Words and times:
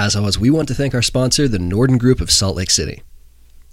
As 0.00 0.16
always, 0.16 0.38
we 0.38 0.48
want 0.48 0.66
to 0.68 0.74
thank 0.74 0.94
our 0.94 1.02
sponsor, 1.02 1.46
the 1.46 1.58
Norden 1.58 1.98
Group 1.98 2.22
of 2.22 2.30
Salt 2.30 2.56
Lake 2.56 2.70
City. 2.70 3.02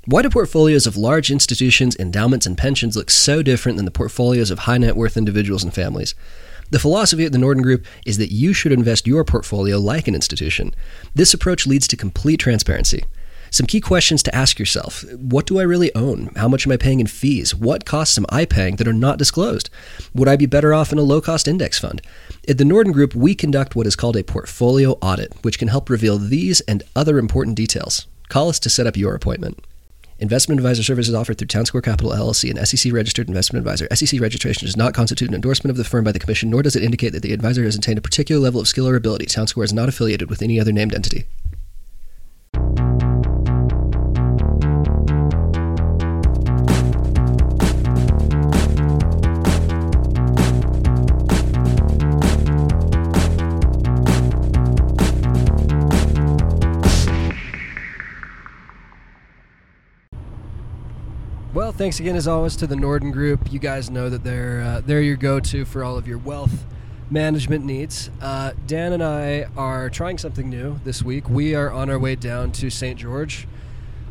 Why 0.08 0.24
do 0.24 0.30
portfolios 0.30 0.86
of 0.86 0.98
large 0.98 1.32
institutions, 1.32 1.96
endowments, 1.96 2.46
and 2.46 2.58
pensions 2.58 2.98
look 2.98 3.10
so 3.10 3.42
different 3.42 3.78
than 3.78 3.86
the 3.86 3.92
portfolios 3.92 4.52
of 4.52 4.60
high 4.60 4.78
net 4.78 4.98
worth 4.98 5.16
individuals 5.16 5.64
and 5.64 5.74
families? 5.74 6.16
The 6.70 6.80
philosophy 6.80 7.24
at 7.24 7.32
the 7.32 7.38
Norden 7.38 7.64
Group 7.64 7.86
is 8.06 8.18
that 8.18 8.34
you 8.34 8.52
should 8.52 8.74
invest 8.74 9.08
your 9.08 9.24
portfolio 9.24 9.80
like 9.80 10.10
an 10.10 10.16
institution. 10.16 10.76
This 11.16 11.34
approach 11.34 11.66
leads 11.66 11.88
to 11.88 11.96
complete 11.96 12.42
transparency. 12.42 13.06
Some 13.52 13.66
key 13.66 13.82
questions 13.82 14.22
to 14.24 14.36
ask 14.36 14.60
yourself 14.60 15.04
What 15.14 15.46
do 15.46 15.60
I 15.60 15.64
really 15.64 15.94
own? 15.96 16.32
How 16.36 16.48
much 16.48 16.66
am 16.66 16.72
I 16.72 16.78
paying 16.78 17.00
in 17.00 17.08
fees? 17.08 17.56
What 17.56 17.86
costs 17.86 18.18
am 18.18 18.26
I 18.30 18.46
paying 18.46 18.76
that 18.78 18.88
are 18.88 18.94
not 18.94 19.18
disclosed? 19.18 19.70
Would 20.14 20.28
I 20.28 20.36
be 20.36 20.46
better 20.46 20.74
off 20.74 20.92
in 20.92 20.98
a 20.98 21.04
low 21.04 21.22
cost 21.22 21.48
index 21.48 21.80
fund? 21.80 22.02
At 22.48 22.58
the 22.58 22.66
Norden 22.66 22.92
Group, 22.92 23.16
we 23.16 23.36
conduct 23.36 23.76
what 23.76 23.88
is 23.88 23.96
called 23.96 24.18
a 24.18 24.24
portfolio 24.24 24.94
audit, 25.02 25.34
which 25.44 25.60
can 25.60 25.68
help 25.68 25.90
reveal 25.90 26.18
these 26.18 26.62
and 26.62 26.84
other 26.96 27.18
important 27.18 27.56
details. 27.56 28.08
Call 28.30 28.50
us 28.50 28.60
to 28.60 28.70
set 28.70 28.88
up 28.88 28.98
your 28.98 29.16
appointment. 29.16 29.64
Investment 30.20 30.60
advisor 30.60 30.82
services 30.82 31.14
offered 31.14 31.38
through 31.38 31.48
Townsquare 31.48 31.84
Capital 31.84 32.12
LLC, 32.12 32.50
an 32.50 32.66
SEC 32.66 32.92
registered 32.92 33.28
investment 33.28 33.62
advisor. 33.62 33.88
SEC 33.94 34.20
registration 34.20 34.66
does 34.66 34.76
not 34.76 34.96
constitute 34.96 35.30
an 35.30 35.36
endorsement 35.36 35.70
of 35.70 35.78
the 35.78 35.84
firm 35.84 36.04
by 36.04 36.12
the 36.12 36.18
Commission, 36.18 36.50
nor 36.50 36.64
does 36.64 36.76
it 36.76 36.84
indicate 36.84 37.14
that 37.14 37.22
the 37.22 37.34
advisor 37.34 37.64
has 37.64 37.76
attained 37.76 38.00
a 38.00 38.02
particular 38.02 38.42
level 38.42 38.60
of 38.60 38.68
skill 38.68 38.88
or 38.88 38.96
ability. 38.96 39.28
Townsquare 39.28 39.66
is 39.66 39.74
not 39.74 39.90
affiliated 39.90 40.28
with 40.28 40.42
any 40.42 40.60
other 40.60 40.72
named 40.72 40.96
entity. 40.96 41.26
Thanks 61.78 62.00
again 62.00 62.16
as 62.16 62.28
always 62.28 62.56
to 62.56 62.66
the 62.66 62.76
Norden 62.76 63.12
Group. 63.12 63.54
You 63.54 63.60
guys 63.60 63.92
know 63.92 64.10
that 64.10 64.24
they're 64.24 64.62
uh, 64.62 64.82
they're 64.84 65.02
your 65.02 65.16
go-to 65.16 65.64
for 65.64 65.84
all 65.84 65.96
of 65.96 66.08
your 66.08 66.18
wealth 66.18 66.66
management 67.12 67.64
needs. 67.64 68.10
Uh, 68.20 68.54
Dan 68.66 68.94
and 68.94 69.04
I 69.04 69.48
are 69.56 69.88
trying 69.92 70.18
something 70.18 70.50
new 70.50 70.80
this 70.84 71.04
week. 71.04 71.30
We 71.30 71.54
are 71.54 71.72
on 71.72 71.92
our 71.92 72.00
way 72.00 72.16
down 72.16 72.52
to 72.54 72.72
St. 72.72 72.98
George 72.98 73.48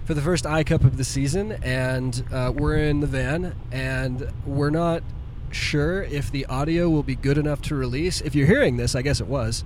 for 0.05 0.15
the 0.15 0.23
first 0.23 0.47
I 0.47 0.63
Cup 0.63 0.85
of 0.85 0.97
the 0.97 1.03
season, 1.03 1.53
and 1.61 2.23
uh, 2.33 2.53
we're 2.55 2.79
in 2.79 3.01
the 3.01 3.09
van, 3.09 3.57
and 3.73 4.33
we're 4.47 4.71
not 4.71 5.03
sure 5.51 6.05
if 6.05 6.31
the 6.31 6.47
audio 6.47 6.89
will 6.89 7.03
be 7.03 7.17
good 7.17 7.37
enough 7.37 7.63
to 7.63 7.75
release. 7.75 8.21
If 8.21 8.37
you're 8.37 8.47
hearing 8.47 8.77
this, 8.77 8.95
I 8.95 9.03
guess 9.03 9.21
it 9.21 9.27
was. 9.27 9.65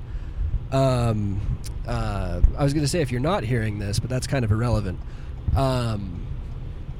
Um, 0.72 1.58
uh, 1.86 2.40
I 2.56 2.64
was 2.64 2.72
going 2.72 2.84
to 2.84 2.88
say 2.88 3.02
if 3.02 3.12
you're 3.12 3.20
not 3.20 3.44
hearing 3.44 3.78
this, 3.78 3.98
but 3.98 4.08
that's 4.08 4.26
kind 4.26 4.42
of 4.42 4.50
irrelevant. 4.50 4.98
Um, 5.54 6.19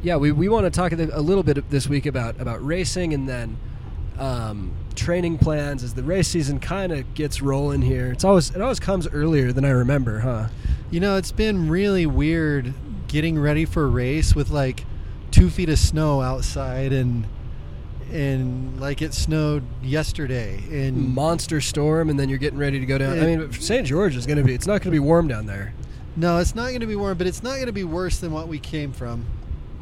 yeah, 0.03 0.17
we, 0.17 0.33
we 0.33 0.49
want 0.49 0.65
to 0.65 0.71
talk 0.71 0.93
a 0.93 1.21
little 1.21 1.43
bit 1.43 1.69
this 1.71 1.89
week 1.89 2.07
about, 2.07 2.41
about 2.41 2.65
racing 2.65 3.13
and 3.13 3.29
then 3.29 3.59
um, 4.19 4.73
training 4.95 5.39
plans 5.39 5.83
as 5.83 5.95
the 5.95 6.03
race 6.03 6.29
season 6.29 6.61
kind 6.61 6.93
of 6.93 7.15
gets 7.15 7.41
rolling 7.41 7.83
here. 7.83 8.13
It's 8.13 8.25
always 8.25 8.51
it 8.51 8.61
always 8.61 8.79
comes 8.79 9.09
earlier 9.09 9.53
than 9.53 9.65
I 9.65 9.71
remember, 9.71 10.21
huh? 10.21 10.49
You 10.91 11.01
know, 11.01 11.17
it's 11.17 11.33
been 11.33 11.69
really 11.69 12.07
weird 12.07 12.75
getting 13.09 13.39
ready 13.39 13.65
for 13.65 13.85
a 13.85 13.89
race 13.89 14.35
with 14.35 14.51
like 14.51 14.85
two 15.31 15.49
feet 15.49 15.69
of 15.69 15.79
snow 15.79 16.21
outside 16.21 16.93
and 16.93 17.27
and 18.13 18.81
like 18.81 19.01
it 19.03 19.15
snowed 19.15 19.63
yesterday 19.83 20.61
and 20.71 21.15
monster 21.15 21.61
storm 21.61 22.11
and 22.11 22.19
then 22.19 22.29
you're 22.29 22.39
getting 22.39 22.59
ready 22.59 22.79
to 22.79 22.87
go 22.87 22.99
down. 22.99 23.17
It, 23.17 23.23
I 23.23 23.37
mean, 23.37 23.53
St. 23.53 23.87
George 23.87 24.17
is 24.17 24.27
going 24.27 24.39
to 24.39 24.45
be 24.45 24.55
it's 24.55 24.67
not 24.67 24.83
going 24.83 24.83
to 24.83 24.91
be 24.91 24.99
warm 24.99 25.29
down 25.29 25.47
there. 25.47 25.75
No, 26.17 26.39
it's 26.39 26.55
not 26.55 26.69
going 26.69 26.81
to 26.81 26.87
be 26.87 26.97
warm, 26.97 27.17
but 27.17 27.27
it's 27.27 27.43
not 27.43 27.55
going 27.55 27.67
to 27.67 27.73
be 27.73 27.85
worse 27.85 28.19
than 28.19 28.33
what 28.33 28.49
we 28.49 28.59
came 28.59 28.93
from. 28.93 29.25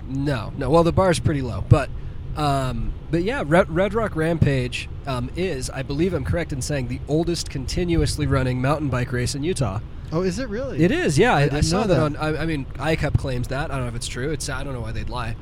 No, 0.09 0.53
no. 0.56 0.70
Well, 0.70 0.84
the 0.84 0.92
bar's 0.92 1.19
pretty 1.19 1.42
low, 1.42 1.64
but 1.69 1.91
um, 2.37 2.92
but 3.11 3.24
yeah, 3.24 3.42
Red, 3.45 3.69
Red 3.69 3.95
Rock 3.95 4.14
Rampage 4.14 4.89
um, 5.07 5.30
is, 5.35 5.70
I 5.70 5.83
believe, 5.83 6.14
I'm 6.14 6.24
correct 6.24 6.52
in 6.52 6.63
saying, 6.63 6.86
the 6.86 7.01
oldest 7.08 7.51
continuously 7.51 8.27
running 8.27 8.63
mountain 8.63 8.89
bike 8.89 9.13
race 9.13 9.35
in 9.35 9.42
Utah. 9.42 9.80
Oh, 10.13 10.23
is 10.23 10.39
it 10.39 10.48
really? 10.48 10.83
It 10.83 10.91
is. 10.91 11.19
Yeah, 11.19 11.35
I, 11.35 11.57
I 11.57 11.61
saw 11.61 11.80
that. 11.80 11.89
that. 11.89 12.01
on. 12.01 12.17
I, 12.17 12.42
I 12.42 12.46
mean, 12.46 12.64
iCup 12.77 13.19
claims 13.19 13.48
that. 13.48 13.70
I 13.70 13.74
don't 13.74 13.85
know 13.85 13.89
if 13.89 13.96
it's 13.96 14.07
true. 14.07 14.30
It's. 14.30 14.48
I 14.48 14.63
don't 14.63 14.73
know 14.73 14.80
why 14.80 14.92
they'd 14.92 15.11
lie. 15.11 15.36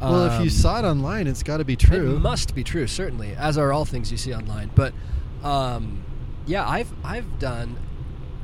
Well, 0.00 0.14
um, 0.14 0.32
if 0.32 0.38
you 0.40 0.44
um, 0.44 0.50
saw 0.50 0.78
it 0.78 0.84
online, 0.84 1.26
it's 1.26 1.42
got 1.42 1.58
to 1.58 1.64
be 1.64 1.76
true. 1.76 2.16
It 2.16 2.20
must 2.20 2.54
be 2.54 2.64
true, 2.64 2.86
certainly, 2.86 3.34
as 3.36 3.56
are 3.56 3.72
all 3.72 3.84
things 3.84 4.10
you 4.10 4.18
see 4.18 4.34
online. 4.34 4.70
But 4.74 4.92
um, 5.42 6.04
yeah, 6.46 6.68
I've 6.68 6.92
I've 7.04 7.38
done. 7.38 7.76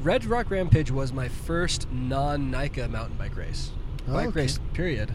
Red 0.02 0.24
Rock 0.24 0.50
Rampage 0.50 0.90
was 0.90 1.12
my 1.12 1.28
first 1.28 1.90
non 1.90 2.50
NICA 2.50 2.88
mountain 2.88 3.16
bike 3.16 3.36
race. 3.36 3.72
Oh, 4.08 4.12
bike 4.12 4.28
okay. 4.28 4.40
race, 4.42 4.60
period. 4.72 5.14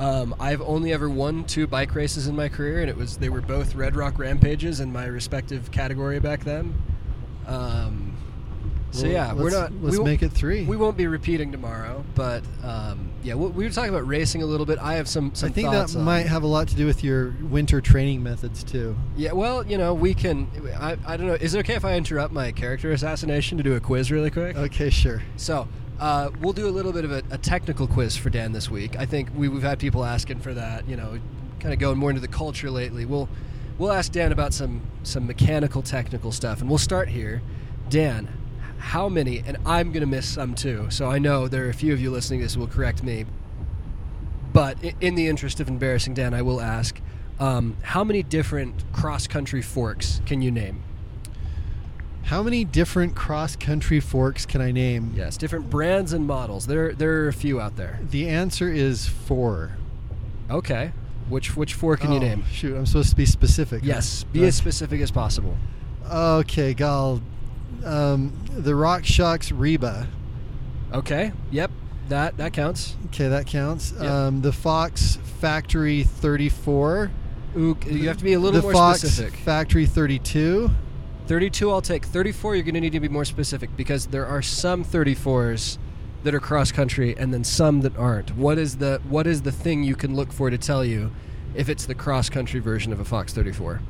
Um, 0.00 0.34
I've 0.40 0.62
only 0.62 0.94
ever 0.94 1.10
won 1.10 1.44
two 1.44 1.66
bike 1.66 1.94
races 1.94 2.26
in 2.26 2.34
my 2.34 2.48
career, 2.48 2.80
and 2.80 2.88
it 2.88 2.96
was 2.96 3.18
they 3.18 3.28
were 3.28 3.42
both 3.42 3.74
Red 3.74 3.94
Rock 3.94 4.18
Rampages 4.18 4.80
in 4.80 4.90
my 4.90 5.04
respective 5.04 5.70
category 5.70 6.18
back 6.18 6.42
then. 6.42 6.74
Um, 7.46 8.16
so 8.92 9.04
well, 9.04 9.12
yeah, 9.12 9.32
we're 9.34 9.50
not. 9.50 9.72
Let's 9.82 9.98
we 9.98 10.04
make 10.04 10.22
it 10.22 10.32
three. 10.32 10.64
We 10.64 10.78
won't 10.78 10.96
be 10.96 11.06
repeating 11.06 11.52
tomorrow, 11.52 12.02
but 12.14 12.42
um, 12.64 13.10
yeah, 13.22 13.34
we, 13.34 13.48
we, 13.48 13.64
were 13.64 13.70
talking 13.70 13.90
about 13.90 14.06
racing 14.06 14.42
a 14.42 14.46
little 14.46 14.64
bit. 14.64 14.78
I 14.78 14.94
have 14.94 15.06
some. 15.06 15.34
some 15.34 15.50
I 15.50 15.52
think 15.52 15.70
that 15.70 15.94
might 15.94 16.26
have 16.26 16.44
a 16.44 16.46
lot 16.46 16.68
to 16.68 16.76
do 16.76 16.86
with 16.86 17.04
your 17.04 17.36
winter 17.42 17.82
training 17.82 18.22
methods 18.22 18.64
too. 18.64 18.96
Yeah, 19.16 19.32
well, 19.32 19.66
you 19.66 19.76
know, 19.76 19.92
we 19.92 20.14
can. 20.14 20.48
I, 20.78 20.96
I 21.06 21.18
don't 21.18 21.26
know. 21.26 21.34
Is 21.34 21.54
it 21.54 21.58
okay 21.60 21.74
if 21.74 21.84
I 21.84 21.94
interrupt 21.94 22.32
my 22.32 22.52
character 22.52 22.90
assassination 22.90 23.58
to 23.58 23.62
do 23.62 23.74
a 23.74 23.80
quiz 23.80 24.10
really 24.10 24.30
quick? 24.30 24.56
Okay, 24.56 24.88
sure. 24.88 25.22
So 25.36 25.68
uh, 26.00 26.30
we'll 26.40 26.54
do 26.54 26.66
a 26.66 26.70
little 26.70 26.92
bit 26.92 27.04
of 27.04 27.12
a, 27.12 27.22
a, 27.30 27.36
technical 27.36 27.86
quiz 27.86 28.16
for 28.16 28.30
Dan 28.30 28.52
this 28.52 28.70
week. 28.70 28.96
I 28.96 29.04
think 29.04 29.28
we, 29.34 29.48
have 29.50 29.62
had 29.62 29.78
people 29.78 30.02
asking 30.02 30.40
for 30.40 30.54
that. 30.54 30.88
You 30.88 30.96
know, 30.96 31.18
kind 31.60 31.74
of 31.74 31.78
going 31.78 31.98
more 31.98 32.08
into 32.08 32.22
the 32.22 32.28
culture 32.28 32.70
lately. 32.70 33.04
We'll 33.04 33.28
we'll 33.78 33.92
ask 33.92 34.10
Dan 34.10 34.32
about 34.32 34.54
some 34.54 34.80
some 35.02 35.26
mechanical, 35.26 35.82
technical 35.82 36.32
stuff, 36.32 36.62
and 36.62 36.70
we'll 36.70 36.78
start 36.78 37.10
here. 37.10 37.42
Dan, 37.90 38.28
how 38.78 39.10
many? 39.10 39.42
And 39.46 39.58
I'm 39.66 39.92
going 39.92 40.00
to 40.00 40.06
miss 40.06 40.26
some 40.26 40.54
too. 40.54 40.86
So 40.90 41.10
I 41.10 41.18
know 41.18 41.48
there 41.48 41.66
are 41.66 41.70
a 41.70 41.74
few 41.74 41.92
of 41.92 42.00
you 42.00 42.10
listening 42.10 42.40
to 42.40 42.46
this 42.46 42.56
will 42.56 42.66
correct 42.66 43.02
me. 43.02 43.26
But 44.54 44.78
in 45.00 45.14
the 45.14 45.28
interest 45.28 45.60
of 45.60 45.68
embarrassing 45.68 46.14
Dan, 46.14 46.32
I 46.32 46.40
will 46.40 46.62
ask: 46.62 46.98
um, 47.38 47.76
How 47.82 48.04
many 48.04 48.22
different 48.22 48.90
cross 48.94 49.26
country 49.26 49.60
forks 49.60 50.22
can 50.24 50.40
you 50.40 50.50
name? 50.50 50.82
How 52.24 52.42
many 52.42 52.64
different 52.64 53.16
cross 53.16 53.56
country 53.56 54.00
forks 54.00 54.46
can 54.46 54.60
I 54.60 54.70
name? 54.70 55.12
Yes, 55.16 55.36
different 55.36 55.68
brands 55.68 56.12
and 56.12 56.26
models. 56.26 56.66
There, 56.66 56.92
there 56.92 57.24
are 57.24 57.28
a 57.28 57.32
few 57.32 57.60
out 57.60 57.76
there. 57.76 57.98
The 58.02 58.28
answer 58.28 58.70
is 58.70 59.06
four. 59.06 59.72
Okay. 60.50 60.92
Which 61.28 61.56
which 61.56 61.74
four 61.74 61.96
can 61.96 62.10
oh, 62.10 62.14
you 62.14 62.20
name? 62.20 62.44
Shoot, 62.50 62.76
I'm 62.76 62.86
supposed 62.86 63.10
to 63.10 63.16
be 63.16 63.24
specific. 63.24 63.82
Yes, 63.84 64.24
be 64.24 64.44
as 64.44 64.56
specific 64.56 65.00
as 65.00 65.12
possible. 65.12 65.56
Okay, 66.10 66.74
gal. 66.74 67.22
Um, 67.84 68.32
the 68.50 68.72
RockShox 68.72 69.52
Reba. 69.56 70.08
Okay. 70.92 71.32
Yep. 71.52 71.70
That 72.08 72.36
that 72.38 72.52
counts. 72.52 72.96
Okay, 73.06 73.28
that 73.28 73.46
counts. 73.46 73.92
Yep. 73.92 74.10
Um, 74.10 74.40
the 74.42 74.52
Fox 74.52 75.18
Factory 75.40 76.02
34. 76.02 77.10
Ooh, 77.56 77.76
you 77.86 78.08
have 78.08 78.18
to 78.18 78.24
be 78.24 78.32
a 78.32 78.40
little 78.40 78.60
the 78.60 78.64
more 78.64 78.72
Fox 78.72 78.98
specific. 78.98 79.38
Factory 79.38 79.86
32. 79.86 80.70
32 81.30 81.70
I'll 81.70 81.80
take. 81.80 82.04
34 82.06 82.56
you're 82.56 82.64
going 82.64 82.74
to 82.74 82.80
need 82.80 82.90
to 82.90 82.98
be 82.98 83.08
more 83.08 83.24
specific 83.24 83.70
because 83.76 84.06
there 84.06 84.26
are 84.26 84.42
some 84.42 84.84
34s 84.84 85.78
that 86.24 86.34
are 86.34 86.40
cross 86.40 86.72
country 86.72 87.16
and 87.16 87.32
then 87.32 87.44
some 87.44 87.82
that 87.82 87.96
aren't. 87.96 88.36
What 88.36 88.58
is 88.58 88.78
the 88.78 89.00
what 89.08 89.28
is 89.28 89.42
the 89.42 89.52
thing 89.52 89.84
you 89.84 89.94
can 89.94 90.16
look 90.16 90.32
for 90.32 90.50
to 90.50 90.58
tell 90.58 90.84
you 90.84 91.12
if 91.54 91.68
it's 91.68 91.86
the 91.86 91.94
cross 91.94 92.28
country 92.28 92.58
version 92.58 92.92
of 92.92 92.98
a 92.98 93.04
Fox 93.04 93.32
34? 93.32 93.80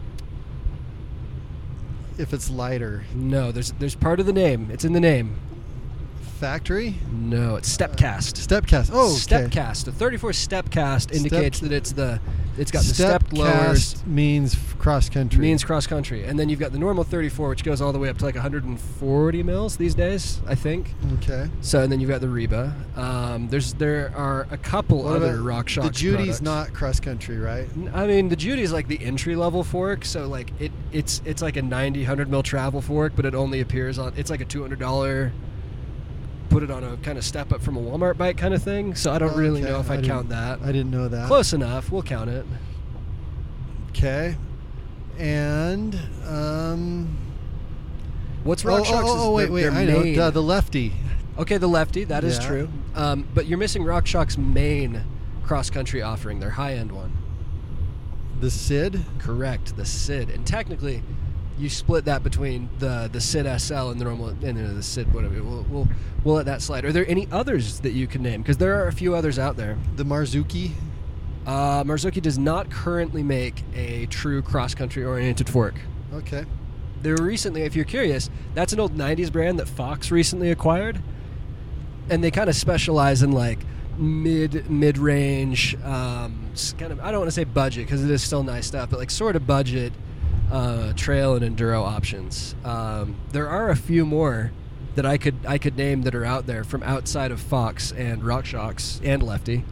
If 2.19 2.35
it's 2.35 2.51
lighter. 2.51 3.05
No, 3.15 3.53
there's 3.53 3.73
there's 3.73 3.95
part 3.95 4.21
of 4.21 4.27
the 4.27 4.35
name. 4.35 4.69
It's 4.71 4.85
in 4.85 4.93
the 4.93 5.01
name 5.01 5.41
factory? 6.41 6.97
No, 7.11 7.57
it's 7.57 7.75
Stepcast. 7.75 8.35
Stepcast. 8.47 8.91
Oh, 8.93 9.13
okay. 9.13 9.47
Stepcast. 9.49 9.85
The 9.85 9.93
34 9.93 10.31
Stepcast 10.31 11.13
indicates 11.13 11.59
Step- 11.59 11.69
that 11.71 11.77
it's 11.77 11.93
the 11.93 12.21
it's 12.61 12.71
got 12.71 12.83
the 12.85 12.95
Step 12.95 13.23
stepped 13.23 13.33
lowers. 13.33 14.05
means 14.07 14.57
cross 14.79 15.09
country. 15.09 15.41
Means 15.41 15.65
cross 15.65 15.87
country, 15.87 16.25
and 16.25 16.39
then 16.39 16.49
you've 16.49 16.61
got 16.61 16.73
the 16.73 16.79
normal 16.79 17.05
34, 17.05 17.49
which 17.49 17.65
goes 17.65 17.81
all 17.81 17.93
the 17.93 17.99
way 17.99 18.09
up 18.09 18.19
to 18.19 18.25
like 18.25 18.35
140 18.35 19.43
mils 19.43 19.77
these 19.77 19.95
days, 19.95 20.41
I 20.47 20.55
think. 20.55 20.95
okay. 21.15 21.49
So, 21.63 21.83
and 21.83 21.91
then 21.91 22.01
you've 22.01 22.11
got 22.11 22.21
the 22.21 22.29
Reba. 22.29 22.75
Um, 22.97 23.49
there's 23.49 23.75
there 23.75 24.13
are 24.17 24.47
a 24.51 24.57
couple 24.59 25.05
What 25.05 25.17
other 25.17 25.43
Rock 25.43 25.67
Shox 25.69 25.85
The 25.85 25.91
Judy's 25.91 26.17
products. 26.19 26.43
not 26.43 26.73
cross 26.75 27.01
country, 27.01 27.39
right? 27.39 27.67
I 27.95 28.07
mean, 28.07 28.29
the 28.29 28.37
Judy's 28.37 28.73
like 28.73 28.89
the 28.89 29.03
entry 29.03 29.37
level 29.37 29.65
fork, 29.65 30.05
so 30.05 30.27
like 30.29 30.53
it 30.61 30.73
it's 30.93 31.23
it's 31.25 31.43
like 31.43 31.57
a 31.57 31.63
90 31.63 32.01
100 32.01 32.29
mil 32.31 32.43
travel 32.43 32.81
fork, 32.81 33.13
but 33.17 33.25
it 33.25 33.35
only 33.35 33.61
appears 33.61 33.99
on 33.99 34.13
it's 34.17 34.31
like 34.31 34.41
a 34.41 34.45
200 34.45 34.79
dollar. 34.79 35.33
Put 36.51 36.63
it 36.63 36.71
on 36.71 36.85
a 36.85 36.97
kind 36.99 37.17
of 37.17 37.25
step 37.25 37.53
up 37.53 37.63
from 37.63 37.77
a 37.77 37.81
Walmart 37.81 38.19
bike 38.19 38.37
kind 38.37 38.53
of 38.53 38.63
thing. 38.63 38.95
So 38.95 39.13
I 39.13 39.19
don't 39.19 39.37
really 39.37 39.63
Okay, 39.63 39.71
know 39.73 39.81
if 39.81 39.91
I 39.91 39.95
I'd 39.95 39.97
didn't- 40.03 40.11
count 40.11 40.29
that. 40.31 40.61
I 40.63 40.67
didn't 40.73 40.91
know 40.91 41.09
that. 41.09 41.27
Close 41.29 41.53
enough. 41.53 41.91
We'll 41.91 42.03
count 42.03 42.29
it. 42.29 42.45
Okay. 43.91 44.37
And 45.19 45.99
um. 46.27 47.17
What's 48.43 48.65
Oh, 48.65 48.69
Rock 48.69 48.87
oh, 48.89 48.95
oh, 48.95 49.29
oh, 49.29 49.33
wait, 49.33 49.51
wait. 49.51 49.69
I 49.69 49.85
know. 49.85 50.03
Duh, 50.15 50.31
the 50.31 50.43
lefty. 50.43 50.95
Okay, 51.39 51.59
the 51.59 51.67
lefty, 51.69 52.05
that 52.05 52.25
is 52.25 52.39
Yeah. 52.39 52.47
true. 52.47 52.69
Um, 52.95 53.27
but 53.35 53.47
you're 53.47 53.59
missing 53.59 53.83
RockShox's 53.85 54.39
main 54.39 55.03
cross 55.43 55.69
country 55.71 56.01
offering, 56.03 56.41
their 56.41 56.51
high 56.51 56.75
end 56.75 56.91
one. 56.93 57.13
The 58.41 58.51
Sid. 58.51 59.05
Correct, 59.19 59.77
the 59.77 59.85
Sid. 59.85 60.31
And 60.31 60.47
technically, 60.47 61.03
you 61.61 61.69
split 61.69 62.07
that 62.07 62.23
between 62.23 62.69
the 62.79 63.09
the 63.13 63.21
Sid 63.21 63.47
SL 63.61 63.91
and 63.91 64.01
the 64.01 64.05
normal 64.05 64.29
and 64.29 64.45
uh, 64.45 64.75
the 64.75 64.83
Sid 64.83 65.13
whatever. 65.13 65.43
We'll, 65.43 65.67
we'll 65.69 65.89
we'll 66.25 66.35
let 66.35 66.47
that 66.47 66.63
slide. 66.63 66.85
Are 66.85 66.93
there 66.93 67.09
any 67.09 67.29
others 67.31 67.81
that 67.81 67.93
you 67.93 68.07
can 68.07 68.23
name? 68.23 68.43
Because 68.43 68.57
there 68.57 68.83
are 68.83 68.89
a 68.89 68.93
few 68.93 69.15
others 69.15 69.39
out 69.39 69.57
there. 69.57 69.79
The 69.97 70.05
Marzocchi. 70.05 70.73
Uh, 71.47 71.85
Marzocchi 71.85 72.21
does 72.21 72.39
not 72.39 72.71
currently 72.71 73.23
make 73.23 73.63
a 73.75 74.07
true 74.07 74.43
cross 74.43 74.75
country 74.75 75.05
oriented 75.05 75.49
fork. 75.49 75.75
Okay. 76.13 76.45
There 77.03 77.17
recently, 77.17 77.63
if 77.63 77.75
you're 77.75 77.87
curious, 77.87 78.29
that's 78.55 78.73
an 78.73 78.81
old 78.81 78.97
'90s 78.97 79.31
brand 79.31 79.59
that 79.59 79.69
Fox 79.69 80.11
recently 80.11 80.51
acquired, 80.51 81.01
and 82.09 82.23
they 82.23 82.31
kind 82.31 82.49
of 82.49 82.57
specialize 82.57 83.23
in 83.23 83.33
like 83.33 83.59
mid 83.99 84.71
mid 84.71 84.99
range, 84.99 85.77
um, 85.83 86.51
kind 86.79 86.93
of. 86.93 87.01
I 87.01 87.11
don't 87.11 87.21
want 87.21 87.29
to 87.29 87.35
say 87.35 87.45
budget 87.45 87.87
because 87.87 88.05
it 88.05 88.11
is 88.11 88.23
still 88.23 88.43
nice 88.43 88.67
stuff, 88.67 88.91
but 88.91 88.99
like 88.99 89.11
sort 89.11 89.37
of 89.37 89.47
budget 89.47 89.93
uh, 90.51 90.93
trail 90.95 91.35
and 91.35 91.57
enduro 91.57 91.83
options. 91.83 92.55
Um, 92.65 93.17
there 93.33 93.49
are 93.49 93.71
a 93.71 93.77
few 93.77 94.05
more 94.05 94.53
that 94.95 95.07
I 95.07 95.19
could 95.19 95.37
I 95.47 95.59
could 95.59 95.77
name 95.77 96.03
that 96.03 96.15
are 96.15 96.25
out 96.25 96.47
there 96.47 96.65
from 96.65 96.83
outside 96.83 97.31
of 97.31 97.41
Fox 97.41 97.93
and 97.93 98.23
RockShox 98.23 99.01
and 99.05 99.23
Lefty. 99.23 99.65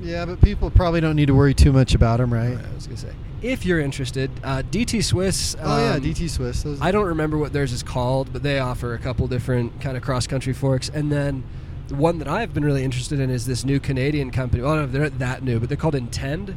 Yeah, 0.00 0.24
but 0.24 0.40
people 0.40 0.70
probably 0.70 1.00
don't 1.00 1.16
need 1.16 1.26
to 1.26 1.34
worry 1.34 1.54
too 1.54 1.72
much 1.72 1.94
about 1.94 2.18
them, 2.18 2.32
right? 2.32 2.58
I 2.58 2.74
was 2.74 2.86
gonna 2.86 2.98
say, 2.98 3.12
if 3.40 3.64
you're 3.64 3.80
interested, 3.80 4.30
uh, 4.42 4.62
DT 4.62 5.02
Swiss. 5.02 5.56
Oh 5.60 5.78
yeah, 5.78 5.94
um, 5.94 6.02
DT 6.02 6.28
Swiss. 6.28 6.62
Those, 6.62 6.80
I 6.80 6.90
don't 6.90 7.06
remember 7.06 7.38
what 7.38 7.52
theirs 7.52 7.72
is 7.72 7.82
called, 7.82 8.32
but 8.32 8.42
they 8.42 8.58
offer 8.58 8.94
a 8.94 8.98
couple 8.98 9.26
different 9.28 9.80
kind 9.80 9.96
of 9.96 10.02
cross 10.02 10.26
country 10.26 10.52
forks. 10.52 10.88
And 10.88 11.10
then 11.10 11.44
the 11.88 11.94
one 11.94 12.18
that 12.18 12.28
I've 12.28 12.52
been 12.52 12.64
really 12.64 12.84
interested 12.84 13.20
in 13.20 13.30
is 13.30 13.46
this 13.46 13.64
new 13.64 13.80
Canadian 13.80 14.30
company. 14.30 14.62
Well, 14.62 14.76
no, 14.76 14.86
they're 14.86 15.02
not 15.02 15.18
that 15.18 15.42
new, 15.42 15.58
but 15.58 15.68
they're 15.68 15.78
called 15.78 15.94
Intend. 15.94 16.56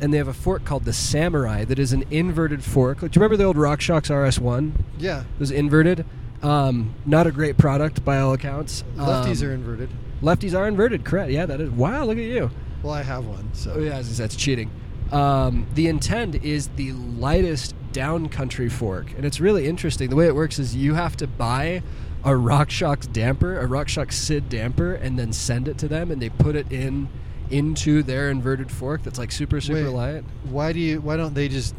And 0.00 0.12
they 0.14 0.18
have 0.18 0.28
a 0.28 0.32
fork 0.34 0.64
called 0.64 0.84
the 0.84 0.92
Samurai 0.92 1.64
that 1.64 1.78
is 1.78 1.92
an 1.92 2.04
inverted 2.10 2.64
fork. 2.64 3.00
Do 3.00 3.06
you 3.06 3.10
remember 3.16 3.36
the 3.36 3.44
old 3.44 3.56
RockShox 3.56 4.08
RS1? 4.10 4.72
Yeah. 4.98 5.20
It 5.20 5.26
was 5.38 5.50
inverted. 5.50 6.06
Um, 6.42 6.94
not 7.04 7.26
a 7.26 7.30
great 7.32 7.58
product 7.58 8.02
by 8.04 8.18
all 8.18 8.32
accounts. 8.32 8.82
Lefties 8.96 9.42
Um, 9.42 9.48
are 9.48 9.52
inverted. 9.52 9.90
lefties 10.22 10.58
are 10.58 10.66
inverted. 10.66 11.04
Correct. 11.04 11.30
Yeah, 11.30 11.44
that 11.46 11.60
is. 11.60 11.70
Wow, 11.70 12.04
look 12.06 12.16
at 12.16 12.24
you. 12.24 12.50
Well, 12.82 12.94
I 12.94 13.02
have 13.02 13.26
one. 13.26 13.50
So. 13.52 13.74
Oh 13.76 13.80
yeah, 13.80 13.96
as 13.98 14.08
I 14.08 14.12
said, 14.12 14.24
it's 14.26 14.36
cheating. 14.36 14.70
Um, 15.12 15.66
the 15.74 15.86
Intend 15.88 16.36
is 16.36 16.68
the 16.76 16.92
lightest 16.92 17.74
downcountry 17.92 18.70
fork, 18.72 19.12
and 19.16 19.26
it's 19.26 19.38
really 19.40 19.66
interesting. 19.66 20.08
The 20.08 20.16
way 20.16 20.26
it 20.28 20.34
works 20.34 20.58
is 20.58 20.74
you 20.74 20.94
have 20.94 21.14
to 21.18 21.26
buy 21.26 21.82
a 22.24 22.30
RockShox 22.30 23.12
damper, 23.12 23.60
a 23.60 23.66
RockShox 23.66 24.12
Sid 24.12 24.48
damper, 24.48 24.94
and 24.94 25.18
then 25.18 25.32
send 25.34 25.68
it 25.68 25.76
to 25.78 25.88
them, 25.88 26.10
and 26.10 26.22
they 26.22 26.30
put 26.30 26.56
it 26.56 26.70
in 26.72 27.08
into 27.50 28.02
their 28.02 28.30
inverted 28.30 28.70
fork 28.70 29.02
that's 29.02 29.18
like 29.18 29.32
super 29.32 29.60
super 29.60 29.84
Wait, 29.84 29.88
light. 29.88 30.24
Why 30.50 30.72
do 30.72 30.78
you? 30.80 31.00
Why 31.00 31.16
don't 31.16 31.34
they 31.34 31.48
just? 31.48 31.74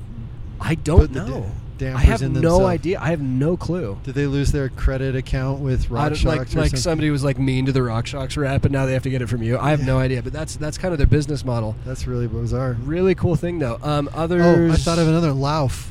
I 0.60 0.76
don't 0.76 1.12
know. 1.12 1.46
da- 1.78 1.94
I 1.94 2.00
have 2.02 2.22
no 2.22 2.30
themselves? 2.30 2.66
idea. 2.66 3.00
I 3.02 3.08
have 3.10 3.22
no 3.22 3.58
clue. 3.58 3.98
Did 4.04 4.14
they 4.14 4.28
lose 4.28 4.52
their 4.52 4.70
credit 4.70 5.16
account 5.16 5.60
with 5.62 5.92
I 5.92 5.96
Rock 5.96 6.10
don't- 6.14 6.24
like 6.26 6.40
like 6.40 6.48
something? 6.50 6.76
somebody 6.80 7.10
was 7.10 7.24
like 7.24 7.40
mean 7.40 7.66
to 7.66 7.72
the 7.72 7.80
RockShox 7.80 8.38
rep, 8.38 8.64
and 8.66 8.72
now 8.72 8.86
they 8.86 8.94
have 8.94 9.02
to 9.04 9.10
get 9.10 9.22
it 9.24 9.28
from 9.30 9.42
you. 9.42 9.58
I 9.58 9.72
have 9.72 9.80
Yeah. 9.80 9.86
no 9.88 9.98
idea, 10.00 10.22
but 10.22 10.34
that's 10.34 10.56
that's 10.58 10.78
kind 10.78 10.92
of 10.94 11.00
their 11.00 11.08
business 11.08 11.44
model. 11.44 11.76
That's 11.86 12.06
really 12.06 12.28
bizarre. 12.28 12.78
Really 12.84 13.16
cool 13.16 13.36
thing 13.36 13.58
though. 13.60 13.80
Um, 13.82 14.10
others. 14.14 14.44
Oh, 14.44 14.72
I 14.72 14.76
thought 14.76 15.00
of 15.00 15.08
another 15.08 15.32
Lauf. 15.32 15.88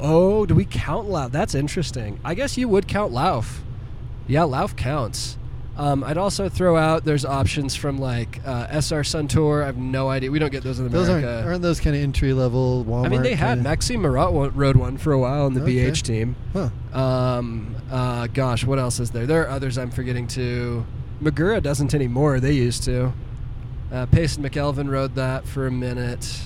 Oh, 0.00 0.46
do 0.46 0.54
we 0.54 0.64
count 0.64 1.08
Lauf? 1.08 1.30
That's 1.30 1.54
interesting. 1.54 2.18
I 2.24 2.34
guess 2.34 2.56
you 2.56 2.68
would 2.68 2.86
count 2.88 3.12
Lauf. 3.12 3.58
Yeah, 4.26 4.40
Lauf 4.42 4.76
counts. 4.76 5.36
Um, 5.76 6.04
I'd 6.04 6.18
also 6.18 6.48
throw 6.48 6.76
out 6.76 7.04
there's 7.04 7.24
options 7.24 7.74
from 7.74 7.98
like 7.98 8.40
uh, 8.46 8.68
SR 8.80 9.02
Suntour. 9.02 9.62
I 9.62 9.66
have 9.66 9.76
no 9.76 10.08
idea. 10.08 10.30
We 10.30 10.38
don't 10.38 10.52
get 10.52 10.62
those 10.62 10.78
in 10.78 10.88
Those 10.88 11.08
aren't 11.08 11.24
America. 11.24 11.48
aren't 11.48 11.62
those 11.62 11.80
kind 11.80 11.96
of 11.96 12.02
entry 12.02 12.32
level 12.32 12.84
Walmart? 12.84 13.06
I 13.06 13.08
mean, 13.08 13.22
they 13.22 13.34
had 13.34 13.60
Maxime 13.62 14.02
Marotte 14.02 14.52
rode 14.54 14.76
one 14.76 14.98
for 14.98 15.12
a 15.12 15.18
while 15.18 15.46
on 15.46 15.54
the 15.54 15.62
Okay. 15.62 15.90
BH 15.90 16.02
team. 16.02 16.36
Huh. 16.52 16.70
Um, 16.98 17.74
uh, 17.90 18.28
gosh, 18.28 18.64
what 18.64 18.78
else 18.78 19.00
is 19.00 19.10
there? 19.10 19.26
There 19.26 19.42
are 19.42 19.48
others 19.48 19.76
I'm 19.76 19.90
forgetting 19.90 20.28
too. 20.28 20.86
Magura 21.20 21.60
doesn't 21.60 21.92
anymore. 21.92 22.38
They 22.38 22.52
used 22.52 22.84
to. 22.84 23.12
Uh, 23.92 24.06
Payson 24.06 24.42
McElvin 24.44 24.88
rode 24.90 25.14
that 25.16 25.46
for 25.46 25.66
a 25.66 25.70
minute. 25.72 26.40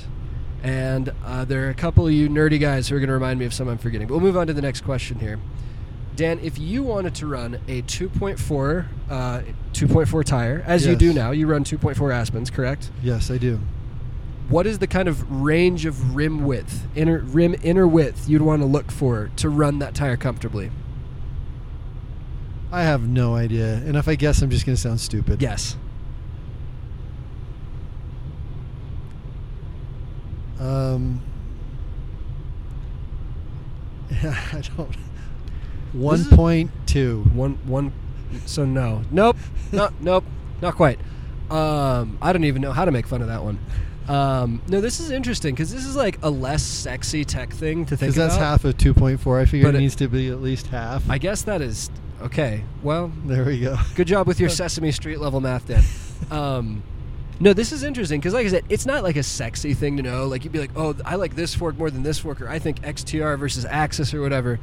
And 0.62 1.12
uh, 1.24 1.44
there 1.44 1.66
are 1.66 1.70
a 1.70 1.74
couple 1.74 2.06
of 2.06 2.12
you 2.12 2.28
nerdy 2.28 2.58
guys 2.58 2.88
who 2.88 2.96
are 2.96 2.98
going 2.98 3.08
to 3.08 3.14
remind 3.14 3.38
me 3.38 3.44
of 3.46 3.54
some 3.54 3.68
I'm 3.68 3.78
forgetting. 3.78 4.06
But 4.08 4.14
we'll 4.14 4.22
move 4.22 4.36
on 4.36 4.46
to 4.48 4.52
the 4.52 4.62
next 4.62 4.80
question 4.82 5.18
here. 5.18 5.38
Dan, 6.18 6.40
if 6.40 6.58
you 6.58 6.82
wanted 6.82 7.14
to 7.14 7.28
run 7.28 7.60
a 7.68 7.80
2.4 7.82 8.86
uh, 9.08 9.42
2.4 9.72 10.24
tire, 10.24 10.64
as 10.66 10.84
you 10.84 10.96
do 10.96 11.12
now, 11.12 11.30
you 11.30 11.46
run 11.46 11.62
2.4 11.62 12.12
Aspens, 12.12 12.50
correct? 12.50 12.90
Yes, 13.04 13.30
I 13.30 13.38
do. 13.38 13.60
What 14.48 14.66
is 14.66 14.80
the 14.80 14.88
kind 14.88 15.06
of 15.06 15.30
range 15.30 15.86
of 15.86 16.16
rim 16.16 16.44
width, 16.44 16.88
inner 16.96 17.20
rim 17.20 17.54
inner 17.62 17.86
width 17.86 18.28
you'd 18.28 18.42
want 18.42 18.62
to 18.62 18.66
look 18.66 18.90
for 18.90 19.30
to 19.36 19.48
run 19.48 19.78
that 19.78 19.94
tire 19.94 20.16
comfortably? 20.16 20.72
I 22.72 22.82
have 22.82 23.06
no 23.06 23.36
idea, 23.36 23.74
and 23.74 23.96
if 23.96 24.08
I 24.08 24.16
guess, 24.16 24.42
I'm 24.42 24.50
just 24.50 24.66
going 24.66 24.74
to 24.74 24.82
sound 24.82 24.98
stupid. 24.98 25.40
Yes. 25.40 25.76
Um. 30.58 31.22
Yeah, 34.10 34.36
I 34.52 34.62
don't. 34.76 34.96
One 35.92 36.24
point 36.26 36.70
two. 36.86 37.22
One 37.34 37.54
one. 37.66 37.92
So 38.46 38.64
no, 38.64 39.02
nope, 39.10 39.36
no, 39.72 39.88
nope, 40.00 40.24
not 40.60 40.74
quite. 40.74 40.98
Um, 41.50 42.18
I 42.20 42.32
don't 42.32 42.44
even 42.44 42.60
know 42.60 42.72
how 42.72 42.84
to 42.84 42.90
make 42.90 43.06
fun 43.06 43.22
of 43.22 43.28
that 43.28 43.42
one. 43.42 43.58
Um, 44.06 44.62
no, 44.68 44.80
this 44.80 45.00
is 45.00 45.10
interesting 45.10 45.54
because 45.54 45.72
this 45.72 45.84
is 45.84 45.96
like 45.96 46.18
a 46.22 46.30
less 46.30 46.62
sexy 46.62 47.24
tech 47.24 47.52
thing 47.52 47.84
to 47.86 47.96
think 47.96 48.00
Because 48.12 48.14
that's 48.16 48.36
half 48.36 48.64
of 48.64 48.76
two 48.76 48.92
point 48.94 49.20
four. 49.20 49.38
I 49.40 49.44
figure 49.44 49.68
it 49.68 49.74
it- 49.74 49.78
needs 49.78 49.96
to 49.96 50.08
be 50.08 50.28
at 50.28 50.40
least 50.42 50.66
half. 50.68 51.08
I 51.10 51.18
guess 51.18 51.42
that 51.42 51.60
is 51.62 51.90
okay. 52.22 52.64
Well, 52.82 53.12
there 53.24 53.44
we 53.44 53.60
go. 53.60 53.76
good 53.94 54.06
job 54.08 54.26
with 54.26 54.40
your 54.40 54.48
Sesame 54.50 54.92
Street 54.92 55.20
level 55.20 55.40
math, 55.40 55.66
Dan. 55.68 55.82
Um, 56.30 56.82
no, 57.40 57.52
this 57.52 57.70
is 57.72 57.82
interesting 57.82 58.18
because, 58.20 58.34
like 58.34 58.46
I 58.46 58.50
said, 58.50 58.64
it's 58.68 58.84
not 58.84 59.02
like 59.04 59.16
a 59.16 59.22
sexy 59.22 59.72
thing 59.72 59.96
to 59.98 60.02
know. 60.02 60.26
Like 60.26 60.42
you'd 60.44 60.52
be 60.52 60.58
like, 60.58 60.72
"Oh, 60.76 60.94
I 61.04 61.14
like 61.14 61.34
this 61.36 61.54
fork 61.54 61.78
more 61.78 61.90
than 61.90 62.02
this 62.02 62.18
fork," 62.18 62.40
or 62.42 62.48
"I 62.48 62.58
think 62.58 62.82
XTR 62.82 63.38
versus 63.38 63.64
AXS 63.64 64.12
or 64.12 64.20
whatever." 64.20 64.58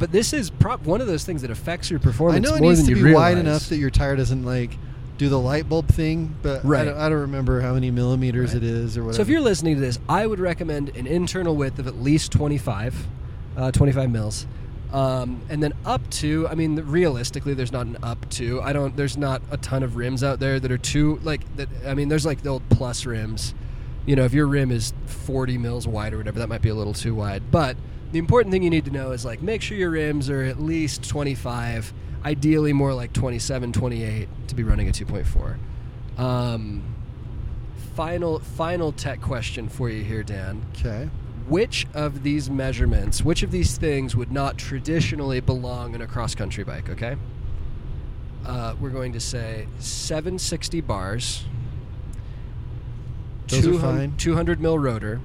But 0.00 0.10
this 0.10 0.32
is 0.32 0.50
prop 0.50 0.82
one 0.84 1.00
of 1.00 1.06
those 1.06 1.24
things 1.24 1.42
that 1.42 1.50
affects 1.52 1.90
your 1.90 2.00
performance 2.00 2.44
I 2.44 2.50
know 2.50 2.56
it 2.56 2.60
needs 2.62 2.86
to 2.88 2.94
be 2.94 3.02
realize. 3.02 3.34
wide 3.34 3.38
enough 3.38 3.68
that 3.68 3.76
your 3.76 3.90
tire 3.90 4.16
doesn't 4.16 4.44
like 4.44 4.76
do 5.18 5.28
the 5.28 5.38
light 5.38 5.68
bulb 5.68 5.86
thing, 5.88 6.34
but 6.42 6.64
Right. 6.64 6.80
I, 6.80 6.84
don't, 6.86 6.96
I 6.98 7.08
don't 7.10 7.20
remember 7.20 7.60
how 7.60 7.74
many 7.74 7.90
millimeters 7.90 8.54
Right. 8.54 8.62
it 8.62 8.68
is 8.68 8.96
or 8.96 9.02
whatever. 9.04 9.16
So 9.16 9.22
if 9.22 9.28
you're 9.28 9.42
listening 9.42 9.74
to 9.76 9.80
this, 9.82 9.98
I 10.08 10.26
would 10.26 10.40
recommend 10.40 10.96
an 10.96 11.06
internal 11.06 11.54
width 11.54 11.78
of 11.78 11.86
at 11.86 12.00
least 12.02 12.32
25, 12.32 13.06
uh, 13.58 13.70
25 13.72 14.10
mils, 14.10 14.46
um, 14.90 15.42
and 15.50 15.62
then 15.62 15.74
up 15.84 16.08
to. 16.10 16.48
I 16.48 16.54
mean, 16.54 16.76
realistically, 16.76 17.52
there's 17.52 17.70
not 17.70 17.84
an 17.86 17.98
up 18.02 18.28
to. 18.30 18.62
I 18.62 18.72
don't. 18.72 18.96
There's 18.96 19.18
not 19.18 19.42
a 19.50 19.58
ton 19.58 19.82
of 19.82 19.96
rims 19.96 20.24
out 20.24 20.40
there 20.40 20.58
that 20.58 20.72
are 20.72 20.78
too 20.78 21.20
like 21.22 21.42
that. 21.56 21.68
I 21.86 21.92
mean, 21.94 22.08
there's 22.08 22.24
like 22.26 22.42
the 22.42 22.48
old 22.48 22.62
plus 22.70 23.04
rims. 23.04 23.54
You 24.06 24.16
know, 24.16 24.24
if 24.24 24.32
your 24.32 24.46
rim 24.46 24.70
is 24.70 24.94
40 25.06 25.58
mils 25.58 25.86
wide 25.86 26.14
or 26.14 26.16
whatever, 26.16 26.38
that 26.38 26.48
might 26.48 26.62
be 26.62 26.70
a 26.70 26.74
little 26.74 26.94
too 26.94 27.14
wide. 27.14 27.42
But 27.52 27.76
the 28.12 28.18
important 28.18 28.52
thing 28.52 28.62
you 28.62 28.70
need 28.70 28.84
to 28.86 28.90
know 28.90 29.12
is 29.12 29.24
like 29.24 29.42
make 29.42 29.62
sure 29.62 29.76
your 29.76 29.90
rims 29.90 30.28
are 30.28 30.42
at 30.42 30.60
least 30.60 31.08
25, 31.08 31.92
ideally 32.24 32.72
more 32.72 32.92
like 32.94 33.12
27, 33.12 33.72
28 33.72 34.28
to 34.48 34.54
be 34.54 34.62
running 34.62 34.88
a 34.88 34.92
2.4. 34.92 35.56
Um, 36.20 36.82
final 37.94 38.38
final 38.40 38.92
tech 38.92 39.20
question 39.20 39.68
for 39.68 39.88
you 39.88 40.02
here, 40.02 40.22
Dan. 40.22 40.64
okay. 40.76 41.08
Which 41.48 41.86
of 41.94 42.22
these 42.22 42.48
measurements, 42.48 43.22
which 43.24 43.42
of 43.42 43.50
these 43.50 43.76
things 43.76 44.14
would 44.14 44.30
not 44.30 44.56
traditionally 44.56 45.40
belong 45.40 45.94
in 45.94 46.00
a 46.02 46.06
cross 46.06 46.34
country 46.34 46.62
bike? 46.62 46.88
Okay. 46.88 47.16
Uh, 48.46 48.74
we're 48.80 48.90
going 48.90 49.12
to 49.12 49.20
say 49.20 49.66
760 49.80 50.80
bars, 50.80 51.44
Those 53.48 53.66
are 53.66 53.72
200 53.72 53.80
fine. 53.98 54.16
200 54.16 54.60
mil 54.60 54.78
rotor, 54.78 55.20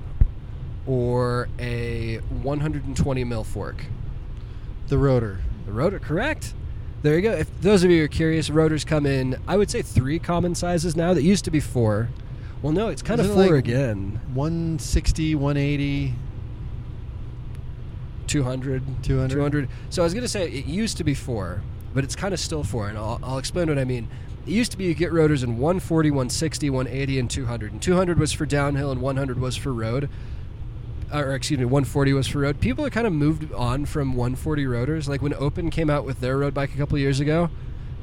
or 0.88 1.50
a 1.60 2.18
120 2.18 3.24
mil 3.24 3.44
fork. 3.44 3.86
The 4.88 4.98
rotor. 4.98 5.40
The 5.66 5.72
rotor, 5.72 6.00
correct. 6.00 6.54
There 7.02 7.16
you 7.16 7.22
go. 7.22 7.32
If 7.32 7.62
those 7.62 7.84
of 7.84 7.92
you 7.92 8.04
are 8.04 8.08
curious, 8.08 8.50
rotors 8.50 8.84
come 8.84 9.06
in, 9.06 9.38
I 9.48 9.58
would 9.58 9.70
say 9.70 9.82
three 9.82 10.20
common 10.20 10.56
sizes 10.56 10.96
now. 10.96 11.14
That 11.14 11.24
used 11.24 11.46
to 11.46 11.52
be 11.52 11.60
four. 11.60 12.10
Well, 12.62 12.74
no, 12.74 12.90
it's 12.90 13.02
kind 13.02 13.20
of 13.20 13.28
Isn't 13.28 13.40
it 13.40 13.46
four 13.46 13.56
like 13.56 13.66
again. 13.66 14.20
160, 14.34 15.36
180. 15.36 16.14
200, 18.28 19.04
200. 19.04 19.30
200. 19.36 19.70
So 19.90 20.02
I 20.02 20.04
was 20.04 20.14
going 20.14 20.24
to 20.24 20.28
say 20.28 20.50
it 20.50 20.66
used 20.66 20.98
to 20.98 21.04
be 21.04 21.14
four, 21.14 21.62
but 21.94 22.04
it's 22.04 22.16
kind 22.16 22.34
of 22.34 22.40
still 22.40 22.64
four, 22.64 22.90
and 22.90 22.98
I'll, 22.98 23.20
I'll 23.24 23.38
explain 23.38 23.68
what 23.68 23.78
I 23.78 23.84
mean. 23.84 24.08
It 24.48 24.52
used 24.52 24.72
to 24.72 24.78
be 24.78 24.86
you 24.86 24.94
get 24.94 25.12
rotors 25.14 25.44
in 25.44 25.58
140, 25.58 26.12
160, 26.12 26.70
180, 26.70 27.20
and 27.20 27.30
200. 27.30 27.72
And 27.72 27.82
200 27.82 28.20
was 28.20 28.32
for 28.32 28.46
downhill, 28.46 28.92
and 28.92 29.02
100 29.02 29.40
was 29.40 29.56
for 29.56 29.74
road. 29.74 30.10
Or 31.24 31.34
excuse 31.34 31.60
me, 31.60 31.66
140 31.66 32.14
was 32.14 32.28
for 32.28 32.40
road. 32.40 32.60
People 32.60 32.84
have 32.84 32.94
kind 32.94 33.08
of 33.08 33.14
moved 33.14 33.52
on 33.54 33.86
from 33.86 34.16
140 34.16 34.66
rotors. 34.66 35.08
Like 35.08 35.22
when 35.22 35.34
Open 35.34 35.70
came 35.70 35.90
out 35.90 36.04
with 36.04 36.20
their 36.20 36.38
road 36.38 36.54
bike 36.54 36.74
a 36.74 36.78
couple 36.78 36.98
years 36.98 37.20
ago, 37.20 37.50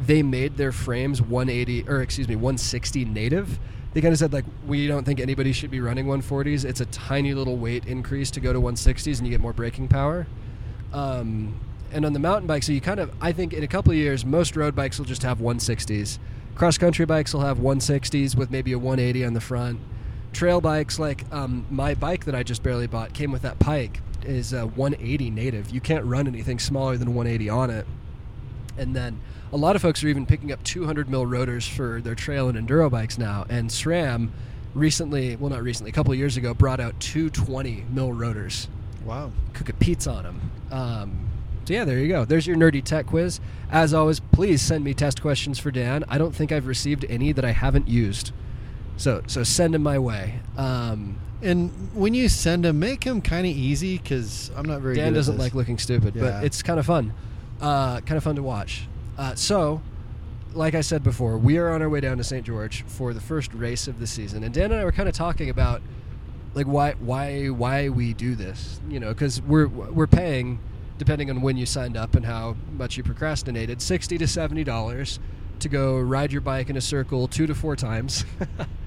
they 0.06 0.22
made 0.22 0.56
their 0.56 0.72
frames 0.72 1.20
180 1.20 1.88
or 1.88 2.00
excuse 2.00 2.26
me 2.28 2.36
160 2.36 3.04
native. 3.04 3.58
They 3.92 4.00
kind 4.00 4.12
of 4.12 4.18
said 4.18 4.32
like 4.32 4.46
we 4.66 4.86
don't 4.86 5.04
think 5.04 5.20
anybody 5.20 5.52
should 5.52 5.70
be 5.70 5.80
running 5.80 6.06
140s. 6.06 6.64
It's 6.64 6.80
a 6.80 6.86
tiny 6.86 7.34
little 7.34 7.56
weight 7.56 7.84
increase 7.84 8.30
to 8.32 8.40
go 8.40 8.52
to 8.52 8.60
160s 8.60 9.18
and 9.18 9.26
you 9.26 9.30
get 9.30 9.40
more 9.40 9.52
braking 9.52 9.88
power. 9.88 10.26
Um, 10.92 11.60
and 11.92 12.06
on 12.06 12.14
the 12.14 12.18
mountain 12.18 12.46
bike, 12.46 12.62
so 12.62 12.72
you 12.72 12.80
kind 12.80 13.00
of 13.00 13.12
I 13.20 13.32
think 13.32 13.52
in 13.52 13.62
a 13.62 13.68
couple 13.68 13.92
years 13.92 14.24
most 14.24 14.56
road 14.56 14.74
bikes 14.74 14.98
will 14.98 15.06
just 15.06 15.22
have 15.22 15.38
160s. 15.38 16.18
Cross 16.54 16.78
country 16.78 17.04
bikes 17.04 17.34
will 17.34 17.42
have 17.42 17.58
160s 17.58 18.36
with 18.36 18.50
maybe 18.50 18.72
a 18.72 18.78
180 18.78 19.24
on 19.24 19.34
the 19.34 19.40
front. 19.40 19.78
Trail 20.32 20.60
bikes 20.60 20.98
like 20.98 21.24
um, 21.32 21.66
my 21.70 21.94
bike 21.94 22.24
that 22.24 22.34
I 22.34 22.42
just 22.42 22.62
barely 22.62 22.86
bought 22.86 23.12
came 23.12 23.32
with 23.32 23.42
that 23.42 23.58
Pike 23.58 24.00
is 24.24 24.52
a 24.52 24.66
180 24.66 25.30
native. 25.30 25.70
You 25.70 25.80
can't 25.80 26.04
run 26.04 26.26
anything 26.26 26.58
smaller 26.58 26.96
than 26.96 27.14
180 27.14 27.48
on 27.50 27.70
it. 27.70 27.86
And 28.78 28.96
then 28.96 29.20
a 29.52 29.56
lot 29.56 29.76
of 29.76 29.82
folks 29.82 30.02
are 30.02 30.08
even 30.08 30.24
picking 30.24 30.50
up 30.52 30.62
200 30.64 31.08
mil 31.10 31.26
rotors 31.26 31.66
for 31.68 32.00
their 32.00 32.14
trail 32.14 32.48
and 32.48 32.56
enduro 32.56 32.90
bikes 32.90 33.18
now. 33.18 33.44
And 33.48 33.68
SRAM 33.68 34.30
recently, 34.74 35.36
well, 35.36 35.50
not 35.50 35.62
recently, 35.62 35.90
a 35.90 35.92
couple 35.92 36.12
of 36.12 36.18
years 36.18 36.36
ago, 36.36 36.54
brought 36.54 36.80
out 36.80 36.98
220 37.00 37.84
mil 37.90 38.12
rotors. 38.12 38.68
Wow. 39.04 39.32
Cook 39.52 39.68
a 39.68 39.74
pizza 39.74 40.10
on 40.10 40.22
them. 40.22 40.50
Um, 40.70 41.28
so 41.64 41.74
yeah, 41.74 41.84
there 41.84 41.98
you 41.98 42.08
go. 42.08 42.24
There's 42.24 42.46
your 42.46 42.56
nerdy 42.56 42.82
tech 42.82 43.06
quiz. 43.06 43.40
As 43.70 43.94
always, 43.94 44.20
please 44.20 44.62
send 44.62 44.84
me 44.84 44.94
test 44.94 45.20
questions 45.20 45.58
for 45.58 45.70
Dan. 45.70 46.04
I 46.08 46.18
don't 46.18 46.34
think 46.34 46.50
I've 46.50 46.66
received 46.66 47.04
any 47.08 47.32
that 47.32 47.44
I 47.44 47.52
haven't 47.52 47.88
used. 47.88 48.32
So 48.96 49.22
so 49.26 49.42
send 49.42 49.74
them 49.74 49.82
my 49.82 49.98
way. 49.98 50.40
Um, 50.56 51.16
And 51.42 51.70
when 51.92 52.14
you 52.14 52.28
send 52.28 52.64
them, 52.64 52.78
make 52.78 53.00
them 53.04 53.20
kind 53.20 53.46
of 53.46 53.52
easy 53.52 53.98
because 53.98 54.50
I'm 54.56 54.64
not 54.66 54.80
very. 54.80 54.94
Dan 54.94 55.12
doesn't 55.12 55.38
like 55.38 55.54
looking 55.54 55.76
stupid, 55.78 56.14
Yeah. 56.14 56.22
but 56.22 56.44
it's 56.44 56.62
kind 56.62 56.78
of 56.78 56.86
fun. 56.86 57.12
Uh, 57.60 58.00
kind 58.00 58.16
of 58.16 58.22
fun 58.22 58.36
to 58.36 58.42
watch. 58.44 58.86
Uh, 59.18 59.34
so, 59.34 59.82
like 60.54 60.74
I 60.76 60.82
said 60.82 61.02
before, 61.02 61.36
we 61.38 61.58
are 61.58 61.70
on 61.72 61.82
our 61.82 61.88
way 61.88 62.00
down 62.00 62.16
to 62.18 62.24
St. 62.24 62.44
George 62.46 62.84
for 62.86 63.12
the 63.12 63.20
first 63.20 63.52
race 63.54 63.88
of 63.88 63.98
the 63.98 64.06
season, 64.06 64.44
and 64.44 64.54
Dan 64.54 64.70
and 64.70 64.80
I 64.80 64.84
were 64.84 64.92
kind 64.92 65.08
of 65.08 65.14
talking 65.16 65.50
about 65.50 65.82
like 66.54 66.66
why 66.66 66.92
why 67.00 67.48
why 67.48 67.88
we 67.88 68.12
do 68.14 68.34
this. 68.36 68.80
You 68.88 69.00
know, 69.00 69.08
because 69.08 69.42
we're 69.42 69.66
we're 69.68 70.06
paying 70.06 70.60
depending 70.98 71.28
on 71.30 71.40
when 71.42 71.56
you 71.56 71.66
signed 71.66 71.96
up 71.96 72.14
and 72.14 72.24
how 72.24 72.54
much 72.76 72.96
you 72.96 73.02
procrastinated, 73.02 73.82
sixty 73.82 74.16
to 74.18 74.28
seventy 74.28 74.62
dollars 74.62 75.18
to 75.58 75.68
go 75.68 75.98
ride 75.98 76.30
your 76.30 76.40
bike 76.40 76.70
in 76.70 76.76
a 76.76 76.80
circle 76.80 77.26
two 77.26 77.46
to 77.48 77.54
four 77.54 77.74
times. 77.74 78.24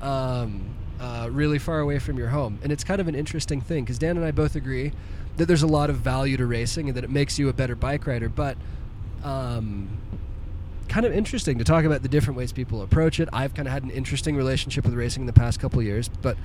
um, 0.00 0.74
uh, 1.00 1.28
really 1.30 1.58
far 1.58 1.80
away 1.80 1.98
from 1.98 2.18
your 2.18 2.28
home. 2.28 2.58
And 2.62 2.72
it's 2.72 2.84
kind 2.84 3.00
of 3.00 3.08
an 3.08 3.14
interesting 3.14 3.60
thing 3.60 3.84
because 3.84 3.98
Dan 3.98 4.16
and 4.16 4.24
I 4.24 4.30
both 4.30 4.56
agree 4.56 4.92
that 5.36 5.46
there's 5.46 5.62
a 5.62 5.66
lot 5.66 5.90
of 5.90 5.96
value 5.96 6.36
to 6.36 6.46
racing 6.46 6.88
and 6.88 6.96
that 6.96 7.04
it 7.04 7.10
makes 7.10 7.38
you 7.38 7.48
a 7.48 7.52
better 7.52 7.74
bike 7.74 8.06
rider. 8.06 8.28
But 8.28 8.56
um, 9.22 9.88
kind 10.88 11.04
of 11.04 11.12
interesting 11.12 11.58
to 11.58 11.64
talk 11.64 11.84
about 11.84 12.02
the 12.02 12.08
different 12.08 12.38
ways 12.38 12.52
people 12.52 12.82
approach 12.82 13.20
it. 13.20 13.28
I've 13.32 13.54
kind 13.54 13.68
of 13.68 13.72
had 13.72 13.82
an 13.82 13.90
interesting 13.90 14.36
relationship 14.36 14.84
with 14.84 14.94
racing 14.94 15.22
in 15.22 15.26
the 15.26 15.32
past 15.32 15.60
couple 15.60 15.80
of 15.80 15.84
years, 15.84 16.08
but 16.08 16.36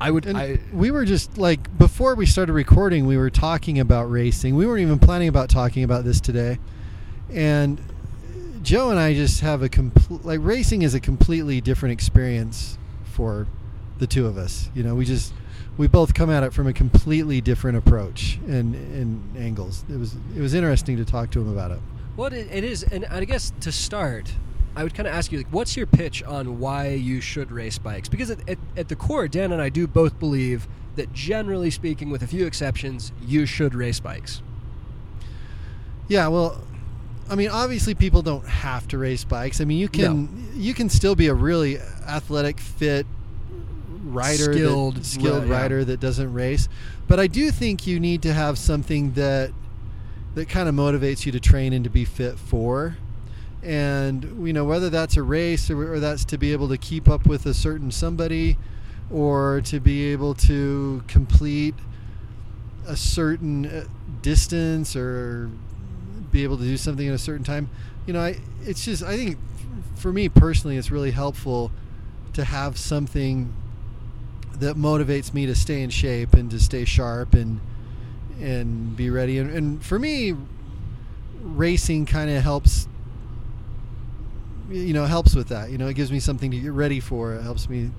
I 0.00 0.10
would. 0.10 0.28
I, 0.28 0.60
we 0.72 0.90
were 0.90 1.04
just 1.04 1.38
like 1.38 1.76
before 1.76 2.14
we 2.14 2.24
started 2.24 2.52
recording, 2.52 3.06
we 3.06 3.16
were 3.16 3.30
talking 3.30 3.80
about 3.80 4.04
racing. 4.04 4.54
We 4.54 4.66
weren't 4.66 4.82
even 4.82 4.98
planning 4.98 5.28
about 5.28 5.50
talking 5.50 5.82
about 5.82 6.04
this 6.04 6.20
today, 6.20 6.58
and 7.32 7.80
Joe 8.62 8.90
and 8.90 8.98
I 8.98 9.14
just 9.14 9.40
have 9.40 9.62
a 9.62 9.68
complete 9.68 10.24
like 10.24 10.38
racing 10.42 10.82
is 10.82 10.94
a 10.94 11.00
completely 11.00 11.60
different 11.60 11.92
experience 11.94 12.77
for 13.18 13.48
the 13.98 14.06
two 14.06 14.28
of 14.28 14.38
us. 14.38 14.70
You 14.76 14.84
know, 14.84 14.94
we 14.94 15.04
just 15.04 15.32
we 15.76 15.88
both 15.88 16.14
come 16.14 16.30
at 16.30 16.44
it 16.44 16.54
from 16.54 16.68
a 16.68 16.72
completely 16.72 17.40
different 17.40 17.76
approach 17.76 18.38
and 18.46 18.76
and 18.76 19.36
angles. 19.36 19.84
It 19.92 19.98
was 19.98 20.14
it 20.36 20.40
was 20.40 20.54
interesting 20.54 20.96
to 20.98 21.04
talk 21.04 21.32
to 21.32 21.40
him 21.40 21.50
about 21.50 21.72
it. 21.72 21.80
Well, 22.16 22.32
it, 22.32 22.48
it 22.50 22.62
is, 22.62 22.84
and 22.84 23.04
I 23.06 23.24
guess 23.24 23.52
to 23.60 23.72
start, 23.72 24.32
I 24.76 24.84
would 24.84 24.94
kind 24.94 25.08
of 25.08 25.14
ask 25.14 25.32
you, 25.32 25.38
like, 25.38 25.48
what's 25.50 25.76
your 25.76 25.86
pitch 25.86 26.22
on 26.22 26.60
why 26.60 26.90
you 26.90 27.20
should 27.20 27.50
race 27.50 27.78
bikes? 27.78 28.08
Because 28.08 28.30
at, 28.30 28.48
at, 28.48 28.58
at 28.76 28.88
the 28.88 28.96
core, 28.96 29.26
Dan 29.26 29.52
and 29.52 29.60
I 29.60 29.68
do 29.68 29.86
both 29.86 30.18
believe 30.18 30.68
that, 30.96 31.12
generally 31.12 31.70
speaking, 31.70 32.10
with 32.10 32.22
a 32.22 32.26
few 32.26 32.46
exceptions, 32.46 33.12
you 33.24 33.46
should 33.46 33.74
race 33.74 34.00
bikes. 34.00 34.42
Yeah, 36.08 36.26
well, 36.28 36.60
I 37.30 37.34
mean, 37.34 37.50
obviously, 37.50 37.94
people 37.94 38.22
don't 38.22 38.46
have 38.46 38.88
to 38.88 38.98
race 38.98 39.24
bikes. 39.24 39.60
I 39.60 39.64
mean, 39.64 39.78
you 39.78 39.88
can 39.88 40.50
you 40.54 40.74
can 40.74 40.88
still 40.88 41.14
be 41.14 41.26
a 41.28 41.34
really 41.34 41.78
athletic, 41.78 42.58
fit 42.58 43.06
rider, 44.04 44.52
Skilled 44.52 44.96
that, 44.96 45.04
skilled 45.04 45.46
yeah. 45.46 45.52
rider 45.52 45.84
that 45.84 46.00
doesn't 46.00 46.32
race. 46.32 46.68
But 47.06 47.20
I 47.20 47.26
do 47.26 47.50
think 47.50 47.86
you 47.86 48.00
need 48.00 48.22
to 48.22 48.32
have 48.32 48.58
something 48.58 49.12
that 49.12 49.52
that 50.34 50.48
kind 50.48 50.68
of 50.68 50.74
motivates 50.74 51.26
you 51.26 51.32
to 51.32 51.40
train 51.40 51.72
and 51.72 51.84
to 51.84 51.90
be 51.90 52.04
fit 52.04 52.38
for. 52.38 52.96
And 53.62 54.46
you 54.46 54.52
know 54.52 54.64
whether 54.64 54.88
that's 54.88 55.16
a 55.16 55.22
race 55.22 55.70
or, 55.70 55.94
or 55.94 56.00
that's 56.00 56.24
to 56.26 56.38
be 56.38 56.52
able 56.52 56.68
to 56.68 56.78
keep 56.78 57.08
up 57.08 57.26
with 57.26 57.44
a 57.44 57.54
certain 57.54 57.90
somebody, 57.90 58.56
or 59.10 59.60
to 59.62 59.80
be 59.80 60.06
able 60.12 60.34
to 60.34 61.02
complete 61.08 61.74
a 62.86 62.96
certain 62.96 63.66
uh, 63.66 63.84
distance 64.22 64.96
or 64.96 65.50
be 66.38 66.44
able 66.44 66.56
to 66.56 66.64
do 66.64 66.76
something 66.76 67.06
in 67.06 67.12
a 67.12 67.18
certain 67.18 67.44
time. 67.44 67.68
You 68.06 68.12
know, 68.12 68.20
I 68.20 68.38
it's 68.62 68.84
just 68.84 69.02
I 69.02 69.16
think 69.16 69.38
for 69.96 70.12
me 70.12 70.28
personally, 70.28 70.76
it's 70.76 70.90
really 70.90 71.10
helpful 71.10 71.72
to 72.34 72.44
have 72.44 72.78
something 72.78 73.52
that 74.54 74.76
motivates 74.76 75.34
me 75.34 75.46
to 75.46 75.54
stay 75.54 75.82
in 75.82 75.90
shape 75.90 76.34
and 76.34 76.50
to 76.50 76.60
stay 76.60 76.84
sharp 76.84 77.34
and 77.34 77.60
and 78.40 78.96
be 78.96 79.10
ready. 79.10 79.38
And, 79.38 79.50
and 79.50 79.84
for 79.84 79.98
me, 79.98 80.34
racing 81.42 82.06
kind 82.06 82.30
of 82.30 82.42
helps. 82.42 82.86
You 84.70 84.92
know, 84.92 85.06
helps 85.06 85.34
with 85.34 85.48
that. 85.48 85.70
You 85.70 85.78
know, 85.78 85.88
it 85.88 85.94
gives 85.94 86.12
me 86.12 86.20
something 86.20 86.50
to 86.50 86.60
get 86.60 86.72
ready 86.72 87.00
for. 87.00 87.34
It 87.34 87.42
helps 87.42 87.70
me. 87.70 87.90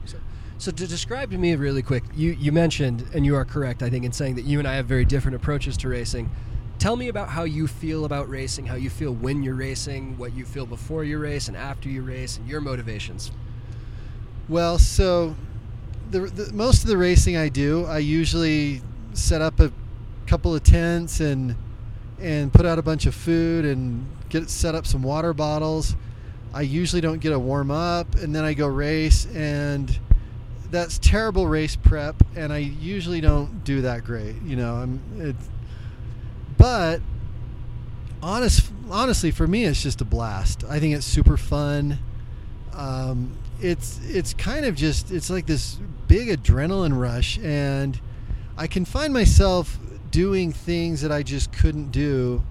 So 0.59 0.71
to 0.71 0.87
describe 0.87 1.31
to 1.31 1.37
me 1.37 1.55
really 1.55 1.81
quick, 1.81 2.03
you, 2.15 2.33
you 2.33 2.51
mentioned, 2.51 3.07
and 3.13 3.25
you 3.25 3.35
are 3.35 3.45
correct, 3.45 3.81
I 3.81 3.89
think, 3.89 4.05
in 4.05 4.11
saying 4.11 4.35
that 4.35 4.45
you 4.45 4.59
and 4.59 4.67
I 4.67 4.75
have 4.75 4.85
very 4.85 5.03
different 5.03 5.35
approaches 5.35 5.77
to 5.77 5.89
racing. 5.89 6.29
Tell 6.79 6.95
me 6.95 7.09
about 7.09 7.27
how 7.27 7.43
you 7.43 7.67
feel 7.67 8.05
about 8.05 8.29
racing, 8.29 8.65
how 8.65 8.75
you 8.75 8.89
feel 8.89 9.13
when 9.13 9.43
you're 9.43 9.55
racing, 9.55 10.17
what 10.17 10.33
you 10.33 10.45
feel 10.45 10.65
before 10.65 11.03
you 11.03 11.17
race 11.17 11.49
and 11.49 11.57
after 11.57 11.89
you 11.89 12.01
race, 12.01 12.37
and 12.37 12.47
your 12.47 12.61
motivations. 12.61 13.31
Well, 14.47 14.79
so 14.79 15.35
the, 16.09 16.21
the 16.21 16.53
most 16.53 16.83
of 16.83 16.87
the 16.87 16.97
racing 16.97 17.35
I 17.35 17.49
do, 17.49 17.85
I 17.85 17.97
usually 17.97 18.81
set 19.13 19.41
up 19.41 19.59
a 19.59 19.73
couple 20.25 20.55
of 20.55 20.63
tents 20.63 21.19
and 21.19 21.55
and 22.17 22.51
put 22.51 22.65
out 22.65 22.79
a 22.79 22.81
bunch 22.81 23.05
of 23.05 23.15
food 23.15 23.65
and 23.65 24.05
get 24.29 24.49
set 24.49 24.73
up 24.73 24.85
some 24.85 25.03
water 25.03 25.33
bottles. 25.33 25.95
I 26.53 26.61
usually 26.61 27.01
don't 27.01 27.19
get 27.19 27.33
a 27.33 27.39
warm 27.39 27.71
up, 27.71 28.15
and 28.15 28.33
then 28.33 28.43
I 28.43 28.53
go 28.53 28.67
race, 28.67 29.25
and 29.33 29.99
that's 30.71 30.97
terrible 30.99 31.47
race 31.47 31.75
prep, 31.75 32.15
and 32.35 32.51
I 32.51 32.57
usually 32.57 33.21
don't 33.21 33.63
do 33.63 33.81
that 33.81 34.03
great. 34.03 34.41
You 34.43 34.55
know, 34.55 34.75
I'm 34.75 35.01
it's, 35.17 35.49
but 36.59 37.01
honest, 38.21 38.69
honestly, 38.91 39.31
for 39.31 39.47
me, 39.47 39.63
it's 39.63 39.81
just 39.81 40.01
a 40.01 40.05
blast. 40.05 40.65
I 40.65 40.79
think 40.79 40.93
it's 40.93 41.05
super 41.05 41.37
fun. 41.37 41.97
Um, 42.73 43.35
it's 43.61 43.99
it's 44.03 44.33
kind 44.33 44.65
of 44.65 44.75
just 44.75 45.09
it's 45.09 45.29
like 45.29 45.45
this 45.47 45.79
big 46.07 46.27
adrenaline 46.27 46.99
rush, 46.99 47.39
and 47.39 47.99
I 48.57 48.67
can 48.67 48.83
find 48.83 49.13
myself 49.13 49.79
doing 50.11 50.51
things 50.51 51.01
that 51.01 51.11
I 51.11 51.23
just 51.23 51.53
couldn't 51.53 51.91
do 51.91 52.43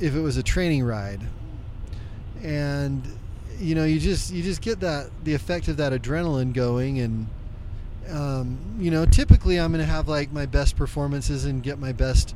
if 0.00 0.14
it 0.14 0.20
was 0.20 0.36
a 0.36 0.42
training 0.42 0.82
ride. 0.82 1.20
And 2.42 3.06
you 3.60 3.76
know, 3.76 3.84
you 3.84 4.00
just 4.00 4.32
you 4.32 4.42
just 4.42 4.60
get 4.60 4.80
that 4.80 5.10
the 5.22 5.34
effect 5.34 5.68
of 5.68 5.76
that 5.76 5.92
adrenaline 5.92 6.52
going, 6.52 6.98
and 6.98 7.28
um, 8.10 8.58
you 8.80 8.90
know, 8.90 9.06
typically 9.06 9.60
I'm 9.60 9.70
going 9.72 9.86
to 9.86 9.92
have 9.92 10.08
like 10.08 10.32
my 10.32 10.46
best 10.46 10.76
performances 10.76 11.44
and 11.44 11.62
get 11.62 11.78
my 11.78 11.92
best 11.92 12.34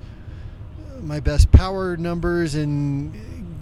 my 1.02 1.20
best 1.20 1.50
power 1.52 1.96
numbers 1.96 2.54
and 2.54 3.12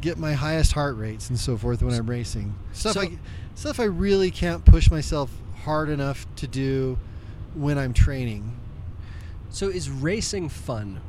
get 0.01 0.19
my 0.19 0.33
highest 0.33 0.73
heart 0.73 0.97
rates 0.97 1.29
and 1.29 1.39
so 1.39 1.57
forth 1.57 1.83
when 1.83 1.95
I'm 1.95 2.09
racing. 2.09 2.55
Stuff 2.73 2.95
So- 2.95 3.01
I 3.03 3.19
stuff 3.55 3.79
I 3.81 3.85
really 3.85 4.31
can't 4.31 4.65
push 4.65 4.91
myself 4.91 5.31
hard 5.65 5.89
enough 5.89 6.27
to 6.37 6.47
do 6.47 6.99
when 7.55 7.79
I'm 7.79 7.93
training. 7.93 8.57
So 9.51 9.69
is 9.69 9.91
racing 9.91 10.49
fun 10.49 11.01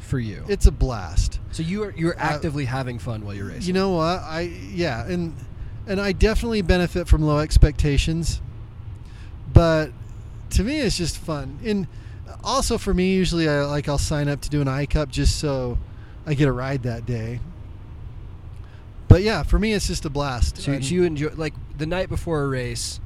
for 0.00 0.18
you? 0.18 0.44
It's 0.48 0.66
a 0.66 0.70
blast. 0.72 1.40
so 1.50 1.62
you 1.62 1.82
are 1.84 1.94
you're 1.96 2.14
Uh, 2.16 2.22
actively 2.22 2.66
having 2.66 2.98
fun 2.98 3.24
while 3.24 3.34
you're 3.34 3.46
racing. 3.46 3.62
You 3.62 3.72
know 3.72 3.90
what? 3.92 4.20
I 4.22 4.42
yeah, 4.72 5.04
and 5.06 5.34
and 5.86 6.00
I 6.00 6.12
definitely 6.12 6.62
benefit 6.62 7.08
from 7.08 7.22
low 7.22 7.38
expectations. 7.38 8.40
But 9.52 9.90
to 10.50 10.62
me 10.64 10.78
it's 10.80 10.96
just 10.96 11.16
fun. 11.16 11.58
And 11.64 11.86
also 12.46 12.78
for 12.78 12.94
me 12.94 13.12
usually 13.12 13.48
I 13.48 13.64
like 13.64 13.88
I'll 13.88 13.98
sign 13.98 14.28
up 14.28 14.40
to 14.42 14.48
do 14.48 14.60
an 14.62 14.68
I 14.68 14.86
cup 14.86 15.10
just 15.10 15.38
so 15.38 15.76
I 16.24 16.34
get 16.34 16.48
a 16.48 16.52
ride 16.52 16.84
that 16.84 17.04
day. 17.04 17.40
But 19.08 19.22
yeah, 19.22 19.42
for 19.42 19.58
me 19.58 19.72
it's 19.72 19.86
just 19.86 20.04
a 20.04 20.10
blast. 20.10 20.58
So, 20.58 20.72
you 20.72 21.02
enjoy 21.02 21.30
like 21.34 21.54
the 21.76 21.86
night 21.86 22.08
before 22.08 22.42
a 22.42 22.48
race. 22.48 23.00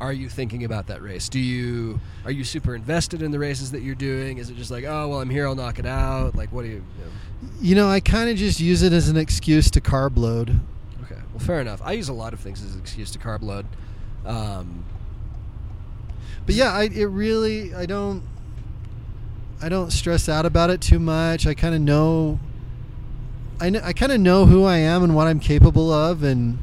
Are 0.00 0.12
you 0.12 0.28
thinking 0.28 0.64
about 0.64 0.88
that 0.88 1.02
race? 1.02 1.28
Do 1.28 1.38
you 1.38 2.00
are 2.24 2.30
you 2.30 2.44
super 2.44 2.74
invested 2.74 3.22
in 3.22 3.30
the 3.30 3.38
races 3.38 3.72
that 3.72 3.82
you're 3.82 3.94
doing? 3.94 4.38
Is 4.38 4.50
it 4.50 4.56
just 4.56 4.70
like, 4.70 4.84
oh 4.84 5.08
well, 5.08 5.20
I'm 5.20 5.30
here, 5.30 5.46
I'll 5.46 5.54
knock 5.54 5.78
it 5.78 5.86
out? 5.86 6.34
Like, 6.34 6.52
what 6.52 6.62
do 6.62 6.68
you? 6.68 6.74
you 6.74 7.04
know? 7.04 7.50
You 7.60 7.74
know, 7.74 7.88
I 7.88 8.00
kind 8.00 8.30
of 8.30 8.36
just 8.36 8.60
use 8.60 8.82
it 8.82 8.92
as 8.92 9.08
an 9.08 9.16
excuse 9.16 9.70
to 9.72 9.80
carb 9.80 10.16
load. 10.16 10.60
Okay, 11.04 11.20
well, 11.32 11.38
fair 11.40 11.60
enough. 11.60 11.80
I 11.84 11.92
use 11.92 12.08
a 12.08 12.12
lot 12.12 12.32
of 12.32 12.40
things 12.40 12.62
as 12.62 12.74
an 12.74 12.80
excuse 12.80 13.10
to 13.12 13.18
carb 13.18 13.42
load. 13.42 13.66
Um, 14.24 14.84
but 16.46 16.54
yeah, 16.54 16.72
I 16.72 16.84
it 16.84 17.04
really 17.04 17.74
I 17.74 17.86
don't 17.86 18.22
I 19.64 19.70
don't 19.70 19.90
stress 19.90 20.28
out 20.28 20.44
about 20.44 20.68
it 20.68 20.82
too 20.82 20.98
much. 20.98 21.46
I 21.46 21.54
kind 21.54 21.74
of 21.74 21.80
know 21.80 22.38
I, 23.58 23.68
I 23.82 23.92
kind 23.94 24.12
of 24.12 24.20
know 24.20 24.44
who 24.44 24.64
I 24.64 24.76
am 24.76 25.02
and 25.02 25.16
what 25.16 25.26
I'm 25.26 25.40
capable 25.40 25.90
of 25.90 26.22
and 26.22 26.58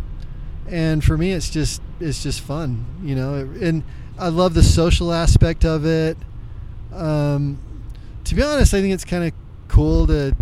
and 0.70 1.04
for 1.04 1.18
me 1.18 1.32
it's 1.32 1.50
just 1.50 1.82
it's 2.00 2.22
just 2.22 2.42
fun, 2.42 2.86
you 3.02 3.16
know. 3.16 3.34
And 3.60 3.84
I 4.20 4.28
love 4.28 4.54
the 4.54 4.62
social 4.62 5.12
aspect 5.12 5.66
of 5.66 5.84
it. 5.84 6.16
Um, 6.94 7.60
to 8.26 8.36
be 8.36 8.44
honest, 8.44 8.72
I 8.76 8.82
think 8.82 8.94
it's 8.94 9.06
kind 9.06 9.24
of 9.24 9.34
cool 9.68 10.06
to 10.06 10.36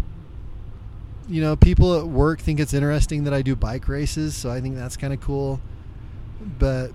you 1.29 1.41
know, 1.41 1.55
people 1.55 1.97
at 1.97 2.07
work 2.07 2.41
think 2.41 2.59
it's 2.59 2.73
interesting 2.73 3.23
that 3.23 3.33
I 3.33 3.41
do 3.41 3.55
bike 3.55 3.87
races, 3.87 4.35
so 4.35 4.51
I 4.51 4.59
think 4.59 4.75
that's 4.75 4.97
kind 4.97 5.13
of 5.13 5.21
cool. 5.21 5.61
But 6.57 6.89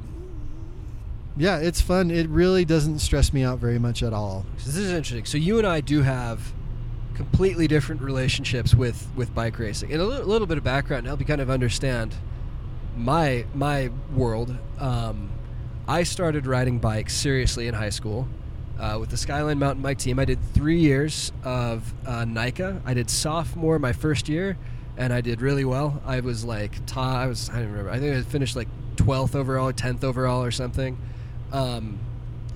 yeah, 1.37 1.59
it's 1.59 1.81
fun. 1.81 2.11
It 2.11 2.29
really 2.29 2.65
doesn't 2.65 3.01
stress 3.01 3.33
me 3.33 3.43
out 3.43 3.59
very 3.59 3.79
much 3.79 4.03
at 4.03 4.13
all. 4.13 4.47
This 4.57 4.77
is 4.77 4.91
interesting. 4.91 5.25
So 5.25 5.39
you 5.39 5.59
and 5.59 5.67
I 5.67 5.81
do 5.81 6.03
have 6.03 6.53
completely 7.15 7.69
different 7.69 8.03
relationships 8.03 8.75
with 8.75 9.09
with 9.17 9.35
bike 9.35 9.59
racing, 9.59 9.93
and 9.93 10.01
a 10.01 10.05
little, 10.05 10.27
little 10.27 10.47
bit 10.47 10.59
of 10.59 10.65
background 10.65 11.05
to 11.05 11.11
help 11.11 11.21
you 11.21 11.27
kind 11.27 11.41
of 11.41 11.51
understand 11.51 12.15
my 12.97 13.47
my 13.55 13.91
world. 14.15 14.57
Um, 14.79 15.31
I 15.87 16.03
started 16.05 16.47
riding 16.47 16.79
bikes 16.79 17.15
seriously 17.15 17.67
in 17.67 17.75
high 17.75 17.91
school 17.91 18.27
uh, 18.79 18.97
with 18.99 19.11
the 19.11 19.17
Skyline 19.17 19.59
Mountain 19.59 19.83
Bike 19.83 19.99
team. 19.99 20.19
I 20.19 20.25
did 20.25 20.39
three 20.55 20.79
years 20.79 21.33
of 21.43 21.93
uh, 22.07 22.25
NICA. 22.25 22.81
I 22.85 22.95
did 22.95 23.11
sophomore 23.11 23.79
my 23.79 23.93
first 23.93 24.29
year, 24.29 24.57
and 24.97 25.13
I 25.13 25.21
did 25.21 25.41
really 25.41 25.65
well. 25.65 26.01
I 26.07 26.21
was 26.21 26.45
like 26.45 26.85
top. 26.87 27.17
I 27.17 27.27
was 27.27 27.51
I 27.51 27.55
don't 27.55 27.71
remember. 27.71 27.91
I 27.91 27.99
think 27.99 28.17
I 28.17 28.23
finished 28.23 28.57
like 28.57 28.69
12th 28.97 29.35
overall, 29.35 29.73
10th 29.73 30.05
overall, 30.05 30.43
or 30.43 30.51
something. 30.51 30.97
Um, 31.55 32.01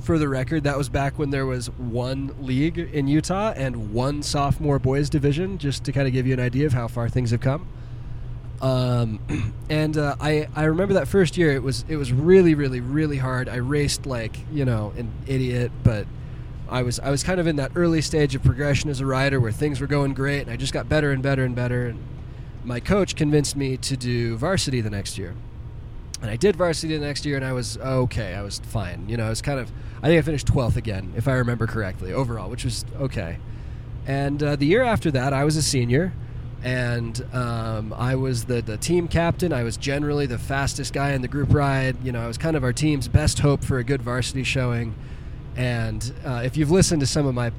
for 0.00 0.19
the 0.19 0.28
record, 0.28 0.64
that 0.64 0.76
was 0.76 0.88
back 0.88 1.19
when 1.19 1.31
there 1.31 1.47
was 1.47 1.71
one 1.71 2.35
league 2.40 2.78
in 2.78 3.07
Utah 3.07 3.52
and 3.55 3.93
one 3.93 4.23
sophomore 4.23 4.78
boys 4.78 5.09
division, 5.09 5.59
just 5.59 5.85
to 5.85 5.93
kind 5.93 6.07
of 6.09 6.12
give 6.12 6.26
you 6.26 6.33
an 6.33 6.40
idea 6.40 6.67
of 6.67 6.73
how 6.73 6.88
far 6.88 7.09
things 7.09 7.31
have 7.31 7.40
come. 7.40 7.69
Um, 8.61 9.21
and 9.71 9.97
uh, 9.97 10.17
I 10.21 10.49
I 10.57 10.64
remember 10.64 10.95
that 10.95 11.07
first 11.07 11.37
year 11.37 11.52
it 11.52 11.62
was 11.62 11.85
it 11.88 11.97
was 11.97 12.12
really 12.12 12.55
really 12.55 12.81
really 12.81 13.19
hard. 13.19 13.49
I 13.49 13.57
raced 13.57 14.05
like 14.05 14.37
you 14.50 14.64
know 14.64 14.93
an 14.97 15.12
idiot, 15.28 15.71
but 15.85 16.07
I 16.69 16.83
was 16.83 16.99
I 16.99 17.11
was 17.11 17.23
kind 17.23 17.38
of 17.38 17.47
in 17.47 17.57
that 17.57 17.73
early 17.76 18.00
stage 18.00 18.35
of 18.35 18.43
progression 18.43 18.90
as 18.90 19.00
a 19.00 19.07
rider 19.07 19.38
where 19.38 19.52
things 19.52 19.81
were 19.81 19.87
going 19.87 20.12
great, 20.12 20.43
and 20.43 20.50
I 20.50 20.57
just 20.57 20.73
got 20.73 20.88
better 20.88 21.12
and 21.12 21.23
better 21.23 21.45
and 21.45 21.55
better. 21.55 21.87
And 21.87 22.02
my 22.64 22.81
coach 22.81 23.14
convinced 23.14 23.55
me 23.55 23.76
to 23.76 23.97
do 23.97 24.37
varsity 24.37 24.81
the 24.81 24.90
next 24.90 25.19
year, 25.19 25.35
and 26.22 26.30
I 26.30 26.37
did 26.37 26.56
varsity 26.56 26.96
the 26.96 27.04
next 27.04 27.25
year, 27.25 27.37
and 27.37 27.44
I 27.44 27.52
was 27.52 27.78
okay. 27.78 28.34
I 28.34 28.42
was 28.42 28.58
fine. 28.58 29.08
You 29.08 29.16
know, 29.16 29.26
I 29.26 29.30
was 29.30 29.42
kind 29.42 29.60
of 29.60 29.70
I 30.02 30.08
think 30.08 30.18
I 30.18 30.22
finished 30.22 30.46
twelfth 30.46 30.76
again, 30.76 31.12
if 31.16 31.28
I 31.28 31.32
remember 31.32 31.66
correctly 31.66 32.12
overall, 32.12 32.50
which 32.50 32.64
was 32.64 32.84
okay. 33.00 33.38
And 34.06 34.42
uh, 34.42 34.56
the 34.56 34.66
year 34.66 34.82
after 34.82 35.10
that, 35.10 35.32
I 35.32 35.44
was 35.44 35.56
a 35.56 35.62
senior 35.62 36.12
and 36.62 37.25
um, 37.32 37.92
I 37.92 38.16
was 38.16 38.46
the, 38.46 38.60
the 38.60 38.76
team 38.76 39.06
captain. 39.06 39.52
I 39.52 39.62
was 39.62 39.76
generally 39.76 40.26
the 40.26 40.38
fastest 40.38 40.92
guy 40.92 41.12
in 41.12 41.22
the 41.22 41.28
group 41.28 41.52
ride. 41.52 42.02
You 42.04 42.12
know, 42.12 42.20
I 42.20 42.26
was 42.26 42.38
kind 42.38 42.56
of 42.56 42.64
our 42.64 42.72
team's 42.72 43.06
best 43.06 43.38
hope 43.38 43.62
for 43.62 43.78
a 43.78 43.84
good 43.84 44.02
varsity 44.02 44.42
showing. 44.42 44.94
And 45.56 46.12
uh, 46.25 46.42
if 46.44 46.56
you've 46.56 46.70
listened 46.70 47.00
to 47.00 47.06
some 47.06 47.26
of 47.26 47.34
my, 47.34 47.52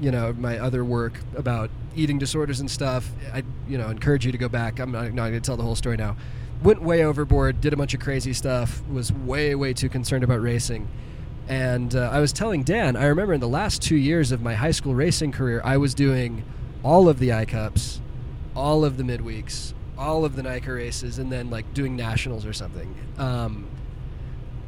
you 0.00 0.10
know, 0.10 0.32
my 0.32 0.58
other 0.58 0.84
work 0.84 1.20
about 1.36 1.70
eating 1.94 2.18
disorders 2.18 2.60
and 2.60 2.70
stuff, 2.70 3.10
I, 3.32 3.42
you 3.68 3.76
know, 3.76 3.88
encourage 3.88 4.24
you 4.24 4.32
to 4.32 4.38
go 4.38 4.48
back. 4.48 4.78
I'm 4.78 4.92
not, 4.92 5.12
not 5.12 5.28
going 5.28 5.32
to 5.34 5.40
tell 5.40 5.56
the 5.56 5.62
whole 5.62 5.76
story 5.76 5.96
now. 5.96 6.16
Went 6.62 6.82
way 6.82 7.04
overboard, 7.04 7.60
did 7.60 7.72
a 7.72 7.76
bunch 7.76 7.94
of 7.94 8.00
crazy 8.00 8.32
stuff, 8.32 8.82
was 8.88 9.12
way, 9.12 9.54
way 9.54 9.72
too 9.72 9.88
concerned 9.88 10.24
about 10.24 10.40
racing. 10.40 10.88
And 11.48 11.94
uh, 11.94 12.10
I 12.12 12.20
was 12.20 12.32
telling 12.32 12.62
Dan, 12.62 12.96
I 12.96 13.06
remember 13.06 13.32
in 13.32 13.40
the 13.40 13.48
last 13.48 13.80
two 13.80 13.96
years 13.96 14.32
of 14.32 14.42
my 14.42 14.54
high 14.54 14.72
school 14.72 14.94
racing 14.94 15.32
career, 15.32 15.62
I 15.64 15.76
was 15.76 15.94
doing 15.94 16.44
all 16.82 17.08
of 17.08 17.18
the 17.18 17.32
I 17.32 17.44
Cups 17.44 18.00
all 18.58 18.84
of 18.84 18.96
the 18.96 19.04
midweeks, 19.04 19.72
all 19.96 20.24
of 20.24 20.34
the 20.34 20.42
NICA 20.42 20.72
races, 20.72 21.18
and 21.18 21.30
then 21.30 21.48
like 21.48 21.72
doing 21.74 21.94
nationals 21.94 22.44
or 22.44 22.52
something. 22.52 22.92
Um, 23.16 23.68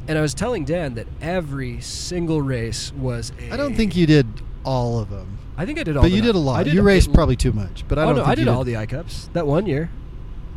and 0.06 0.16
I 0.16 0.22
was 0.22 0.32
telling 0.32 0.64
Dan 0.64 0.94
that 0.94 1.08
every 1.20 1.80
single 1.80 2.40
race 2.40 2.92
was. 2.92 3.32
I 3.50 3.56
don't 3.56 3.74
think 3.74 3.96
you 3.96 4.06
did 4.06 4.26
all 4.64 5.00
of 5.00 5.10
them. 5.10 5.38
I 5.56 5.66
think 5.66 5.78
I 5.78 5.82
did 5.82 5.96
all. 5.96 6.04
Of 6.04 6.10
the 6.10 6.14
But 6.14 6.16
you 6.16 6.22
did 6.22 6.36
a 6.36 6.38
lot. 6.38 6.64
Did 6.64 6.74
you 6.74 6.82
raced 6.82 7.12
probably 7.12 7.36
too 7.36 7.52
much. 7.52 7.84
But 7.86 7.98
I 7.98 8.04
oh 8.04 8.06
don't. 8.06 8.16
no, 8.16 8.24
I 8.24 8.34
did, 8.34 8.44
did 8.44 8.48
all 8.48 8.64
the 8.64 8.76
I 8.76 8.86
Cups 8.86 9.28
that 9.32 9.46
one 9.46 9.66
year. 9.66 9.90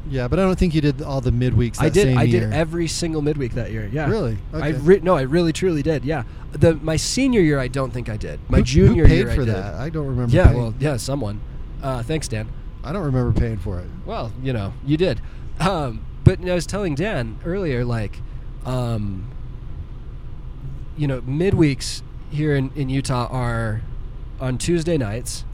Yeah, 0.09 0.27
but 0.27 0.37
I 0.37 0.43
don't 0.43 0.59
think 0.59 0.75
you 0.75 0.81
did 0.81 1.01
all 1.01 1.21
the 1.21 1.31
midweeks. 1.31 1.79
I 1.79 1.89
did. 1.89 2.17
I 2.17 2.23
year. 2.23 2.41
did 2.41 2.53
every 2.53 2.87
single 2.87 3.21
midweek 3.21 3.53
that 3.53 3.71
year. 3.71 3.89
Yeah. 3.91 4.09
Really? 4.09 4.37
Okay. 4.53 4.65
I 4.65 4.69
re- 4.69 4.99
no, 5.01 5.15
I 5.15 5.21
really 5.21 5.53
truly 5.53 5.81
did. 5.81 6.03
Yeah. 6.03 6.23
The 6.51 6.75
my 6.75 6.97
senior 6.97 7.41
year, 7.41 7.59
I 7.59 7.67
don't 7.67 7.91
think 7.91 8.09
I 8.09 8.17
did. 8.17 8.39
My 8.49 8.57
who, 8.57 8.63
junior 8.63 9.03
who 9.03 9.09
paid 9.09 9.17
year, 9.27 9.31
for 9.31 9.41
I 9.43 9.45
that. 9.45 9.73
I 9.75 9.89
don't 9.89 10.07
remember. 10.07 10.35
Yeah. 10.35 10.47
paying. 10.47 10.57
Well, 10.57 10.73
yeah, 10.79 10.97
someone. 10.97 11.41
Uh, 11.81 12.03
thanks, 12.03 12.27
Dan. 12.27 12.49
I 12.83 12.91
don't 12.91 13.03
remember 13.03 13.37
paying 13.37 13.57
for 13.57 13.79
it. 13.79 13.87
Well, 14.05 14.31
you 14.41 14.51
know, 14.51 14.73
you 14.85 14.97
did. 14.97 15.21
Um, 15.59 16.05
but 16.23 16.39
I 16.41 16.53
was 16.53 16.65
telling 16.65 16.95
Dan 16.95 17.39
earlier, 17.45 17.85
like, 17.85 18.19
um, 18.65 19.29
you 20.97 21.07
know, 21.07 21.21
midweeks 21.21 22.01
here 22.29 22.55
in, 22.55 22.71
in 22.75 22.89
Utah 22.89 23.27
are 23.29 23.81
on 24.39 24.57
Tuesday 24.57 24.97
nights, 24.97 25.45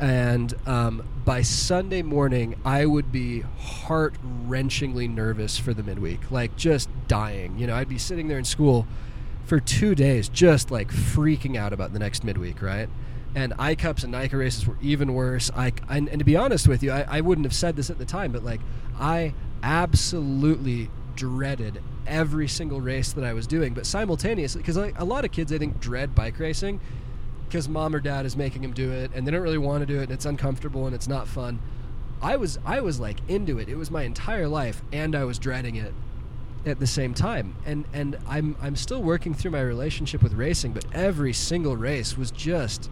and 0.00 0.54
um, 0.66 1.02
by 1.24 1.42
Sunday 1.42 2.02
morning, 2.02 2.56
I 2.64 2.86
would 2.86 3.12
be 3.12 3.40
heart 3.40 4.14
wrenchingly 4.46 5.08
nervous 5.08 5.58
for 5.58 5.72
the 5.72 5.82
midweek, 5.82 6.30
like 6.30 6.56
just 6.56 6.88
dying. 7.06 7.58
You 7.58 7.66
know, 7.66 7.76
I'd 7.76 7.88
be 7.88 7.98
sitting 7.98 8.28
there 8.28 8.38
in 8.38 8.44
school 8.44 8.86
for 9.44 9.60
two 9.60 9.94
days, 9.94 10.28
just 10.28 10.70
like 10.70 10.88
freaking 10.88 11.56
out 11.56 11.72
about 11.72 11.92
the 11.92 11.98
next 11.98 12.24
midweek, 12.24 12.62
right? 12.62 12.88
and 13.34 13.54
I 13.58 13.74
cups 13.74 14.02
and 14.02 14.12
NICA 14.12 14.36
races 14.36 14.66
were 14.66 14.76
even 14.82 15.14
worse. 15.14 15.50
I, 15.56 15.72
and, 15.88 16.08
and 16.08 16.18
to 16.18 16.24
be 16.24 16.36
honest 16.36 16.68
with 16.68 16.82
you, 16.82 16.92
I, 16.92 17.06
I 17.08 17.20
wouldn't 17.20 17.46
have 17.46 17.54
said 17.54 17.76
this 17.76 17.90
at 17.90 17.98
the 17.98 18.04
time, 18.04 18.32
but 18.32 18.44
like 18.44 18.60
I 18.98 19.34
absolutely 19.62 20.90
dreaded 21.14 21.82
every 22.06 22.48
single 22.48 22.80
race 22.80 23.12
that 23.12 23.24
I 23.24 23.32
was 23.32 23.46
doing. 23.46 23.74
But 23.74 23.86
simultaneously, 23.86 24.60
because 24.60 24.76
like 24.76 24.98
a 24.98 25.04
lot 25.04 25.24
of 25.24 25.32
kids 25.32 25.52
I 25.52 25.58
think 25.58 25.80
dread 25.80 26.14
bike 26.14 26.38
racing 26.38 26.80
because 27.52 27.68
mom 27.68 27.94
or 27.94 28.00
dad 28.00 28.24
is 28.24 28.34
making 28.34 28.62
them 28.62 28.72
do 28.72 28.90
it, 28.90 29.10
and 29.14 29.26
they 29.26 29.30
don't 29.30 29.42
really 29.42 29.58
want 29.58 29.82
to 29.82 29.86
do 29.86 30.00
it, 30.00 30.04
and 30.04 30.12
it's 30.12 30.24
uncomfortable 30.24 30.86
and 30.86 30.94
it's 30.94 31.06
not 31.06 31.28
fun. 31.28 31.60
I 32.22 32.36
was 32.36 32.58
I 32.64 32.80
was 32.80 32.98
like 32.98 33.18
into 33.28 33.58
it. 33.58 33.68
It 33.68 33.76
was 33.76 33.90
my 33.90 34.04
entire 34.04 34.48
life, 34.48 34.80
and 34.90 35.14
I 35.14 35.24
was 35.24 35.38
dreading 35.38 35.76
it 35.76 35.92
at 36.64 36.80
the 36.80 36.86
same 36.86 37.12
time. 37.12 37.56
And 37.66 37.84
and 37.92 38.16
I'm 38.26 38.56
I'm 38.62 38.74
still 38.74 39.02
working 39.02 39.34
through 39.34 39.50
my 39.50 39.60
relationship 39.60 40.22
with 40.22 40.32
racing, 40.32 40.72
but 40.72 40.86
every 40.94 41.34
single 41.34 41.76
race 41.76 42.16
was 42.16 42.30
just 42.30 42.88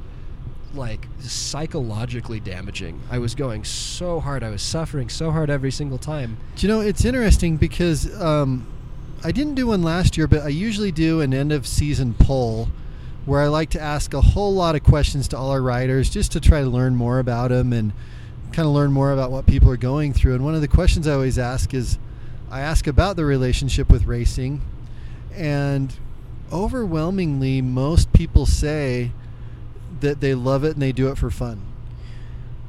like 0.75 1.09
psychologically 1.21 2.39
damaging. 2.39 3.01
I 3.11 3.19
was 3.19 3.35
going 3.35 3.65
so 3.65 4.21
hard. 4.21 4.43
I 4.43 4.51
was 4.51 4.61
suffering 4.61 5.09
so 5.09 5.31
hard 5.31 5.49
every 5.49 5.71
single 5.71 5.99
time. 5.99 6.37
Do 6.57 6.67
you 6.67 6.73
know, 6.73 6.81
it's 6.81 7.05
interesting 7.05 7.57
because 7.57 8.15
um, 8.21 8.67
I 9.25 9.33
didn't 9.33 9.55
do 9.55 9.69
one 9.69 9.83
last 9.83 10.19
year, 10.19 10.29
but 10.29 10.43
I 10.43 10.49
usually 10.49 10.93
do 10.93 11.23
an 11.23 11.33
end 11.33 11.51
of 11.51 11.67
season 11.67 12.15
poll 12.15 12.69
where 13.27 13.41
I 13.41 13.49
like 13.49 13.71
to 13.71 13.81
ask 13.81 14.15
a 14.15 14.21
whole 14.21 14.55
lot 14.55 14.75
of 14.75 14.83
questions 14.83 15.29
to 15.29 15.39
all 15.39 15.51
our 15.51 15.63
riders 15.63 16.11
just 16.11 16.33
to 16.33 16.41
try 16.41 16.61
to 16.61 16.69
learn 16.69 16.97
more 16.97 17.19
about 17.19 17.51
them 17.51 17.73
and 17.73 17.93
kind 18.53 18.67
of 18.67 18.75
learn 18.75 18.93
more 18.93 19.13
about 19.13 19.31
what 19.31 19.47
people 19.47 19.71
are 19.71 19.77
going 19.77 20.13
through. 20.13 20.35
And 20.35 20.45
one 20.45 20.55
of 20.55 20.61
the 20.61 20.69
questions 20.69 21.07
I 21.07 21.13
always 21.13 21.39
ask 21.39 21.73
is 21.75 21.99
I 22.51 22.61
ask 22.61 22.87
about 22.87 23.17
the 23.17 23.25
relationship 23.25 23.91
with 23.91 24.07
racing. 24.07 24.63
And 25.35 25.95
overwhelmingly, 26.53 27.63
most 27.63 28.13
people 28.13 28.47
say, 28.47 29.13
that 30.01 30.21
they 30.21 30.35
love 30.35 30.65
it 30.65 30.73
and 30.73 30.83
they 30.83 30.93
do 30.93 31.09
it 31.09 31.19
for 31.19 31.31
fun. 31.31 31.63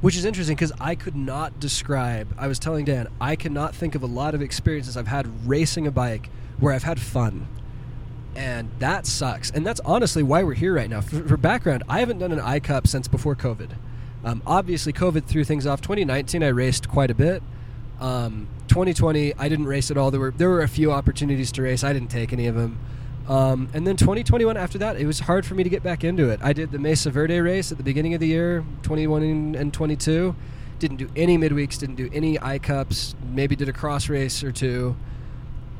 Which 0.00 0.16
is 0.16 0.24
interesting 0.24 0.56
because 0.56 0.72
I 0.80 0.94
could 0.94 1.14
not 1.14 1.60
describe. 1.60 2.34
I 2.36 2.48
was 2.48 2.58
telling 2.58 2.84
Dan, 2.84 3.08
I 3.20 3.36
cannot 3.36 3.74
think 3.74 3.94
of 3.94 4.02
a 4.02 4.06
lot 4.06 4.34
of 4.34 4.42
experiences 4.42 4.96
I've 4.96 5.06
had 5.06 5.48
racing 5.48 5.86
a 5.86 5.92
bike 5.92 6.28
where 6.58 6.74
I've 6.74 6.82
had 6.82 7.00
fun. 7.00 7.46
And 8.34 8.70
that 8.78 9.06
sucks. 9.06 9.50
And 9.50 9.66
that's 9.66 9.80
honestly 9.84 10.22
why 10.22 10.42
we're 10.42 10.54
here 10.54 10.74
right 10.74 10.88
now. 10.88 11.00
For, 11.00 11.26
for 11.28 11.36
background, 11.36 11.82
I 11.88 12.00
haven't 12.00 12.18
done 12.18 12.32
an 12.32 12.40
I 12.40 12.60
Cup 12.60 12.86
since 12.86 13.08
before 13.08 13.36
COVID. 13.36 13.70
Um, 14.24 14.42
obviously, 14.46 14.92
COVID 14.92 15.24
threw 15.24 15.44
things 15.44 15.66
off. 15.66 15.80
2019, 15.80 16.42
I 16.42 16.48
raced 16.48 16.88
quite 16.88 17.10
a 17.10 17.14
bit. 17.14 17.42
Um, 18.00 18.48
2020, 18.68 19.34
I 19.36 19.48
didn't 19.48 19.66
race 19.66 19.90
at 19.90 19.96
all. 19.96 20.10
There 20.10 20.20
were 20.20 20.30
there 20.30 20.48
were 20.48 20.62
a 20.62 20.68
few 20.68 20.92
opportunities 20.92 21.52
to 21.52 21.62
race. 21.62 21.84
I 21.84 21.92
didn't 21.92 22.10
take 22.10 22.32
any 22.32 22.46
of 22.46 22.54
them. 22.54 22.78
Um, 23.28 23.68
and 23.72 23.86
then 23.86 23.96
2021 23.96 24.56
after 24.56 24.78
that, 24.78 24.96
it 24.96 25.06
was 25.06 25.20
hard 25.20 25.46
for 25.46 25.54
me 25.54 25.62
to 25.62 25.70
get 25.70 25.82
back 25.82 26.02
into 26.02 26.28
it. 26.30 26.40
I 26.42 26.52
did 26.52 26.72
the 26.72 26.78
Mesa 26.78 27.10
Verde 27.10 27.40
race 27.40 27.70
at 27.70 27.78
the 27.78 27.84
beginning 27.84 28.14
of 28.14 28.20
the 28.20 28.26
year, 28.26 28.64
21 28.82 29.54
and 29.54 29.72
22. 29.72 30.34
Didn't 30.78 30.96
do 30.96 31.08
any 31.14 31.38
midweeks, 31.38 31.78
didn't 31.78 31.94
do 31.94 32.10
any 32.12 32.40
I 32.40 32.58
Cups, 32.58 33.14
maybe 33.30 33.54
did 33.54 33.68
a 33.68 33.72
cross 33.72 34.08
race 34.08 34.42
or 34.42 34.50
two. 34.50 34.96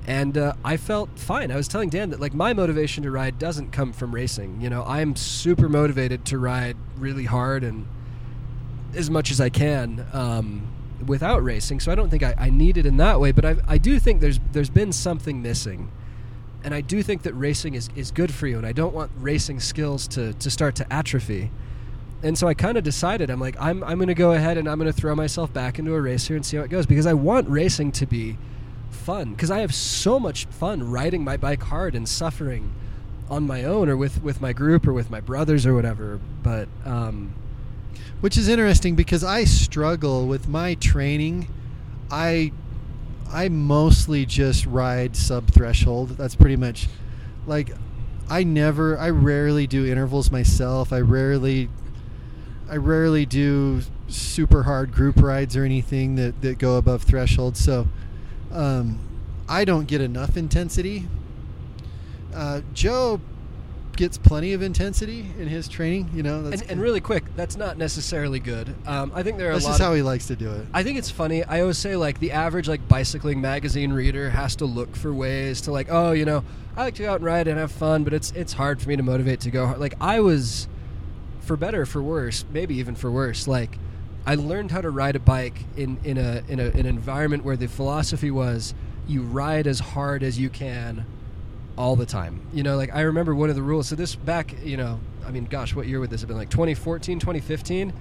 And 0.06 0.36
uh, 0.36 0.54
I 0.64 0.76
felt 0.76 1.16
fine. 1.18 1.52
I 1.52 1.56
was 1.56 1.68
telling 1.68 1.88
Dan 1.88 2.10
that 2.10 2.20
like 2.20 2.34
my 2.34 2.52
motivation 2.52 3.04
to 3.04 3.10
ride 3.10 3.38
doesn't 3.38 3.70
come 3.70 3.92
from 3.92 4.14
racing. 4.14 4.60
You 4.60 4.68
know, 4.68 4.84
I'm 4.84 5.14
super 5.14 5.68
motivated 5.68 6.24
to 6.26 6.38
ride 6.38 6.76
really 6.96 7.24
hard 7.24 7.62
and 7.62 7.86
as 8.94 9.10
much 9.10 9.30
as 9.30 9.40
I 9.40 9.48
can. 9.48 10.06
Um, 10.12 10.68
without 11.06 11.42
racing, 11.42 11.80
so 11.80 11.90
I 11.90 11.94
don't 11.94 12.10
think 12.10 12.22
I, 12.22 12.34
I 12.38 12.50
need 12.50 12.76
it 12.76 12.86
in 12.86 12.96
that 12.98 13.20
way. 13.20 13.32
But 13.32 13.44
I, 13.44 13.56
I 13.66 13.78
do 13.78 13.98
think 13.98 14.20
there's 14.20 14.40
there's 14.52 14.70
been 14.70 14.92
something 14.92 15.42
missing, 15.42 15.90
and 16.64 16.74
I 16.74 16.80
do 16.80 17.02
think 17.02 17.22
that 17.22 17.34
racing 17.34 17.74
is, 17.74 17.90
is 17.96 18.10
good 18.10 18.32
for 18.32 18.46
you, 18.46 18.56
and 18.56 18.66
I 18.66 18.72
don't 18.72 18.94
want 18.94 19.10
racing 19.16 19.60
skills 19.60 20.06
to, 20.08 20.32
to 20.34 20.50
start 20.50 20.76
to 20.76 20.92
atrophy. 20.92 21.50
And 22.22 22.38
so 22.38 22.46
I 22.46 22.54
kind 22.54 22.78
of 22.78 22.84
decided 22.84 23.30
I'm 23.30 23.40
like 23.40 23.56
I'm 23.60 23.82
I'm 23.82 23.98
going 23.98 24.08
to 24.08 24.14
go 24.14 24.32
ahead 24.32 24.56
and 24.56 24.68
I'm 24.68 24.78
going 24.78 24.90
to 24.90 24.96
throw 24.96 25.14
myself 25.14 25.52
back 25.52 25.78
into 25.78 25.94
a 25.94 26.00
race 26.00 26.28
here 26.28 26.36
and 26.36 26.46
see 26.46 26.56
how 26.56 26.62
it 26.62 26.70
goes 26.70 26.86
because 26.86 27.06
I 27.06 27.14
want 27.14 27.48
racing 27.48 27.90
to 27.92 28.06
be 28.06 28.38
fun 29.02 29.32
because 29.32 29.50
I 29.50 29.60
have 29.60 29.74
so 29.74 30.18
much 30.18 30.46
fun 30.46 30.90
riding 30.90 31.24
my 31.24 31.36
bike 31.36 31.62
hard 31.62 31.94
and 31.94 32.08
suffering 32.08 32.72
on 33.28 33.46
my 33.46 33.64
own 33.64 33.88
or 33.88 33.96
with 33.96 34.22
with 34.22 34.40
my 34.40 34.52
group 34.52 34.86
or 34.86 34.92
with 34.92 35.10
my 35.10 35.20
brothers 35.20 35.66
or 35.66 35.74
whatever. 35.74 36.20
But 36.42 36.68
um, 36.84 37.34
which 38.20 38.38
is 38.38 38.48
interesting 38.48 38.94
because 38.94 39.24
I 39.24 39.44
struggle 39.44 40.26
with 40.26 40.48
my 40.48 40.74
training. 40.74 41.48
I 42.10 42.52
I 43.32 43.48
mostly 43.48 44.26
just 44.26 44.66
ride 44.66 45.16
sub 45.16 45.50
threshold. 45.50 46.10
That's 46.10 46.36
pretty 46.36 46.56
much 46.56 46.88
like 47.46 47.72
I 48.28 48.44
never 48.44 48.98
I 48.98 49.10
rarely 49.10 49.66
do 49.66 49.86
intervals 49.86 50.30
myself. 50.30 50.92
I 50.92 51.00
rarely 51.00 51.68
I 52.70 52.76
rarely 52.76 53.26
do 53.26 53.82
super 54.08 54.62
hard 54.62 54.92
group 54.92 55.20
rides 55.20 55.56
or 55.56 55.64
anything 55.64 56.14
that, 56.16 56.40
that 56.42 56.58
go 56.58 56.76
above 56.76 57.02
threshold. 57.02 57.56
So 57.56 57.88
um, 58.52 58.98
I 59.48 59.64
don't 59.64 59.86
get 59.86 60.00
enough 60.00 60.36
intensity. 60.36 61.08
Uh, 62.34 62.62
Joe 62.72 63.20
gets 63.96 64.16
plenty 64.16 64.52
of 64.52 64.62
intensity 64.62 65.20
in 65.38 65.48
his 65.48 65.68
training. 65.68 66.10
You 66.14 66.22
know, 66.22 66.46
and, 66.46 66.62
and, 66.70 66.80
really 66.80 67.00
quick, 67.00 67.24
that's 67.36 67.56
not 67.56 67.78
necessarily 67.78 68.40
good. 68.40 68.74
Um, 68.86 69.12
I 69.14 69.22
think 69.22 69.38
there 69.38 69.48
are. 69.48 69.52
A 69.52 69.54
lot. 69.54 69.62
just 69.62 69.80
of, 69.80 69.86
how 69.86 69.94
he 69.94 70.02
likes 70.02 70.26
to 70.28 70.36
do 70.36 70.50
it. 70.50 70.66
I 70.72 70.82
think 70.82 70.98
it's 70.98 71.10
funny. 71.10 71.44
I 71.44 71.60
always 71.60 71.78
say 71.78 71.96
like 71.96 72.18
the 72.18 72.32
average 72.32 72.68
like 72.68 72.86
bicycling 72.88 73.40
magazine 73.40 73.92
reader 73.92 74.30
has 74.30 74.56
to 74.56 74.64
look 74.64 74.96
for 74.96 75.12
ways 75.12 75.60
to 75.62 75.72
like, 75.72 75.88
oh, 75.90 76.12
you 76.12 76.24
know, 76.24 76.44
I 76.76 76.84
like 76.84 76.94
to 76.96 77.02
go 77.02 77.10
out 77.10 77.16
and 77.16 77.24
ride 77.24 77.48
and 77.48 77.58
have 77.58 77.72
fun, 77.72 78.04
but 78.04 78.12
it's 78.12 78.30
it's 78.32 78.52
hard 78.52 78.80
for 78.80 78.88
me 78.88 78.96
to 78.96 79.02
motivate 79.02 79.40
to 79.40 79.50
go. 79.50 79.66
Hard. 79.66 79.78
Like 79.78 79.94
I 80.00 80.20
was, 80.20 80.68
for 81.40 81.56
better 81.56 81.86
for 81.86 82.02
worse, 82.02 82.44
maybe 82.52 82.76
even 82.76 82.94
for 82.94 83.10
worse, 83.10 83.46
like. 83.46 83.78
I 84.24 84.36
learned 84.36 84.70
how 84.70 84.80
to 84.80 84.90
ride 84.90 85.16
a 85.16 85.20
bike 85.20 85.64
in, 85.76 85.98
in 86.04 86.16
a 86.16 86.42
in 86.48 86.60
a, 86.60 86.66
an 86.66 86.86
environment 86.86 87.44
where 87.44 87.56
the 87.56 87.66
philosophy 87.66 88.30
was 88.30 88.74
you 89.08 89.22
ride 89.22 89.66
as 89.66 89.80
hard 89.80 90.22
as 90.22 90.38
you 90.38 90.48
can 90.48 91.04
all 91.76 91.96
the 91.96 92.06
time. 92.06 92.46
You 92.52 92.62
know, 92.62 92.76
like 92.76 92.94
I 92.94 93.00
remember 93.02 93.34
one 93.34 93.50
of 93.50 93.56
the 93.56 93.62
rules. 93.62 93.88
So 93.88 93.96
this 93.96 94.14
back, 94.14 94.54
you 94.62 94.76
know, 94.76 95.00
I 95.26 95.30
mean, 95.30 95.46
gosh, 95.46 95.74
what 95.74 95.88
year 95.88 95.98
would 95.98 96.10
this 96.10 96.20
have 96.20 96.28
been? 96.28 96.36
Like 96.36 96.50
2014, 96.50 97.18
2015. 97.18 97.92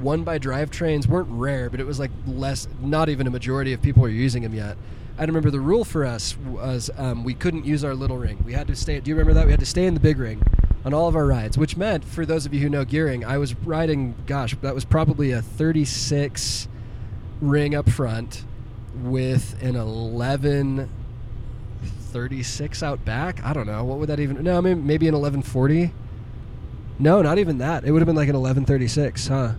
One 0.00 0.24
by 0.24 0.40
drivetrains 0.40 1.06
weren't 1.06 1.28
rare, 1.30 1.70
but 1.70 1.80
it 1.80 1.86
was 1.86 1.98
like 1.98 2.10
less. 2.26 2.68
Not 2.80 3.08
even 3.08 3.26
a 3.26 3.30
majority 3.30 3.72
of 3.72 3.80
people 3.80 4.02
were 4.02 4.08
using 4.08 4.42
them 4.42 4.52
yet. 4.52 4.76
I 5.16 5.24
remember 5.24 5.50
the 5.50 5.60
rule 5.60 5.84
for 5.84 6.04
us 6.04 6.36
was 6.36 6.90
um, 6.96 7.22
we 7.22 7.34
couldn't 7.34 7.64
use 7.64 7.84
our 7.84 7.94
little 7.94 8.18
ring. 8.18 8.42
We 8.44 8.52
had 8.52 8.66
to 8.66 8.76
stay. 8.76 8.98
Do 8.98 9.08
you 9.08 9.14
remember 9.14 9.34
that? 9.34 9.46
We 9.46 9.52
had 9.52 9.60
to 9.60 9.66
stay 9.66 9.86
in 9.86 9.94
the 9.94 10.00
big 10.00 10.18
ring 10.18 10.42
on 10.84 10.92
all 10.92 11.08
of 11.08 11.16
our 11.16 11.26
rides, 11.26 11.56
which 11.56 11.76
meant 11.76 12.04
for 12.04 12.26
those 12.26 12.46
of 12.46 12.52
you 12.52 12.60
who 12.60 12.68
know 12.68 12.84
gearing, 12.84 13.24
I 13.24 13.38
was 13.38 13.54
riding. 13.60 14.14
Gosh, 14.26 14.54
that 14.60 14.74
was 14.74 14.84
probably 14.84 15.30
a 15.30 15.40
36 15.40 16.68
ring 17.40 17.74
up 17.74 17.88
front 17.88 18.44
with 19.02 19.60
an 19.62 19.76
11 19.76 20.88
36 22.14 22.82
out 22.82 23.04
back. 23.04 23.42
I 23.44 23.52
don't 23.52 23.66
know. 23.66 23.82
What 23.82 23.98
would 23.98 24.08
that 24.08 24.20
even? 24.20 24.42
No, 24.44 24.62
maybe, 24.62 24.80
maybe 24.80 25.08
an 25.08 25.14
1140. 25.14 25.92
No, 27.00 27.22
not 27.22 27.38
even 27.38 27.58
that. 27.58 27.84
It 27.84 27.90
would 27.90 28.00
have 28.00 28.06
been 28.06 28.14
like 28.14 28.28
an 28.28 28.36
1136, 28.36 29.26
huh? 29.26 29.54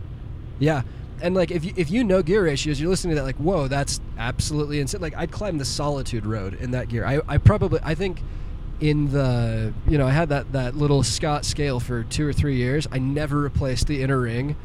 Yeah. 0.57 0.83
And 1.21 1.35
like 1.35 1.51
if 1.51 1.65
you 1.65 1.73
if 1.75 1.91
you 1.91 2.03
know 2.03 2.21
gear 2.21 2.43
ratios, 2.45 2.79
you're 2.79 2.89
listening 2.89 3.15
to 3.15 3.21
that 3.21 3.25
like, 3.25 3.35
whoa, 3.37 3.67
that's 3.67 3.99
absolutely 4.17 4.79
insane. 4.79 5.01
Like 5.01 5.15
I'd 5.17 5.31
climb 5.31 5.57
the 5.57 5.65
solitude 5.65 6.25
road 6.25 6.53
in 6.53 6.71
that 6.71 6.87
gear. 6.87 7.05
I, 7.05 7.19
I 7.27 7.37
probably 7.37 7.79
I 7.83 7.95
think 7.95 8.21
in 8.81 9.11
the 9.11 9.73
you 9.87 9.97
know 9.97 10.07
I 10.07 10.11
had 10.11 10.29
that 10.29 10.51
that 10.53 10.75
little 10.75 11.03
Scott 11.03 11.45
scale 11.45 11.79
for 11.79 12.03
two 12.03 12.27
or 12.27 12.33
three 12.33 12.55
years. 12.55 12.87
I 12.91 12.99
never 12.99 13.39
replaced 13.39 13.87
the 13.87 14.01
inner 14.03 14.19
ring. 14.19 14.55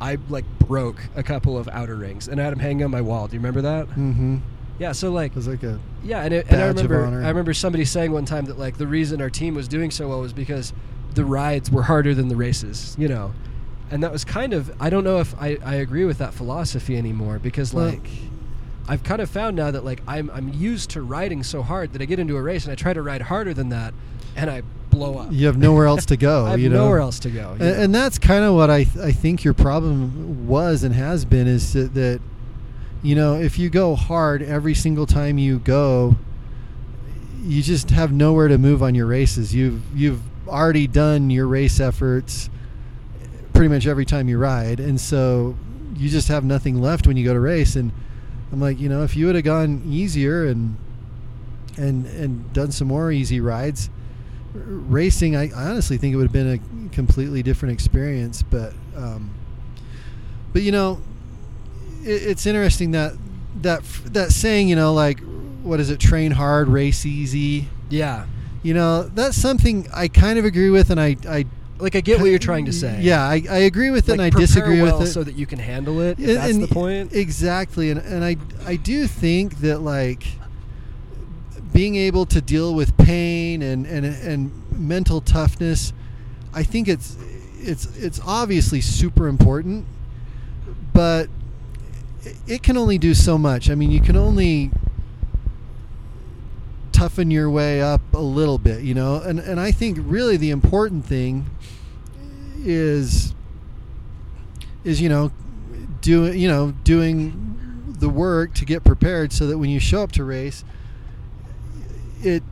I 0.00 0.18
like 0.28 0.44
broke 0.60 1.02
a 1.16 1.22
couple 1.22 1.58
of 1.58 1.68
outer 1.68 1.96
rings 1.96 2.28
and 2.28 2.40
I 2.40 2.44
had 2.44 2.52
them 2.52 2.60
hanging 2.60 2.84
on 2.84 2.90
my 2.90 3.00
wall. 3.00 3.26
Do 3.26 3.34
you 3.34 3.40
remember 3.40 3.62
that? 3.62 3.88
Mm-hmm. 3.88 4.38
Yeah, 4.78 4.92
so 4.92 5.10
like 5.10 5.32
it 5.32 5.36
was 5.36 5.48
like 5.48 5.62
a 5.64 5.80
yeah, 6.04 6.22
and, 6.22 6.32
it, 6.32 6.46
and 6.48 6.62
I 6.62 6.66
remember 6.66 7.04
I 7.04 7.28
remember 7.28 7.52
somebody 7.52 7.84
saying 7.84 8.12
one 8.12 8.24
time 8.24 8.44
that 8.44 8.58
like 8.58 8.78
the 8.78 8.86
reason 8.86 9.20
our 9.20 9.30
team 9.30 9.54
was 9.54 9.66
doing 9.66 9.90
so 9.90 10.08
well 10.08 10.20
was 10.20 10.32
because 10.32 10.72
the 11.14 11.24
rides 11.24 11.70
were 11.70 11.82
harder 11.82 12.14
than 12.14 12.28
the 12.28 12.36
races, 12.36 12.94
you 12.98 13.08
know, 13.08 13.34
and 13.90 14.02
that 14.04 14.12
was 14.12 14.24
kind 14.24 14.52
of 14.52 14.70
I 14.80 14.88
don't 14.88 15.02
know 15.02 15.18
if 15.18 15.34
I, 15.34 15.58
I 15.64 15.74
agree 15.76 16.04
with 16.04 16.18
that 16.18 16.32
philosophy 16.32 16.96
anymore 16.96 17.38
because 17.40 17.74
Well- 17.74 17.86
like 17.86 18.08
I've 18.88 19.02
kind 19.02 19.20
of 19.20 19.28
found 19.28 19.56
now 19.56 19.70
that 19.70 19.84
like 19.84 20.02
I'm 20.08 20.30
I'm 20.30 20.48
used 20.48 20.90
to 20.90 21.02
riding 21.02 21.42
so 21.42 21.62
hard 21.62 21.92
that 21.92 22.00
I 22.00 22.06
get 22.06 22.18
into 22.18 22.36
a 22.36 22.42
race 22.42 22.64
and 22.64 22.72
I 22.72 22.74
try 22.74 22.94
to 22.94 23.02
ride 23.02 23.22
harder 23.22 23.52
than 23.52 23.68
that 23.68 23.92
and 24.34 24.50
I 24.50 24.62
blow 24.90 25.18
up. 25.18 25.28
you 25.30 25.46
have 25.46 25.58
nowhere 25.58 25.86
else 25.86 26.06
to 26.06 26.16
go. 26.16 26.46
I 26.46 26.50
have 26.50 26.60
you 26.60 26.70
know? 26.70 26.84
nowhere 26.84 27.00
else 27.00 27.18
to 27.20 27.30
go. 27.30 27.52
And, 27.52 27.62
and 27.62 27.94
that's 27.94 28.18
kind 28.18 28.44
of 28.44 28.54
what 28.54 28.70
I 28.70 28.84
th- 28.84 29.04
I 29.04 29.12
think 29.12 29.44
your 29.44 29.52
problem 29.52 30.48
was 30.48 30.84
and 30.84 30.94
has 30.94 31.26
been 31.26 31.46
is 31.46 31.74
that, 31.74 31.92
that 31.94 32.20
you 33.02 33.14
know 33.14 33.34
if 33.34 33.58
you 33.58 33.68
go 33.68 33.94
hard 33.94 34.42
every 34.42 34.74
single 34.74 35.06
time 35.06 35.36
you 35.36 35.58
go, 35.58 36.16
you 37.42 37.62
just 37.62 37.90
have 37.90 38.10
nowhere 38.10 38.48
to 38.48 38.56
move 38.56 38.82
on 38.82 38.94
your 38.94 39.06
races. 39.06 39.54
You've 39.54 39.82
you've 39.94 40.22
already 40.48 40.86
done 40.86 41.28
your 41.28 41.46
race 41.46 41.78
efforts 41.78 42.48
pretty 43.52 43.68
much 43.68 43.86
every 43.86 44.06
time 44.06 44.28
you 44.28 44.38
ride, 44.38 44.80
and 44.80 44.98
so 44.98 45.56
you 45.94 46.08
just 46.08 46.28
have 46.28 46.44
nothing 46.44 46.80
left 46.80 47.06
when 47.06 47.18
you 47.18 47.24
go 47.24 47.34
to 47.34 47.40
race. 47.40 47.76
And 47.76 47.92
I'm 48.52 48.60
like, 48.60 48.78
you 48.80 48.88
know, 48.88 49.02
if 49.02 49.16
you 49.16 49.26
would 49.26 49.34
have 49.34 49.44
gone 49.44 49.82
easier 49.86 50.46
and 50.46 50.76
and 51.76 52.06
and 52.06 52.52
done 52.52 52.72
some 52.72 52.88
more 52.88 53.12
easy 53.12 53.40
rides, 53.40 53.90
racing, 54.54 55.36
I, 55.36 55.50
I 55.50 55.70
honestly 55.70 55.98
think 55.98 56.14
it 56.14 56.16
would 56.16 56.24
have 56.24 56.32
been 56.32 56.54
a 56.54 56.94
completely 56.94 57.42
different 57.42 57.72
experience. 57.74 58.42
But 58.42 58.72
um, 58.96 59.30
but 60.52 60.62
you 60.62 60.72
know, 60.72 61.00
it, 62.02 62.22
it's 62.22 62.46
interesting 62.46 62.92
that 62.92 63.12
that 63.62 63.82
that 64.06 64.32
saying, 64.32 64.68
you 64.68 64.76
know, 64.76 64.92
like 64.94 65.20
what 65.62 65.80
is 65.80 65.90
it? 65.90 66.00
Train 66.00 66.32
hard, 66.32 66.68
race 66.68 67.04
easy. 67.04 67.68
yeah, 67.90 68.26
You 68.62 68.74
know, 68.74 69.02
that's 69.02 69.36
something 69.36 69.88
I 69.94 70.08
kind 70.08 70.38
of 70.38 70.44
agree 70.44 70.70
with, 70.70 70.90
and 70.90 71.00
I 71.00 71.16
I 71.28 71.44
like 71.78 71.94
I 71.96 72.00
get 72.00 72.20
what 72.20 72.26
you're 72.26 72.38
trying 72.38 72.64
to 72.66 72.72
say. 72.72 72.98
Yeah, 73.00 73.22
I, 73.24 73.42
I 73.50 73.58
agree 73.58 73.90
with 73.90 74.08
it, 74.08 74.18
like 74.18 74.32
and 74.32 74.36
I 74.36 74.40
disagree 74.40 74.82
well 74.82 74.98
with 74.98 75.08
it. 75.08 75.12
so 75.12 75.22
that 75.24 75.34
you 75.36 75.46
can 75.46 75.58
handle 75.58 76.00
it. 76.00 76.18
If 76.18 76.28
And- 76.28 76.36
that's 76.36 76.52
and- 76.54 76.62
the 76.62 76.68
point. 76.68 77.12
Exactly, 77.14 77.90
and 77.90 78.00
and 78.00 78.24
I 78.24 78.36
I 78.66 78.76
do 78.76 79.06
think 79.06 79.60
that 79.60 79.80
like 79.80 80.24
being 81.72 81.96
able 81.96 82.26
to 82.26 82.40
deal 82.40 82.74
with 82.74 82.96
pain 82.96 83.62
and 83.62 83.86
and 83.86 84.04
and 84.06 84.50
mental 84.72 85.20
toughness, 85.20 85.92
I 86.54 86.62
think 86.62 86.88
it's 86.88 87.16
it's 87.60 87.86
it's 87.96 88.20
obviously 88.26 88.80
super 88.80 89.28
important, 89.28 89.86
but 90.92 91.28
it 92.46 92.62
can 92.62 92.76
only 92.76 92.98
do 92.98 93.14
so 93.14 93.38
much. 93.38 93.70
I 93.70 93.74
mean, 93.74 93.90
you 93.90 94.00
can 94.00 94.16
only 94.16 94.70
toughen 96.98 97.30
your 97.30 97.48
way 97.48 97.80
up 97.80 98.00
a 98.12 98.18
little 98.18 98.58
bit, 98.58 98.82
you 98.82 98.92
know. 98.92 99.16
And 99.16 99.38
and 99.38 99.60
I 99.60 99.70
think 99.70 99.98
really 100.00 100.36
the 100.36 100.50
important 100.50 101.06
thing 101.06 101.46
is 102.64 103.34
is 104.84 105.00
you 105.00 105.08
know 105.08 105.30
doing 106.00 106.38
you 106.38 106.48
know 106.48 106.72
doing 106.82 107.84
the 108.00 108.08
work 108.08 108.54
to 108.54 108.64
get 108.64 108.82
prepared 108.82 109.32
so 109.32 109.46
that 109.46 109.58
when 109.58 109.70
you 109.70 109.78
show 109.78 110.02
up 110.02 110.12
to 110.12 110.24
race 110.24 110.64
it 112.22 112.42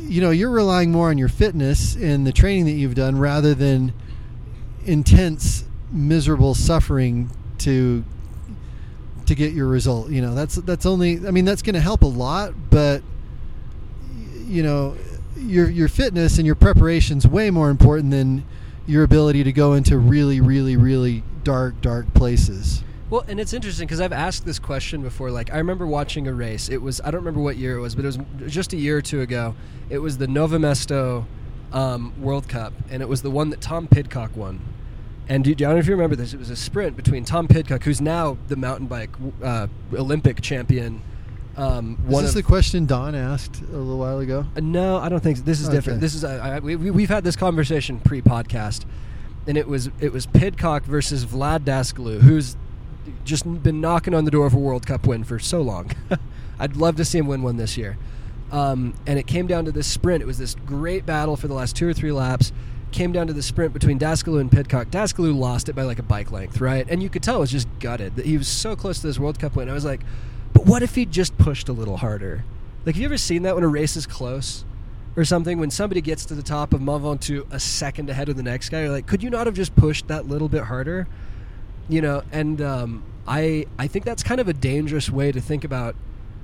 you 0.00 0.20
know 0.20 0.30
you're 0.30 0.50
relying 0.50 0.90
more 0.90 1.08
on 1.08 1.18
your 1.18 1.28
fitness 1.28 1.94
and 1.94 2.26
the 2.26 2.32
training 2.32 2.64
that 2.66 2.72
you've 2.72 2.94
done 2.94 3.18
rather 3.18 3.54
than 3.54 3.92
intense 4.84 5.64
miserable 5.90 6.54
suffering 6.54 7.30
to 7.56 8.04
to 9.26 9.34
get 9.34 9.52
your 9.52 9.66
result 9.66 10.10
you 10.10 10.20
know 10.20 10.34
that's 10.34 10.56
that's 10.56 10.86
only 10.86 11.26
i 11.26 11.30
mean 11.30 11.44
that's 11.44 11.62
going 11.62 11.74
to 11.74 11.80
help 11.80 12.02
a 12.02 12.06
lot 12.06 12.52
but 12.70 13.02
you 14.48 14.62
know 14.62 14.96
your 15.36 15.68
your 15.70 15.88
fitness 15.88 16.38
and 16.38 16.46
your 16.46 16.54
preparation's 16.54 17.26
way 17.26 17.50
more 17.50 17.70
important 17.70 18.10
than 18.10 18.44
your 18.86 19.04
ability 19.04 19.44
to 19.44 19.52
go 19.52 19.74
into 19.74 19.98
really 19.98 20.40
really 20.40 20.76
really 20.76 21.22
dark 21.44 21.80
dark 21.80 22.12
places 22.14 22.82
Well, 23.10 23.24
and 23.26 23.40
it's 23.40 23.54
interesting 23.54 23.86
because 23.86 24.02
I've 24.02 24.12
asked 24.12 24.44
this 24.44 24.58
question 24.58 25.00
before. 25.00 25.30
Like, 25.30 25.50
I 25.50 25.56
remember 25.56 25.86
watching 25.86 26.26
a 26.26 26.32
race. 26.34 26.68
It 26.68 26.82
was 26.82 27.00
I 27.00 27.10
don't 27.10 27.20
remember 27.20 27.40
what 27.40 27.56
year 27.56 27.78
it 27.78 27.80
was, 27.80 27.94
but 27.94 28.04
it 28.04 28.08
was 28.08 28.18
just 28.52 28.74
a 28.74 28.76
year 28.76 28.98
or 28.98 29.02
two 29.02 29.22
ago. 29.22 29.54
It 29.88 29.98
was 29.98 30.18
the 30.18 30.26
Nova 30.26 30.58
Mesto 30.58 31.24
um, 31.72 32.12
World 32.20 32.48
Cup, 32.48 32.72
and 32.90 33.02
it 33.02 33.08
was 33.08 33.22
the 33.22 33.30
one 33.30 33.50
that 33.50 33.60
Tom 33.60 33.88
Pidcock 33.88 34.36
won. 34.36 34.60
And 35.28 35.44
do, 35.44 35.52
I 35.52 35.54
don't 35.54 35.72
know 35.72 35.78
if 35.78 35.86
you 35.86 35.92
remember 35.92 36.16
this. 36.16 36.32
It 36.32 36.38
was 36.38 36.50
a 36.50 36.56
sprint 36.56 36.96
between 36.96 37.24
Tom 37.24 37.48
Pidcock, 37.48 37.82
who's 37.82 38.00
now 38.00 38.38
the 38.48 38.56
mountain 38.56 38.86
bike 38.86 39.10
uh, 39.42 39.66
Olympic 39.92 40.40
champion. 40.40 41.02
Um, 41.58 41.98
is 42.08 42.20
this 42.20 42.28
of, 42.30 42.34
the 42.36 42.42
question 42.42 42.86
don 42.86 43.14
asked 43.14 43.60
a 43.60 43.64
little 43.76 43.98
while 43.98 44.18
ago 44.20 44.46
Uh, 44.56 44.60
No, 44.60 44.98
I 44.98 45.08
don't 45.08 45.20
think 45.22 45.38
so. 45.38 45.42
this 45.42 45.60
is 45.60 45.68
different. 45.68 46.00
This 46.00 46.14
is 46.14 46.24
uh, 46.24 46.28
I, 46.42 46.58
we, 46.60 46.76
we- 46.76 46.90
we've 46.90 47.08
had 47.08 47.24
this 47.24 47.36
conversation 47.36 47.98
pre-podcast, 48.00 48.84
and 49.46 49.56
it 49.58 49.66
was 49.66 49.90
it 50.00 50.12
was 50.12 50.26
Pidcock 50.26 50.84
versus 50.84 51.24
Vlad 51.26 51.60
Dascalu, 51.60 52.20
who's 52.20 52.56
just 53.24 53.44
been 53.62 53.80
knocking 53.80 54.14
on 54.14 54.24
the 54.24 54.30
door 54.30 54.46
of 54.46 54.54
a 54.54 54.58
World 54.58 54.86
Cup 54.86 55.06
win 55.06 55.24
for 55.24 55.38
so 55.38 55.60
long. 55.62 55.90
I'd 56.58 56.76
love 56.76 56.96
to 56.96 57.04
see 57.04 57.18
him 57.18 57.26
win 57.26 57.42
one 57.42 57.56
this 57.56 57.76
year. 57.76 57.96
Um, 58.50 58.94
and 59.06 59.18
it 59.18 59.26
came 59.26 59.46
down 59.46 59.64
to 59.66 59.72
this 59.72 59.86
sprint. 59.86 60.22
It 60.22 60.26
was 60.26 60.38
this 60.38 60.54
great 60.54 61.04
battle 61.06 61.36
for 61.36 61.48
the 61.48 61.54
last 61.54 61.76
two 61.76 61.88
or 61.88 61.92
three 61.92 62.12
laps. 62.12 62.52
Came 62.92 63.12
down 63.12 63.26
to 63.26 63.32
the 63.34 63.42
sprint 63.42 63.74
between 63.74 63.98
Dascalu 63.98 64.40
and 64.40 64.50
Pidcock. 64.50 64.88
Dascalu 64.88 65.36
lost 65.38 65.68
it 65.68 65.74
by 65.74 65.82
like 65.82 65.98
a 65.98 66.02
bike 66.02 66.32
length, 66.32 66.60
right? 66.60 66.86
And 66.88 67.02
you 67.02 67.10
could 67.10 67.22
tell 67.22 67.36
it 67.36 67.40
was 67.40 67.50
just 67.50 67.68
gutted. 67.78 68.16
That 68.16 68.24
He 68.24 68.38
was 68.38 68.48
so 68.48 68.74
close 68.74 69.00
to 69.00 69.06
this 69.06 69.18
World 69.18 69.38
Cup 69.38 69.56
win. 69.56 69.68
I 69.68 69.74
was 69.74 69.84
like, 69.84 70.00
but 70.58 70.66
what 70.66 70.82
if 70.82 70.96
he 70.96 71.06
just 71.06 71.38
pushed 71.38 71.68
a 71.68 71.72
little 71.72 71.98
harder? 71.98 72.44
Like, 72.84 72.96
have 72.96 73.00
you 73.00 73.06
ever 73.06 73.16
seen 73.16 73.42
that 73.42 73.54
when 73.54 73.62
a 73.62 73.68
race 73.68 73.96
is 73.96 74.06
close? 74.06 74.64
or 75.16 75.24
something 75.24 75.58
when 75.58 75.70
somebody 75.70 76.00
gets 76.00 76.24
to 76.26 76.34
the 76.34 76.44
top 76.44 76.72
of 76.72 76.80
Mont 76.80 77.02
Ventoux 77.02 77.44
a 77.52 77.58
second 77.58 78.08
ahead 78.08 78.28
of 78.28 78.36
the 78.36 78.42
next 78.42 78.68
guy 78.68 78.82
you're 78.82 78.92
like 78.92 79.04
could 79.04 79.20
you 79.20 79.30
not 79.30 79.46
have 79.46 79.56
just 79.56 79.74
pushed 79.74 80.06
that 80.06 80.28
little 80.28 80.48
bit 80.48 80.62
harder 80.62 81.08
you 81.88 82.00
know 82.00 82.22
and 82.30 82.62
um, 82.62 83.02
I 83.26 83.66
I 83.80 83.88
think 83.88 84.04
that's 84.04 84.22
kind 84.22 84.40
of 84.40 84.46
a 84.46 84.52
dangerous 84.52 85.10
way 85.10 85.32
to 85.32 85.40
think 85.40 85.64
about 85.64 85.96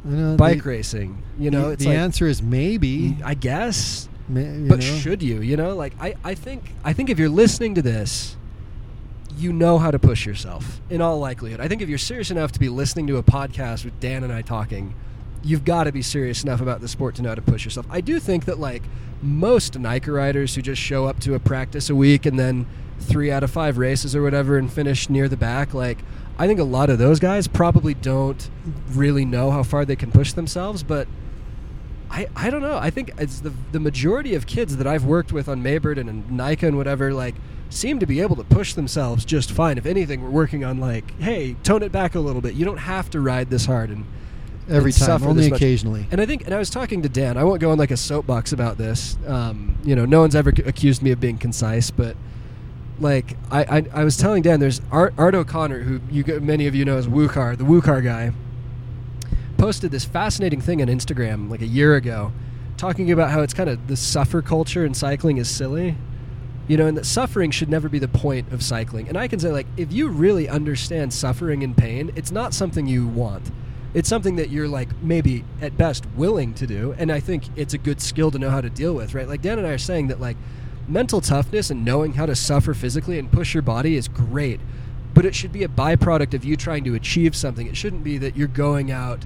know, 0.03 0.37
bike 0.37 0.64
the, 0.64 0.70
racing 0.70 1.22
you 1.38 1.53
know 1.53 1.70
the, 1.70 1.77
the 1.77 1.88
like 1.90 1.98
answer 1.98 2.27
is 2.27 2.42
maybe. 2.42 3.16
I 3.22 3.35
guess 3.35 4.09
ma- 4.27 4.40
but 4.40 4.81
know. 4.81 4.81
should 4.81 5.22
you 5.22 5.40
you 5.40 5.57
know 5.57 5.77
like 5.77 5.92
I, 6.00 6.16
I 6.24 6.35
think 6.35 6.72
I 6.83 6.94
think 6.94 7.11
if 7.11 7.18
you're 7.18 7.29
listening 7.29 7.77
to 7.77 7.83
this 7.83 8.37
you 9.37 9.53
know 9.53 9.79
how 9.79 9.90
to 9.90 9.99
push 9.99 10.27
yourself 10.27 10.81
in 10.90 11.01
all 11.01 11.18
likelihood 11.18 11.61
I 11.61 11.68
think 11.68 11.83
if 11.83 11.88
you're 11.88 11.99
serious 11.99 12.31
enough 12.31 12.53
to 12.53 12.61
be 12.61 12.68
listening 12.68 13.07
to 13.09 13.16
a 13.16 13.23
podcast 13.23 13.85
with 13.85 13.99
Dan 14.01 14.25
and 14.25 14.33
I 14.33 14.42
talking 14.42 14.94
you've 15.42 15.64
got 15.64 15.85
to 15.85 15.92
be 15.92 16.03
serious 16.03 16.42
enough 16.42 16.61
about 16.61 16.81
the 16.81 16.88
sport 16.88 17.14
to 17.16 17.23
know 17.23 17.31
how 17.31 17.35
to 17.35 17.42
push 17.42 17.64
yourself 17.64 17.87
I 17.90 18.01
do 18.01 18.18
think 18.20 18.44
that 18.47 18.59
like 18.59 18.83
most 19.23 19.79
NICA 19.79 20.12
riders 20.12 20.55
who 20.55 20.62
just 20.62 20.81
show 20.81 21.07
up 21.07 21.20
to 21.20 21.35
a 21.35 21.40
practice 21.40 21.90
a 21.90 21.94
week 21.94 22.27
and 22.27 22.38
then 22.38 22.66
three 23.01 23.31
out 23.31 23.42
of 23.42 23.51
five 23.51 23.77
races 23.79 24.14
or 24.14 24.23
whatever 24.23 24.57
and 24.57 24.73
finish 24.73 25.11
near 25.11 25.29
the 25.29 25.37
back 25.37 25.75
like 25.75 25.99
I 26.38 26.47
think 26.47 26.59
a 26.61 26.64
lot 26.64 26.90
of 26.90 26.99
those 26.99 27.20
guys 27.20 27.47
probably 27.47 27.94
don't 27.94 28.49
really 28.90 29.25
know 29.25 29.51
how 29.51 29.62
far 29.62 29.85
they 29.85 29.97
can 29.97 30.11
push 30.12 30.33
themselves 30.33 30.83
but 30.83 31.09
I, 32.11 32.29
I 32.37 32.51
don't 32.51 32.62
know. 32.62 32.79
I 32.79 32.90
think 32.90 33.11
it's 33.18 33.40
the 33.40 33.53
the 33.73 33.81
majority 33.81 34.37
of 34.37 34.47
kids 34.47 34.77
that 34.77 34.87
I've 34.87 35.05
worked 35.05 35.33
with 35.33 35.49
on 35.49 35.64
Maybird 35.64 35.99
and, 35.99 36.31
NICA 36.31 36.68
and 36.68 36.77
whatever 36.77 37.12
like 37.12 37.35
seem 37.75 37.99
to 37.99 38.07
be 38.07 38.21
able 38.21 38.37
to 38.37 38.45
push 38.45 38.75
themselves 38.75 39.25
just 39.25 39.51
fine. 39.51 39.79
If 39.79 39.87
anything, 39.87 40.23
we're 40.23 40.31
working 40.31 40.65
on 40.65 40.79
like, 40.79 41.19
hey, 41.21 41.55
tone 41.63 41.83
it 41.83 41.93
back 41.93 42.15
a 42.15 42.21
little 42.21 42.41
bit. 42.41 42.55
You 42.55 42.65
don't 42.65 42.79
have 42.79 43.11
to 43.11 43.21
ride 43.21 43.51
this 43.51 43.67
hard 43.67 43.91
and 43.91 44.07
every 44.69 44.91
and 44.91 44.99
time, 44.99 45.07
suffer 45.07 45.27
only 45.27 45.51
occasionally. 45.51 46.07
And 46.11 46.21
I 46.21 46.27
think, 46.27 46.45
and 46.45 46.55
I 46.55 46.59
was 46.59 46.71
talking 46.71 47.03
to 47.03 47.09
Dan. 47.09 47.37
I 47.37 47.45
won't 47.45 47.61
go 47.61 47.71
on 47.71 47.79
like 47.79 47.91
a 47.91 47.97
soapbox 47.97 48.53
about 48.53 48.79
this. 48.79 49.19
Um, 49.27 49.77
you 49.85 49.97
know, 49.97 50.05
no 50.05 50.21
one's 50.21 50.37
ever 50.37 50.51
accused 50.51 51.03
me 51.03 51.11
of 51.11 51.21
being 51.21 51.39
concise, 51.39 51.91
but 51.91 52.17
like 53.01 53.37
I, 53.51 53.65
I, 53.65 53.87
I 53.93 54.05
was 54.05 54.17
telling 54.17 54.43
Dan, 54.43 54.61
there's 54.61 54.81
Art, 54.91 55.15
Art 55.19 55.35
O'Connor, 55.35 55.81
who 55.81 56.01
you 56.11 56.25
many 56.41 56.67
of 56.67 56.75
you 56.75 56.85
know 56.85 56.97
as 56.97 57.09
Wukar, 57.09 57.57
the 57.57 57.65
Wukar 57.65 58.03
guy, 58.03 58.33
posted 59.59 59.91
this 59.91 60.05
fascinating 60.05 60.61
thing 60.61 60.81
on 60.81 60.89
Instagram 60.89 61.51
like 61.51 61.61
a 61.61 61.67
year 61.67 61.97
ago, 61.97 62.33
talking 62.77 63.11
about 63.11 63.31
how 63.31 63.43
it's 63.43 63.55
kind 63.55 63.69
of 63.69 63.89
the 63.89 63.97
suffer 63.97 64.43
culture 64.43 64.85
in 64.85 64.95
cycling 64.95 65.39
is 65.39 65.49
silly. 65.49 65.97
You 66.66 66.77
know, 66.77 66.87
and 66.87 66.96
that 66.96 67.07
suffering 67.07 67.50
should 67.50 67.68
never 67.68 67.88
be 67.88 67.98
the 67.98 68.09
point 68.09 68.53
of 68.53 68.62
cycling. 68.62 69.09
And 69.09 69.18
I 69.18 69.29
can 69.29 69.38
say, 69.38 69.50
like, 69.50 69.66
if 69.77 69.92
you 69.92 70.09
really 70.09 70.48
understand 70.48 71.12
suffering 71.12 71.62
and 71.62 71.77
pain, 71.77 72.11
it's 72.16 72.31
not 72.31 72.55
something 72.55 72.87
you 72.87 73.07
want. 73.07 73.50
It's 73.92 74.09
something 74.09 74.37
that 74.37 74.50
you're, 74.50 74.68
like, 74.68 74.88
maybe 75.03 75.44
at 75.61 75.77
best 75.77 76.07
willing 76.16 76.55
to 76.55 76.66
do. 76.66 76.94
And 76.98 77.12
I 77.12 77.20
think 77.20 77.44
it's 77.55 77.74
a 77.74 77.79
good 77.79 78.00
skill 78.00 78.31
to 78.31 78.38
know 78.38 78.50
how 78.50 78.61
to 78.61 78.70
deal 78.70 78.94
with, 78.94 79.14
right? 79.14 79.29
Like, 79.29 79.42
Dan 79.42 79.59
and 79.59 79.66
I 79.66 79.70
are 79.70 79.79
saying 79.79 80.09
that, 80.09 80.20
like, 80.20 80.37
mental 80.88 81.20
toughness 81.20 81.70
and 81.70 81.85
knowing 81.85 82.14
how 82.14 82.27
to 82.27 82.35
suffer 82.35 82.74
physically 82.74 83.18
and 83.18 83.31
push 83.31 83.55
your 83.55 83.62
body 83.62 83.96
is 83.96 84.09
great. 84.09 84.61
But 85.12 85.24
it 85.24 85.35
should 85.35 85.53
be 85.53 85.62
a 85.62 85.68
byproduct 85.68 86.35
of 86.35 86.44
you 86.44 86.57
trying 86.57 86.85
to 86.85 86.94
achieve 86.94 87.37
something. 87.37 87.66
It 87.66 87.77
shouldn't 87.77 88.03
be 88.03 88.18
that 88.18 88.37
you're 88.37 88.48
going 88.48 88.90
out 88.90 89.24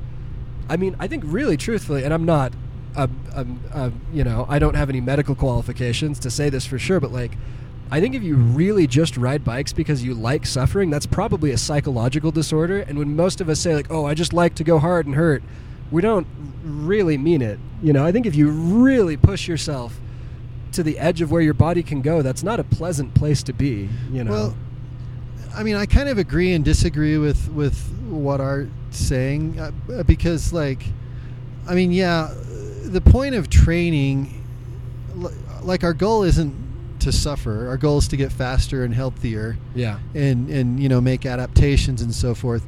I 0.69 0.77
mean, 0.77 0.97
I 0.99 1.07
think 1.07 1.25
really 1.27 1.57
truthfully, 1.57 2.05
and 2.05 2.13
I'm 2.13 2.25
not, 2.25 2.53
a, 2.97 3.09
a, 3.35 3.47
a, 3.73 3.93
you 4.13 4.25
know, 4.25 4.47
I 4.49 4.59
don't 4.59 4.75
have 4.75 4.89
any 4.89 5.01
medical 5.01 5.35
qualifications 5.35 6.19
to 6.21 6.31
say 6.31 6.51
this 6.51 6.67
for 6.67 6.79
sure, 6.79 7.01
but 7.01 7.13
like, 7.13 7.33
I 7.91 8.01
think 8.01 8.15
if 8.15 8.23
you 8.23 8.37
really 8.37 8.87
just 8.87 9.17
ride 9.17 9.45
bikes 9.45 9.73
because 9.73 10.05
you 10.05 10.15
like 10.15 10.45
suffering, 10.45 10.91
that's 10.91 11.07
probably 11.07 11.53
a 11.53 11.59
psychological 11.59 12.31
disorder. 12.31 12.81
And 12.81 12.99
when 12.99 13.17
most 13.17 13.41
of 13.41 13.49
us 13.49 13.61
say 13.61 13.75
like, 13.75 13.91
"Oh, 13.91 14.05
I 14.05 14.15
just 14.15 14.33
like 14.33 14.55
to 14.57 14.65
go 14.65 14.79
hard 14.79 15.07
and 15.07 15.15
hurt," 15.15 15.43
we 15.91 16.03
don't 16.03 16.27
really 16.63 17.17
mean 17.17 17.41
it. 17.41 17.59
You 17.83 17.95
know, 17.95 18.05
I 18.05 18.13
think 18.13 18.27
if 18.27 18.35
you 18.35 18.51
really 18.51 19.17
push 19.17 19.49
yourself 19.49 19.99
to 20.73 20.83
the 20.83 20.99
edge 20.99 21.23
of 21.23 21.31
where 21.31 21.41
your 21.41 21.55
body 21.55 21.83
can 21.83 22.03
go, 22.03 22.21
that's 22.21 22.43
not 22.43 22.61
a 22.61 22.65
pleasant 22.65 23.15
place 23.15 23.43
to 23.45 23.55
be. 23.55 23.89
You 24.13 24.25
know. 24.25 24.31
Well, 24.31 24.57
I 25.55 25.63
mean, 25.63 25.77
I 25.77 25.87
kind 25.87 26.11
of 26.11 26.19
agree 26.19 26.53
and 26.53 26.63
disagree 26.65 27.17
with 27.17 27.51
with 27.53 27.91
what 28.11 28.41
Art's 28.41 28.71
saying 28.91 29.59
uh, 29.59 30.03
because, 30.03 30.53
like, 30.53 30.83
I 31.67 31.75
mean, 31.75 31.91
yeah, 31.91 32.35
the 32.89 33.01
point 33.01 33.35
of 33.35 33.51
training, 33.51 34.45
like, 35.63 35.85
our 35.85 35.95
goal 35.95 36.23
isn't 36.23 36.55
to 37.01 37.13
suffer. 37.13 37.69
Our 37.69 37.77
goal 37.77 37.99
is 37.99 38.09
to 38.09 38.17
get 38.17 38.33
faster 38.33 38.85
and 38.85 38.93
healthier, 38.93 39.57
yeah. 39.75 39.99
and 40.15 40.49
and 40.51 40.81
you 40.81 40.89
know 40.89 41.01
make 41.01 41.27
adaptations 41.27 42.03
and 42.03 42.15
so 42.15 42.35
forth. 42.35 42.65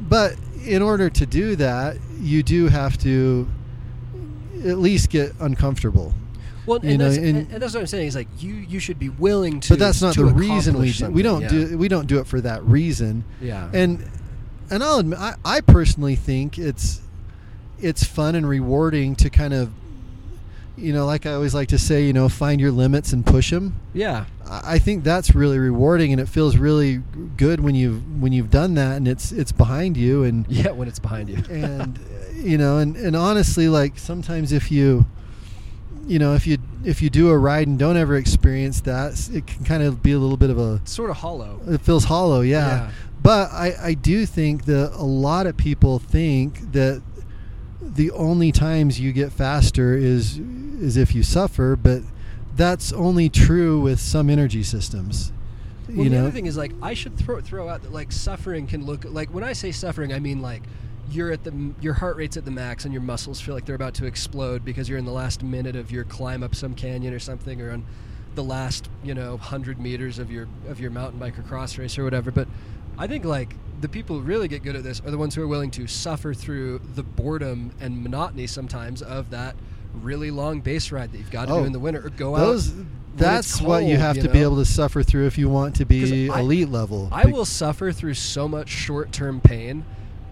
But 0.00 0.36
in 0.64 0.82
order 0.82 1.10
to 1.10 1.26
do 1.26 1.56
that, 1.56 1.96
you 2.20 2.42
do 2.42 2.68
have 2.68 2.98
to 2.98 3.48
at 4.64 4.78
least 4.78 5.10
get 5.10 5.32
uncomfortable. 5.40 6.14
Well, 6.66 6.80
You 6.82 6.90
and, 6.90 6.98
know, 6.98 7.04
that's, 7.04 7.16
and- 7.18 7.36
and, 7.52 7.62
that's 7.62 7.74
what 7.74 7.80
I'm 7.80 7.86
saying. 7.86 8.08
Is 8.08 8.16
like 8.16 8.28
you 8.38 8.54
you 8.54 8.80
should 8.80 8.98
be 8.98 9.08
willing 9.08 9.60
to. 9.60 9.68
but 9.70 9.78
that's 9.78 10.02
not 10.02 10.16
the 10.16 10.24
reason 10.24 10.78
we 10.78 10.92
do. 10.92 11.10
We 11.10 11.22
don't 11.22 11.42
yeah. 11.42 11.48
do 11.48 11.78
we 11.78 11.88
don't 11.88 12.06
do 12.06 12.18
it 12.18 12.26
for 12.26 12.40
that 12.40 12.64
reason. 12.64 13.24
Yeah. 13.40 13.70
and 13.72 14.08
and 14.68 14.82
I'll 14.82 14.98
admit, 14.98 15.18
I, 15.18 15.34
I 15.44 15.60
personally 15.60 16.16
think 16.16 16.58
it's 16.58 17.00
it's 17.80 18.04
fun 18.04 18.34
and 18.34 18.48
rewarding 18.48 19.14
to 19.16 19.30
kind 19.30 19.52
of 19.54 19.70
you 20.76 20.92
know 20.92 21.06
like 21.06 21.24
I 21.26 21.32
always 21.32 21.54
like 21.54 21.68
to 21.68 21.78
say 21.78 22.04
you 22.04 22.12
know 22.12 22.28
find 22.28 22.60
your 22.60 22.70
limits 22.70 23.12
and 23.12 23.24
push 23.24 23.50
them. 23.50 23.74
yeah. 23.94 24.26
I 24.48 24.78
think 24.78 25.02
that's 25.02 25.34
really 25.34 25.58
rewarding 25.58 26.12
and 26.12 26.20
it 26.20 26.28
feels 26.28 26.56
really 26.56 27.02
good 27.36 27.58
when 27.58 27.74
you've 27.74 28.22
when 28.22 28.32
you've 28.32 28.50
done 28.50 28.74
that 28.74 28.96
and 28.96 29.08
it's 29.08 29.32
it's 29.32 29.50
behind 29.50 29.96
you 29.96 30.22
and 30.22 30.46
Yeah, 30.50 30.70
when 30.70 30.86
it's 30.86 31.00
behind 31.00 31.28
you. 31.28 31.36
and 31.50 31.98
you 32.34 32.56
know 32.56 32.78
and, 32.78 32.96
and 32.96 33.16
honestly 33.16 33.68
like 33.68 33.98
sometimes 33.98 34.52
if 34.52 34.70
you 34.70 35.04
you 36.06 36.20
know 36.20 36.34
if 36.34 36.46
you 36.46 36.58
if 36.84 37.02
you 37.02 37.10
do 37.10 37.30
a 37.30 37.36
ride 37.36 37.66
and 37.66 37.76
don't 37.76 37.96
ever 37.96 38.14
experience 38.16 38.80
that 38.82 39.28
it 39.32 39.46
can 39.48 39.64
kind 39.64 39.82
of 39.82 40.00
be 40.02 40.12
a 40.12 40.18
little 40.18 40.36
bit 40.36 40.50
of 40.50 40.58
a 40.58 40.80
sort 40.84 41.10
of 41.10 41.16
hollow. 41.16 41.60
it 41.66 41.80
feels 41.80 42.04
hollow, 42.04 42.42
yeah. 42.42 42.68
Yeah. 42.68 42.90
But 43.22 43.50
I, 43.50 43.72
I 43.82 43.94
do 43.94 44.24
think 44.26 44.66
that 44.66 44.92
a 44.94 45.02
lot 45.02 45.48
of 45.48 45.56
people 45.56 45.98
think 45.98 46.70
that 46.70 47.02
the 47.94 48.10
only 48.12 48.52
times 48.52 49.00
you 49.00 49.12
get 49.12 49.32
faster 49.32 49.94
is 49.94 50.38
is 50.38 50.96
if 50.96 51.14
you 51.14 51.22
suffer, 51.22 51.76
but 51.76 52.02
that's 52.54 52.92
only 52.92 53.28
true 53.28 53.80
with 53.80 54.00
some 54.00 54.28
energy 54.30 54.62
systems. 54.62 55.32
Well, 55.88 55.98
you 55.98 56.10
the 56.10 56.16
know, 56.16 56.22
other 56.22 56.30
thing 56.32 56.46
is 56.46 56.56
like 56.56 56.72
I 56.82 56.94
should 56.94 57.16
throw 57.16 57.40
throw 57.40 57.68
out 57.68 57.82
that 57.82 57.92
like 57.92 58.12
suffering 58.12 58.66
can 58.66 58.84
look 58.84 59.04
like 59.04 59.32
when 59.32 59.44
I 59.44 59.52
say 59.52 59.72
suffering, 59.72 60.12
I 60.12 60.18
mean 60.18 60.42
like 60.42 60.62
you're 61.10 61.30
at 61.30 61.44
the 61.44 61.72
your 61.80 61.94
heart 61.94 62.16
rate's 62.16 62.36
at 62.36 62.44
the 62.44 62.50
max 62.50 62.84
and 62.84 62.92
your 62.92 63.02
muscles 63.02 63.40
feel 63.40 63.54
like 63.54 63.64
they're 63.64 63.76
about 63.76 63.94
to 63.94 64.06
explode 64.06 64.64
because 64.64 64.88
you're 64.88 64.98
in 64.98 65.04
the 65.04 65.12
last 65.12 65.42
minute 65.42 65.76
of 65.76 65.90
your 65.92 66.04
climb 66.04 66.42
up 66.42 66.54
some 66.54 66.74
canyon 66.74 67.14
or 67.14 67.20
something 67.20 67.60
or 67.62 67.70
on 67.70 67.84
the 68.34 68.42
last 68.42 68.88
you 69.04 69.14
know 69.14 69.36
hundred 69.36 69.78
meters 69.78 70.18
of 70.18 70.30
your 70.30 70.48
of 70.68 70.80
your 70.80 70.90
mountain 70.90 71.18
bike 71.18 71.38
or 71.38 71.42
cross 71.42 71.78
race 71.78 71.98
or 71.98 72.04
whatever. 72.04 72.30
But 72.30 72.48
I 72.98 73.06
think 73.06 73.24
like 73.24 73.54
the 73.80 73.88
people 73.88 74.16
who 74.16 74.22
really 74.22 74.48
get 74.48 74.62
good 74.62 74.76
at 74.76 74.82
this 74.82 75.00
are 75.00 75.10
the 75.10 75.18
ones 75.18 75.34
who 75.34 75.42
are 75.42 75.46
willing 75.48 75.70
to 75.72 75.86
suffer 75.86 76.32
through 76.34 76.80
the 76.94 77.02
boredom 77.02 77.72
and 77.80 78.02
monotony 78.02 78.46
sometimes 78.46 79.02
of 79.02 79.30
that 79.30 79.54
really 79.94 80.30
long 80.30 80.60
base 80.60 80.90
ride 80.92 81.12
that 81.12 81.18
you've 81.18 81.30
got 81.30 81.46
to 81.48 81.52
Oh, 81.54 81.60
do 81.60 81.64
in 81.66 81.72
the 81.72 81.78
winter 81.78 82.04
or 82.06 82.10
go 82.10 82.36
those 82.36 82.70
out. 82.70 82.84
that's 83.16 83.50
it's 83.54 83.60
what 83.62 83.84
you 83.84 83.96
have 83.96 84.16
you 84.16 84.22
to 84.22 84.28
be 84.28 84.42
able 84.42 84.56
to 84.56 84.64
suffer 84.64 85.02
through 85.02 85.26
if 85.26 85.38
you 85.38 85.48
want 85.48 85.76
to 85.76 85.84
be 85.86 86.30
I- 86.30 86.40
elite 86.40 86.68
level. 86.68 87.08
I 87.12 87.26
will 87.26 87.44
suffer 87.46 87.92
through 87.92 88.14
so 88.14 88.46
much 88.48 88.68
short-term 88.68 89.40
pain. 89.40 89.84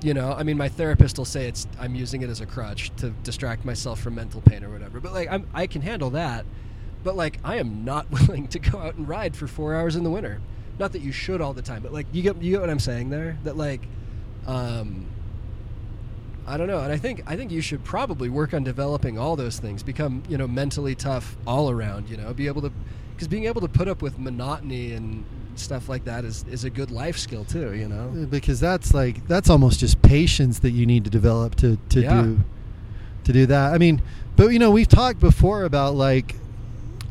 You 0.03 0.13
know, 0.13 0.33
I 0.33 0.43
mean, 0.43 0.59
my 0.59 0.69
therapist 0.69 1.17
will 1.17 1.25
say 1.25 1.47
it's 1.49 1.67
I'm 1.81 1.95
using 1.95 2.21
it 2.21 2.29
as 2.29 2.43
a 2.43 2.47
crutch 2.47 2.91
to 2.97 3.11
distract 3.23 3.65
myself 3.65 4.01
from 4.01 4.17
mental 4.17 4.43
pain 4.43 4.63
or 4.63 4.69
whatever. 4.71 5.01
But 5.01 5.15
like, 5.15 5.29
I'm, 5.31 5.49
I 5.55 5.67
can 5.67 5.81
handle 5.81 6.11
that. 6.11 6.45
But 7.03 7.17
like, 7.17 7.39
I 7.43 7.57
am 7.57 7.85
not 7.87 8.11
willing 8.11 8.49
to 8.49 8.59
go 8.59 8.79
out 8.79 8.97
and 8.97 9.09
ride 9.09 9.35
for 9.35 9.47
four 9.47 9.75
hours 9.75 9.97
in 9.97 10.05
the 10.05 10.11
winter. 10.11 10.43
Not 10.79 10.93
that 10.93 11.03
you 11.03 11.13
should 11.13 11.41
all 11.41 11.53
the 11.53 11.63
time, 11.63 11.83
but 11.83 11.93
like, 11.93 12.07
you 12.13 12.23
get 12.23 12.41
you 12.43 12.53
get 12.53 12.61
what 12.61 12.71
I'm 12.71 12.81
saying 12.81 13.11
there. 13.11 13.39
That 13.45 13.57
like, 13.57 13.81
um, 14.47 15.07
I 16.47 16.57
don't 16.57 16.67
know, 16.67 16.81
and 16.81 16.93
I 16.93 16.97
think 16.99 17.23
I 17.27 17.37
think 17.37 17.51
you 17.53 17.61
should 17.61 17.85
probably 17.85 18.29
work 18.29 18.53
on 18.53 18.65
developing 18.65 19.19
all 19.19 19.37
those 19.37 19.59
things. 19.59 19.83
Become 19.83 20.23
you 20.29 20.37
know 20.37 20.47
mentally 20.49 20.95
tough 20.95 21.37
all 21.47 21.71
around. 21.71 22.11
You 22.11 22.17
know, 22.17 22.35
be 22.35 22.47
able 22.49 22.63
to 22.63 22.73
because 23.15 23.29
being 23.29 23.45
able 23.45 23.61
to 23.63 23.69
put 23.69 23.89
up 23.89 24.03
with 24.03 24.19
monotony 24.19 24.93
and 24.93 25.25
stuff 25.55 25.89
like 25.89 26.05
that 26.05 26.25
is 26.25 26.45
is 26.51 26.65
a 26.65 26.71
good 26.71 26.91
life 26.91 27.17
skill 27.17 27.45
too. 27.45 27.75
You 27.75 27.89
know. 27.89 28.27
because 28.29 28.59
that's 28.61 28.93
like 28.93 29.27
that's 29.29 29.49
almost 29.49 29.81
just 29.81 30.03
patience 30.03 30.59
that 30.59 30.73
you 30.73 30.85
need 30.87 31.05
to 31.05 31.11
develop 31.11 31.55
to 31.57 31.79
to 31.91 32.01
Yeah. 32.01 32.23
do 32.23 32.41
to 33.25 33.33
do 33.33 33.47
that. 33.47 33.73
I 33.73 33.79
mean, 33.79 34.03
but 34.37 34.49
you 34.49 34.59
know, 34.59 34.71
we've 34.71 34.89
talked 34.89 35.21
before 35.21 35.63
about 35.63 35.95
like 35.95 36.35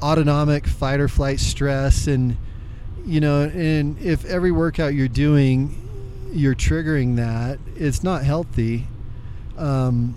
autonomic 0.02 0.68
fight 0.68 1.00
or 1.00 1.08
flight 1.08 1.40
stress 1.40 2.06
and 2.08 2.36
you 3.06 3.20
know, 3.20 3.44
and 3.44 4.00
if 4.00 4.26
every 4.26 4.52
workout 4.52 4.94
you're 4.94 5.08
doing 5.08 5.80
you're 6.34 6.56
triggering 6.56 7.16
that, 7.18 7.60
it's 7.76 8.04
not 8.04 8.24
healthy. 8.24 8.88
Um, 9.58 10.16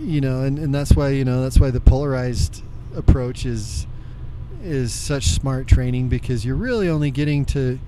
you 0.00 0.20
know, 0.20 0.42
and, 0.42 0.58
and 0.58 0.74
that's 0.74 0.92
why 0.94 1.10
you 1.10 1.24
know 1.24 1.42
that's 1.42 1.58
why 1.58 1.70
the 1.70 1.80
polarized 1.80 2.62
approach 2.94 3.46
is 3.46 3.86
is 4.62 4.92
such 4.92 5.24
smart 5.24 5.66
training 5.66 6.08
because 6.08 6.44
you're 6.44 6.56
really 6.56 6.88
only 6.88 7.10
getting 7.10 7.44
to, 7.46 7.78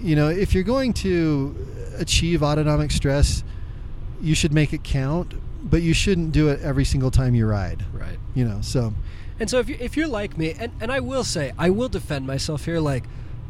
you 0.00 0.16
know, 0.16 0.28
if 0.28 0.54
you're 0.54 0.62
going 0.62 0.92
to 0.92 1.54
achieve 1.98 2.42
autonomic 2.42 2.90
stress, 2.90 3.44
you 4.20 4.34
should 4.34 4.52
make 4.52 4.72
it 4.72 4.82
count, 4.82 5.34
but 5.62 5.82
you 5.82 5.92
shouldn't 5.92 6.32
do 6.32 6.48
it 6.48 6.60
every 6.62 6.84
single 6.84 7.10
time 7.10 7.34
you 7.34 7.46
ride. 7.46 7.84
Right. 7.92 8.18
You 8.34 8.46
know, 8.46 8.60
so. 8.62 8.94
And 9.38 9.50
so 9.50 9.58
if, 9.58 9.68
you, 9.68 9.76
if 9.78 9.96
you're 9.96 10.08
like 10.08 10.38
me, 10.38 10.52
and, 10.58 10.72
and 10.80 10.90
I 10.90 11.00
will 11.00 11.24
say, 11.24 11.52
I 11.58 11.70
will 11.70 11.88
defend 11.88 12.26
myself 12.26 12.64
here, 12.64 12.80
like, 12.80 13.04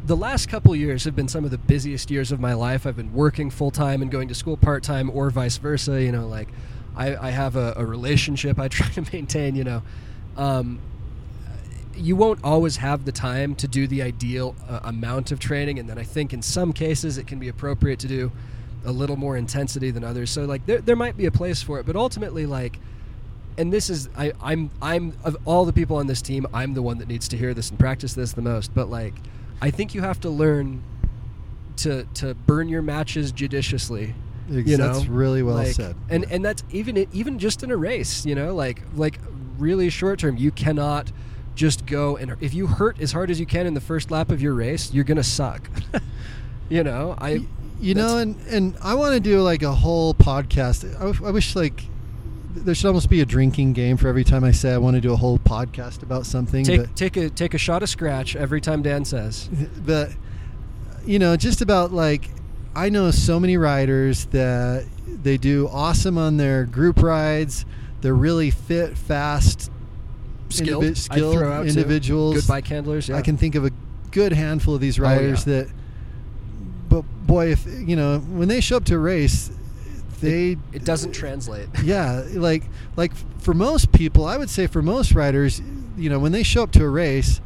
the 0.05 0.15
last 0.15 0.49
couple 0.49 0.75
years 0.75 1.03
have 1.03 1.15
been 1.15 1.27
some 1.27 1.45
of 1.45 1.51
the 1.51 1.57
busiest 1.57 2.09
years 2.09 2.31
of 2.31 2.39
my 2.39 2.53
life. 2.53 2.85
I've 2.85 2.95
been 2.95 3.13
working 3.13 3.49
full 3.49 3.71
time 3.71 4.01
and 4.01 4.09
going 4.09 4.27
to 4.29 4.35
school 4.35 4.57
part 4.57 4.83
time, 4.83 5.09
or 5.09 5.29
vice 5.29 5.57
versa. 5.57 6.01
You 6.01 6.11
know, 6.11 6.27
like 6.27 6.49
I, 6.95 7.15
I 7.15 7.29
have 7.31 7.55
a, 7.55 7.73
a, 7.75 7.85
relationship 7.85 8.59
I 8.59 8.67
try 8.69 8.87
to 8.89 9.03
maintain. 9.13 9.55
You 9.55 9.63
know, 9.63 9.83
um, 10.37 10.79
you 11.95 12.15
won't 12.15 12.39
always 12.43 12.77
have 12.77 13.05
the 13.05 13.11
time 13.11 13.55
to 13.55 13.67
do 13.67 13.87
the 13.87 14.01
ideal 14.01 14.55
uh, 14.67 14.79
amount 14.83 15.31
of 15.31 15.39
training, 15.39 15.79
and 15.79 15.89
then 15.89 15.97
I 15.97 16.03
think 16.03 16.33
in 16.33 16.41
some 16.41 16.73
cases 16.73 17.17
it 17.17 17.27
can 17.27 17.39
be 17.39 17.49
appropriate 17.49 17.99
to 17.99 18.07
do 18.07 18.31
a 18.85 18.91
little 18.91 19.17
more 19.17 19.35
intensity 19.35 19.91
than 19.91 20.03
others. 20.03 20.31
So 20.31 20.45
like 20.45 20.65
there 20.65 20.79
there 20.79 20.95
might 20.95 21.17
be 21.17 21.25
a 21.25 21.31
place 21.31 21.61
for 21.61 21.79
it, 21.79 21.85
but 21.85 21.95
ultimately 21.95 22.45
like 22.45 22.79
and 23.57 23.73
this 23.73 23.89
is 23.89 24.07
I, 24.17 24.31
I'm 24.41 24.71
I'm 24.81 25.13
of 25.23 25.35
all 25.45 25.65
the 25.65 25.73
people 25.73 25.97
on 25.97 26.07
this 26.07 26.21
team, 26.21 26.47
I'm 26.53 26.73
the 26.73 26.81
one 26.81 26.97
that 26.99 27.09
needs 27.09 27.27
to 27.27 27.37
hear 27.37 27.53
this 27.53 27.69
and 27.69 27.77
practice 27.77 28.13
this 28.13 28.31
the 28.31 28.41
most. 28.41 28.73
But 28.73 28.89
like 28.89 29.15
I 29.61 29.71
think 29.71 29.93
you 29.93 30.01
have 30.01 30.19
to 30.21 30.29
learn 30.29 30.83
to 31.77 32.05
to 32.15 32.33
burn 32.33 32.69
your 32.69 32.81
matches 32.81 33.31
judiciously. 33.31 34.15
You 34.49 34.77
know? 34.77 34.93
That's 34.93 35.05
really 35.05 35.43
well 35.43 35.55
like, 35.55 35.73
said. 35.73 35.95
And 36.09 36.25
and 36.31 36.43
that's 36.43 36.63
even 36.71 37.07
even 37.11 37.39
just 37.39 37.63
in 37.63 37.71
a 37.71 37.77
race, 37.77 38.25
you 38.25 38.35
know, 38.35 38.55
like 38.55 38.81
like 38.95 39.19
really 39.57 39.89
short 39.89 40.19
term, 40.19 40.37
you 40.37 40.51
cannot 40.51 41.11
just 41.55 41.85
go 41.85 42.15
and 42.15 42.35
if 42.39 42.53
you 42.53 42.67
hurt 42.67 42.99
as 43.01 43.11
hard 43.11 43.29
as 43.29 43.39
you 43.39 43.45
can 43.45 43.67
in 43.67 43.73
the 43.73 43.81
first 43.81 44.11
lap 44.11 44.31
of 44.31 44.41
your 44.41 44.53
race, 44.53 44.93
you're 44.93 45.03
gonna 45.03 45.23
suck. 45.23 45.69
you 46.69 46.83
know, 46.83 47.15
I. 47.17 47.45
You 47.81 47.93
know, 47.93 48.17
and 48.17 48.35
and 48.49 48.77
I 48.83 48.95
want 48.95 49.13
to 49.13 49.21
do 49.21 49.41
like 49.41 49.63
a 49.63 49.71
whole 49.71 50.13
podcast. 50.13 50.83
I, 50.99 51.25
I 51.25 51.31
wish 51.31 51.55
like 51.55 51.81
there 52.63 52.75
should 52.75 52.87
almost 52.87 53.09
be 53.09 53.21
a 53.21 53.25
drinking 53.25 53.73
game 53.73 53.97
for 53.97 54.07
every 54.07 54.23
time 54.23 54.43
I 54.43 54.51
say 54.51 54.73
I 54.73 54.77
want 54.77 54.95
to 54.95 55.01
do 55.01 55.13
a 55.13 55.15
whole 55.15 55.39
podcast 55.39 56.03
about 56.03 56.25
something. 56.25 56.63
Take 56.63 56.81
but, 56.81 56.95
take 56.95 57.17
a 57.17 57.29
take 57.29 57.53
a 57.53 57.57
shot 57.57 57.83
of 57.83 57.89
Skratch 57.89 58.35
every 58.35 58.61
time 58.61 58.81
Dan 58.81 59.05
says. 59.05 59.49
But 59.85 60.11
you 61.05 61.19
know, 61.19 61.35
just 61.35 61.61
about 61.61 61.91
like 61.91 62.29
I 62.75 62.89
know 62.89 63.11
so 63.11 63.39
many 63.39 63.57
riders 63.57 64.25
that 64.27 64.85
they 65.07 65.37
do 65.37 65.67
awesome 65.71 66.17
on 66.17 66.37
their 66.37 66.65
group 66.65 67.01
rides. 67.01 67.65
They're 68.01 68.13
really 68.13 68.51
fit, 68.51 68.97
fast, 68.97 69.69
skilled, 70.49 70.85
indivi- 70.85 70.97
skilled 70.97 71.67
individuals. 71.67 72.35
Good 72.35 72.47
bike 72.47 72.67
handlers. 72.67 73.09
Yeah. 73.09 73.17
I 73.17 73.21
can 73.21 73.37
think 73.37 73.55
of 73.55 73.65
a 73.65 73.71
good 74.11 74.31
handful 74.31 74.75
of 74.75 74.81
these 74.81 74.99
riders 74.99 75.47
oh, 75.47 75.51
yeah. 75.51 75.57
that. 75.63 75.71
But 76.89 77.01
boy, 77.27 77.51
if 77.51 77.65
you 77.65 77.95
know 77.95 78.19
when 78.19 78.47
they 78.47 78.61
show 78.61 78.77
up 78.77 78.85
to 78.85 78.95
a 78.95 78.99
race, 78.99 79.51
they 80.21 80.51
it, 80.51 80.59
it, 80.73 80.85
doesn't 80.85 81.13
translate. 81.13 81.67
Yeah, 81.83 82.23
like 82.33 82.63
like 82.95 83.13
for 83.41 83.53
most 83.53 83.91
people, 83.91 84.25
I 84.25 84.37
would 84.37 84.49
say 84.49 84.67
for 84.67 84.81
most 84.81 85.13
riders, 85.13 85.61
you 85.97 86.09
know, 86.09 86.19
when 86.19 86.31
they 86.31 86.43
show 86.43 86.63
up 86.63 86.71
to 86.73 86.83
a 86.83 86.89
race, 86.89 87.41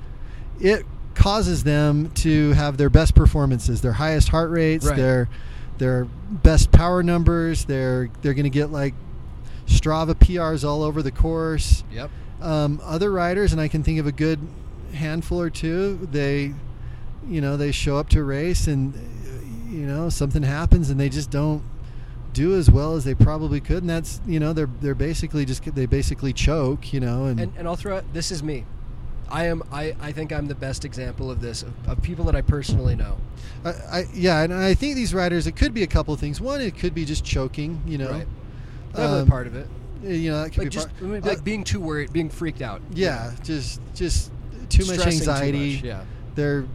it 0.59 0.86
causes 1.15 1.63
them 1.63 2.12
to 2.12 2.51
have 2.51 2.77
their 2.77 2.89
best 2.89 3.15
performances, 3.15 3.81
their 3.81 3.93
highest 3.93 4.29
heart 4.29 4.49
rates, 4.49 4.86
right. 4.86 4.95
their 4.95 5.29
their 5.77 6.05
best 6.05 6.71
power 6.71 7.03
numbers. 7.03 7.65
They're 7.65 8.09
they're 8.21 8.33
going 8.33 8.43
to 8.43 8.49
get 8.49 8.71
like 8.71 8.93
Strava 9.67 10.15
PRs 10.15 10.67
all 10.67 10.83
over 10.83 11.01
the 11.01 11.12
course. 11.12 11.83
Yep. 11.91 12.09
Um, 12.41 12.81
other 12.83 13.12
riders, 13.12 13.53
and 13.53 13.62
I 13.62 13.67
can 13.67 13.83
think 13.83 13.99
of 13.99 14.07
a 14.07 14.12
good 14.12 14.39
handful 14.93 15.39
or 15.39 15.49
two. 15.49 16.07
They, 16.12 16.53
you 17.27 17.41
know, 17.41 17.57
they 17.57 17.71
show 17.71 17.97
up 17.97 18.09
to 18.09 18.19
a 18.19 18.23
race 18.23 18.67
and 18.67 18.93
you 19.69 19.88
know 19.88 20.07
something 20.09 20.43
happens 20.43 20.91
and 20.91 20.99
they 20.99 21.09
just 21.09 21.31
don't 21.31 21.63
do 22.34 22.56
as 22.56 22.69
well 22.69 22.96
as 22.96 23.04
they 23.04 23.15
probably 23.15 23.60
could, 23.62 23.84
and 23.84 23.89
that's 23.89 24.19
you 24.28 24.39
know 24.39 24.54
they're 24.54 24.69
they're 24.82 24.96
basically 24.96 25.46
just 25.46 25.63
they 25.76 25.86
basically 25.86 26.34
choke, 26.34 26.91
you 26.93 27.00
know, 27.00 27.26
and 27.26 27.39
and, 27.39 27.54
and 27.58 27.67
I'll 27.67 27.76
throw 27.76 27.98
out 27.98 28.13
this 28.13 28.32
is 28.32 28.41
me. 28.43 28.65
I 29.30 29.46
am 29.46 29.63
I, 29.72 29.96
I 30.02 30.12
think 30.12 30.32
I'm 30.32 30.48
the 30.48 30.56
best 30.56 30.86
example 30.86 31.32
of 31.32 31.41
this 31.41 31.63
of, 31.63 31.74
of 31.88 32.02
people 32.02 32.26
that 32.26 32.36
I 32.36 32.41
personally 32.41 32.96
know. 32.96 33.17
I, 33.65 33.69
I, 33.69 34.06
yeah, 34.13 34.41
and 34.43 34.54
I 34.54 34.74
think 34.74 34.96
these 34.96 35.13
riders 35.13 35.48
it 35.48 35.54
could 35.56 35.74
be 35.74 35.84
a 35.84 35.88
couple 35.88 36.13
of 36.13 36.19
things. 36.19 36.39
One, 36.41 36.62
it 36.62 36.78
could 36.78 36.93
be 36.93 37.06
just 37.06 37.24
choking, 37.24 37.82
you 37.88 37.98
know, 37.98 38.12
right. 38.12 38.28
Definitely 38.91 39.19
Um, 39.22 39.28
part 39.28 39.48
of 39.48 39.56
it. 39.56 39.67
you 40.04 40.30
know, 40.32 40.43
that 40.43 40.50
could 40.52 40.60
Like 40.60 40.65
be 40.67 40.69
just 40.69 40.89
part, 40.89 41.02
I 41.02 41.06
mean, 41.06 41.24
uh, 41.24 41.28
like 41.28 41.43
being 41.43 41.63
too 41.63 41.80
worried, 41.80 42.13
being 42.13 42.30
freaked 42.30 42.62
out. 42.62 42.82
yeah, 42.93 43.32
just 43.43 43.80
just 43.96 44.32
too 44.69 44.86
much 44.86 45.00
Stressing 45.00 45.24
too 45.24 45.32
anxiety. 45.32 45.76
much, 45.76 45.84
yeah. 45.84 46.04
Their 46.36 46.65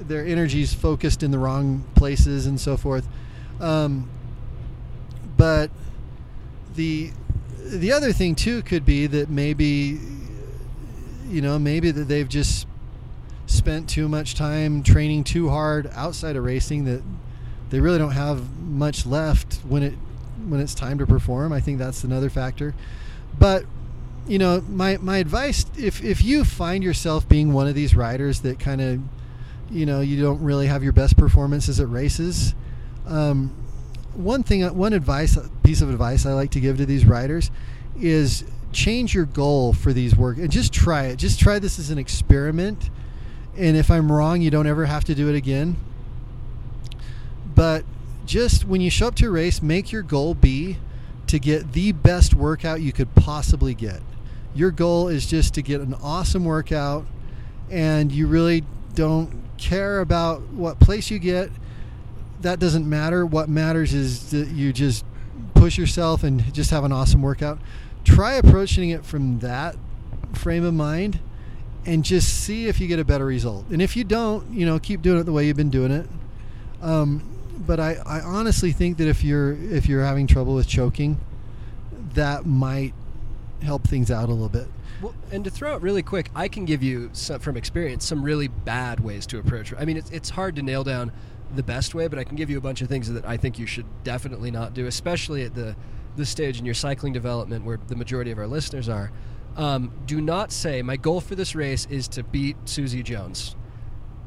their 0.00 0.26
energy's 0.26 0.74
focused 0.74 1.22
in 1.22 1.30
the 1.30 1.38
wrong 1.38 1.84
places 1.94 2.46
and 2.46 2.58
so 2.60 2.76
forth. 2.76 3.06
Um, 3.60 4.08
but 5.42 5.72
the 6.76 7.10
the 7.64 7.90
other 7.90 8.12
thing 8.12 8.36
too 8.36 8.62
could 8.62 8.86
be 8.86 9.08
that 9.08 9.28
maybe 9.28 9.98
you 11.28 11.40
know 11.40 11.58
maybe 11.58 11.90
that 11.90 12.04
they've 12.04 12.28
just 12.28 12.64
spent 13.46 13.88
too 13.88 14.08
much 14.08 14.36
time 14.36 14.84
training 14.84 15.24
too 15.24 15.48
hard 15.48 15.90
outside 15.94 16.36
of 16.36 16.44
racing 16.44 16.84
that 16.84 17.02
they 17.70 17.80
really 17.80 17.98
don't 17.98 18.12
have 18.12 18.56
much 18.60 19.04
left 19.04 19.54
when 19.68 19.82
it 19.82 19.94
when 20.46 20.60
it's 20.60 20.76
time 20.76 20.96
to 20.98 21.06
perform. 21.08 21.52
I 21.52 21.58
think 21.58 21.76
that's 21.76 22.04
another 22.04 22.30
factor. 22.30 22.72
But 23.36 23.64
you 24.28 24.38
know, 24.38 24.60
my 24.68 24.96
my 24.98 25.16
advice 25.16 25.66
if 25.76 26.04
if 26.04 26.22
you 26.22 26.44
find 26.44 26.84
yourself 26.84 27.28
being 27.28 27.52
one 27.52 27.66
of 27.66 27.74
these 27.74 27.96
riders 27.96 28.42
that 28.42 28.60
kind 28.60 28.80
of 28.80 29.00
you 29.72 29.86
know 29.86 30.02
you 30.02 30.22
don't 30.22 30.40
really 30.40 30.68
have 30.68 30.84
your 30.84 30.92
best 30.92 31.16
performances 31.16 31.80
at 31.80 31.88
races, 31.88 32.54
um, 33.08 33.52
one 34.14 34.42
thing, 34.42 34.62
one 34.76 34.92
advice, 34.92 35.38
piece 35.62 35.80
of 35.80 35.90
advice 35.90 36.26
I 36.26 36.32
like 36.32 36.50
to 36.52 36.60
give 36.60 36.78
to 36.78 36.86
these 36.86 37.04
riders 37.04 37.50
is 37.98 38.44
change 38.72 39.14
your 39.14 39.26
goal 39.26 39.72
for 39.72 39.92
these 39.92 40.16
work 40.16 40.38
and 40.38 40.50
just 40.50 40.72
try 40.72 41.04
it. 41.04 41.16
Just 41.16 41.38
try 41.38 41.58
this 41.58 41.78
as 41.78 41.90
an 41.90 41.98
experiment. 41.98 42.90
And 43.56 43.76
if 43.76 43.90
I'm 43.90 44.10
wrong, 44.10 44.40
you 44.40 44.50
don't 44.50 44.66
ever 44.66 44.86
have 44.86 45.04
to 45.04 45.14
do 45.14 45.28
it 45.28 45.34
again. 45.34 45.76
But 47.54 47.84
just 48.24 48.64
when 48.64 48.80
you 48.80 48.90
show 48.90 49.08
up 49.08 49.14
to 49.16 49.26
a 49.26 49.30
race, 49.30 49.60
make 49.62 49.92
your 49.92 50.02
goal 50.02 50.34
be 50.34 50.78
to 51.26 51.38
get 51.38 51.72
the 51.72 51.92
best 51.92 52.34
workout 52.34 52.80
you 52.80 52.92
could 52.92 53.14
possibly 53.14 53.74
get. 53.74 54.00
Your 54.54 54.70
goal 54.70 55.08
is 55.08 55.26
just 55.26 55.54
to 55.54 55.62
get 55.62 55.80
an 55.80 55.94
awesome 55.94 56.44
workout, 56.44 57.06
and 57.70 58.12
you 58.12 58.26
really 58.26 58.64
don't 58.94 59.42
care 59.56 60.00
about 60.00 60.42
what 60.48 60.78
place 60.78 61.10
you 61.10 61.18
get. 61.18 61.50
That 62.42 62.58
doesn't 62.58 62.88
matter. 62.88 63.24
What 63.24 63.48
matters 63.48 63.94
is 63.94 64.30
that 64.30 64.48
you 64.48 64.72
just 64.72 65.04
push 65.54 65.78
yourself 65.78 66.22
and 66.24 66.52
just 66.52 66.70
have 66.70 66.84
an 66.84 66.92
awesome 66.92 67.22
workout. 67.22 67.58
Try 68.04 68.34
approaching 68.34 68.90
it 68.90 69.04
from 69.04 69.38
that 69.40 69.76
frame 70.32 70.64
of 70.64 70.74
mind 70.74 71.20
and 71.84 72.04
just 72.04 72.42
see 72.44 72.66
if 72.66 72.80
you 72.80 72.88
get 72.88 72.98
a 72.98 73.04
better 73.04 73.26
result. 73.26 73.66
And 73.70 73.80
if 73.80 73.96
you 73.96 74.04
don't, 74.04 74.50
you 74.52 74.66
know, 74.66 74.78
keep 74.78 75.02
doing 75.02 75.20
it 75.20 75.24
the 75.24 75.32
way 75.32 75.46
you've 75.46 75.56
been 75.56 75.70
doing 75.70 75.92
it. 75.92 76.08
Um, 76.80 77.28
but 77.66 77.78
I, 77.78 77.94
I 78.04 78.20
honestly 78.20 78.72
think 78.72 78.98
that 78.98 79.06
if 79.06 79.22
you're 79.22 79.52
if 79.52 79.88
you're 79.88 80.04
having 80.04 80.26
trouble 80.26 80.54
with 80.54 80.66
choking, 80.66 81.20
that 82.14 82.44
might 82.44 82.94
help 83.62 83.86
things 83.86 84.10
out 84.10 84.28
a 84.28 84.32
little 84.32 84.48
bit. 84.48 84.66
Well, 85.00 85.14
and 85.30 85.44
to 85.44 85.50
throw 85.50 85.76
it 85.76 85.82
really 85.82 86.02
quick, 86.02 86.30
I 86.34 86.48
can 86.48 86.64
give 86.64 86.82
you 86.82 87.10
some, 87.12 87.40
from 87.40 87.56
experience 87.56 88.04
some 88.04 88.22
really 88.22 88.48
bad 88.48 89.00
ways 89.00 89.26
to 89.26 89.38
approach. 89.38 89.72
I 89.78 89.84
mean, 89.84 89.96
it's 89.96 90.10
it's 90.10 90.30
hard 90.30 90.56
to 90.56 90.62
nail 90.62 90.82
down 90.84 91.12
the 91.54 91.62
best 91.62 91.94
way, 91.94 92.08
but 92.08 92.18
I 92.18 92.24
can 92.24 92.36
give 92.36 92.50
you 92.50 92.58
a 92.58 92.60
bunch 92.60 92.82
of 92.82 92.88
things 92.88 93.12
that 93.12 93.24
I 93.24 93.36
think 93.36 93.58
you 93.58 93.66
should 93.66 93.86
definitely 94.04 94.50
not 94.50 94.74
do, 94.74 94.86
especially 94.86 95.44
at 95.44 95.54
the 95.54 95.76
the 96.16 96.26
stage 96.26 96.58
in 96.58 96.66
your 96.66 96.74
cycling 96.74 97.12
development 97.12 97.64
where 97.64 97.78
the 97.88 97.96
majority 97.96 98.30
of 98.30 98.38
our 98.38 98.46
listeners 98.46 98.88
are. 98.88 99.10
Um, 99.56 99.92
do 100.06 100.20
not 100.20 100.52
say 100.52 100.82
my 100.82 100.96
goal 100.96 101.20
for 101.20 101.34
this 101.34 101.54
race 101.54 101.86
is 101.90 102.08
to 102.08 102.22
beat 102.22 102.56
Susie 102.66 103.02
Jones, 103.02 103.56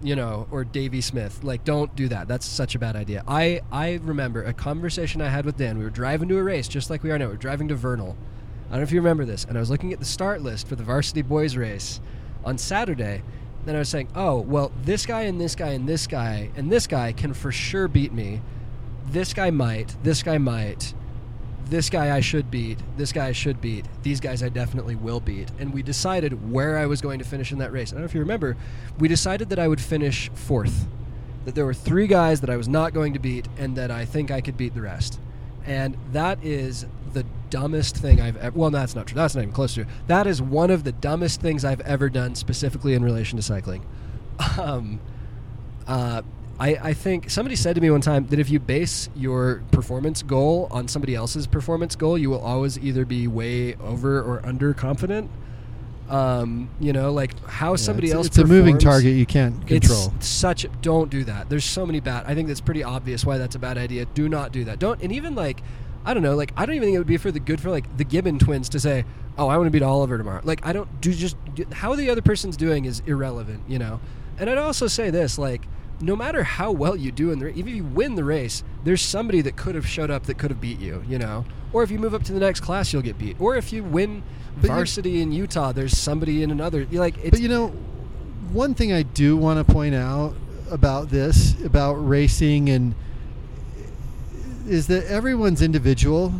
you 0.02 0.16
know, 0.16 0.48
or 0.52 0.64
Davy 0.64 1.02
Smith. 1.02 1.44
Like, 1.44 1.64
don't 1.64 1.96
do 1.96 2.08
that. 2.08 2.28
That's 2.28 2.46
such 2.46 2.76
a 2.76 2.80
bad 2.80 2.96
idea. 2.96 3.24
I 3.28 3.62
I 3.72 4.00
remember 4.04 4.44
a 4.44 4.54
conversation 4.54 5.22
I 5.22 5.30
had 5.30 5.46
with 5.46 5.58
Dan. 5.58 5.78
We 5.78 5.84
were 5.84 5.90
driving 5.90 6.30
to 6.30 6.38
a 6.38 6.44
race, 6.44 6.68
just 6.68 6.90
like 6.90 7.04
we 7.04 7.12
are 7.12 7.20
now. 7.20 7.28
We 7.28 7.34
are 7.34 7.38
driving 7.38 7.68
to 7.70 7.76
Vernal. 7.76 8.16
I 8.68 8.72
don't 8.72 8.80
know 8.80 8.84
if 8.84 8.92
you 8.92 9.00
remember 9.00 9.26
this. 9.26 9.46
And 9.46 9.58
I 9.58 9.60
was 9.60 9.70
looking 9.70 9.94
at 9.94 10.00
the 10.00 10.06
start 10.06 10.42
list 10.42 10.68
for 10.68 10.76
the 10.76 10.84
varsity 10.84 11.22
boys 11.22 11.56
race 11.56 12.02
on 12.44 12.58
Saturday. 12.58 13.22
Then 13.66 13.76
I 13.76 13.80
was 13.80 13.90
saying, 13.90 14.10
oh, 14.16 14.40
well, 14.40 14.72
this 14.84 15.06
guy 15.06 15.24
and 15.24 15.42
this 15.42 15.56
guy 15.56 15.72
and 15.72 15.90
this 15.90 16.08
guy 16.08 16.52
and 16.56 16.72
this 16.72 16.88
guy 16.88 17.12
can 17.12 17.34
for 17.34 17.52
sure 17.52 17.88
beat 17.88 18.14
me. 18.14 18.42
This 19.10 19.34
guy 19.34 19.50
might. 19.50 19.96
This 20.04 20.24
guy 20.24 20.38
might. 20.38 20.94
This 21.68 21.90
guy 21.90 22.16
I 22.16 22.20
should 22.20 22.52
beat. 22.52 22.78
This 22.96 23.12
guy 23.12 23.28
I 23.28 23.32
should 23.32 23.60
beat. 23.60 23.86
These 24.04 24.20
guys 24.20 24.44
I 24.44 24.50
definitely 24.50 24.94
will 24.96 25.20
beat. 25.20 25.50
And 25.58 25.74
we 25.74 25.82
decided 25.82 26.52
where 26.52 26.78
I 26.78 26.86
was 26.86 27.02
going 27.02 27.18
to 27.18 27.26
finish 27.26 27.52
in 27.52 27.58
that 27.58 27.72
race. 27.72 27.92
I 27.92 27.96
don't 27.96 28.02
know 28.02 28.06
if 28.06 28.14
you 28.14 28.20
remember. 28.20 28.56
We 29.00 29.08
decided 29.08 29.50
that 29.50 29.58
I 29.58 29.68
would 29.68 29.82
finish 29.82 30.30
fourth. 30.36 30.88
that 31.46 31.54
there 31.56 31.66
were 31.66 31.74
three 31.74 32.08
guys 32.08 32.42
that 32.42 32.50
I 32.50 32.58
was 32.58 32.68
not 32.68 32.94
going 32.94 33.14
to 33.14 33.20
beat, 33.20 33.48
and 33.58 33.76
that 33.78 33.92
I 33.92 34.04
think 34.06 34.32
I 34.32 34.42
could 34.42 34.58
beat 34.58 34.74
the 34.74 34.82
rest. 34.82 35.20
And 35.66 35.96
that 36.12 36.44
is 36.44 36.86
dumbest 37.56 37.96
thing 37.98 38.20
I've 38.22 38.38
ever. 38.38 38.58
Well, 38.58 38.70
that's 38.70 38.96
not 38.96 39.08
true. 39.08 39.16
That's 39.16 39.36
not 39.36 39.42
even 39.44 39.54
close 39.54 39.76
to. 39.76 39.82
it. 39.82 39.88
That 40.08 40.28
is 40.28 40.42
one 40.42 40.72
of 40.72 40.84
the 40.84 40.92
dumbest 40.92 41.40
things 41.42 41.64
I've 41.64 41.82
ever 41.82 42.10
done, 42.10 42.36
specifically 42.36 42.94
in 42.94 43.04
relation 43.04 43.38
to 43.38 43.44
cycling. 43.44 43.86
Um, 44.60 45.00
uh, 45.88 46.22
I, 46.60 46.76
I 46.82 46.94
think 46.94 47.30
somebody 47.30 47.56
said 47.56 47.76
to 47.76 47.82
me 47.82 47.90
one 47.90 48.02
time 48.02 48.28
that 48.28 48.40
if 48.40 48.50
you 48.50 48.60
base 48.60 49.10
your 49.16 49.62
performance 49.72 50.24
goal 50.24 50.68
on 50.72 50.88
somebody 50.88 51.16
else's 51.16 51.48
performance 51.48 51.96
goal, 51.96 52.18
you 52.18 52.30
will 52.30 52.40
always 52.42 52.78
either 52.80 53.06
be 53.06 53.28
way 53.28 53.76
over 53.76 54.20
or 54.22 54.46
under 54.46 54.74
confident. 54.74 55.30
Um, 56.10 56.70
you 56.80 56.94
know, 56.94 57.12
like 57.12 57.32
how 57.48 57.72
Yeah, 57.72 57.76
somebody 57.78 58.08
it's, 58.08 58.16
else. 58.16 58.28
It's 58.28 58.38
a 58.38 58.46
moving 58.46 58.78
target 58.78 59.14
you 59.16 59.26
can't 59.26 59.66
control. 59.68 60.14
it's 60.18 60.28
such. 60.28 60.66
Don't 60.82 61.10
do 61.10 61.24
that. 61.26 61.50
There's 61.50 61.66
so 61.66 61.86
many 61.86 62.00
bad. 62.00 62.26
I 62.28 62.36
think 62.36 62.48
that's 62.48 62.62
pretty 62.62 62.84
obvious 62.84 63.26
why 63.26 63.38
that's 63.38 63.56
a 63.56 63.60
bad 63.60 63.78
idea. 63.78 64.06
Do 64.06 64.30
not 64.30 64.52
do 64.52 64.66
that. 64.66 64.80
Don't. 64.80 65.02
And 65.02 65.12
even 65.12 65.34
like, 65.36 65.62
I 66.06 66.14
don't 66.14 66.24
know. 66.24 66.36
Like, 66.36 66.54
I 66.56 66.66
don't 66.66 66.76
even 66.76 66.88
think 66.88 66.96
it 66.96 67.00
would 67.00 67.08
be 67.08 67.18
for 67.18 67.32
the 67.32 67.40
good 67.40 67.60
for 67.60 67.72
like 67.72 67.98
the 67.98 68.04
Gibbon 68.06 68.38
twins 68.40 68.70
to 68.70 68.80
say, 68.80 69.04
"Oh, 69.38 69.48
I 69.48 69.58
want 69.58 69.68
to 69.68 69.72
beat 69.72 69.82
Oliver 69.84 70.18
tomorrow." 70.18 70.42
Like, 70.44 70.66
I 70.66 70.72
don't 70.72 71.02
do 71.02 71.14
just 71.14 71.36
how 71.72 71.96
the 71.96 72.10
other 72.10 72.22
person's 72.22 72.56
doing 72.58 72.86
is 72.86 73.02
irrelevant. 73.06 73.64
You 73.68 73.80
know. 73.80 74.00
And 74.38 74.50
I'd 74.50 74.58
also 74.58 74.88
say 74.88 75.10
this, 75.10 75.38
like. 75.38 75.62
No 76.02 76.14
matter 76.14 76.44
how 76.44 76.74
well 76.74 76.98
you 76.98 77.10
do 77.10 77.32
in 77.32 77.40
the, 77.40 77.48
even 77.52 77.70
if 77.70 77.76
you 77.78 77.84
win 77.86 78.16
the 78.16 78.26
race, 78.26 78.66
there's 78.84 79.02
somebody 79.02 79.40
that 79.40 79.56
could 79.56 79.76
have 79.76 79.88
showed 79.88 80.12
up 80.12 80.24
that 80.26 80.38
could 80.38 80.52
have 80.52 80.60
beat 80.60 80.78
you, 80.78 81.02
you 81.08 81.18
know. 81.18 81.46
Or 81.72 81.84
if 81.84 81.90
you 81.90 82.00
move 82.00 82.14
up 82.14 82.24
to 82.24 82.34
the 82.34 82.40
next 82.42 82.60
class, 82.60 82.92
you'll 82.92 83.02
get 83.02 83.18
beat. 83.18 83.40
Or 83.40 83.56
if 83.56 83.72
you 83.72 83.82
win 83.82 84.22
But 84.58 84.64
you- 84.64 84.76
varsity 84.76 85.22
in 85.22 85.32
Utah, 85.32 85.72
there's 85.72 85.98
somebody 85.98 86.44
in 86.44 86.52
another. 86.52 86.86
Like, 86.92 87.16
it's, 87.20 87.30
But 87.30 87.40
you 87.40 87.48
know, 87.48 87.70
one 88.52 88.74
thing 88.74 88.92
I 88.92 89.04
do 89.04 89.38
want 89.38 89.66
to 89.66 89.74
point 89.74 89.96
out 89.96 90.36
about 90.70 91.12
this, 91.12 91.56
about 91.64 91.94
racing, 91.94 92.68
and 92.68 92.94
is 94.68 94.88
that 94.88 95.06
everyone's 95.06 95.62
individual, 95.62 96.34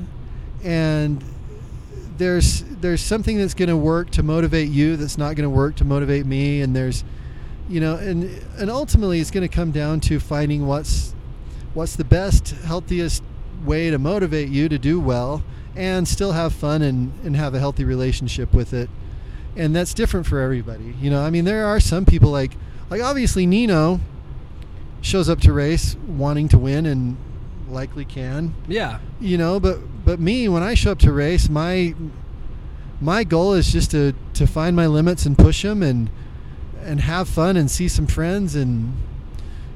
and 0.64 1.24
there's 2.18 2.64
there's 2.82 3.02
something 3.02 3.38
that's 3.38 3.54
going 3.54 3.70
to 3.70 3.78
work 3.78 4.12
to 4.12 4.24
motivate 4.24 4.70
you 4.70 4.96
that's 4.96 5.18
not 5.18 5.36
going 5.36 5.50
to 5.50 5.50
work 5.50 5.76
to 5.76 5.86
motivate 5.86 6.26
me, 6.26 6.62
and 6.62 6.76
there's, 6.76 7.04
you 7.70 7.80
know, 7.80 7.96
and 7.96 8.24
and 8.58 8.70
ultimately 8.70 9.20
it's 9.20 9.32
going 9.32 9.48
to 9.48 9.54
come 9.54 9.72
down 9.72 10.00
to 10.02 10.20
finding 10.20 10.68
what's 10.68 11.14
what's 11.74 11.96
the 11.96 12.06
best, 12.06 12.50
healthiest 12.50 13.24
way 13.64 13.90
to 13.90 13.98
motivate 13.98 14.50
you 14.50 14.70
to 14.70 14.78
do 14.78 15.00
well 15.00 15.44
and 15.76 16.08
still 16.08 16.32
have 16.32 16.54
fun 16.54 16.82
and, 16.82 17.12
and 17.26 17.36
have 17.36 17.54
a 17.54 17.60
healthy 17.60 17.84
relationship 17.84 18.54
with 18.54 18.74
it 18.74 18.90
and 19.56 19.76
that's 19.76 19.94
different 19.94 20.26
for 20.26 20.40
everybody. 20.40 20.96
You 21.00 21.10
know, 21.10 21.22
I 21.22 21.30
mean, 21.30 21.46
there 21.46 21.66
are 21.66 21.80
some 21.80 22.06
people 22.06 22.30
like, 22.30 22.52
like 22.90 23.02
obviously 23.02 23.46
Nino 23.46 24.00
shows 25.02 25.30
up 25.30 25.40
to 25.42 25.54
race 25.54 25.96
wanting 26.08 26.48
to 26.50 26.58
win 26.58 26.86
and 26.86 27.18
likely 27.76 28.06
can. 28.06 28.56
yeah, 28.68 29.00
You 29.20 29.38
know, 29.38 29.60
but 29.60 29.78
but 30.04 30.20
me 30.20 30.48
when 30.50 30.64
I 30.64 30.74
show 30.74 30.94
up 30.94 31.00
to 31.00 31.12
race, 31.12 31.50
my 31.50 31.94
my 33.00 33.24
goal 33.24 33.54
is 33.54 33.72
just 33.72 33.92
to 33.92 34.14
to 34.34 34.48
find 34.48 34.76
my 34.76 34.88
limits 34.88 35.26
and 35.28 35.38
push 35.38 35.62
them 35.62 35.84
and 35.84 36.10
and 36.82 37.02
have 37.02 37.28
fun 37.28 37.58
and 37.58 37.70
see 37.70 37.88
some 37.88 38.08
friends 38.08 38.56
and 38.56 38.96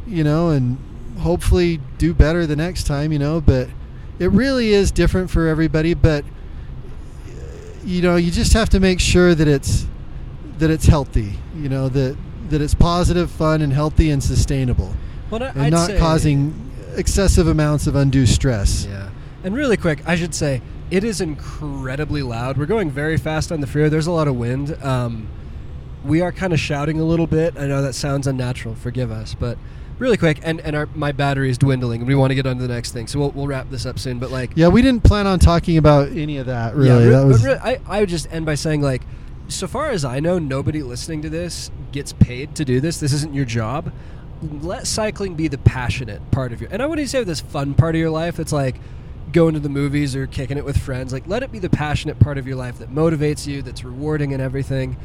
you 0.08 0.24
know 0.24 0.50
and 0.50 0.78
hopefully 1.20 1.80
do 1.98 2.14
better 2.14 2.48
the 2.48 2.56
next 2.56 2.86
time. 2.88 3.12
You 3.12 3.20
know, 3.20 3.42
but 3.42 3.70
it 4.18 4.32
really 4.32 4.72
is 4.72 4.92
different 4.92 5.30
for 5.30 5.48
everybody. 5.48 5.94
But 5.94 6.26
you 7.84 8.02
know, 8.02 8.16
you 8.16 8.32
just 8.32 8.54
have 8.54 8.70
to 8.70 8.80
make 8.80 9.00
sure 9.00 9.36
that 9.36 9.48
it's 9.48 9.86
that 10.58 10.70
it's 10.70 10.86
healthy. 10.86 11.34
You 11.56 11.70
know 11.70 11.90
that 11.90 12.18
that 12.50 12.62
it's 12.62 12.74
positive, 12.74 13.30
fun, 13.30 13.62
and 13.62 13.72
healthy 13.74 14.10
and 14.10 14.24
sustainable, 14.24 14.96
well, 15.30 15.44
and 15.44 15.62
I'd 15.62 15.72
not 15.72 15.92
causing 16.00 16.69
excessive 16.96 17.48
amounts 17.48 17.88
of 17.88 17.96
undue 17.96 18.26
stress. 18.26 18.86
Yeah. 18.86 19.10
And 19.44 19.56
really 19.56 19.78
quick, 19.78 20.02
I 20.06 20.16
should 20.16 20.36
say 20.36 20.62
it 20.92 21.04
is 21.04 21.22
incredibly 21.22 22.22
loud. 22.22 22.58
We're 22.58 22.66
going 22.66 22.90
very 22.90 23.18
fast 23.18 23.52
on 23.52 23.62
the 23.62 23.68
freeway. 23.68 23.90
There's 23.90 24.08
a 24.08 24.12
lot 24.12 24.28
of 24.28 24.36
wind. 24.36 24.82
Um, 24.84 25.30
we 26.04 26.22
are 26.22 26.32
kind 26.32 26.54
of 26.54 26.60
shouting 26.60 27.00
a 27.00 27.04
little 27.04 27.28
bit. 27.28 27.58
I 27.58 27.68
know 27.68 27.82
that 27.82 27.94
sounds 27.94 28.28
unnatural. 28.28 28.76
Forgive 28.76 29.12
us, 29.12 29.36
but 29.36 29.58
really 29.98 30.18
quick, 30.18 30.40
and 30.44 30.62
and 30.62 30.76
our, 30.76 30.88
my 30.96 31.12
battery 31.12 31.50
is 31.50 31.58
dwindling, 31.58 32.02
and 32.02 32.08
we 32.08 32.16
want 32.16 32.32
to 32.32 32.36
get 32.36 32.46
on 32.46 32.56
to 32.58 32.62
the 32.66 32.74
next 32.74 32.92
thing. 32.94 33.08
So 33.08 33.20
we'll, 33.20 33.32
we'll 33.32 33.48
wrap 33.48 33.70
this 33.70 33.86
up 33.86 34.00
soon. 34.00 34.18
But 34.20 34.32
like, 34.32 34.52
Yeah, 34.56 34.70
we 34.70 34.82
didn't 34.82 35.04
plan 35.04 35.28
on 35.28 35.40
talking 35.40 35.78
about 35.78 36.10
any 36.10 36.38
of 36.38 36.46
that. 36.48 36.76
Really, 36.76 37.06
yeah, 37.06 37.20
that 37.20 37.26
was 37.26 37.44
but 37.44 37.48
re- 37.48 37.60
I 37.62 37.98
I 37.98 38.00
would 38.02 38.10
just 38.10 38.32
end 38.32 38.46
by 38.46 38.56
saying 38.56 38.82
like, 38.82 39.04
so 39.50 39.68
far 39.68 39.90
as 39.90 40.06
I 40.06 40.20
know, 40.20 40.40
nobody 40.40 40.82
listening 40.82 41.22
to 41.24 41.30
this 41.30 41.70
gets 41.92 42.14
paid 42.14 42.56
to 42.56 42.66
do 42.66 42.80
this. 42.80 43.00
This 43.00 43.14
isn't 43.14 43.34
your 43.34 43.46
job. 43.46 43.92
Let 44.42 44.88
cycling 44.88 45.36
be 45.36 45.48
the 45.48 45.58
passionate 45.58 46.32
part 46.32 46.54
of 46.54 46.62
your. 46.62 46.70
And 46.72 46.82
I 46.82 46.86
wouldn't 46.86 47.10
say 47.10 47.24
this 47.24 47.42
fun 47.42 47.74
part 47.74 47.96
of 47.96 48.00
your 48.00 48.10
life. 48.10 48.40
It's 48.40 48.54
like 48.54 48.76
going 49.32 49.54
to 49.54 49.60
the 49.60 49.70
movies 49.70 50.16
or 50.16 50.28
kicking 50.28 50.58
it 50.58 50.66
with 50.66 50.78
friends. 50.78 51.14
Like, 51.14 51.28
let 51.28 51.44
it 51.44 51.52
be 51.52 51.60
the 51.60 51.70
passionate 51.70 52.20
part 52.20 52.38
of 52.38 52.48
your 52.48 52.56
life 52.56 52.80
that 52.80 52.90
motivates 52.90 53.46
you, 53.46 53.62
that's 53.62 53.84
rewarding 53.84 54.34
and 54.34 54.42
everything. 54.42 54.98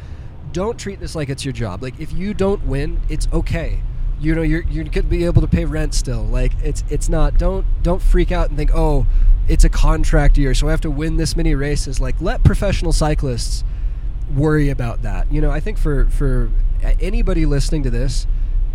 Don't 0.53 0.79
treat 0.79 1.01
this 1.01 1.15
like 1.15 1.29
it's 1.29 1.45
your 1.45 1.53
job. 1.53 1.83
Like, 1.83 1.99
if 1.99 2.13
you 2.13 2.33
don't 2.33 2.65
win, 2.67 3.01
it's 3.09 3.27
okay. 3.33 3.81
You 4.21 4.35
know, 4.35 4.43
you're 4.43 4.63
you're 4.63 4.85
gonna 4.85 5.09
be 5.09 5.25
able 5.25 5.43
to 5.43 5.49
pay 5.49 5.65
rent 5.65 5.95
still. 5.95 6.23
Like, 6.23 6.53
it's 6.63 6.85
it's 6.89 7.09
not. 7.09 7.37
Don't 7.37 7.67
don't 7.83 8.01
freak 8.01 8.31
out 8.31 8.49
and 8.49 8.57
think, 8.57 8.71
oh, 8.73 9.07
it's 9.49 9.65
a 9.65 9.69
contract 9.69 10.39
year, 10.39 10.55
so 10.55 10.69
I 10.69 10.71
have 10.71 10.81
to 10.83 10.91
win 10.91 11.17
this 11.17 11.37
many 11.37 11.55
races. 11.55 12.01
Like, 12.01 12.21
let 12.21 12.45
professional 12.45 12.93
cyclists 12.93 13.65
worry 14.35 14.71
about 14.71 15.03
that. 15.03 15.31
You 15.33 15.41
know, 15.41 15.51
I 15.51 15.61
think 15.61 15.77
for 15.77 16.07
for 16.07 16.51
anybody 17.01 17.45
listening 17.45 17.83
to 17.83 17.91
this, 17.91 18.27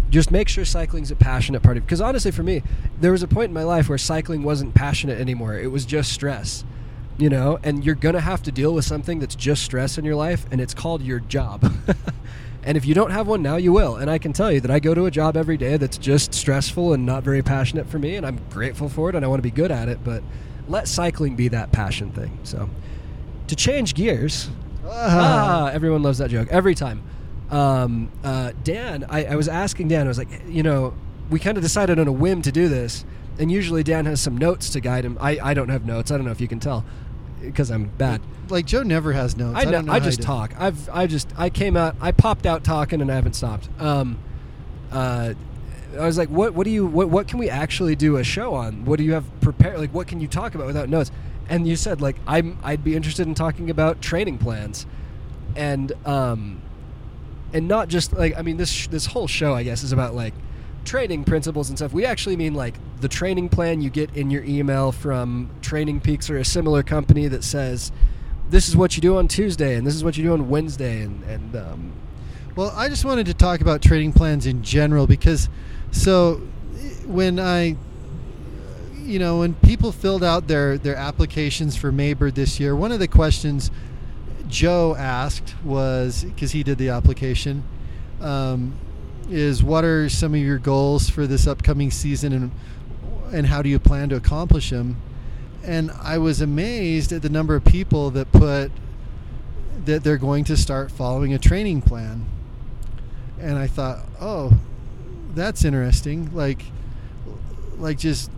just 0.10 0.32
make 0.32 0.48
sure 0.50 0.66
cycling's 0.66 1.12
a 1.12 1.16
passionate 1.16 1.62
part 1.62 1.78
of 1.78 1.86
because 1.86 2.02
honestly 2.02 2.32
for 2.32 2.44
me 2.44 2.64
there 3.00 3.12
was 3.12 3.24
a 3.24 3.28
point 3.28 3.50
in 3.50 3.54
my 3.54 3.64
life 3.64 3.90
where 3.90 3.98
cycling 3.98 4.44
wasn't 4.44 4.74
passionate 4.74 5.20
anymore. 5.20 5.56
It 5.56 5.72
was 5.72 5.86
just 5.86 6.12
stress 6.12 6.64
you 7.18 7.30
know? 7.30 7.60
And 7.64 7.84
you're 7.86 7.96
gonna 7.96 8.22
have 8.22 8.42
to 8.44 8.52
deal 8.52 8.74
with 8.74 8.86
something 8.86 9.20
that's 9.20 9.36
just 9.36 9.64
stress 9.64 9.98
in 9.98 10.06
your 10.06 10.16
life 10.16 10.46
and 10.52 10.62
it's 10.62 10.74
called 10.74 11.02
your 11.02 11.20
job. 11.20 11.72
And 12.62 12.76
if 12.76 12.86
you 12.86 12.94
don't 12.94 13.12
have 13.12 13.26
one 13.26 13.42
now 13.42 13.56
you 13.56 13.72
will. 13.72 13.96
And 13.96 14.12
i 14.12 14.18
can 14.18 14.34
tell 14.34 14.52
you 14.52 14.60
that 14.60 14.70
i 14.70 14.80
go 14.80 14.94
to 14.94 15.06
a 15.06 15.12
job 15.12 15.38
every 15.38 15.58
day 15.58 15.78
that's 15.78 15.98
just 15.98 16.34
stressful 16.34 16.94
and 16.94 17.06
not 17.06 17.24
very 17.24 17.42
passionate 17.42 17.88
for 17.88 17.98
me 18.00 18.16
and 18.18 18.26
i'm 18.26 18.40
grateful 18.50 18.90
for 18.90 19.10
it 19.10 19.16
and 19.16 19.24
i 19.24 19.28
want 19.30 19.40
to 19.40 19.44
be 19.44 19.50
good 19.50 19.72
at 19.72 19.88
it 19.88 20.04
but 20.04 20.22
let 20.68 20.88
cycling 20.88 21.36
be 21.36 21.48
that 21.48 21.72
passion 21.72 22.12
thing. 22.12 22.38
So 22.44 22.70
to 23.48 23.56
change 23.56 23.96
gears 23.96 24.50
Ah. 24.86 25.68
Ah, 25.68 25.68
everyone 25.72 26.04
loves 26.04 26.18
that 26.18 26.30
joke. 26.30 26.48
Every 26.52 26.76
time. 26.76 27.02
Um, 27.52 28.12
uh, 28.24 28.52
Dan, 28.64 29.06
I, 29.10 29.26
I 29.26 29.36
was 29.36 29.48
asking 29.48 29.88
Dan, 29.88 30.06
I 30.06 30.10
was 30.10 30.18
like, 30.18 30.30
you 30.48 30.64
know, 30.64 30.94
we 31.30 31.40
kind 31.40 31.58
of 31.58 31.64
decided 31.64 32.00
on 32.00 32.08
a 32.08 32.12
whim 32.12 32.42
to 32.44 32.52
do 32.52 32.68
this, 32.68 33.06
and 33.38 33.52
usually 33.52 33.84
Dan 33.84 34.06
has 34.06 34.22
some 34.22 34.38
notes 34.38 34.70
to 34.72 34.80
guide 34.80 35.06
him. 35.06 35.18
I, 35.20 35.40
I 35.42 35.54
don't 35.54 35.70
have 35.70 35.86
notes. 35.86 36.12
I 36.12 36.18
don't 36.18 36.26
know 36.26 36.32
if 36.32 36.42
you 36.42 36.48
can 36.48 36.60
tell 36.60 36.84
because 37.42 37.72
I'm 37.72 37.86
bad. 37.86 38.22
like 38.50 38.66
Joe 38.66 38.84
never 38.84 39.14
has 39.14 39.38
notes. 39.38 39.58
I, 39.58 39.64
know, 39.64 39.72
don't 39.72 39.86
know 39.86 39.94
I 39.94 40.00
just 40.00 40.20
he 40.20 40.26
talk. 40.26 40.54
I've 40.60 40.90
I 40.90 41.08
just 41.08 41.32
I 41.38 41.50
came 41.50 41.78
out. 41.78 41.96
I 42.02 42.12
popped 42.12 42.46
out 42.46 42.64
talking, 42.64 43.02
and 43.02 43.12
I 43.12 43.16
haven't 43.16 43.34
stopped. 43.34 43.70
Um, 43.80 44.20
uh, 44.92 45.34
I 45.98 46.06
was 46.06 46.18
like, 46.18 46.30
what 46.30 46.54
what 46.54 46.66
do 46.66 46.72
you 46.72 46.86
what 46.86 47.10
what 47.10 47.28
can 47.28 47.40
we 47.40 47.50
actually 47.50 47.96
do 47.96 48.18
a 48.18 48.24
show 48.24 48.54
on? 48.54 48.86
What 48.86 48.98
do 48.98 49.04
you 49.04 49.14
have 49.14 49.26
prepared? 49.42 49.80
Like, 49.80 49.94
what 49.94 50.08
can 50.08 50.20
you 50.20 50.28
talk 50.28 50.56
about 50.56 50.68
without 50.68 50.90
notes? 50.90 51.12
And 51.48 51.68
you 51.68 51.76
said 51.76 52.02
like 52.02 52.18
I'm 52.28 52.58
I'd 52.64 52.84
be 52.84 52.96
interested 52.96 53.28
in 53.28 53.34
talking 53.34 53.70
about 53.70 54.02
training 54.02 54.38
plans, 54.38 54.86
and 55.56 55.92
um, 56.06 56.62
and 57.54 57.68
not 57.68 57.88
just 57.88 58.14
like 58.14 58.38
I 58.38 58.42
mean 58.42 58.58
this 58.58 58.70
sh- 58.70 58.88
this 58.88 59.08
whole 59.08 59.28
show 59.28 59.54
I 59.54 59.64
guess 59.64 59.84
is 59.84 59.92
about 59.92 60.16
like 60.16 60.34
training 60.86 61.24
principles 61.24 61.70
and 61.70 61.78
stuff. 61.78 61.94
We 61.94 62.06
actually 62.06 62.36
mean 62.36 62.54
like 62.54 62.76
the 63.02 63.08
training 63.08 63.50
plan 63.50 63.82
you 63.82 63.90
get 63.90 64.16
in 64.16 64.32
your 64.32 64.44
email 64.44 64.92
from 64.92 65.50
Training 65.62 66.00
Peaks 66.02 66.30
or 66.30 66.38
a 66.38 66.46
similar 66.46 66.84
company 66.84 67.28
that 67.28 67.44
says 67.44 67.92
this 68.50 68.68
is 68.68 68.76
what 68.76 68.96
you 68.96 69.02
do 69.02 69.18
on 69.18 69.28
Tuesday 69.28 69.76
and 69.76 69.86
this 69.86 69.96
is 69.96 70.04
what 70.04 70.18
you 70.18 70.24
do 70.24 70.34
on 70.34 70.50
Wednesday 70.50 71.02
and 71.02 71.24
and 71.24 71.56
um, 71.56 71.94
Well, 72.56 72.74
I 72.76 72.90
just 72.90 73.06
wanted 73.06 73.26
to 73.28 73.34
talk 73.34 73.62
about 73.62 73.82
training 73.82 74.14
plans 74.14 74.46
in 74.46 74.64
general 74.64 75.08
because 75.08 75.50
so 75.92 76.42
when 77.06 77.40
I 77.40 77.76
you 79.10 79.18
know, 79.18 79.40
when 79.40 79.56
people 79.56 79.92
filled 79.92 80.24
out 80.24 80.48
their 80.48 80.78
their 80.78 80.96
applications 80.96 81.76
for 81.76 81.92
Maybird 81.92 82.36
this 82.36 82.60
year, 82.60 82.76
one 82.76 82.92
of 82.92 83.00
the 83.00 83.08
questions 83.08 83.72
Joe 84.50 84.96
asked 84.96 85.56
was 85.64 86.24
because 86.24 86.52
he 86.52 86.64
did 86.64 86.78
the 86.78 86.90
application 86.90 87.64
um, 88.20 88.74
is 89.30 89.64
what 89.64 89.86
are 89.86 90.10
some 90.10 90.34
of 90.34 90.42
your 90.42 90.58
goals 90.58 91.10
for 91.10 91.28
this 91.28 91.48
upcoming 91.48 91.92
season 91.92 92.34
and 92.34 92.52
and 93.32 93.46
how 93.46 93.62
do 93.62 93.70
you 93.70 93.78
plan 93.78 94.10
to 94.10 94.16
accomplish 94.16 94.72
them? 94.72 95.00
And 95.64 95.92
I 96.02 96.18
was 96.18 96.42
amazed 96.42 97.12
at 97.12 97.22
the 97.22 97.30
number 97.30 97.56
of 97.56 97.64
people 97.64 98.10
that 98.12 98.32
put 98.32 98.72
that 99.86 100.04
they're 100.04 100.18
going 100.18 100.44
to 100.46 100.58
start 100.58 100.92
following 100.92 101.34
a 101.34 101.38
training 101.38 101.84
plan. 101.84 102.26
And 103.40 103.58
I 103.58 103.68
thought, 103.68 104.00
"Oh, 104.20 104.58
that's 105.36 105.64
interesting." 105.64 106.34
Like 106.34 106.64
like 107.78 108.00
just 108.00 108.32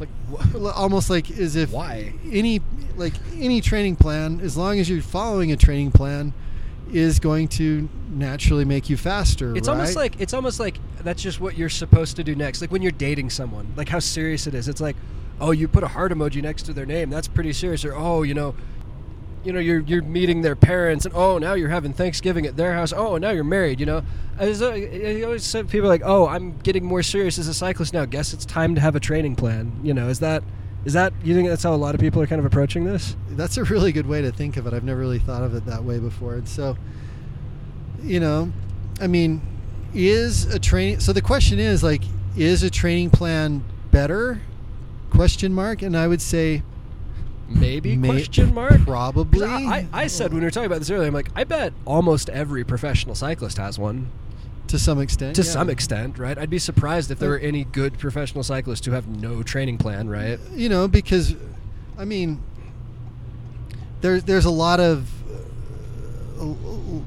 like 0.00 0.08
well, 0.54 0.72
almost 0.72 1.10
like 1.10 1.30
as 1.30 1.56
if 1.56 1.72
Why? 1.72 2.12
any 2.30 2.60
like 2.96 3.14
any 3.34 3.60
training 3.60 3.96
plan 3.96 4.40
as 4.40 4.56
long 4.56 4.78
as 4.78 4.88
you're 4.88 5.02
following 5.02 5.52
a 5.52 5.56
training 5.56 5.90
plan 5.92 6.32
is 6.92 7.18
going 7.18 7.48
to 7.48 7.88
naturally 8.10 8.64
make 8.64 8.88
you 8.88 8.96
faster. 8.96 9.56
It's 9.56 9.68
right? 9.68 9.74
almost 9.74 9.96
like 9.96 10.20
it's 10.20 10.34
almost 10.34 10.60
like 10.60 10.78
that's 11.02 11.22
just 11.22 11.40
what 11.40 11.56
you're 11.56 11.68
supposed 11.68 12.16
to 12.16 12.24
do 12.24 12.34
next. 12.34 12.60
Like 12.60 12.70
when 12.70 12.82
you're 12.82 12.92
dating 12.92 13.30
someone, 13.30 13.72
like 13.76 13.88
how 13.88 13.98
serious 13.98 14.46
it 14.46 14.54
is. 14.54 14.68
It's 14.68 14.80
like, 14.80 14.96
oh, 15.40 15.50
you 15.50 15.66
put 15.66 15.82
a 15.82 15.88
heart 15.88 16.12
emoji 16.12 16.42
next 16.42 16.64
to 16.64 16.72
their 16.72 16.86
name. 16.86 17.10
That's 17.10 17.28
pretty 17.28 17.52
serious. 17.52 17.84
Or 17.84 17.94
oh, 17.94 18.22
you 18.22 18.34
know, 18.34 18.54
you 19.44 19.52
know, 19.52 19.60
you're 19.60 19.80
you're 19.80 20.02
meeting 20.02 20.42
their 20.42 20.56
parents, 20.56 21.04
and 21.04 21.14
oh, 21.14 21.38
now 21.38 21.54
you're 21.54 21.68
having 21.68 21.92
Thanksgiving 21.92 22.46
at 22.46 22.56
their 22.56 22.74
house. 22.74 22.92
Oh, 22.92 23.18
now 23.18 23.30
you're 23.30 23.44
married. 23.44 23.80
You 23.80 23.86
know, 23.86 24.02
I, 24.38 24.50
uh, 24.50 25.24
always 25.24 25.44
said 25.44 25.68
people 25.68 25.88
like, 25.88 26.02
oh, 26.04 26.26
I'm 26.26 26.56
getting 26.58 26.84
more 26.84 27.02
serious 27.02 27.38
as 27.38 27.48
a 27.48 27.54
cyclist 27.54 27.92
now. 27.92 28.04
Guess 28.04 28.32
it's 28.32 28.44
time 28.44 28.74
to 28.74 28.80
have 28.80 28.96
a 28.96 29.00
training 29.00 29.36
plan. 29.36 29.72
You 29.82 29.94
know, 29.94 30.08
is 30.08 30.20
that 30.20 30.42
is 30.84 30.92
that 30.92 31.12
you 31.22 31.34
think 31.34 31.48
that's 31.48 31.62
how 31.62 31.74
a 31.74 31.76
lot 31.76 31.94
of 31.94 32.00
people 32.00 32.20
are 32.20 32.26
kind 32.26 32.38
of 32.38 32.44
approaching 32.44 32.84
this? 32.84 33.16
That's 33.30 33.56
a 33.56 33.64
really 33.64 33.92
good 33.92 34.06
way 34.06 34.22
to 34.22 34.32
think 34.32 34.56
of 34.56 34.66
it. 34.66 34.74
I've 34.74 34.84
never 34.84 35.00
really 35.00 35.18
thought 35.18 35.42
of 35.42 35.54
it 35.54 35.64
that 35.66 35.84
way 35.84 35.98
before. 35.98 36.34
And 36.34 36.48
so, 36.48 36.76
you 38.02 38.20
know, 38.20 38.52
I 39.00 39.06
mean, 39.06 39.40
is 39.94 40.46
a 40.46 40.58
training 40.58 41.00
so 41.00 41.12
the 41.12 41.22
question 41.22 41.58
is 41.58 41.82
like 41.82 42.02
is 42.36 42.62
a 42.62 42.70
training 42.70 43.10
plan 43.10 43.64
better? 43.90 44.40
Question 45.10 45.54
mark. 45.54 45.82
And 45.82 45.96
I 45.96 46.08
would 46.08 46.20
say 46.20 46.62
Maybe 47.48 47.96
may- 47.96 48.08
question 48.08 48.54
mark? 48.54 48.82
Probably. 48.84 49.44
I, 49.44 49.86
I, 49.92 50.06
said 50.06 50.32
when 50.32 50.40
we 50.40 50.46
were 50.46 50.50
talking 50.50 50.66
about 50.66 50.78
this 50.78 50.90
earlier, 50.90 51.06
I'm 51.06 51.14
like, 51.14 51.30
I 51.36 51.44
bet 51.44 51.72
almost 51.84 52.30
every 52.30 52.64
professional 52.64 53.14
cyclist 53.14 53.58
has 53.58 53.78
one 53.78 54.10
to 54.68 54.78
some 54.78 55.00
extent. 55.00 55.36
to 55.36 55.42
yeah. 55.42 55.50
some 55.50 55.70
extent, 55.70 56.18
right? 56.18 56.38
I'd 56.38 56.50
be 56.50 56.58
surprised 56.58 57.10
if 57.10 57.18
there 57.18 57.28
were 57.28 57.38
any 57.38 57.64
good 57.64 57.98
professional 57.98 58.42
cyclists 58.42 58.86
who 58.86 58.92
have 58.92 59.06
no 59.06 59.42
training 59.42 59.78
plan, 59.78 60.08
right? 60.08 60.38
you 60.52 60.68
know 60.68 60.88
because 60.88 61.34
i 61.98 62.04
mean 62.04 62.42
there's 64.00 64.24
there's 64.24 64.44
a 64.44 64.50
lot 64.50 64.80
of 64.80 65.10
uh, 66.40 66.44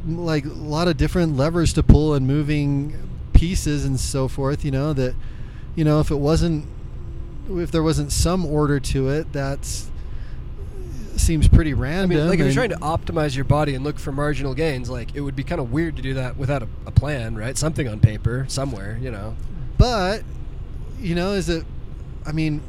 like 0.07 0.45
a 0.45 0.49
lot 0.49 0.87
of 0.87 0.97
different 0.97 1.35
levers 1.35 1.73
to 1.73 1.83
pull 1.83 2.13
and 2.13 2.27
moving 2.27 2.95
pieces 3.33 3.85
and 3.85 3.99
so 3.99 4.27
forth 4.27 4.65
you 4.65 4.71
know 4.71 4.93
that 4.93 5.13
you 5.75 5.83
know 5.83 5.99
if 5.99 6.11
it 6.11 6.15
wasn't 6.15 6.65
if 7.49 7.71
there 7.71 7.83
wasn't 7.83 8.11
some 8.11 8.45
order 8.45 8.79
to 8.79 9.09
it 9.09 9.31
that's 9.31 9.89
seems 11.19 11.47
pretty 11.47 11.73
random. 11.73 12.11
I 12.11 12.15
mean, 12.15 12.29
like 12.29 12.39
if 12.39 12.45
you're 12.45 12.53
trying 12.53 12.69
to 12.69 12.77
optimize 12.77 13.35
your 13.35 13.45
body 13.45 13.75
and 13.75 13.83
look 13.83 13.99
for 13.99 14.11
marginal 14.11 14.53
gains, 14.53 14.89
like 14.89 15.15
it 15.15 15.21
would 15.21 15.35
be 15.35 15.43
kind 15.43 15.59
of 15.61 15.71
weird 15.71 15.95
to 15.97 16.01
do 16.01 16.13
that 16.15 16.37
without 16.37 16.63
a, 16.63 16.67
a 16.85 16.91
plan, 16.91 17.35
right? 17.35 17.57
Something 17.57 17.87
on 17.87 17.99
paper 17.99 18.45
somewhere, 18.47 18.97
you 19.01 19.11
know. 19.11 19.35
But 19.77 20.23
you 20.99 21.15
know, 21.15 21.33
is 21.33 21.49
it? 21.49 21.65
I 22.25 22.31
mean, 22.31 22.61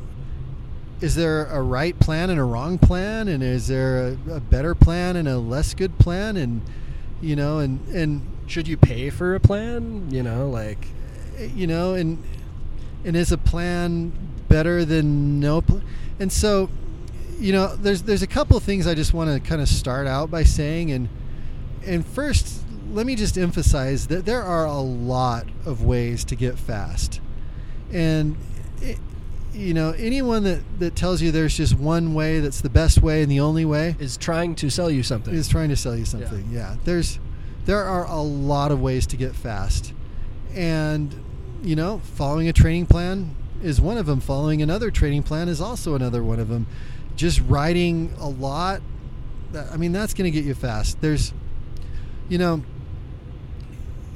is 1.00 1.14
there 1.14 1.46
a 1.46 1.62
right 1.62 1.98
plan 1.98 2.30
and 2.30 2.38
a 2.38 2.44
wrong 2.44 2.78
plan, 2.78 3.28
and 3.28 3.42
is 3.42 3.68
there 3.68 4.16
a, 4.28 4.34
a 4.34 4.40
better 4.40 4.74
plan 4.74 5.16
and 5.16 5.28
a 5.28 5.38
less 5.38 5.74
good 5.74 5.98
plan, 5.98 6.36
and 6.36 6.62
you 7.20 7.36
know, 7.36 7.58
and 7.58 7.86
and 7.88 8.22
Should 8.46 8.66
you 8.66 8.76
pay 8.76 9.10
for 9.10 9.34
a 9.34 9.40
plan? 9.40 10.10
You 10.10 10.22
know, 10.22 10.48
like 10.48 10.86
eh, 11.38 11.48
you 11.54 11.66
know, 11.66 11.94
and 11.94 12.22
and 13.04 13.16
is 13.16 13.30
a 13.30 13.38
plan 13.38 14.12
better 14.48 14.84
than 14.84 15.38
no 15.38 15.60
plan? 15.60 15.82
And 16.18 16.32
so, 16.32 16.68
you 17.38 17.52
know, 17.52 17.74
there's 17.76 18.02
there's 18.02 18.22
a 18.22 18.26
couple 18.26 18.56
of 18.56 18.62
things 18.62 18.86
I 18.86 18.94
just 18.94 19.14
want 19.14 19.30
to 19.30 19.48
kind 19.48 19.60
of 19.60 19.68
start 19.68 20.06
out 20.06 20.30
by 20.30 20.44
saying, 20.44 20.90
and 20.90 21.08
and 21.86 22.06
first, 22.06 22.62
let 22.90 23.06
me 23.06 23.14
just 23.14 23.38
emphasize 23.38 24.08
that 24.08 24.24
there 24.26 24.42
are 24.42 24.66
a 24.66 24.80
lot 24.80 25.46
of 25.64 25.84
ways 25.84 26.24
to 26.26 26.36
get 26.36 26.58
fast, 26.58 27.20
and 27.92 28.36
it, 28.80 28.98
you 29.58 29.74
know, 29.74 29.90
anyone 29.90 30.44
that 30.44 30.60
that 30.78 30.94
tells 30.94 31.20
you 31.20 31.32
there's 31.32 31.56
just 31.56 31.74
one 31.74 32.14
way 32.14 32.40
that's 32.40 32.60
the 32.60 32.70
best 32.70 33.02
way 33.02 33.22
and 33.22 33.30
the 33.30 33.40
only 33.40 33.64
way 33.64 33.96
is 33.98 34.16
trying 34.16 34.54
to 34.56 34.70
sell 34.70 34.90
you 34.90 35.02
something. 35.02 35.34
is 35.34 35.48
trying 35.48 35.68
to 35.68 35.76
sell 35.76 35.96
you 35.96 36.04
something. 36.04 36.48
Yeah. 36.50 36.76
There's 36.84 37.18
there 37.64 37.82
are 37.82 38.06
a 38.06 38.20
lot 38.20 38.70
of 38.70 38.80
ways 38.80 39.06
to 39.08 39.16
get 39.16 39.34
fast. 39.34 39.92
And 40.54 41.14
you 41.62 41.74
know, 41.74 42.00
following 42.14 42.48
a 42.48 42.52
training 42.52 42.86
plan 42.86 43.34
is 43.62 43.80
one 43.80 43.98
of 43.98 44.06
them. 44.06 44.20
Following 44.20 44.62
another 44.62 44.90
training 44.90 45.24
plan 45.24 45.48
is 45.48 45.60
also 45.60 45.94
another 45.94 46.22
one 46.22 46.38
of 46.38 46.48
them. 46.48 46.66
Just 47.18 47.40
riding 47.46 48.14
a 48.18 48.28
lot 48.28 48.80
I 49.70 49.76
mean 49.76 49.92
that's 49.92 50.14
going 50.14 50.30
to 50.30 50.30
get 50.30 50.46
you 50.46 50.54
fast. 50.54 51.00
There's 51.00 51.32
you 52.28 52.38
know 52.38 52.62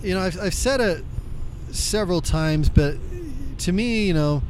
you 0.03 0.15
know, 0.15 0.21
I've 0.21 0.39
I've 0.41 0.55
said 0.55 0.81
it 0.81 1.05
several 1.71 2.21
times, 2.21 2.69
but 2.69 2.97
to 3.59 3.73
me, 3.73 4.07
you 4.07 4.15
know, 4.15 4.43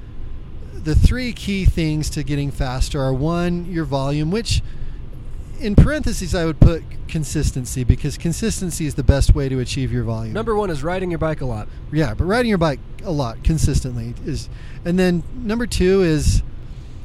the 0.72 0.94
three 0.94 1.32
key 1.32 1.64
things 1.64 2.10
to 2.10 2.22
getting 2.22 2.50
faster 2.50 3.00
are 3.00 3.12
one, 3.12 3.66
your 3.66 3.84
volume, 3.84 4.30
which 4.30 4.62
in 5.60 5.76
parentheses 5.76 6.34
I 6.34 6.44
would 6.44 6.58
put 6.58 6.82
consistency 7.06 7.84
because 7.84 8.16
consistency 8.16 8.86
is 8.86 8.94
the 8.94 9.02
best 9.02 9.34
way 9.34 9.48
to 9.48 9.60
achieve 9.60 9.92
your 9.92 10.04
volume. 10.04 10.32
Number 10.32 10.56
one 10.56 10.70
is 10.70 10.82
riding 10.82 11.10
your 11.10 11.18
bike 11.18 11.42
a 11.42 11.46
lot. 11.46 11.68
yeah, 11.92 12.14
but 12.14 12.24
riding 12.24 12.48
your 12.48 12.58
bike 12.58 12.80
a 13.04 13.12
lot 13.12 13.44
consistently 13.44 14.14
is, 14.24 14.48
and 14.84 14.98
then 14.98 15.22
number 15.34 15.66
two 15.66 16.02
is, 16.02 16.42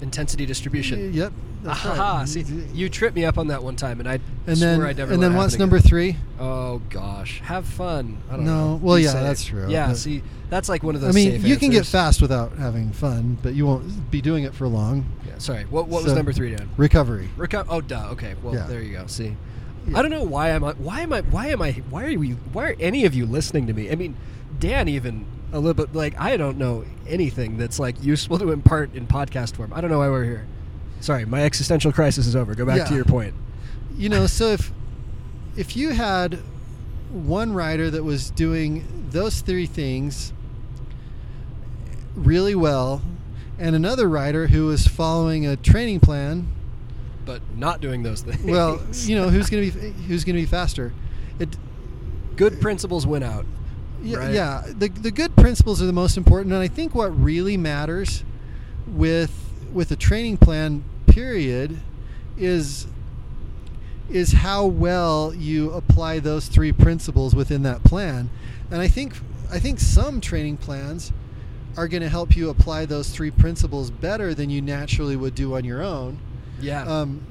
Intensity 0.01 0.45
distribution. 0.45 1.11
yep, 1.13 1.33
that's 1.63 1.85
Aha, 1.85 2.17
right. 2.19 2.29
see, 2.29 2.41
you 2.73 2.87
tripped 2.87 3.15
me 3.15 3.25
up 3.25 3.37
on 3.39 3.47
that 3.47 3.63
one 3.63 3.75
time, 3.75 3.99
and 3.99 4.07
I 4.07 4.19
and 4.45 4.57
then 4.57 4.81
I'd 4.81 4.97
never 4.97 5.11
and 5.13 5.21
then 5.23 5.33
what's 5.35 5.57
number 5.57 5.77
again. 5.77 5.89
three? 5.89 6.17
Oh 6.39 6.79
gosh, 6.89 7.39
have 7.41 7.65
fun. 7.65 8.17
I 8.29 8.35
don't 8.35 8.45
No, 8.45 8.67
know. 8.73 8.75
well, 8.81 8.99
You 8.99 9.05
yeah, 9.05 9.11
say 9.13 9.23
that's 9.23 9.43
true, 9.43 9.67
Yeah, 9.69 9.87
but- 9.87 9.97
see, 9.97 10.21
that's 10.51 10.69
like 10.69 10.83
one 10.83 10.93
of 10.95 11.01
those. 11.01 11.15
I 11.15 11.17
mean, 11.17 11.31
safe 11.31 11.45
you 11.45 11.57
can 11.57 11.71
get 11.71 11.85
fast 11.87 12.21
without 12.21 12.53
having 12.57 12.91
fun, 12.91 13.37
but 13.41 13.55
you 13.55 13.65
won't 13.65 14.11
be 14.11 14.21
doing 14.21 14.43
it 14.43 14.53
for 14.53 14.67
long. 14.67 15.05
Yeah, 15.25 15.39
sorry. 15.39 15.63
What 15.63 15.87
what 15.87 16.03
was 16.03 16.13
number 16.13 16.31
three, 16.31 16.55
Dan? 16.55 16.69
Recovery. 16.77 17.29
Reco- 17.35 17.65
oh, 17.67 17.81
duh. 17.81 18.09
Okay. 18.11 18.35
Well, 18.43 18.53
Yeah. 18.53 18.67
there 18.67 18.81
you 18.81 18.93
go. 18.97 19.07
See, 19.07 19.35
Yeah. 19.87 19.97
I 19.97 20.01
don't 20.03 20.11
know 20.11 20.23
why 20.23 20.49
am 20.49 20.63
I 20.63 20.73
why 20.73 21.01
am 21.01 21.11
I 21.11 21.21
why 21.21 21.47
am 21.47 21.61
I 21.63 21.71
why 21.89 22.05
are 22.13 22.19
we 22.19 22.31
why 22.53 22.69
are 22.69 22.75
any 22.79 23.03
of 23.05 23.15
you 23.15 23.25
listening 23.25 23.65
to 23.65 23.73
me? 23.73 23.89
I 23.91 23.95
mean, 23.95 24.15
Dan 24.59 24.87
even 24.87 25.25
a 25.53 25.59
little 25.59 25.73
bit 25.73 25.95
like 25.95 26.19
I 26.19 26.35
don't 26.37 26.57
know 26.57 26.83
anything 27.07 27.57
that's 27.57 27.79
like 27.79 28.03
useful 28.03 28.37
to 28.43 28.51
impart 28.51 28.93
in 28.95 29.07
podcast 29.07 29.55
form. 29.55 29.71
I 29.73 29.81
don't 29.81 29.89
know 29.89 29.99
why 29.99 30.09
we're 30.09 30.23
here. 30.25 30.45
Sorry, 30.99 31.25
my 31.25 31.43
existential 31.43 31.91
crisis 31.91 32.25
is 32.27 32.35
over. 32.35 32.55
Go 32.55 32.65
back 32.65 32.77
Yeah. 32.77 32.85
to 32.85 32.95
your 32.95 33.05
point. 33.05 33.33
you 33.97 34.09
know 34.09 34.27
so 34.27 34.47
if 34.51 34.71
if 35.55 35.75
you 35.75 35.89
had 35.89 36.39
one 37.11 37.53
rider 37.53 37.89
that 37.89 38.03
was 38.03 38.29
doing 38.31 38.85
those 39.11 39.41
three 39.41 39.65
things 39.65 40.33
really 42.15 42.55
well 42.55 43.01
and 43.59 43.75
another 43.75 44.07
rider 44.07 44.47
who 44.47 44.65
was 44.67 44.87
following 44.87 45.45
a 45.47 45.55
training 45.55 45.99
plan 45.99 46.47
But 47.25 47.41
not 47.55 47.81
doing 47.81 48.03
those 48.03 48.21
things. 48.21 48.43
well 48.43 48.81
you 49.03 49.15
know 49.15 49.29
who's 49.29 49.49
going 49.51 49.71
to 49.71 49.79
be 49.79 49.89
who's 50.03 50.23
going 50.23 50.35
to 50.35 50.41
be 50.41 50.45
faster 50.47 50.93
it 51.39 51.55
good 52.35 52.59
principles 52.61 53.05
win 53.07 53.23
out. 53.23 53.45
Yeah, 54.07 54.17
Right. 54.17 54.33
yeah 54.33 54.63
the, 54.67 54.87
the 54.89 55.11
good 55.11 55.35
principles 55.35 55.81
are 55.81 55.85
the 55.85 55.93
most 55.93 56.17
important 56.17 56.53
and 56.53 56.61
i 56.61 56.67
think 56.67 56.95
what 56.95 57.09
really 57.21 57.57
matters 57.57 58.23
with 58.87 59.31
with 59.73 59.91
a 59.91 59.95
training 59.95 60.37
plan 60.37 60.83
period 61.07 61.79
is 62.37 62.87
is 64.09 64.31
how 64.31 64.65
well 64.65 65.33
you 65.33 65.71
apply 65.71 66.19
those 66.19 66.47
three 66.47 66.71
principles 66.71 67.35
within 67.35 67.63
that 67.63 67.83
plan 67.83 68.29
and 68.71 68.81
i 68.81 68.87
think 68.87 69.13
i 69.51 69.59
think 69.59 69.79
some 69.79 70.21
training 70.21 70.55
plans 70.57 71.11
are 71.75 71.87
going 71.87 72.01
to 72.01 72.09
help 72.09 72.35
you 72.35 72.49
apply 72.49 72.85
those 72.85 73.09
three 73.09 73.29
principles 73.29 73.91
better 73.91 74.33
than 74.33 74.49
you 74.49 74.61
naturally 74.61 75.15
would 75.15 75.35
do 75.35 75.55
on 75.55 75.63
your 75.65 75.83
own 75.83 76.17
Yeah. 76.61 76.83
um, 76.83 77.21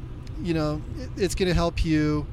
you 0.42 0.52
know, 0.54 0.82
it, 1.00 1.08
it's 1.16 1.34
going 1.34 1.48
to 1.48 1.54
help 1.54 1.84
you 1.84 2.26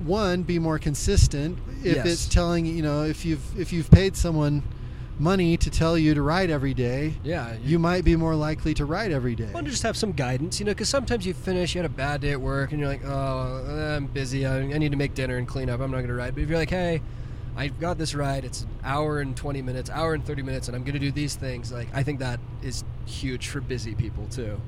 one 0.00 0.42
be 0.42 0.58
more 0.58 0.78
consistent. 0.78 1.58
If 1.84 1.96
Yes. 1.96 2.06
it's 2.06 2.28
telling 2.28 2.66
you 2.66 2.82
know 2.82 3.04
if 3.04 3.24
you've 3.24 3.58
if 3.58 3.72
you've 3.72 3.90
paid 3.90 4.16
someone 4.16 4.62
money 5.18 5.54
to 5.58 5.68
tell 5.70 5.98
you 5.98 6.14
to 6.14 6.22
ride 6.22 6.50
every 6.50 6.72
day, 6.72 7.12
yeah. 7.22 7.54
you 7.62 7.78
might 7.78 8.04
be 8.04 8.16
more 8.16 8.34
likely 8.34 8.72
to 8.72 8.86
ride 8.86 9.12
every 9.12 9.34
day. 9.34 9.50
want 9.52 9.66
to 9.66 9.70
just 9.70 9.82
have 9.82 9.94
some 9.96 10.12
guidance, 10.12 10.58
you 10.58 10.64
know, 10.64 10.72
because 10.72 10.88
sometimes 10.88 11.26
you 11.26 11.34
finish, 11.34 11.74
you 11.74 11.78
had 11.82 11.84
a 11.90 11.94
bad 11.94 12.22
day 12.22 12.30
at 12.30 12.40
work, 12.40 12.70
and 12.72 12.80
you're 12.80 12.88
like, 12.88 13.04
oh, 13.04 13.96
I'm 13.96 14.06
busy. 14.06 14.46
I, 14.46 14.60
I 14.60 14.78
need 14.78 14.92
to 14.92 14.96
make 14.96 15.12
dinner 15.14 15.36
and 15.36 15.46
clean 15.46 15.68
up. 15.68 15.80
I'm 15.80 15.90
not 15.90 15.98
going 15.98 16.08
to 16.08 16.14
ride. 16.14 16.34
But 16.34 16.42
if 16.44 16.48
you're 16.48 16.58
like, 16.58 16.70
hey, 16.70 17.02
I've 17.54 17.78
got 17.78 17.98
this 17.98 18.14
ride. 18.14 18.46
It's 18.46 18.62
an 18.62 18.68
hour 18.82 19.20
and 19.20 19.36
20 19.36 19.60
minutes, 19.60 19.90
hour 19.90 20.14
and 20.14 20.24
30 20.24 20.40
minutes, 20.42 20.68
and 20.68 20.74
I'm 20.76 20.84
going 20.84 20.94
to 20.94 20.98
do 20.98 21.12
these 21.12 21.34
things. 21.34 21.70
Like, 21.70 21.88
I 21.94 22.02
think 22.02 22.20
that 22.20 22.40
is 22.62 22.82
huge 23.04 23.48
for 23.48 23.60
busy 23.60 23.94
people 23.94 24.26
too. 24.30 24.58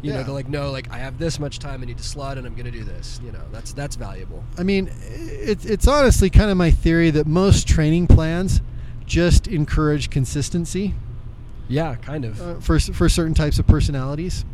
You 0.00 0.12
know, 0.12 0.18
Yeah. 0.20 0.24
to 0.26 0.32
like 0.32 0.48
know, 0.48 0.70
like 0.70 0.90
I 0.92 0.98
have 0.98 1.18
this 1.18 1.40
much 1.40 1.58
time. 1.58 1.82
I 1.82 1.86
need 1.86 1.98
to 1.98 2.04
slot, 2.04 2.38
and 2.38 2.46
I'm 2.46 2.54
going 2.54 2.66
to 2.66 2.70
do 2.70 2.84
this. 2.84 3.20
You 3.24 3.32
know, 3.32 3.42
that's 3.50 3.72
that's 3.72 3.96
valuable. 3.96 4.44
I 4.56 4.62
mean, 4.62 4.90
it's 5.02 5.64
it's 5.64 5.88
honestly 5.88 6.30
kind 6.30 6.50
of 6.50 6.56
my 6.56 6.70
theory 6.70 7.10
that 7.10 7.26
most 7.26 7.66
training 7.66 8.06
plans 8.06 8.60
just 9.06 9.48
encourage 9.48 10.08
consistency. 10.10 10.94
Yeah, 11.68 11.96
kind 11.96 12.24
of. 12.24 12.40
uh, 12.40 12.54
for 12.60 12.78
for 12.78 13.08
certain 13.08 13.34
types 13.34 13.58
of 13.58 13.66
personalities. 13.66 14.44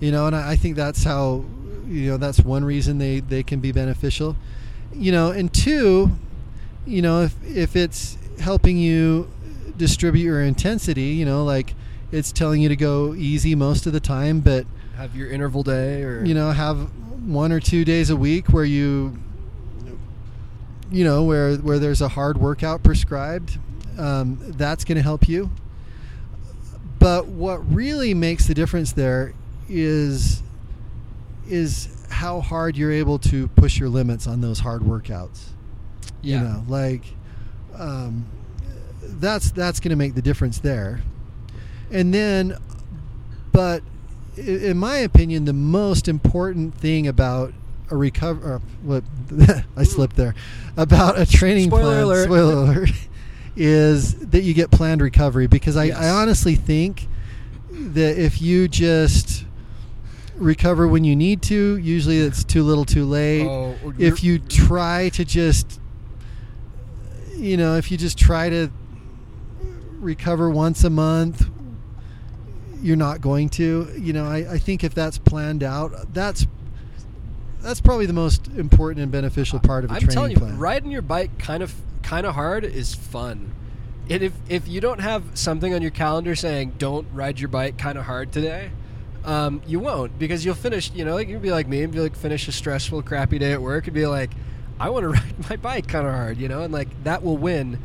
You 0.00 0.12
know, 0.12 0.26
and 0.26 0.36
I, 0.36 0.52
I 0.52 0.56
think 0.56 0.76
that's 0.76 1.04
how 1.04 1.44
you 1.88 2.10
know 2.10 2.16
that's 2.16 2.40
one 2.40 2.64
reason 2.64 2.98
they 2.98 3.20
they 3.20 3.42
can 3.42 3.60
be 3.60 3.72
beneficial. 3.72 4.36
You 4.92 5.10
know, 5.12 5.30
and 5.32 5.52
two, 5.52 6.12
you 6.86 7.02
know, 7.02 7.22
if 7.22 7.34
if 7.44 7.74
it's 7.76 8.16
helping 8.38 8.78
you 8.78 9.28
distribute 9.76 10.22
your 10.24 10.42
intensity, 10.42 11.02
you 11.18 11.24
know, 11.24 11.44
like 11.44 11.74
it's 12.12 12.32
telling 12.32 12.60
you 12.60 12.68
to 12.68 12.76
go 12.76 13.14
easy 13.14 13.54
most 13.54 13.86
of 13.86 13.92
the 13.92 14.00
time, 14.00 14.40
but 14.40 14.66
have 14.96 15.16
your 15.16 15.30
interval 15.30 15.62
day, 15.62 16.02
or 16.02 16.24
you 16.24 16.34
know, 16.34 16.50
have 16.50 16.90
one 17.26 17.52
or 17.52 17.60
two 17.60 17.84
days 17.84 18.10
a 18.10 18.16
week 18.16 18.48
where 18.48 18.64
you 18.64 19.18
you 20.90 21.04
know, 21.04 21.24
where 21.24 21.56
where 21.56 21.78
there's 21.78 22.00
a 22.00 22.08
hard 22.08 22.38
workout 22.38 22.82
prescribed, 22.82 23.58
um, 23.98 24.38
that's 24.40 24.84
going 24.84 24.96
to 24.96 25.02
help 25.02 25.28
you. 25.28 25.50
But 26.98 27.26
what 27.26 27.58
really 27.74 28.14
makes 28.14 28.46
the 28.46 28.54
difference 28.54 28.92
there 28.92 29.34
is 29.68 30.42
is 31.48 32.06
how 32.10 32.40
hard 32.40 32.76
you're 32.76 32.92
able 32.92 33.18
to 33.18 33.48
push 33.48 33.78
your 33.78 33.88
limits 33.88 34.26
on 34.26 34.40
those 34.40 34.60
hard 34.60 34.82
workouts. 34.82 35.48
Yeah. 36.22 36.38
You 36.38 36.44
know, 36.44 36.64
like 36.68 37.04
um, 37.76 38.26
that's 39.02 39.50
that's 39.50 39.80
going 39.80 39.90
to 39.90 39.96
make 39.96 40.14
the 40.14 40.22
difference 40.22 40.60
there. 40.60 41.02
And 41.90 42.12
then, 42.12 42.56
but 43.52 43.82
in 44.36 44.76
my 44.78 44.96
opinion, 44.98 45.44
the 45.44 45.52
most 45.52 46.08
important 46.08 46.74
thing 46.74 47.06
about 47.06 47.52
a 47.90 47.96
recover, 47.96 48.54
uh, 48.54 48.58
what 48.82 49.04
I 49.76 49.84
slipped 49.84 50.16
there, 50.16 50.34
about 50.76 51.18
a 51.18 51.26
training 51.26 51.68
Spoiler 51.68 51.82
plan. 51.92 52.02
alert. 52.02 52.24
Spoiler 52.24 52.52
alert. 52.64 52.90
Is 53.56 54.14
that 54.30 54.42
you 54.42 54.52
get 54.52 54.72
planned 54.72 55.00
recovery 55.00 55.46
because 55.46 55.76
I, 55.76 55.84
Yes. 55.84 55.98
I 55.98 56.08
honestly 56.08 56.56
think 56.56 57.06
that 57.70 58.18
if 58.18 58.42
you 58.42 58.66
just 58.66 59.44
recover 60.34 60.88
when 60.88 61.04
you 61.04 61.14
need 61.14 61.40
to, 61.42 61.76
usually 61.76 62.18
it's 62.18 62.42
too 62.42 62.64
little, 62.64 62.84
too 62.84 63.04
late 63.04 63.46
Oh, 63.46 63.76
if 63.96 64.24
you 64.24 64.40
mm. 64.40 64.48
try 64.48 65.08
to 65.10 65.24
just 65.24 65.80
you 67.36 67.56
know 67.56 67.76
if 67.76 67.90
you 67.92 67.96
just 67.96 68.18
try 68.18 68.48
to 68.48 68.70
recover 70.00 70.50
once 70.50 70.82
a 70.84 70.90
month 70.90 71.48
you're 72.82 72.96
not 72.96 73.20
going 73.20 73.48
to 73.48 73.88
you 73.98 74.12
know 74.12 74.26
i, 74.26 74.52
I 74.52 74.58
think 74.58 74.84
if 74.84 74.94
that's 74.94 75.18
planned 75.18 75.62
out 75.62 76.12
that's 76.12 76.46
that's 77.64 77.80
probably 77.80 78.06
the 78.06 78.12
most 78.12 78.48
important 78.48 79.02
and 79.02 79.10
beneficial 79.10 79.58
part 79.58 79.84
of 79.84 79.90
a 79.90 79.94
I'm 79.94 80.00
training 80.00 80.14
telling 80.14 80.30
you, 80.32 80.36
plan 80.36 80.58
riding 80.58 80.90
your 80.90 81.02
bike 81.02 81.38
kind 81.38 81.62
of 81.62 81.74
kind 82.04 82.26
of 82.26 82.34
hard 82.34 82.64
is 82.64 82.94
fun. 82.94 83.52
And 84.08 84.22
if 84.22 84.32
if 84.48 84.68
you 84.68 84.80
don't 84.80 85.00
have 85.00 85.24
something 85.34 85.74
on 85.74 85.82
your 85.82 85.90
calendar 85.90 86.36
saying 86.36 86.74
don't 86.78 87.08
ride 87.12 87.40
your 87.40 87.48
bike 87.48 87.78
kind 87.78 87.98
of 87.98 88.04
hard 88.04 88.30
today, 88.30 88.70
um, 89.24 89.62
you 89.66 89.80
won't 89.80 90.18
because 90.18 90.44
you'll 90.44 90.54
finish. 90.54 90.92
You 90.92 91.04
know, 91.04 91.14
like 91.14 91.28
you'll 91.28 91.40
be 91.40 91.50
like 91.50 91.66
me 91.66 91.82
and 91.82 91.92
be 91.92 92.00
like 92.00 92.14
finish 92.14 92.46
a 92.46 92.52
stressful, 92.52 93.02
crappy 93.02 93.38
day 93.38 93.52
at 93.52 93.62
work 93.62 93.86
and 93.86 93.94
be 93.94 94.06
like, 94.06 94.30
I 94.78 94.90
want 94.90 95.04
to 95.04 95.08
ride 95.20 95.50
my 95.50 95.56
bike 95.56 95.88
kind 95.88 96.06
of 96.06 96.12
hard, 96.12 96.36
you 96.36 96.48
know, 96.48 96.62
and 96.62 96.72
like 96.72 96.88
that 97.04 97.22
will 97.22 97.38
win 97.38 97.78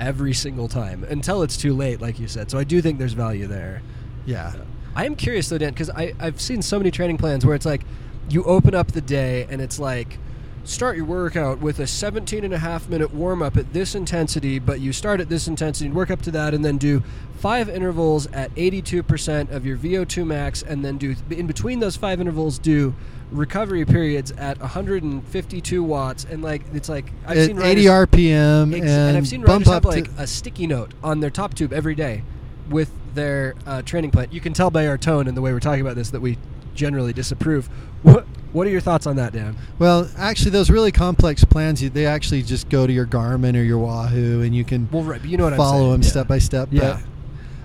every 0.00 0.34
single 0.34 0.66
time 0.66 1.04
until 1.04 1.42
it's 1.42 1.56
too 1.56 1.74
late, 1.74 2.00
like 2.00 2.18
you 2.18 2.26
said. 2.26 2.50
So 2.50 2.58
I 2.58 2.64
do 2.64 2.82
think 2.82 2.98
there's 2.98 3.12
value 3.12 3.46
there. 3.46 3.82
Yeah 4.26 4.52
I 4.94 5.06
am 5.06 5.14
curious 5.14 5.48
though, 5.48 5.56
Dan, 5.58 5.70
because 5.72 5.88
I've 5.90 6.40
seen 6.40 6.62
so 6.62 6.76
many 6.78 6.90
training 6.90 7.16
plans 7.16 7.46
where 7.46 7.54
it's 7.54 7.64
like 7.64 7.82
you 8.28 8.42
open 8.44 8.74
up 8.74 8.90
the 8.92 9.00
day 9.00 9.46
and 9.48 9.60
it's 9.60 9.78
like 9.78 10.18
start 10.64 10.96
your 10.96 11.04
workout 11.06 11.58
with 11.60 11.78
a 11.78 11.86
17 11.86 12.44
and 12.44 12.52
a 12.52 12.58
half 12.58 12.88
minute 12.88 13.14
warm 13.14 13.40
up 13.40 13.56
at 13.56 13.72
this 13.72 13.94
intensity, 13.94 14.58
but 14.58 14.80
you 14.80 14.92
start 14.92 15.20
at 15.20 15.28
this 15.28 15.46
intensity 15.46 15.86
and 15.86 15.94
work 15.94 16.10
up 16.10 16.20
to 16.22 16.30
that, 16.32 16.54
and 16.54 16.64
then 16.64 16.76
do 16.76 17.02
five 17.38 17.68
intervals 17.68 18.26
at 18.32 18.52
82% 18.56 19.50
of 19.52 19.64
your 19.64 19.76
VO2 19.76 20.26
max, 20.26 20.60
and 20.62 20.84
then 20.84 20.98
do 20.98 21.14
in 21.30 21.46
between 21.46 21.78
those 21.78 21.96
five 21.96 22.20
intervals, 22.20 22.58
do 22.58 22.92
recovery 23.30 23.84
periods 23.84 24.32
at 24.32 24.58
152 24.60 25.82
watts. 25.82 26.24
And 26.24 26.42
like, 26.42 26.62
it's 26.74 26.88
like 26.88 27.12
I've 27.26 27.38
At 27.38 27.46
seen 27.46 27.62
80 27.62 27.88
riders- 27.88 28.08
rpm 28.10 28.72
Ex- 28.74 28.80
and, 28.80 28.88
and 28.90 29.16
I've 29.16 29.28
seen 29.28 29.42
bump 29.42 29.66
riders 29.66 29.72
have 29.72 29.84
like 29.84 30.10
a 30.18 30.26
sticky 30.26 30.66
note 30.66 30.92
on 31.02 31.20
their 31.20 31.30
top 31.30 31.54
tube 31.54 31.72
every 31.72 31.94
day 31.94 32.22
with 32.68 32.90
their 33.14 33.54
uh, 33.66 33.82
training 33.82 34.10
plan. 34.10 34.28
You 34.30 34.40
can 34.40 34.52
tell 34.52 34.70
by 34.70 34.86
our 34.86 34.98
tone 34.98 35.28
and 35.28 35.36
the 35.36 35.40
way 35.40 35.52
we're 35.52 35.60
talking 35.60 35.80
about 35.80 35.96
this 35.96 36.10
that 36.10 36.20
we 36.20 36.38
generally 36.74 37.12
disapprove. 37.12 37.68
What 38.02 38.26
What 38.52 38.66
are 38.66 38.70
your 38.70 38.80
thoughts 38.80 39.06
on 39.06 39.16
that, 39.16 39.32
Dan? 39.32 39.56
well 39.78 40.08
actually 40.16 40.50
those 40.50 40.70
really 40.70 40.92
complex 40.92 41.44
plans 41.44 41.82
you, 41.82 41.90
they 41.90 42.06
actually 42.06 42.42
just 42.42 42.68
go 42.68 42.86
to 42.86 42.92
your 42.92 43.06
garmin 43.06 43.56
or 43.56 43.62
your 43.62 43.78
wahoo 43.78 44.42
and 44.42 44.54
you 44.54 44.64
can 44.64 44.88
Well, 44.90 45.02
right, 45.02 45.20
but 45.20 45.30
you 45.30 45.36
know 45.36 45.44
what 45.44 45.56
follow 45.56 45.92
them 45.92 46.02
step 46.02 46.28
by 46.28 46.38
step. 46.38 46.68
Yeah. 46.70 47.00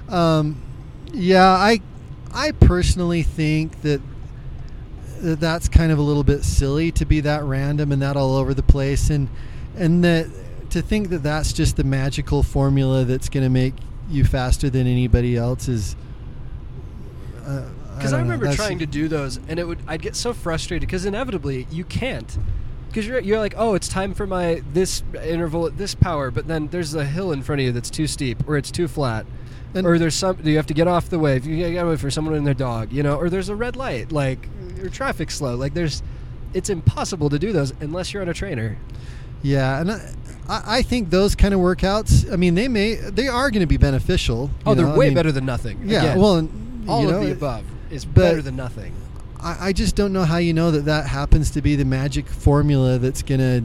But, 0.07 0.15
um, 0.15 0.61
yeah, 1.13 1.47
I, 1.47 1.81
I 2.33 2.51
personally 2.51 3.23
think 3.23 3.81
that 3.83 4.01
that 5.21 5.39
that's 5.39 5.69
kind 5.69 5.91
of 5.91 5.97
a 5.97 6.01
little 6.01 6.23
bit 6.23 6.43
silly 6.43 6.91
to 6.91 7.05
be 7.05 7.21
that 7.21 7.43
random 7.43 7.91
and 7.91 8.01
that 8.01 8.17
all 8.17 8.35
over 8.35 8.53
the 8.53 8.63
place, 8.63 9.09
and 9.09 9.29
and 9.75 10.03
that 10.03 10.27
to 10.71 10.81
think 10.81 11.09
that 11.09 11.23
that's 11.23 11.53
just 11.53 11.77
the 11.77 11.83
magical 11.83 12.43
formula 12.43 13.05
that's 13.05 13.29
going 13.29 13.43
to 13.43 13.49
make 13.49 13.73
you 14.09 14.23
faster 14.23 14.69
than 14.69 14.87
anybody 14.87 15.35
else 15.37 15.67
is. 15.67 15.95
uh, 17.45 17.63
Because 17.95 18.13
I, 18.13 18.17
don't 18.17 18.27
know, 18.27 18.33
remember 18.33 18.55
trying 18.55 18.79
to 18.79 18.85
do 18.85 19.07
those, 19.07 19.39
and 19.47 19.59
it 19.59 19.67
would 19.67 19.79
I'd 19.87 20.01
get 20.01 20.15
so 20.15 20.33
frustrated 20.33 20.87
because 20.87 21.05
inevitably 21.05 21.67
you 21.71 21.83
can't. 21.85 22.37
Because 22.87 23.07
you're, 23.07 23.19
you're 23.19 23.39
like, 23.39 23.55
oh, 23.57 23.73
it's 23.73 23.87
time 23.89 24.13
for 24.13 24.25
my 24.25 24.61
this 24.73 25.03
interval 25.23 25.65
at 25.67 25.77
this 25.77 25.93
power, 25.95 26.31
but 26.31 26.47
then 26.47 26.67
there's 26.67 26.93
a 26.95 27.03
hill 27.05 27.31
in 27.33 27.41
front 27.43 27.59
of 27.61 27.65
you 27.65 27.71
that's 27.73 27.89
too 27.89 28.07
steep 28.07 28.47
or 28.47 28.57
it's 28.57 28.71
too 28.71 28.87
flat, 28.87 29.25
And- 29.73 29.85
or 29.85 29.97
there's 29.99 30.15
some 30.15 30.37
you 30.43 30.55
have 30.55 30.67
to 30.67 30.73
get 30.73 30.87
off 30.87 31.09
the 31.09 31.19
way 31.19 31.35
if 31.35 31.45
you 31.45 31.57
get 31.57 31.85
away 31.85 31.97
for 31.97 32.09
someone 32.09 32.35
and 32.35 32.47
their 32.47 32.53
dog, 32.53 32.93
you 32.93 33.03
know, 33.03 33.15
or 33.17 33.29
there's 33.29 33.49
a 33.49 33.55
red 33.55 33.75
light, 33.75 34.11
like 34.13 34.47
your 34.77 34.89
traffic's 34.89 35.35
slow, 35.35 35.55
like 35.55 35.73
there's, 35.73 36.03
it's 36.53 36.69
impossible 36.69 37.29
to 37.29 37.37
do 37.39 37.51
those 37.51 37.73
unless 37.81 38.13
you're 38.13 38.21
on 38.21 38.29
a 38.29 38.33
trainer. 38.33 38.77
Yeah, 39.43 39.81
and 39.81 39.91
I, 39.91 40.13
I 40.47 40.77
I 40.77 40.81
think 40.81 41.09
those 41.09 41.35
kind 41.35 41.53
of 41.53 41.59
workouts. 41.59 42.31
I 42.31 42.35
mean, 42.35 42.55
they 42.55 42.67
may 42.67 42.95
they 42.95 43.27
are 43.27 43.49
going 43.51 43.61
to 43.61 43.67
be 43.67 43.77
beneficial. 43.77 44.49
Oh, 44.65 44.73
they're 44.73 44.85
know, 44.85 44.93
I 44.93 44.97
way 44.97 45.05
mean, 45.07 45.15
better 45.15 45.31
than 45.31 45.45
nothing. 45.45 45.81
Yeah, 45.85 45.99
Again, 45.99 46.19
well, 46.19 46.35
and, 46.35 46.89
all 46.89 47.03
you 47.03 47.09
of 47.09 47.21
the 47.21 47.31
above 47.31 47.65
is 47.89 48.05
better 48.05 48.41
than 48.41 48.55
nothing. 48.55 48.93
I, 49.41 49.67
I 49.67 49.73
just 49.73 49.95
don't 49.95 50.13
know 50.13 50.23
how 50.23 50.37
you 50.37 50.53
know 50.53 50.71
that 50.71 50.85
that 50.85 51.07
happens 51.07 51.51
to 51.51 51.61
be 51.61 51.75
the 51.75 51.85
magic 51.85 52.27
formula 52.27 52.97
that's 52.97 53.21
going 53.21 53.39
to 53.39 53.63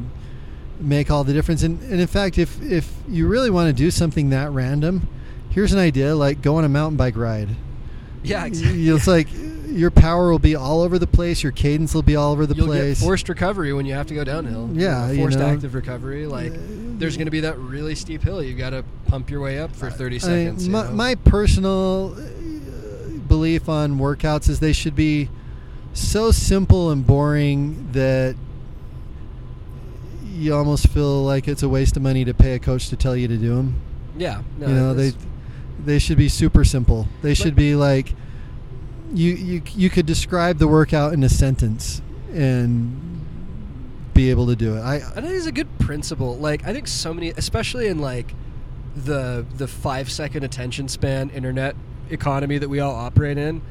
make 0.80 1.10
all 1.10 1.24
the 1.24 1.32
difference. 1.32 1.62
And, 1.62 1.80
and 1.82 2.00
in 2.00 2.06
fact, 2.06 2.38
if 2.38 2.60
if 2.62 2.92
you 3.08 3.26
really 3.26 3.50
want 3.50 3.68
to 3.68 3.72
do 3.72 3.90
something 3.90 4.30
that 4.30 4.50
random, 4.50 5.08
here's 5.50 5.72
an 5.72 5.78
idea: 5.78 6.14
like 6.14 6.42
go 6.42 6.56
on 6.56 6.64
a 6.64 6.68
mountain 6.68 6.96
bike 6.96 7.16
ride. 7.16 7.50
Yeah, 8.22 8.44
exactly. 8.44 8.88
It's 8.88 9.06
like 9.06 9.28
your 9.70 9.90
power 9.90 10.30
will 10.30 10.38
be 10.38 10.54
all 10.56 10.80
over 10.82 10.98
the 10.98 11.06
place. 11.06 11.42
Your 11.42 11.52
cadence 11.52 11.94
will 11.94 12.02
be 12.02 12.16
all 12.16 12.32
over 12.32 12.46
the 12.46 12.54
You'll 12.54 12.66
place. 12.66 12.98
get 13.00 13.04
forced 13.04 13.28
recovery 13.28 13.72
when 13.72 13.86
you 13.86 13.94
have 13.94 14.06
to 14.08 14.14
go 14.14 14.24
downhill. 14.24 14.68
Yeah, 14.72 15.02
You 15.02 15.06
know, 15.06 15.12
you 15.12 15.18
forced 15.20 15.38
know. 15.38 15.46
active 15.46 15.74
recovery. 15.74 16.26
Like, 16.26 16.52
Uh, 16.52 16.58
there's 16.98 17.16
going 17.16 17.26
to 17.26 17.30
be 17.30 17.40
that 17.40 17.58
really 17.58 17.94
steep 17.94 18.22
hill. 18.22 18.42
You've 18.42 18.58
got 18.58 18.70
to 18.70 18.84
pump 19.06 19.30
your 19.30 19.40
way 19.40 19.58
up 19.58 19.74
for 19.74 19.90
30 19.90 20.16
I- 20.16 20.18
seconds. 20.18 20.68
my, 20.68 20.90
my 20.90 21.14
personal 21.14 22.14
uh, 22.18 23.18
belief 23.28 23.68
on 23.68 23.98
workouts 23.98 24.48
is 24.48 24.60
they 24.60 24.72
should 24.72 24.96
be 24.96 25.28
so 25.92 26.30
simple 26.30 26.90
and 26.90 27.06
boring 27.06 27.88
that 27.92 28.34
you 30.34 30.54
almost 30.54 30.88
feel 30.88 31.22
like 31.24 31.48
it's 31.48 31.62
a 31.62 31.68
waste 31.68 31.96
of 31.96 32.02
money 32.02 32.24
to 32.24 32.32
pay 32.34 32.54
a 32.54 32.58
coach 32.58 32.88
to 32.88 32.96
tell 32.96 33.16
you 33.16 33.28
to 33.28 33.36
do 33.36 33.56
them. 33.56 33.74
yeah, 34.16 34.42
no, 34.58 34.66
you 34.68 34.74
know, 34.74 34.94
they 34.94 35.12
they 35.84 35.98
should 35.98 36.16
be 36.18 36.28
super 36.28 36.64
simple. 36.64 37.08
They 37.22 37.34
should 37.34 37.54
be 37.56 37.74
like 37.74 38.14
you 39.12 39.32
you 39.34 39.62
you 39.74 39.90
could 39.90 40.06
describe 40.06 40.58
the 40.58 40.68
workout 40.68 41.12
in 41.12 41.22
a 41.24 41.28
sentence 41.28 42.00
and 42.32 42.96
be 44.14 44.30
able 44.30 44.46
to 44.46 44.56
do 44.56 44.76
it. 44.76 44.80
I 44.80 44.96
I 44.96 45.00
think 45.00 45.26
it's 45.32 45.46
a 45.46 45.52
good 45.52 45.78
principle. 45.78 46.36
Like, 46.36 46.66
I 46.66 46.72
think 46.72 46.86
so 46.88 47.12
many, 47.14 47.30
especially 47.30 47.86
in 47.88 47.98
like 47.98 48.34
the 48.96 49.44
the 49.56 49.66
five 49.68 50.10
second 50.10 50.44
attention 50.44 50.88
span 50.88 51.30
internet 51.30 51.76
economy 52.10 52.58
that 52.58 52.68
we 52.68 52.80
all 52.80 52.94
operate 52.94 53.38
in. 53.38 53.62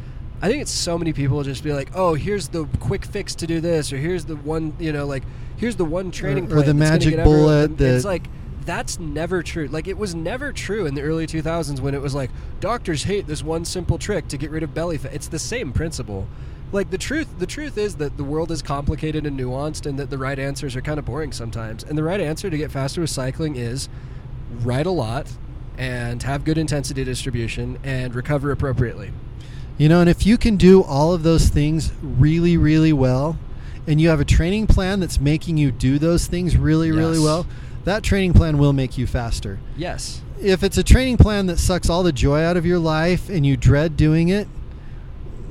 I 0.41 0.47
think 0.47 0.61
it's 0.61 0.71
so 0.71 0.97
many 0.97 1.11
people 1.11 1.43
just 1.43 1.63
be 1.63 1.73
like, 1.73 1.91
"Oh, 1.93 2.13
here's 2.13 2.47
the 2.47 2.65
quick 2.79 3.05
fix 3.05 3.35
to 3.35 3.47
do 3.47 3.59
this," 3.59 3.91
or 3.91 3.97
"Here's 3.97 4.25
the 4.25 4.37
one," 4.37 4.73
you 4.79 4.93
know, 4.93 5.05
like 5.05 5.23
here's 5.57 5.75
the 5.75 5.83
one 5.85 6.11
training 6.11 6.45
or 6.45 6.55
plan 6.55 6.65
the 6.65 6.73
magic 6.73 7.09
get 7.11 7.19
everyone- 7.19 7.41
bullet 7.41 7.81
It's 7.81 8.03
that- 8.03 8.07
like 8.07 8.27
that's 8.69 8.99
never 8.99 9.41
true. 9.41 9.67
Like 9.67 9.87
it 9.87 9.97
was 9.97 10.13
never 10.13 10.53
true 10.53 10.85
in 10.85 10.93
the 10.93 11.01
early 11.01 11.25
2000s 11.25 11.79
when 11.79 11.95
it 11.95 12.01
was 12.01 12.13
like 12.13 12.29
doctors 12.59 13.03
hate 13.03 13.25
this 13.25 13.41
one 13.41 13.65
simple 13.65 13.97
trick 13.97 14.27
to 14.27 14.37
get 14.37 14.51
rid 14.51 14.61
of 14.61 14.75
belly 14.75 14.99
fat. 14.99 15.11
It's 15.11 15.27
the 15.27 15.39
same 15.39 15.73
principle. 15.73 16.27
Like 16.71 16.91
the 16.91 16.97
truth, 16.99 17.39
the 17.39 17.47
truth 17.47 17.79
is 17.79 17.95
that 17.95 18.15
the 18.15 18.23
world 18.23 18.51
is 18.51 18.61
complicated 18.61 19.25
and 19.25 19.39
nuanced, 19.39 19.87
and 19.87 19.97
that 19.97 20.11
the 20.11 20.19
right 20.19 20.37
answers 20.37 20.75
are 20.75 20.81
kind 20.81 20.99
of 20.99 21.05
boring 21.05 21.31
sometimes. 21.31 21.83
And 21.83 21.97
the 21.97 22.03
right 22.03 22.21
answer 22.21 22.47
to 22.47 22.57
get 22.57 22.69
faster 22.69 23.01
with 23.01 23.09
cycling 23.09 23.55
is 23.55 23.89
ride 24.61 24.85
a 24.85 24.91
lot 24.91 25.35
and 25.75 26.21
have 26.21 26.43
good 26.43 26.59
intensity 26.59 27.03
distribution 27.03 27.79
and 27.83 28.13
recover 28.13 28.51
appropriately. 28.51 29.11
You 29.79 29.89
know, 29.89 29.99
and 29.99 30.09
if 30.09 30.27
you 30.27 30.37
can 30.37 30.57
do 30.57 30.83
all 30.83 31.11
of 31.11 31.23
those 31.23 31.49
things 31.49 31.91
really, 32.03 32.55
really 32.55 32.93
well, 32.93 33.39
and 33.87 33.99
you 33.99 34.09
have 34.09 34.19
a 34.19 34.25
training 34.25 34.67
plan 34.67 34.99
that's 34.99 35.19
making 35.19 35.57
you 35.57 35.71
do 35.71 35.97
those 35.97 36.27
things 36.27 36.55
really, 36.55 36.91
really 36.91 37.17
well, 37.17 37.47
that 37.85 38.03
training 38.03 38.33
plan 38.33 38.57
will 38.57 38.73
make 38.73 38.97
you 38.97 39.07
faster. 39.07 39.59
Yes. 39.77 40.21
If 40.41 40.63
it's 40.63 40.77
a 40.77 40.83
training 40.83 41.17
plan 41.17 41.47
that 41.47 41.57
sucks 41.57 41.89
all 41.89 42.03
the 42.03 42.11
joy 42.11 42.41
out 42.41 42.57
of 42.57 42.65
your 42.65 42.79
life 42.79 43.29
and 43.29 43.45
you 43.45 43.57
dread 43.57 43.97
doing 43.97 44.29
it, 44.29 44.47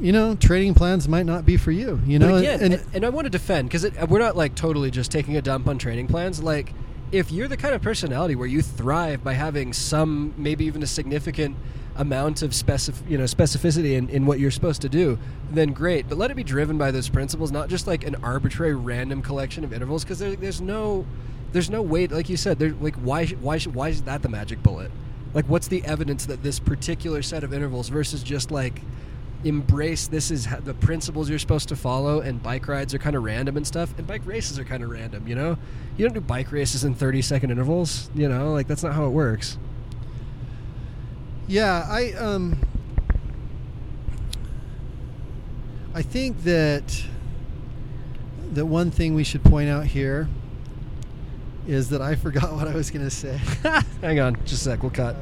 you 0.01 0.12
know, 0.12 0.35
training 0.37 0.74
plans 0.74 1.09
might 1.09 1.26
not 1.26 1.45
be 1.45 1.57
for 1.57 1.72
you. 1.72 2.01
You 2.07 2.18
know, 2.18 2.37
again, 2.37 2.61
and, 2.62 2.74
and, 2.74 2.87
and 2.95 3.05
I 3.05 3.09
want 3.09 3.24
to 3.24 3.31
defend 3.31 3.68
because 3.68 3.91
we're 4.09 4.18
not 4.18 4.37
like 4.37 4.55
totally 4.55 4.91
just 4.91 5.11
taking 5.11 5.37
a 5.37 5.43
dump 5.43 5.66
on 5.66 5.79
training 5.79 6.07
plans. 6.07 6.43
Like, 6.43 6.72
if 7.11 7.33
you're 7.33 7.49
the 7.49 7.57
kind 7.57 7.74
of 7.74 7.83
personality 7.83 8.37
where 8.37 8.47
you 8.47 8.62
thrive 8.62 9.24
by 9.24 9.33
having 9.33 9.72
some, 9.72 10.35
maybe 10.37 10.66
even 10.66 10.83
a 10.83 10.87
significant 10.87 11.57
amount 11.97 12.43
of 12.43 12.53
specif- 12.53 13.09
you 13.11 13.18
know 13.18 13.24
specificity 13.24 13.97
in, 13.97 14.09
in 14.09 14.24
what 14.24 14.39
you're 14.39 14.53
supposed 14.53 14.81
to 14.83 14.89
do, 14.89 15.18
then 15.51 15.72
great. 15.72 16.09
But 16.09 16.18
let 16.18 16.31
it 16.31 16.35
be 16.35 16.45
driven 16.45 16.79
by 16.79 16.91
those 16.91 17.09
principles, 17.09 17.51
not 17.51 17.68
just 17.68 17.87
like 17.87 18.07
an 18.07 18.14
arbitrary 18.16 18.74
random 18.74 19.20
collection 19.20 19.64
of 19.64 19.72
intervals. 19.72 20.05
Because 20.05 20.20
there, 20.20 20.37
there's 20.37 20.61
no, 20.61 21.07
There's 21.53 21.70
no 21.70 21.82
way, 21.82 22.07
like 22.07 22.28
you 22.28 22.36
said, 22.36 22.59
there 22.59 22.72
like 22.80 22.96
why 22.96 23.26
why 23.26 23.59
why 23.59 23.88
is 23.88 24.03
that 24.03 24.22
the 24.22 24.28
magic 24.28 24.62
bullet? 24.62 24.90
Like, 25.34 25.46
what's 25.46 25.68
the 25.68 25.84
evidence 25.84 26.26
that 26.26 26.42
this 26.42 26.59
particular 26.59 27.22
set 27.22 27.44
of 27.44 27.53
intervals 27.53 27.88
versus 27.88 28.22
just 28.22 28.51
like 28.51 28.80
embrace 29.44 30.09
this 30.09 30.32
is 30.32 30.49
the 30.64 30.74
principles 30.74 31.30
you're 31.30 31.38
supposed 31.38 31.68
to 31.68 31.76
follow 31.76 32.20
and 32.20 32.42
bike 32.42 32.66
rides 32.66 32.92
are 32.92 32.99
kind 32.99 33.14
of 33.14 33.22
random 33.22 33.57
and 33.57 33.64
stuff 33.64 33.96
and 33.96 34.05
bike 34.05 34.22
races 34.26 34.59
are 34.59 34.64
kind 34.64 34.82
of 34.82 34.90
random 34.90 35.28
you 35.28 35.34
know? 35.34 35.57
You 35.96 36.05
don't 36.05 36.14
do 36.14 36.20
bike 36.20 36.51
races 36.51 36.82
in 36.82 36.94
30 36.94 37.22
second 37.22 37.51
intervals 37.51 38.11
you 38.14 38.28
know? 38.28 38.53
Like 38.53 38.66
that's 38.66 38.82
not 38.82 38.94
how 38.94 39.07
it 39.07 39.11
works. 39.11 39.57
Yeah, 41.46 41.86
I 41.88 42.12
um 42.14 42.59
I 45.94 46.03
think 46.03 46.42
that 46.42 47.05
that 48.53 48.66
one 48.66 48.90
thing 48.90 49.14
we 49.14 49.24
should 49.24 49.44
point 49.44 49.68
out 49.70 49.86
here 49.86 50.28
is 51.68 51.90
that 51.90 52.00
I 52.00 52.14
forgot 52.16 52.52
what 52.54 52.66
I 52.66 52.74
was 52.74 52.90
going 52.90 53.04
to 53.04 53.10
say. 53.10 53.38
hang 54.00 54.18
on 54.18 54.34
just 54.44 54.66
a 54.66 54.70
sec 54.70 54.82
we'll 54.82 54.90
cut 54.90 55.14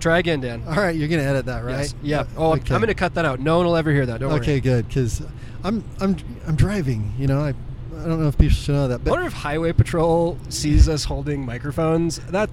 try 0.00 0.18
again 0.18 0.40
dan 0.40 0.62
All 0.66 0.74
right, 0.76 0.94
you're 0.94 1.08
going 1.08 1.20
to 1.20 1.26
edit 1.26 1.46
that, 1.46 1.64
right? 1.64 1.78
Yes. 1.80 1.94
yeah 2.02 2.20
uh, 2.20 2.26
oh 2.36 2.50
I'm- 2.50 2.60
Okay. 2.60 2.74
i'm 2.74 2.80
gonna 2.80 2.94
cut 2.94 3.14
that 3.14 3.24
out 3.24 3.40
no 3.40 3.56
one 3.56 3.66
will 3.66 3.76
ever 3.76 3.90
hear 3.90 4.06
that 4.06 4.20
don't 4.20 4.30
okay, 4.32 4.34
worry 4.34 4.58
Okay, 4.58 4.60
good 4.60 4.90
cuz 4.90 5.22
I'm 5.64 5.82
I'm 6.00 6.16
I'm 6.46 6.56
driving, 6.56 7.12
you 7.18 7.26
know. 7.26 7.40
I 7.40 7.48
I 7.48 8.06
don't 8.06 8.20
know 8.20 8.28
if 8.28 8.36
people 8.36 8.54
should 8.54 8.74
know 8.74 8.88
that, 8.88 9.02
But 9.02 9.10
I 9.10 9.12
wonder 9.12 9.26
if 9.28 9.32
highway 9.32 9.72
patrol 9.72 10.36
sees 10.50 10.88
us 10.90 11.04
holding 11.04 11.44
microphones 11.46 12.18
that 12.30 12.50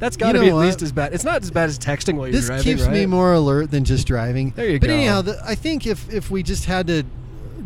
that's 0.00 0.16
got 0.16 0.32
to 0.32 0.38
You 0.38 0.44
be 0.44 0.50
know 0.50 0.60
at 0.60 0.66
least 0.66 0.82
as 0.82 0.90
bad 0.92 1.14
it's 1.14 1.22
not 1.24 1.42
as 1.42 1.50
bad 1.52 1.68
as 1.68 1.78
texting 1.78 2.16
while 2.16 2.26
you're 2.26 2.32
this 2.32 2.46
driving 2.46 2.76
This 2.76 2.84
keeps 2.84 2.92
me 2.92 3.06
more 3.06 3.32
alert 3.32 3.70
than 3.70 3.84
just 3.84 4.06
driving. 4.08 4.50
There 4.56 4.68
you 4.68 4.80
but 4.80 4.88
go. 4.88 4.92
But 4.92 4.94
anyhow, 4.94 5.22
the, 5.22 5.40
I 5.46 5.54
think 5.54 5.86
if 5.86 6.12
if 6.12 6.30
we 6.32 6.42
just 6.42 6.64
had 6.64 6.88
to 6.88 7.04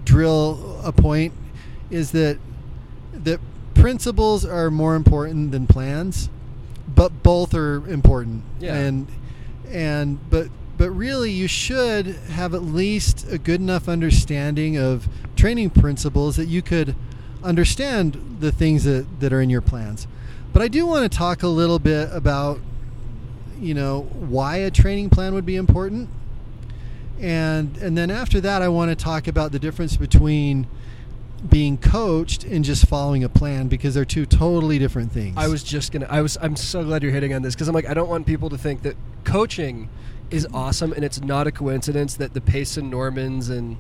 drill 0.05 0.79
a 0.85 0.93
point, 0.93 1.33
is 1.91 2.11
that 2.13 2.39
principles 3.83 4.45
are 4.45 4.71
more 4.71 4.95
important 4.95 5.51
than 5.51 5.67
plans, 5.67 6.31
but 6.95 7.23
both 7.25 7.53
are 7.53 7.87
important. 7.89 8.45
Yeah. 8.61 8.77
And 8.77 9.09
and 9.69 10.19
but 10.31 10.49
but 10.79 10.91
really, 10.91 11.31
you 11.31 11.49
should 11.49 12.07
have 12.07 12.55
at 12.55 12.63
least 12.63 13.27
a 13.31 13.39
good 13.39 13.61
enough 13.61 13.89
understanding 13.89 14.79
of 14.79 15.09
training 15.37 15.71
principles 15.71 16.37
that 16.37 16.47
you 16.47 16.63
could 16.63 16.95
understand 17.43 18.39
the 18.41 18.53
things 18.53 18.85
that, 18.85 19.21
that 19.21 19.33
are 19.33 19.41
in 19.41 19.51
your 19.51 19.61
plans. 19.61 20.07
But 20.53 20.63
I 20.63 20.69
do 20.69 20.87
want 20.87 21.11
to 21.11 21.19
talk 21.19 21.43
a 21.43 21.49
little 21.49 21.79
bit 21.79 22.09
about, 22.13 22.61
you 23.61 23.75
know, 23.75 24.03
why 24.13 24.59
a 24.59 24.71
training 24.71 25.11
plan 25.11 25.35
would 25.35 25.47
be 25.47 25.57
important. 25.57 26.09
And 27.21 27.77
and 27.79 27.99
then 27.99 28.11
after 28.11 28.41
that 28.41 28.63
I 28.63 28.69
want 28.69 28.91
to 28.91 28.97
talk 28.97 29.27
about 29.27 29.51
the 29.51 29.59
difference 29.59 29.97
between 29.97 30.69
being 31.49 31.77
coached 31.77 32.45
and 32.45 32.65
just 32.65 32.87
following 32.87 33.25
a 33.25 33.29
plan 33.29 33.69
because 33.69 33.95
they're 33.95 34.05
two 34.05 34.27
totally 34.27 34.79
different 34.79 35.11
things. 35.13 35.35
I 35.37 35.49
was 35.49 35.63
just 35.63 35.93
gonna. 35.93 36.07
I 36.09 36.21
was. 36.23 36.39
I'm 36.41 36.57
so 36.57 36.85
glad 36.85 37.03
you're 37.03 37.13
hitting 37.13 37.35
on 37.35 37.43
this 37.43 37.55
because 37.55 37.69
I'm 37.69 37.75
like, 37.75 37.89
I 37.89 37.95
don't 37.95 38.09
want 38.09 38.27
people 38.27 38.49
to 38.51 38.59
think 38.59 38.83
that 38.83 38.97
coaching 39.25 39.89
is 40.31 40.47
awesome, 40.55 40.93
and 40.93 41.05
it's 41.05 41.21
not 41.21 41.47
a 41.47 41.53
coincidence 41.53 42.15
that 42.17 42.33
the 42.35 42.41
Payson 42.41 42.89
Normans 42.91 43.49
and 43.51 43.77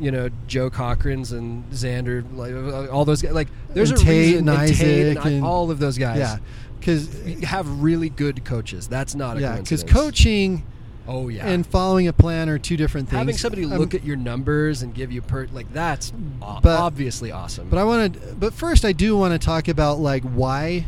you 0.00 0.10
know 0.10 0.30
Joe 0.46 0.70
Cochran's 0.70 1.32
and 1.32 1.68
Xander, 1.70 2.24
like 2.36 2.90
all 2.90 3.04
those 3.04 3.20
guys, 3.22 3.32
like 3.32 3.48
there's 3.74 3.90
And 3.90 4.00
a 4.00 4.02
Tate 4.04 4.26
reason 4.34 4.48
and 4.48 4.58
and 4.58 4.74
Tate 4.76 5.06
and 5.08 5.18
Isaac 5.18 5.32
and- 5.32 5.44
all 5.44 5.70
of 5.70 5.78
those 5.78 5.98
guys. 5.98 6.18
yeah, 6.18 6.38
because 6.80 7.08
have 7.42 7.82
really 7.82 8.08
good 8.08 8.44
coaches. 8.44 8.88
That's 8.88 9.14
not 9.14 9.36
a 9.36 9.40
yeah, 9.40 9.56
because 9.58 9.84
coaching 9.84 10.64
Oh 11.08 11.28
yeah. 11.28 11.46
and 11.48 11.66
following 11.66 12.06
a 12.08 12.12
plan 12.12 12.48
are 12.48 12.58
two 12.58 12.76
different 12.76 13.08
things. 13.08 13.18
having 13.18 13.36
somebody 13.36 13.64
Um, 13.64 13.70
look 13.78 13.94
at 13.94 14.04
your 14.04 14.16
numbers 14.16 14.82
and 14.82 14.94
give 14.94 15.10
you 15.10 15.20
per 15.22 15.46
like 15.52 15.72
that's 15.72 16.12
But- 16.40 16.78
obviously 16.78 17.32
awesome. 17.32 17.68
But 17.68 17.78
I 17.78 17.84
want 17.84 18.14
to. 18.14 18.34
But 18.34 18.54
first, 18.54 18.84
I 18.84 18.92
do 18.92 19.16
want 19.16 19.32
to 19.32 19.44
talk 19.44 19.68
about 19.68 19.98
like 20.00 20.22
why 20.22 20.86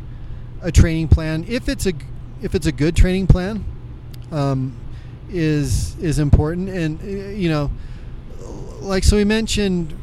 a 0.63 0.71
training 0.73 1.09
plan, 1.09 1.45
if 1.49 1.69
it's 1.69 1.87
a 1.87 1.93
if 2.43 2.55
it's 2.55 2.67
a 2.67 2.73
good 2.73 2.95
training 2.97 3.27
plan, 3.27 3.65
um, 4.31 4.77
is 5.31 5.97
is 6.01 6.19
important. 6.19 6.69
And 6.69 7.01
uh, 7.03 7.07
you 7.31 7.49
know, 7.49 7.71
like 8.81 9.03
so 9.05 9.17
we 9.17 9.25
mentioned, 9.25 9.95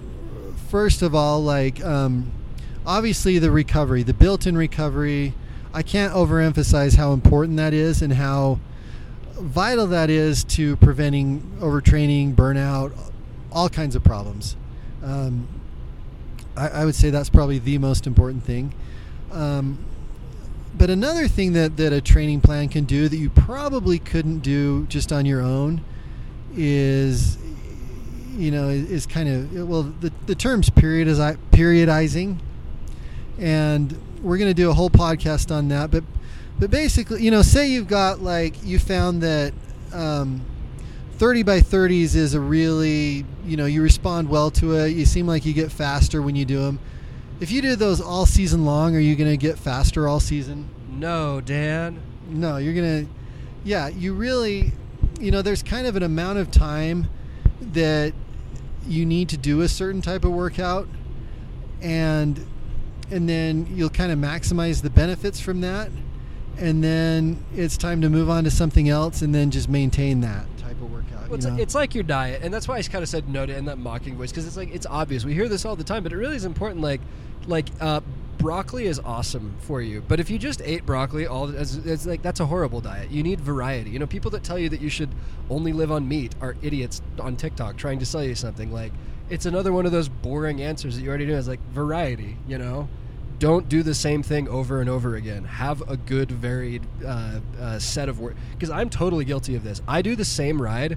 first 0.69 1.01
of 1.01 1.15
all, 1.15 1.41
like 1.41 1.83
um, 1.85 2.31
obviously 2.85 3.39
the 3.39 3.51
recovery, 3.51 4.03
the 4.03 4.13
built-in 4.13 4.57
recovery. 4.57 5.33
I 5.73 5.83
can't 5.83 6.13
overemphasize 6.13 6.97
how 6.97 7.13
important 7.13 7.55
that 7.55 7.73
is 7.73 8.01
and 8.01 8.11
how 8.11 8.59
vital 9.41 9.87
that 9.87 10.09
is 10.09 10.43
to 10.45 10.75
preventing 10.77 11.41
overtraining, 11.59 12.35
burnout, 12.35 12.93
all 13.51 13.69
kinds 13.69 13.95
of 13.95 14.03
problems. 14.03 14.55
Um, 15.03 15.47
I, 16.55 16.67
I 16.69 16.85
would 16.85 16.95
say 16.95 17.09
that's 17.09 17.29
probably 17.29 17.59
the 17.59 17.77
most 17.77 18.07
important 18.07 18.43
thing. 18.43 18.73
Um, 19.31 19.85
but 20.77 20.89
another 20.89 21.27
thing 21.27 21.53
that, 21.53 21.77
that 21.77 21.93
a 21.93 22.01
training 22.01 22.41
plan 22.41 22.69
can 22.69 22.85
do 22.85 23.09
that 23.09 23.17
you 23.17 23.29
probably 23.29 23.99
couldn't 23.99 24.39
do 24.39 24.85
just 24.87 25.11
on 25.11 25.25
your 25.25 25.41
own 25.41 25.83
is, 26.55 27.37
you 28.35 28.51
know, 28.51 28.69
is, 28.69 28.89
is 28.89 29.05
kind 29.05 29.29
of 29.29 29.67
well 29.67 29.83
the 29.83 30.11
the 30.25 30.35
term's 30.35 30.69
periodizi- 30.69 31.37
periodizing, 31.51 32.39
and 33.37 33.97
we're 34.21 34.37
going 34.37 34.49
to 34.49 34.53
do 34.53 34.69
a 34.69 34.73
whole 34.73 34.89
podcast 34.89 35.53
on 35.53 35.67
that. 35.69 35.91
But 35.91 36.03
but 36.61 36.69
basically, 36.69 37.23
you 37.23 37.31
know, 37.31 37.41
say 37.41 37.71
you've 37.71 37.87
got 37.87 38.21
like 38.21 38.63
you 38.63 38.79
found 38.79 39.23
that. 39.23 39.51
Um, 39.91 40.45
30 41.17 41.43
by 41.43 41.59
30s 41.59 42.15
is 42.15 42.33
a 42.33 42.39
really, 42.39 43.23
you 43.45 43.55
know, 43.55 43.67
you 43.67 43.83
respond 43.83 44.27
well 44.27 44.49
to 44.49 44.73
it. 44.77 44.95
You 44.95 45.05
seem 45.05 45.27
like 45.27 45.45
you 45.45 45.53
get 45.53 45.71
faster 45.71 46.19
when 46.19 46.35
you 46.35 46.45
do 46.45 46.61
them. 46.61 46.79
If 47.39 47.51
you 47.51 47.61
do 47.61 47.75
those 47.75 48.01
all 48.01 48.25
season 48.25 48.65
long, 48.65 48.95
are 48.95 48.99
you 48.99 49.15
going 49.15 49.29
to 49.29 49.37
get 49.37 49.59
faster 49.59 50.07
all 50.07 50.19
season? 50.19 50.67
no, 50.89 51.39
Dan. 51.39 52.01
No, 52.27 52.57
you're 52.57 52.73
going 52.73 53.05
to, 53.05 53.11
yeah, 53.63 53.87
you 53.89 54.15
really, 54.15 54.71
you 55.19 55.29
know, 55.29 55.43
there's 55.43 55.61
kind 55.61 55.85
of 55.85 55.95
an 55.95 56.01
amount 56.01 56.39
of 56.39 56.49
time 56.49 57.07
that 57.73 58.13
you 58.87 59.05
need 59.05 59.29
to 59.29 59.37
do 59.37 59.61
a 59.61 59.67
certain 59.67 60.01
type 60.01 60.25
of 60.25 60.31
workout 60.31 60.87
and 61.81 62.47
and 63.11 63.29
then 63.29 63.67
you'll 63.75 63.89
kind 63.89 64.11
of 64.11 64.17
maximize 64.17 64.81
the 64.81 64.89
benefits 64.89 65.39
from 65.39 65.61
that 65.61 65.91
and 66.57 66.83
then 66.83 67.43
it's 67.55 67.77
time 67.77 68.01
to 68.01 68.09
move 68.09 68.29
on 68.29 68.43
to 68.43 68.51
something 68.51 68.89
else 68.89 69.21
and 69.21 69.33
then 69.33 69.51
just 69.51 69.69
maintain 69.69 70.21
that 70.21 70.45
type 70.57 70.71
of 70.71 70.91
workout 70.91 71.27
Well, 71.27 71.35
it's, 71.35 71.45
know? 71.45 71.57
it's 71.57 71.75
like 71.75 71.95
your 71.95 72.03
diet, 72.03 72.41
and 72.43 72.53
that's 72.53 72.67
why 72.67 72.77
I 72.77 72.81
kind 72.83 73.03
of 73.03 73.09
said 73.09 73.29
no 73.29 73.45
to 73.45 73.55
in 73.55 73.65
that 73.65 73.77
mocking 73.77 74.17
voice 74.17 74.31
because 74.31 74.45
it's 74.45 74.57
like 74.57 74.73
it's 74.73 74.85
obvious. 74.85 75.25
We 75.25 75.33
hear 75.33 75.47
this 75.47 75.65
all 75.65 75.75
the 75.75 75.83
time, 75.83 76.03
but 76.03 76.11
it 76.11 76.17
really 76.17 76.35
is 76.35 76.45
important. 76.45 76.81
Like, 76.81 77.01
like 77.47 77.67
uh, 77.79 78.01
broccoli 78.37 78.85
is 78.85 78.99
awesome 78.99 79.55
for 79.61 79.81
you, 79.81 80.03
but 80.07 80.19
if 80.19 80.29
you 80.29 80.37
just 80.37 80.61
ate 80.63 80.85
broccoli 80.85 81.27
all, 81.27 81.49
it's, 81.49 81.75
it's 81.75 82.05
like 82.05 82.21
that's 82.21 82.39
a 82.39 82.45
horrible 82.45 82.81
diet. 82.81 83.11
You 83.11 83.23
need 83.23 83.39
variety. 83.39 83.89
You 83.89 83.99
know, 83.99 84.07
people 84.07 84.31
that 84.31 84.43
tell 84.43 84.59
you 84.59 84.69
that 84.69 84.81
you 84.81 84.89
should 84.89 85.09
only 85.49 85.73
live 85.73 85.91
on 85.91 86.07
meat 86.07 86.35
are 86.41 86.55
idiots 86.61 87.01
on 87.19 87.35
TikTok 87.35 87.77
trying 87.77 87.99
to 87.99 88.05
sell 88.05 88.23
you 88.23 88.35
something. 88.35 88.71
Like, 88.71 88.93
it's 89.29 89.45
another 89.45 89.71
one 89.71 89.85
of 89.85 89.91
those 89.91 90.09
boring 90.09 90.61
answers 90.61 90.95
that 90.95 91.01
you 91.01 91.09
already 91.09 91.25
know. 91.25 91.37
It's 91.37 91.47
like 91.47 91.61
variety. 91.71 92.37
You 92.47 92.57
know. 92.57 92.89
Don't 93.41 93.67
do 93.67 93.81
the 93.81 93.95
same 93.95 94.21
thing 94.21 94.47
over 94.47 94.81
and 94.81 94.87
over 94.87 95.15
again. 95.15 95.45
Have 95.45 95.81
a 95.89 95.97
good, 95.97 96.29
varied 96.29 96.83
uh, 97.03 97.39
uh, 97.59 97.79
set 97.79 98.07
of 98.07 98.19
work. 98.19 98.35
Because 98.51 98.69
I'm 98.69 98.87
totally 98.87 99.25
guilty 99.25 99.55
of 99.55 99.63
this. 99.63 99.81
I 99.87 100.03
do 100.03 100.15
the 100.15 100.23
same 100.23 100.61
ride 100.61 100.95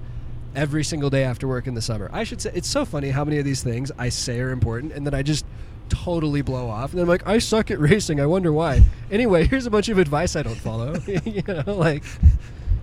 every 0.55 0.83
single 0.83 1.09
day 1.09 1.23
after 1.23 1.47
work 1.47 1.65
in 1.65 1.73
the 1.73 1.81
summer. 1.81 2.07
I 2.13 2.23
should 2.23 2.39
say 2.39 2.51
it's 2.53 2.69
so 2.69 2.85
funny 2.85 3.09
how 3.09 3.25
many 3.25 3.39
of 3.39 3.45
these 3.45 3.63
things 3.63 3.91
I 3.97 4.09
say 4.09 4.39
are 4.41 4.51
important 4.51 4.93
and 4.93 5.07
then 5.07 5.15
I 5.15 5.23
just 5.23 5.43
totally 5.89 6.43
blow 6.43 6.69
off. 6.69 6.91
And 6.91 7.01
I'm 7.01 7.07
like, 7.07 7.25
I 7.27 7.39
suck 7.39 7.71
at 7.71 7.79
racing. 7.79 8.21
I 8.21 8.27
wonder 8.27 8.53
why. 8.53 8.83
Anyway, 9.09 9.47
here's 9.47 9.65
a 9.65 9.71
bunch 9.71 9.89
of 9.89 9.97
advice 9.97 10.35
I 10.35 10.43
don't 10.43 10.53
follow. 10.53 10.93
you 11.25 11.41
know, 11.47 11.63
like 11.65 12.03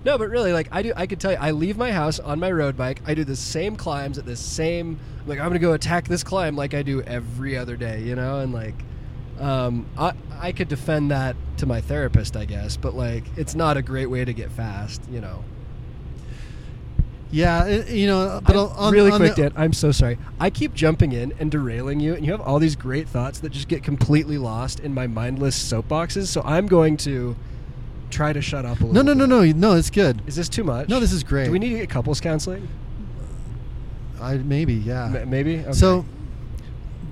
no, 0.04 0.18
but 0.18 0.28
really, 0.28 0.52
like 0.52 0.66
I 0.72 0.82
do, 0.82 0.92
I 0.96 1.06
could 1.06 1.20
tell 1.20 1.30
you, 1.30 1.38
I 1.40 1.52
leave 1.52 1.76
my 1.76 1.92
house 1.92 2.18
on 2.18 2.40
my 2.40 2.50
road 2.50 2.76
bike. 2.76 3.00
I 3.06 3.14
do 3.14 3.22
the 3.22 3.36
same 3.36 3.76
climbs 3.76 4.18
at 4.18 4.26
the 4.26 4.34
same. 4.34 4.98
Like 5.24 5.38
I'm 5.38 5.46
gonna 5.46 5.60
go 5.60 5.74
attack 5.74 6.08
this 6.08 6.24
climb 6.24 6.56
like 6.56 6.74
I 6.74 6.82
do 6.82 7.00
every 7.02 7.56
other 7.56 7.76
day, 7.76 8.02
you 8.02 8.16
know, 8.16 8.40
and 8.40 8.52
like, 8.52 8.74
um, 9.42 9.86
I 9.98 10.12
I 10.40 10.52
could 10.52 10.68
defend 10.68 11.10
that 11.10 11.36
to 11.58 11.66
my 11.66 11.80
therapist, 11.80 12.36
I 12.36 12.44
guess, 12.46 12.76
but 12.76 12.94
like 12.94 13.24
it's 13.36 13.54
not 13.54 13.76
a 13.76 13.82
great 13.82 14.06
way 14.06 14.24
to 14.24 14.32
get 14.32 14.50
fast, 14.52 15.02
you 15.10 15.20
know. 15.20 15.44
Yeah, 17.30 17.64
it- 17.64 17.88
you 17.88 18.06
know, 18.06 18.40
but 18.44 18.56
on, 18.56 18.92
really 18.92 19.10
on 19.10 19.18
quick, 19.18 19.34
Dan. 19.36 19.52
I'm 19.56 19.72
so 19.72 19.90
sorry. 19.90 20.18
I 20.38 20.50
keep 20.50 20.74
jumping 20.74 21.12
in 21.12 21.32
and 21.38 21.50
derailing 21.50 21.98
you, 22.00 22.14
and 22.14 22.24
you 22.26 22.32
have 22.32 22.42
all 22.42 22.58
these 22.58 22.76
great 22.76 23.08
thoughts 23.08 23.40
that 23.40 23.52
just 23.52 23.68
get 23.68 23.82
completely 23.82 24.36
lost 24.36 24.80
in 24.80 24.92
my 24.92 25.06
mindless 25.06 25.56
soapboxes. 25.58 26.26
So 26.26 26.42
I'm 26.44 26.66
going 26.66 26.98
to 26.98 27.34
try 28.10 28.34
to 28.34 28.42
shut 28.42 28.66
up 28.66 28.80
a 28.80 28.84
little. 28.86 28.92
No, 28.92 29.14
no, 29.14 29.14
no, 29.14 29.24
no, 29.24 29.50
no. 29.50 29.76
It's 29.76 29.88
good. 29.88 30.20
Is 30.26 30.36
this 30.36 30.50
too 30.50 30.62
much? 30.64 30.90
No, 30.90 31.00
this 31.00 31.12
is 31.12 31.24
great. 31.24 31.46
Do 31.46 31.52
we 31.52 31.58
need 31.58 31.70
to 31.70 31.78
get 31.78 31.88
couples 31.88 32.20
counseling? 32.20 32.68
I 34.20 34.36
maybe, 34.36 34.74
yeah. 34.74 35.06
M- 35.06 35.30
maybe. 35.30 35.60
Okay. 35.60 35.72
So, 35.72 36.04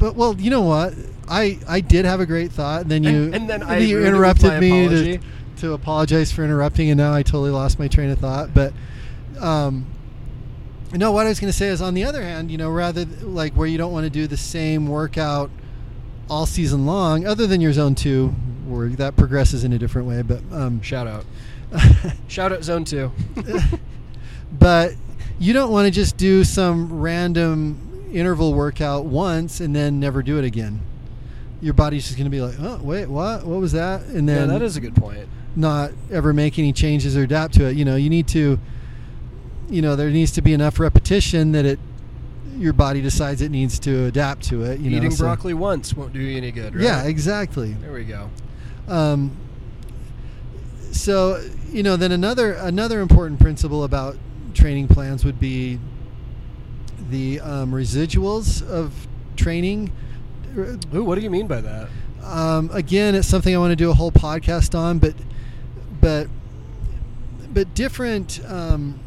but 0.01 0.17
well, 0.17 0.35
you 0.41 0.51
know 0.51 0.63
what? 0.63 0.95
I 1.29 1.61
I 1.69 1.81
did 1.81 2.05
have 2.07 2.19
a 2.19 2.27
great 2.27 2.51
thought, 2.51 2.83
and 2.83 2.91
then 2.91 3.05
you 3.05 3.25
And- 3.27 3.35
and 3.37 3.49
then 3.51 3.63
I 3.63 3.79
you 3.79 3.99
ruined 3.99 4.09
it 4.09 4.11
with 4.11 4.15
interrupted 4.17 4.61
me 4.61 4.71
to, 4.71 4.85
apology. 4.87 5.21
to 5.59 5.73
apologize 5.75 6.33
for 6.33 6.43
interrupting, 6.43 6.91
and 6.91 6.99
now 6.99 7.15
I 7.15 7.23
totally 7.23 7.51
lost 7.51 7.79
my 7.79 7.87
train 7.87 8.11
of 8.11 8.19
thought. 8.19 8.53
But, 8.53 8.73
um, 9.39 9.87
no, 10.93 11.13
what 11.13 11.27
I 11.27 11.29
was 11.29 11.39
going 11.39 11.53
to 11.53 11.57
say 11.57 11.69
is, 11.69 11.81
on 11.81 11.95
the 11.95 12.03
other 12.03 12.23
hand, 12.23 12.51
you 12.51 12.59
know, 12.59 12.69
rather 12.71 13.05
like 13.23 13.53
where 13.55 13.69
you 13.69 13.79
don't 13.79 13.93
want 13.93 14.05
to 14.05 14.11
do 14.11 14.27
the 14.27 14.37
same 14.37 14.89
workout 14.89 15.51
all 16.29 16.47
season 16.47 16.85
long, 16.87 17.27
other 17.27 17.47
than 17.47 17.61
your 17.61 17.73
zone 17.73 17.95
two, 17.95 18.29
where 18.67 18.89
that 18.89 19.17
progresses 19.17 19.63
in 19.63 19.73
a 19.73 19.79
different 19.79 20.09
way. 20.09 20.23
But 20.23 20.41
um, 20.51 20.81
Shout 20.83 21.07
out. 21.07 21.25
Shout 22.29 22.53
out 22.53 22.65
Zone 22.65 22.85
2. 22.85 23.13
but 24.59 24.95
you 25.39 25.53
don't 25.53 25.71
want 25.71 25.87
to 25.87 25.91
just 25.91 26.17
do 26.17 26.43
some 26.45 27.01
random 27.01 27.90
interval 28.13 28.55
workout 28.55 29.05
once 29.05 29.61
and 29.61 29.75
then 29.75 30.01
never 30.01 30.23
do 30.23 30.39
it 30.39 30.45
again. 30.45 30.81
Your 31.61 31.75
body's 31.75 32.05
just 32.05 32.17
going 32.17 32.25
to 32.25 32.31
be 32.31 32.41
like, 32.41 32.57
oh 32.59 32.81
wait, 32.83 33.07
what? 33.07 33.45
What 33.45 33.61
was 33.61 33.73
that? 33.73 34.03
And 34.07 34.27
yeah, 34.29 34.35
then 34.37 34.49
that 34.49 34.63
is 34.63 34.77
a 34.77 34.81
good 34.81 34.95
point. 34.97 35.29
not 35.57 35.91
ever 36.11 36.33
make 36.33 36.59
any 36.59 36.73
changes 36.73 37.17
or 37.17 37.23
adapt 37.25 37.55
to 37.55 37.67
it. 37.67 37.77
You 37.77 37.85
know, 37.85 37.97
you 37.97 38.09
need 38.09 38.27
to, 38.29 38.59
you 39.69 39.83
know, 39.83 39.95
there 39.97 40.11
needs 40.11 40.33
to 40.33 40.43
be 40.43 40.53
enough 40.55 40.81
repetition 40.81 41.53
that 41.53 41.65
it, 41.67 41.79
your 42.57 42.73
body 42.73 43.01
decides 43.03 43.43
it 43.43 43.51
needs 43.51 43.79
to 43.81 44.07
adapt 44.07 44.43
to 44.45 44.63
it. 44.65 44.81
You 44.81 44.91
know, 44.91 44.97
Eating 44.97 45.11
so- 45.11 45.25
broccoli 45.25 45.55
once 45.55 45.95
won't 45.95 46.13
do 46.13 46.19
you 46.21 46.37
any 46.37 46.51
good, 46.51 46.75
right? 46.75 46.83
Yeah, 46.85 47.05
exactly. 47.05 47.73
There 47.75 47.93
we 47.93 48.05
go. 48.05 48.31
Um, 48.89 49.37
so 50.93 51.41
you 51.71 51.83
know, 51.83 51.97
then 51.97 52.11
another 52.13 52.55
another 52.55 53.01
important 53.01 53.39
principle 53.41 53.85
about 53.85 54.17
training 54.55 54.89
plans 54.89 55.25
would 55.25 55.39
be 55.39 55.79
the 57.11 57.41
um, 57.41 57.73
residuals 57.73 58.67
of 58.69 59.07
training. 59.37 59.93
Ooh, 60.95 61.05
what 61.05 61.17
do 61.17 61.21
you 61.21 61.31
mean 61.31 61.47
by 61.47 61.61
that? 61.61 61.89
Um, 62.23 62.71
again, 62.73 63.15
it's 63.15 63.29
something 63.29 63.55
I 63.55 63.59
want 63.59 63.73
to 63.73 63.77
do 63.77 63.91
a 63.91 63.95
whole 63.95 64.13
podcast 64.13 64.79
on, 64.79 64.99
but 64.99 65.15
but 66.01 66.29
but 67.53 67.75
different 67.75 68.41
um, 68.47 69.01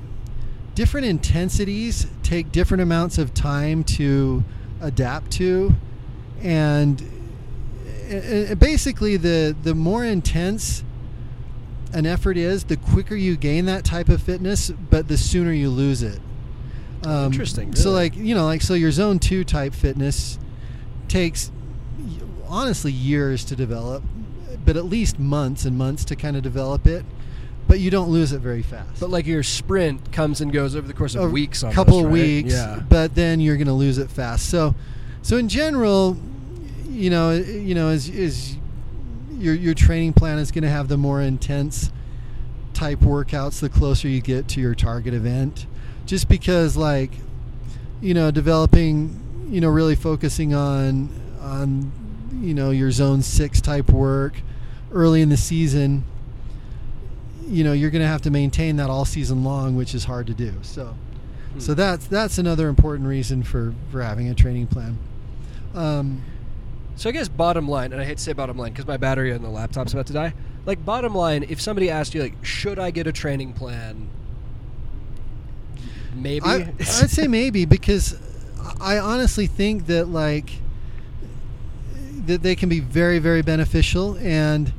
different 0.76 1.06
intensities 1.08 2.08
take 2.24 2.52
different 2.52 2.82
amounts 2.82 3.18
of 3.18 3.34
time 3.34 3.84
to 3.84 4.44
adapt 4.82 5.32
to, 5.34 5.76
and 6.42 7.02
uh, 8.12 8.56
basically 8.56 9.18
the 9.18 9.56
the 9.64 9.76
more 9.76 10.04
intense 10.04 10.84
an 11.94 12.08
effort 12.08 12.38
is, 12.38 12.64
the 12.64 12.78
quicker 12.78 13.16
you 13.16 13.38
gain 13.38 13.66
that 13.66 13.86
type 13.86 14.10
of 14.10 14.22
fitness, 14.22 14.72
but 14.72 15.08
the 15.08 15.18
sooner 15.18 15.52
you 15.52 15.70
lose 15.70 16.02
it. 16.02 16.20
Um, 17.06 17.26
Interesting, 17.26 17.76
So, 17.76 17.92
like 17.92 18.16
you 18.16 18.34
know, 18.36 18.46
like 18.46 18.62
so, 18.62 18.74
your 18.74 18.92
zone 18.92 19.20
two 19.20 19.44
type 19.44 19.74
fitness 19.74 20.40
takes 21.08 21.52
honestly 22.48 22.92
years 22.92 23.44
to 23.46 23.56
develop, 23.56 24.04
but 24.66 24.78
at 24.78 24.86
least 24.86 25.20
months 25.20 25.66
and 25.66 25.78
months 25.78 26.06
to 26.06 26.16
kind 26.16 26.36
of 26.38 26.44
develop 26.44 26.88
it. 26.88 27.06
But 27.68 27.80
you 27.80 27.90
don't 27.90 28.10
lose 28.10 28.34
it 28.34 28.40
very 28.40 28.62
fast. 28.62 29.00
But 29.00 29.10
like 29.10 29.26
your 29.26 29.42
sprint 29.42 30.12
comes 30.12 30.42
and 30.42 30.52
goes 30.52 30.76
over 30.76 30.86
the 30.86 30.94
course 30.94 31.16
of 31.16 31.24
a 31.24 31.30
weeks. 31.30 31.64
a 31.64 31.72
couple 31.72 31.98
of 32.00 32.06
right? 32.06 32.12
weeks, 32.14 32.54
Yeah. 32.54 32.82
but 32.90 33.16
then 33.16 33.40
you're 33.40 33.56
going 33.56 33.68
to 33.68 33.74
lose 33.74 33.98
it 33.98 34.10
fast. 34.10 34.50
So, 34.50 34.76
so 35.22 35.38
in 35.38 35.48
general, 35.48 36.18
you 36.90 37.10
know, 37.10 37.32
you 37.32 37.74
know, 37.74 37.90
is 37.90 38.10
is 38.10 38.58
your 39.32 39.56
your 39.56 39.74
training 39.74 40.14
plan 40.14 40.40
is 40.40 40.52
going 40.52 40.64
to 40.64 40.70
have 40.70 40.90
the 40.90 40.98
more 40.98 41.22
intense 41.22 41.90
type 42.74 43.00
workouts 43.00 43.60
the 43.62 43.70
closer 43.70 44.08
you 44.10 44.20
get 44.22 44.48
to 44.50 44.60
your 44.62 44.76
target 44.76 45.14
event, 45.14 45.66
just 46.06 46.28
because 46.30 46.76
like, 46.78 47.12
you 48.02 48.14
know, 48.14 48.32
developing, 48.32 49.48
you 49.50 49.62
know, 49.62 49.70
really 49.70 49.96
focusing 49.96 50.54
on 50.54 51.10
on 51.42 51.92
you 52.42 52.54
know 52.54 52.72
your 52.72 52.92
zone 52.92 53.22
six 53.22 53.62
type 53.62 53.90
work 53.90 54.34
early 54.92 55.22
in 55.22 55.30
the 55.30 55.38
season 55.38 56.04
you 57.46 57.64
know 57.64 57.74
you're 57.74 57.90
going 57.92 58.02
to 58.02 58.08
have 58.08 58.22
to 58.22 58.32
maintain 58.32 58.78
that 58.78 58.90
all 58.90 59.06
season 59.06 59.44
long 59.44 59.76
which 59.76 59.94
is 59.94 60.06
hard 60.06 60.26
to 60.28 60.34
do 60.34 60.54
so 60.62 60.96
Hmm. 61.54 61.60
so 61.60 61.74
that's 61.76 62.08
that's 62.08 62.38
another 62.40 62.70
important 62.70 63.08
reason 63.08 63.44
for 63.44 63.76
for 63.92 64.02
having 64.02 64.30
a 64.30 64.34
training 64.34 64.66
plan 64.68 64.98
um, 65.76 66.24
So 66.96 67.10
I 67.10 67.12
guess 67.12 67.28
bottom 67.28 67.68
line, 67.68 67.92
and 67.92 68.02
I 68.02 68.06
hate 68.06 68.18
to 68.18 68.24
say 68.24 68.34
bottom 68.34 68.58
line 68.58 68.72
because 68.72 68.88
my 68.88 68.98
battery 68.98 69.34
on 69.34 69.42
the 69.44 69.50
laptop's 69.50 69.94
about 69.94 70.08
to 70.08 70.14
die. 70.14 70.34
Like 70.66 70.84
bottom 70.86 71.14
line, 71.14 71.46
if 71.50 71.60
somebody 71.62 71.90
asked 71.90 72.14
you 72.16 72.22
like, 72.22 72.44
should 72.44 72.80
I 72.80 72.90
get 72.92 73.06
a 73.08 73.12
training 73.12 73.54
plan? 73.54 74.10
Maybe. 76.16 76.46
I, 76.46 76.74
I'd 76.80 77.10
say 77.10 77.28
maybe 77.28 77.66
because 77.66 78.18
I 78.80 79.00
honestly 79.00 79.48
think 79.48 79.88
that 79.88 80.08
like 80.08 80.52
that 82.26 82.42
they 82.42 82.56
can 82.56 82.70
be 82.70 82.80
very 82.80 83.20
very 83.20 83.42
beneficial 83.42 84.18
and 84.18 84.72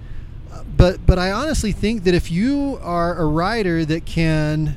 but 0.76 1.05
but 1.07 1.18
I 1.18 1.30
honestly 1.30 1.72
think 1.72 2.05
that 2.05 2.14
if 2.14 2.30
you 2.30 2.78
are 2.82 3.16
a 3.16 3.26
rider 3.26 3.85
that 3.85 4.07
can 4.07 4.76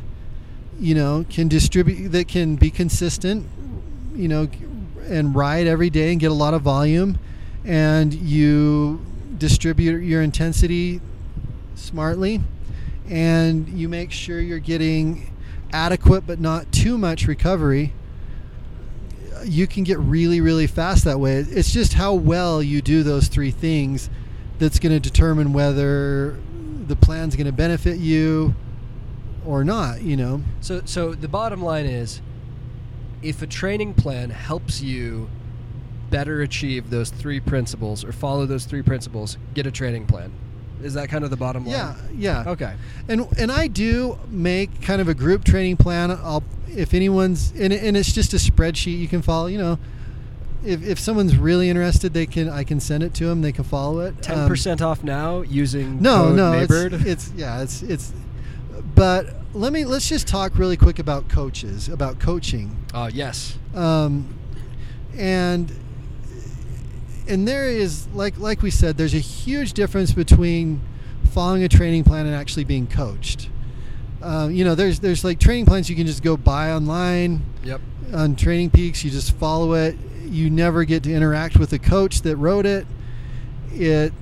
you 0.79 0.93
know 0.93 1.25
can 1.29 1.47
distribute 1.47 2.09
that 2.09 2.27
can 2.27 2.55
be 2.55 2.69
consistent 2.69 3.47
you 4.15 4.27
know 4.27 4.49
and 5.05 5.33
ride 5.33 5.67
every 5.67 5.89
day 5.89 6.11
and 6.11 6.19
get 6.19 6.31
a 6.31 6.35
lot 6.35 6.53
of 6.53 6.61
volume 6.61 7.17
and 7.63 8.13
you 8.13 9.05
distribute 9.37 10.01
your 10.03 10.21
intensity 10.21 10.99
smartly 11.75 12.41
and 13.09 13.67
you 13.69 13.87
make 13.87 14.11
sure 14.11 14.39
you're 14.39 14.59
getting 14.59 15.31
adequate 15.71 16.25
but 16.25 16.39
not 16.39 16.71
too 16.71 16.97
much 16.97 17.27
recovery 17.27 17.93
you 19.45 19.67
can 19.67 19.83
get 19.83 19.99
really 19.99 20.41
really 20.41 20.67
fast 20.67 21.05
that 21.05 21.19
way 21.19 21.37
it's 21.37 21.71
just 21.71 21.93
how 21.93 22.13
well 22.13 22.61
you 22.61 22.81
do 22.81 23.03
those 23.03 23.27
three 23.27 23.51
things 23.51 24.09
that's 24.59 24.79
going 24.79 24.91
to 24.91 24.99
determine 24.99 25.53
whether 25.53 26.37
the 26.87 26.95
plan's 26.95 27.35
going 27.35 27.45
to 27.45 27.51
benefit 27.51 27.97
you 27.97 28.55
or 29.45 29.63
not 29.63 30.01
you 30.01 30.17
know 30.17 30.41
So, 30.61 30.81
so 30.85 31.13
the 31.13 31.27
bottom 31.27 31.61
line 31.61 31.85
is, 31.85 32.21
if 33.21 33.41
a 33.41 33.47
training 33.47 33.93
plan 33.93 34.29
helps 34.29 34.81
you 34.81 35.29
better 36.09 36.41
achieve 36.41 36.89
those 36.89 37.09
three 37.09 37.39
principles 37.39 38.03
or 38.03 38.11
follow 38.11 38.45
those 38.45 38.65
three 38.65 38.81
principles, 38.81 39.37
get 39.53 39.65
a 39.65 39.71
training 39.71 40.05
plan. 40.07 40.31
Is 40.83 40.93
that 40.93 41.09
kind 41.09 41.23
of 41.23 41.29
the 41.29 41.37
bottom 41.37 41.65
line? 41.65 41.73
yeah 41.73 41.95
yeah 42.15 42.43
Okay. 42.51 42.73
and 43.07 43.27
and 43.37 43.51
I 43.51 43.67
do 43.67 44.17
make 44.29 44.81
kind 44.81 45.01
of 45.01 45.07
a 45.07 45.13
group 45.13 45.43
training 45.43 45.77
plan. 45.77 46.11
I'll 46.11 46.43
if 46.69 46.93
anyone's 46.93 47.51
and, 47.59 47.73
and 47.73 47.97
it's 47.97 48.11
just 48.13 48.33
a 48.33 48.37
spreadsheet 48.37 48.97
you 48.99 49.07
can 49.07 49.21
follow. 49.21 49.47
You 49.47 49.57
know, 49.57 49.79
if, 50.63 50.83
if 50.83 50.99
someone's 50.99 51.35
really 51.37 51.69
interested, 51.69 52.13
they 52.13 52.25
can 52.25 52.49
I 52.49 52.63
can 52.63 52.79
send 52.79 53.03
it 53.03 53.13
to 53.15 53.25
them. 53.25 53.41
They 53.41 53.51
can 53.51 53.63
follow 53.63 53.99
it. 54.01 54.21
Ten 54.21 54.39
Um, 54.39 54.47
percent 54.47 54.81
off 54.81 55.03
now 55.03 55.41
using 55.41 56.01
no, 56.01 56.31
no, 56.33 56.53
it's, 56.53 56.71
it's 57.05 57.31
yeah, 57.35 57.61
it's 57.61 57.81
it's. 57.83 58.13
But 58.95 59.33
let 59.53 59.73
me 59.73 59.85
let's 59.85 60.07
just 60.09 60.27
talk 60.27 60.57
really 60.57 60.77
quick 60.77 60.99
about 60.99 61.29
coaches 61.29 61.87
about 61.89 62.19
coaching. 62.19 62.75
Oh 62.93 63.07
yes. 63.07 63.57
um, 63.75 64.33
and 65.17 65.71
and 67.27 67.47
there 67.47 67.65
is 67.69 68.07
like 68.13 68.37
like 68.39 68.61
we 68.61 68.71
said, 68.71 68.97
there's 68.97 69.13
a 69.13 69.19
huge 69.19 69.73
difference 69.73 70.11
between 70.13 70.81
following 71.31 71.63
a 71.63 71.67
training 71.69 72.03
plan 72.03 72.25
and 72.25 72.35
actually 72.35 72.63
being 72.63 72.87
coached. 72.87 73.49
Um, 74.21 74.51
you 74.51 74.63
know, 74.65 74.75
there's 74.75 74.99
there's 74.99 75.23
like 75.23 75.39
training 75.39 75.65
plans 75.65 75.89
you 75.89 75.95
can 75.95 76.07
just 76.07 76.23
go 76.23 76.35
buy 76.37 76.71
online 76.71 77.41
Yep. 77.63 77.81
on 78.13 78.35
Training 78.35 78.71
Peaks. 78.71 79.03
You 79.03 79.11
just 79.11 79.33
follow 79.33 79.73
it. 79.73 79.95
You 80.25 80.49
never 80.49 80.83
get 80.85 81.03
to 81.03 81.13
interact 81.13 81.57
with 81.57 81.69
the 81.69 81.79
coach 81.79 82.21
that 82.23 82.35
wrote 82.37 82.65
it. 82.65 82.87
It 83.71 84.13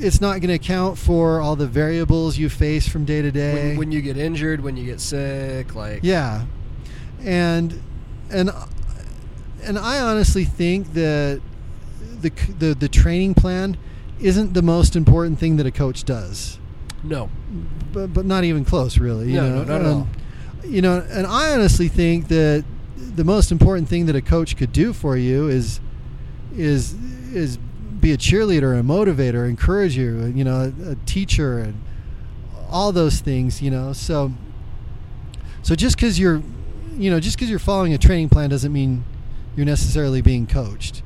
it's 0.00 0.20
not 0.20 0.32
going 0.40 0.48
to 0.48 0.54
account 0.54 0.98
for 0.98 1.40
all 1.40 1.56
the 1.56 1.66
variables 1.66 2.36
you 2.36 2.48
face 2.50 2.86
from 2.86 3.04
day 3.06 3.22
to 3.22 3.30
day. 3.30 3.70
When, 3.70 3.76
when 3.78 3.92
you 3.92 4.02
get 4.02 4.18
injured, 4.18 4.60
when 4.60 4.76
you 4.76 4.84
get 4.84 5.00
sick, 5.00 5.74
like 5.74 6.00
Yeah, 6.02 6.44
and 7.24 7.80
and 8.30 8.50
and 9.64 9.78
I 9.78 9.98
honestly 10.00 10.44
think 10.44 10.92
that 10.92 11.40
the 12.20 12.30
the 12.58 12.74
the 12.74 12.88
training 12.88 13.34
plan 13.34 13.76
isn't 14.20 14.52
the 14.54 14.62
most 14.62 14.96
important 14.96 15.38
thing 15.38 15.56
that 15.56 15.66
a 15.66 15.70
coach 15.70 16.04
does, 16.04 16.58
no, 17.02 17.30
but 17.92 18.12
but 18.12 18.24
not 18.26 18.44
even 18.44 18.64
close, 18.64 18.98
really. 18.98 19.28
You 19.30 19.36
No, 19.40 19.48
know? 19.48 19.62
no, 19.62 19.64
not 19.64 19.80
at 19.80 19.86
um, 19.86 19.92
all. 19.96 20.08
You 20.68 20.82
know, 20.82 21.06
and 21.10 21.26
I 21.26 21.54
honestly 21.54 21.88
think 21.88 22.28
that 22.28 22.64
the 22.96 23.24
most 23.24 23.50
important 23.52 23.88
thing 23.88 24.06
that 24.06 24.16
a 24.16 24.20
coach 24.22 24.56
could 24.56 24.72
do 24.72 24.92
for 24.92 25.16
you 25.16 25.48
is 25.48 25.80
is 26.56 26.94
is 27.32 27.58
be 28.00 28.12
a 28.12 28.16
cheerleader, 28.16 28.78
a 28.78 28.82
motivator, 28.82 29.48
encourage 29.48 29.96
you, 29.96 30.20
uh, 30.22 30.26
you 30.26 30.44
know, 30.44 30.72
a, 30.86 30.90
a 30.92 30.94
teacher, 31.06 31.58
and 31.58 31.80
all 32.70 32.92
those 32.92 33.20
things. 33.20 33.62
You 33.62 33.70
know, 33.70 33.92
so 33.92 34.32
so 35.62 35.74
just 35.74 35.96
because 35.96 36.18
you're, 36.18 36.42
you 36.96 37.10
know, 37.10 37.20
just 37.20 37.36
because 37.36 37.50
you're 37.50 37.58
following 37.58 37.94
a 37.94 37.98
training 37.98 38.28
plan 38.28 38.50
doesn't 38.50 38.72
mean 38.72 39.04
you're 39.56 39.66
necessarily 39.66 40.22
being 40.22 40.46
coached. 40.46 41.02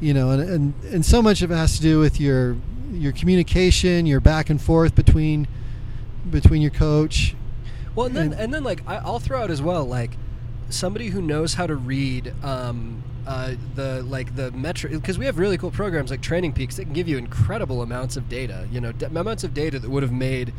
You 0.00 0.12
know, 0.14 0.30
and, 0.30 0.42
and 0.42 0.74
and 0.92 1.04
so 1.06 1.22
much 1.22 1.40
of 1.42 1.50
it 1.50 1.54
has 1.56 1.76
to 1.76 1.82
do 1.82 1.98
with 1.98 2.20
your 2.20 2.56
your 2.92 3.12
communication, 3.12 4.06
your 4.06 4.20
back 4.20 4.50
and 4.50 4.60
forth 4.60 4.94
between 4.94 5.48
between 6.30 6.60
your 6.62 6.70
coach. 6.70 7.34
Well, 7.94 8.06
and 8.06 8.14
then 8.16 8.32
And- 8.32 8.40
and 8.40 8.54
then 8.54 8.62
like 8.64 8.82
I, 8.86 8.96
I'll 8.96 9.18
throw 9.20 9.42
out 9.42 9.50
as 9.50 9.62
well 9.62 9.84
like 9.84 10.16
somebody 10.68 11.08
who 11.08 11.22
knows 11.22 11.54
how 11.54 11.66
to 11.66 11.76
read 11.76 12.34
um, 12.42 13.02
uh, 13.26 13.54
the 13.74 14.02
like 14.02 14.36
the 14.36 14.50
metric 14.52 14.92
because 14.92 15.18
we 15.18 15.24
have 15.26 15.38
really 15.38 15.56
cool 15.56 15.70
programs 15.70 16.10
like 16.10 16.20
Training 16.20 16.52
Peaks 16.52 16.76
that 16.76 16.84
can 16.84 16.92
give 16.92 17.08
you 17.08 17.16
incredible 17.16 17.80
amounts 17.82 18.16
of 18.16 18.28
data. 18.28 18.68
You 18.70 18.80
know, 18.80 18.92
d- 18.92 19.06
amounts 19.06 19.44
of 19.44 19.54
data 19.54 19.78
that 19.78 19.88
would 19.88 20.02
have 20.02 20.12
made 20.12 20.52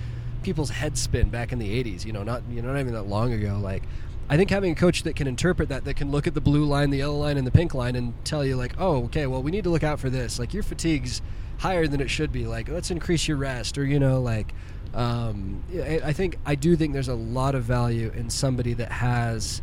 people's 0.43 0.69
heads 0.71 0.99
spin 1.01 1.29
back 1.29 1.51
in 1.51 1.59
the 1.59 1.83
'80s. 1.83 2.05
You 2.05 2.13
know, 2.13 2.23
not 2.23 2.41
you 2.49 2.61
know 2.61 2.73
not 2.73 2.79
even 2.79 2.93
that 2.93 3.03
long 3.03 3.33
ago. 3.33 3.59
Like, 3.61 3.83
I 4.29 4.37
think 4.37 4.49
having 4.49 4.71
a 4.71 4.75
coach 4.75 5.03
that 5.03 5.15
can 5.15 5.27
interpret 5.27 5.69
that, 5.69 5.85
that 5.85 5.95
can 5.95 6.11
look 6.11 6.27
at 6.27 6.33
the 6.33 6.41
blue 6.41 6.65
line, 6.65 6.89
the 6.89 6.97
yellow 6.97 7.17
line, 7.17 7.37
and 7.37 7.47
the 7.47 7.51
pink 7.51 7.73
line, 7.73 7.95
and 7.95 8.13
tell 8.25 8.43
you 8.45 8.55
like, 8.57 8.73
oh, 8.77 9.05
okay, 9.05 9.25
well, 9.27 9.41
we 9.41 9.51
need 9.51 9.63
to 9.63 9.69
look 9.69 9.83
out 9.83 9.99
for 9.99 10.09
this. 10.09 10.37
Like 10.37 10.53
your 10.53 10.63
fatigue's 10.63 11.21
higher 11.59 11.87
than 11.87 12.01
it 12.01 12.09
should 12.09 12.31
be. 12.31 12.45
Like 12.45 12.67
let's 12.69 12.91
increase 12.91 13.27
your 13.27 13.37
rest, 13.37 13.77
or 13.77 13.85
you 13.85 13.99
know, 13.99 14.21
like. 14.21 14.53
Um, 14.93 15.63
I 16.03 16.13
think 16.13 16.37
I 16.45 16.55
do 16.55 16.75
think 16.75 16.93
there's 16.93 17.09
a 17.09 17.13
lot 17.13 17.53
of 17.55 17.63
value 17.63 18.11
in 18.15 18.29
somebody 18.29 18.73
that 18.75 18.91
has 18.91 19.61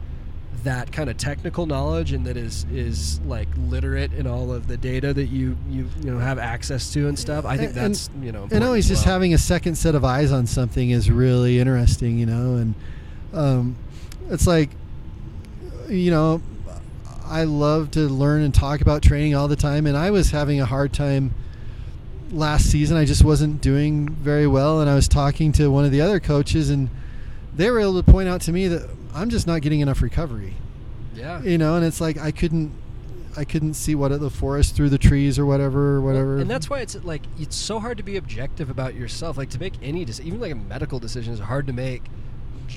that 0.63 0.93
kind 0.93 1.11
of 1.11 1.17
technical 1.17 1.67
knowledge 1.67 2.13
and 2.13 2.25
that 2.27 2.37
is 2.37 2.65
is 2.73 3.21
like 3.23 3.49
literate 3.57 4.13
in 4.13 4.27
all 4.27 4.53
of 4.53 4.69
the 4.69 4.77
data 4.77 5.13
that 5.13 5.27
you 5.27 5.57
you 5.69 5.89
you 6.03 6.11
know 6.11 6.19
have 6.19 6.39
access 6.39 6.93
to 6.93 7.09
and 7.09 7.19
stuff. 7.19 7.45
I 7.45 7.57
think 7.57 7.71
And- 7.71 7.77
that's 7.95 8.11
you 8.21 8.31
know 8.33 8.47
and 8.53 8.63
always 8.63 8.85
as 8.91 8.99
just 8.99 9.05
having 9.07 9.35
a 9.35 9.39
second 9.39 9.77
set 9.77 9.95
of 9.95 10.05
eyes 10.05 10.31
on 10.31 10.47
something 10.47 10.91
is 10.91 11.11
really 11.11 11.59
interesting, 11.59 12.19
you 12.19 12.27
know. 12.27 12.57
And 12.57 12.75
um, 13.33 13.77
it's 14.31 14.47
like, 14.47 14.71
you 15.89 16.11
know, 16.11 16.43
I 17.27 17.45
love 17.45 17.91
to 17.93 18.01
learn 18.01 18.43
and 18.43 18.55
talk 18.55 18.81
about 18.81 19.03
training 19.03 19.35
all 19.35 19.49
the 19.49 19.57
time, 19.57 19.87
and 19.87 19.97
I 19.97 20.11
was 20.11 20.31
having 20.31 20.61
a 20.61 20.67
hard 20.67 20.93
time 20.93 21.35
last 22.31 22.71
season. 22.71 22.97
I 22.97 23.05
just 23.05 23.25
wasn't 23.25 23.61
doing 23.61 24.09
very 24.09 24.47
well, 24.47 24.81
and 24.81 24.91
I 24.91 24.95
was 24.95 25.09
talking 25.09 25.53
to 25.53 25.69
one 25.69 25.85
of 25.85 25.91
the 25.91 26.01
other 26.01 26.21
coaches, 26.21 26.71
and 26.71 26.91
they 27.55 27.71
were 27.71 27.81
able 27.81 28.03
to 28.03 28.11
point 28.11 28.29
out 28.29 28.41
to 28.43 28.53
me 28.53 28.69
that 28.69 28.89
I'm 29.15 29.31
just 29.31 29.47
not 29.47 29.63
getting 29.63 29.81
enough 29.81 30.03
recovery, 30.03 30.55
yeah. 31.15 31.41
you 31.43 31.57
know. 31.57 31.77
And 31.77 31.85
it's 31.85 32.01
like 32.01 32.19
I 32.19 32.31
couldn't. 32.31 32.73
I 33.37 33.45
couldn't 33.45 33.75
see 33.75 33.97
what 33.97 34.17
the 34.21 34.31
forest 34.31 34.77
through 34.77 34.91
the 34.91 34.99
trees 34.99 35.41
or 35.41 35.47
whatever, 35.47 35.97
or 35.97 36.01
whatever. 36.01 36.39
And 36.39 36.49
that's 36.49 36.71
why 36.71 36.81
it's 36.81 36.95
like 37.03 37.23
it's 37.37 37.57
so 37.57 37.81
hard 37.81 37.97
to 37.97 38.05
be 38.05 38.17
objective 38.17 38.71
about 38.71 38.95
yourself. 38.95 39.37
Like 39.37 39.51
to 39.51 39.59
make 39.59 39.75
any 39.83 40.05
decision, 40.05 40.29
even 40.29 40.41
like 40.41 40.53
a 40.53 40.57
medical 40.57 41.01
decision, 41.01 41.33
is 41.33 41.41
hard 41.41 41.67
to 41.67 41.73
make 41.73 42.03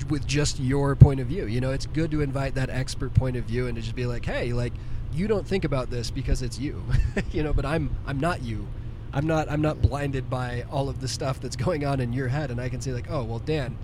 with 0.08 0.26
just 0.26 0.58
your 0.60 0.94
point 0.96 1.20
of 1.20 1.26
view. 1.26 1.46
You 1.46 1.60
know, 1.60 1.72
it's 1.72 1.86
good 1.86 2.10
to 2.12 2.20
invite 2.20 2.54
that 2.54 2.70
expert 2.70 3.14
point 3.14 3.36
of 3.36 3.44
view 3.44 3.66
and 3.66 3.76
to 3.76 3.82
just 3.82 3.96
be 3.96 4.06
like, 4.06 4.24
hey, 4.24 4.52
like 4.52 4.72
you 5.12 5.26
don't 5.26 5.46
think 5.46 5.64
about 5.64 5.90
this 5.90 6.10
because 6.10 6.42
it's 6.42 6.58
you, 6.58 6.82
you 7.32 7.42
know. 7.42 7.52
But 7.52 7.66
I'm 7.66 7.90
I'm 8.06 8.20
not 8.20 8.42
you. 8.42 8.66
I'm 9.12 9.26
not 9.26 9.50
I'm 9.50 9.62
not 9.62 9.80
blinded 9.80 10.28
by 10.28 10.64
all 10.70 10.88
of 10.88 11.00
the 11.00 11.08
stuff 11.08 11.40
that's 11.40 11.56
going 11.56 11.84
on 11.84 12.00
in 12.00 12.12
your 12.12 12.28
head, 12.28 12.50
and 12.50 12.60
I 12.60 12.68
can 12.68 12.80
say 12.80 12.92
like, 12.92 13.10
oh 13.10 13.24
well, 13.24 13.38
Dan, 13.38 13.76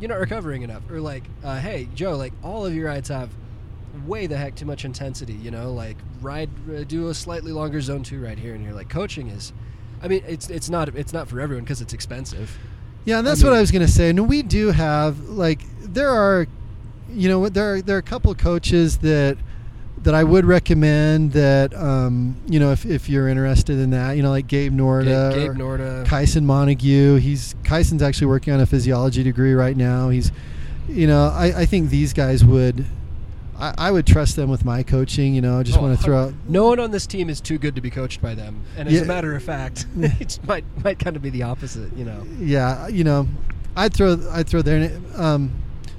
you're 0.00 0.08
not 0.08 0.18
recovering 0.18 0.62
enough, 0.62 0.88
or 0.90 1.00
like, 1.00 1.24
uh, 1.44 1.58
hey 1.58 1.88
Joe, 1.94 2.16
like 2.16 2.32
all 2.42 2.66
of 2.66 2.74
your 2.74 2.86
rides 2.86 3.08
have 3.08 3.30
way 4.06 4.26
the 4.26 4.36
heck 4.36 4.54
too 4.54 4.64
much 4.64 4.84
intensity 4.84 5.34
you 5.34 5.50
know 5.50 5.72
like 5.72 5.96
ride 6.20 6.48
uh, 6.74 6.82
do 6.84 7.08
a 7.08 7.14
slightly 7.14 7.52
longer 7.52 7.80
zone 7.80 8.02
2 8.02 8.22
ride 8.22 8.38
here 8.38 8.54
and 8.54 8.64
you're 8.64 8.72
like 8.72 8.88
coaching 8.88 9.28
is 9.28 9.52
i 10.02 10.08
mean 10.08 10.22
it's 10.26 10.48
it's 10.48 10.70
not 10.70 10.88
it's 10.96 11.12
not 11.12 11.28
for 11.28 11.40
everyone 11.40 11.62
because 11.62 11.82
it's 11.82 11.92
expensive 11.92 12.58
Yeah, 13.04 13.18
and 13.18 13.26
I 13.26 13.30
that's 13.30 13.42
what 13.42 13.52
I 13.52 13.60
was 13.60 13.70
going 13.70 13.84
to 13.84 13.92
say. 13.92 14.10
And 14.10 14.28
we 14.28 14.42
do 14.42 14.70
have 14.70 15.20
like 15.28 15.62
there 15.80 16.10
are, 16.10 16.46
you 17.10 17.28
know, 17.28 17.48
there 17.48 17.74
are 17.74 17.82
there 17.82 17.96
are 17.96 18.00
a 18.00 18.02
couple 18.02 18.30
of 18.30 18.38
coaches 18.38 18.98
that 18.98 19.36
that 20.02 20.14
I 20.14 20.24
would 20.24 20.44
recommend 20.44 21.32
that 21.32 21.74
um, 21.74 22.36
you 22.48 22.58
know 22.58 22.72
if, 22.72 22.84
if 22.84 23.08
you're 23.08 23.28
interested 23.28 23.78
in 23.78 23.90
that, 23.90 24.16
you 24.16 24.22
know, 24.22 24.30
like 24.30 24.46
Gabe 24.46 24.72
Norda, 24.72 25.32
gabe, 25.32 25.52
gabe 25.52 25.60
norda 25.60 26.06
Kyson 26.06 26.44
Montague. 26.44 27.16
He's 27.16 27.54
Kyson's 27.64 28.02
actually 28.02 28.28
working 28.28 28.52
on 28.52 28.60
a 28.60 28.66
physiology 28.66 29.22
degree 29.22 29.54
right 29.54 29.76
now. 29.76 30.08
He's, 30.08 30.32
you 30.88 31.06
know, 31.06 31.28
I, 31.28 31.60
I 31.60 31.66
think 31.66 31.90
these 31.90 32.12
guys 32.12 32.44
would. 32.44 32.84
I, 33.62 33.74
I 33.78 33.90
would 33.92 34.06
trust 34.06 34.34
them 34.36 34.50
with 34.50 34.64
my 34.64 34.82
coaching. 34.82 35.34
You 35.34 35.40
know, 35.40 35.58
I 35.58 35.62
just 35.62 35.78
Oh, 35.78 35.82
want 35.82 35.96
to 35.96 36.04
throw 36.04 36.18
out. 36.24 36.34
no 36.48 36.66
one 36.66 36.80
on 36.80 36.90
this 36.90 37.06
team 37.06 37.30
is 37.30 37.40
too 37.40 37.58
good 37.58 37.74
to 37.76 37.80
be 37.80 37.90
coached 37.90 38.20
by 38.20 38.34
them 38.34 38.62
and 38.76 38.88
as 38.88 38.94
Yeah. 38.94 39.02
a 39.02 39.04
matter 39.04 39.34
of 39.36 39.42
fact 39.42 39.86
it 39.96 40.38
might 40.46 40.64
might 40.84 40.98
kind 40.98 41.14
of 41.16 41.22
be 41.22 41.30
the 41.30 41.44
opposite 41.44 41.96
you 41.96 42.04
know 42.04 42.26
yeah, 42.38 42.88
you 42.88 43.04
know, 43.04 43.28
I'd 43.76 43.94
throw 43.94 44.16
I'd 44.32 44.48
throw 44.48 44.62
their 44.62 44.90
um, 45.16 45.52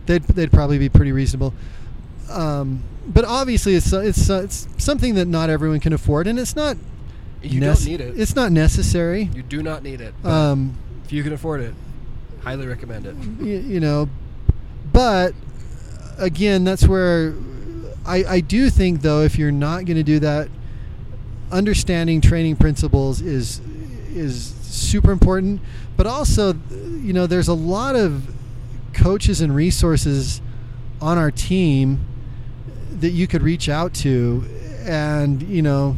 they'd 0.05 0.23
they'd 0.23 0.51
probably 0.51 0.77
be 0.77 0.89
pretty 0.89 1.11
reasonable. 1.13 1.53
Um, 2.29 2.83
but 3.07 3.25
obviously, 3.25 3.75
it's 3.75 3.91
it's 3.93 4.29
it's 4.29 4.67
something 4.77 5.15
that 5.15 5.25
not 5.27 5.49
everyone 5.49 5.79
can 5.79 5.93
afford, 5.93 6.27
and 6.27 6.37
it's 6.39 6.55
not. 6.55 6.77
you 7.41 7.59
nec- 7.59 7.75
don't 7.77 7.85
need 7.85 8.01
it 8.01 8.17
It's 8.19 8.35
not 8.35 8.51
necessary. 8.51 9.29
you 9.33 9.43
do 9.43 9.61
not 9.61 9.83
need 9.83 9.99
it 10.01 10.13
Um, 10.23 10.75
if 11.05 11.11
you 11.11 11.23
can 11.23 11.33
afford 11.33 11.61
it 11.61 11.73
highly 12.43 12.65
recommend 12.67 13.05
it 13.05 13.15
you, 13.41 13.57
you 13.59 13.79
know, 13.79 14.09
but 14.93 15.33
again, 16.17 16.63
that's 16.63 16.87
where 16.87 17.33
I 18.05 18.23
I 18.25 18.39
do 18.39 18.69
think 18.69 19.01
though, 19.01 19.21
if 19.21 19.37
you're 19.37 19.51
not 19.51 19.85
going 19.85 19.97
to 19.97 20.03
do 20.03 20.19
that, 20.19 20.49
understanding 21.51 22.21
training 22.21 22.55
principles 22.57 23.21
is 23.21 23.61
is 24.13 24.53
super 24.61 25.11
important. 25.11 25.61
But 25.95 26.07
also, 26.07 26.53
you 26.71 27.13
know, 27.13 27.27
there's 27.27 27.47
a 27.47 27.53
lot 27.53 27.95
of 27.95 28.33
coaches 28.93 29.41
and 29.41 29.55
resources 29.55 30.41
on 31.01 31.17
our 31.17 31.31
team 31.31 32.05
that 32.99 33.11
you 33.11 33.27
could 33.27 33.41
reach 33.41 33.69
out 33.69 33.93
to, 33.93 34.43
and 34.85 35.41
you 35.43 35.61
know, 35.61 35.97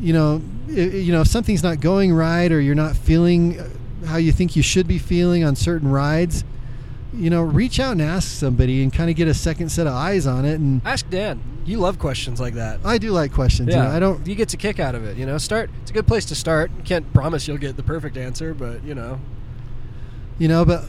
you 0.00 0.12
know, 0.12 0.42
i 0.68 0.72
you 0.72 1.12
know, 1.12 1.22
if 1.22 1.28
something's 1.28 1.62
not 1.62 1.80
going 1.80 2.12
right 2.12 2.50
or 2.52 2.60
you're 2.60 2.74
not 2.74 2.96
feeling 2.96 3.58
how 4.06 4.16
you 4.16 4.32
think 4.32 4.54
you 4.54 4.62
should 4.62 4.86
be 4.86 4.98
feeling 4.98 5.44
on 5.44 5.56
certain 5.56 5.90
rides, 5.90 6.44
you 7.14 7.30
know, 7.30 7.42
reach 7.42 7.80
out 7.80 7.92
and 7.92 8.02
ask 8.02 8.28
somebody 8.28 8.82
and 8.82 8.92
kind 8.92 9.08
of 9.08 9.16
get 9.16 9.28
a 9.28 9.34
second 9.34 9.70
set 9.70 9.86
of 9.86 9.94
eyes 9.94 10.26
on 10.26 10.44
it. 10.44 10.60
And 10.60 10.82
ask 10.84 11.08
dan 11.08 11.40
you 11.64 11.78
love 11.78 11.98
questions 11.98 12.40
like 12.40 12.54
that 12.54 12.80
I 12.84 12.98
do 12.98 13.10
like 13.10 13.32
questions. 13.32 13.68
you 13.68 13.76
know, 13.76 13.88
I 13.88 13.98
don't. 13.98 14.26
You 14.26 14.34
get 14.34 14.52
a 14.52 14.56
kick 14.56 14.80
out 14.80 14.94
of 14.94 15.04
it. 15.04 15.16
You 15.16 15.26
know, 15.26 15.38
start. 15.38 15.70
It's 15.82 15.90
a 15.90 15.94
good 15.94 16.06
place 16.06 16.24
to 16.26 16.34
start. 16.34 16.70
Can't 16.84 17.12
promise 17.12 17.46
you'll 17.48 17.58
get 17.58 17.76
the 17.76 17.82
perfect 17.82 18.16
answer, 18.16 18.54
but 18.54 18.82
you 18.84 18.94
know, 18.94 19.20
you 20.38 20.48
know 20.48 20.64
but 20.64 20.84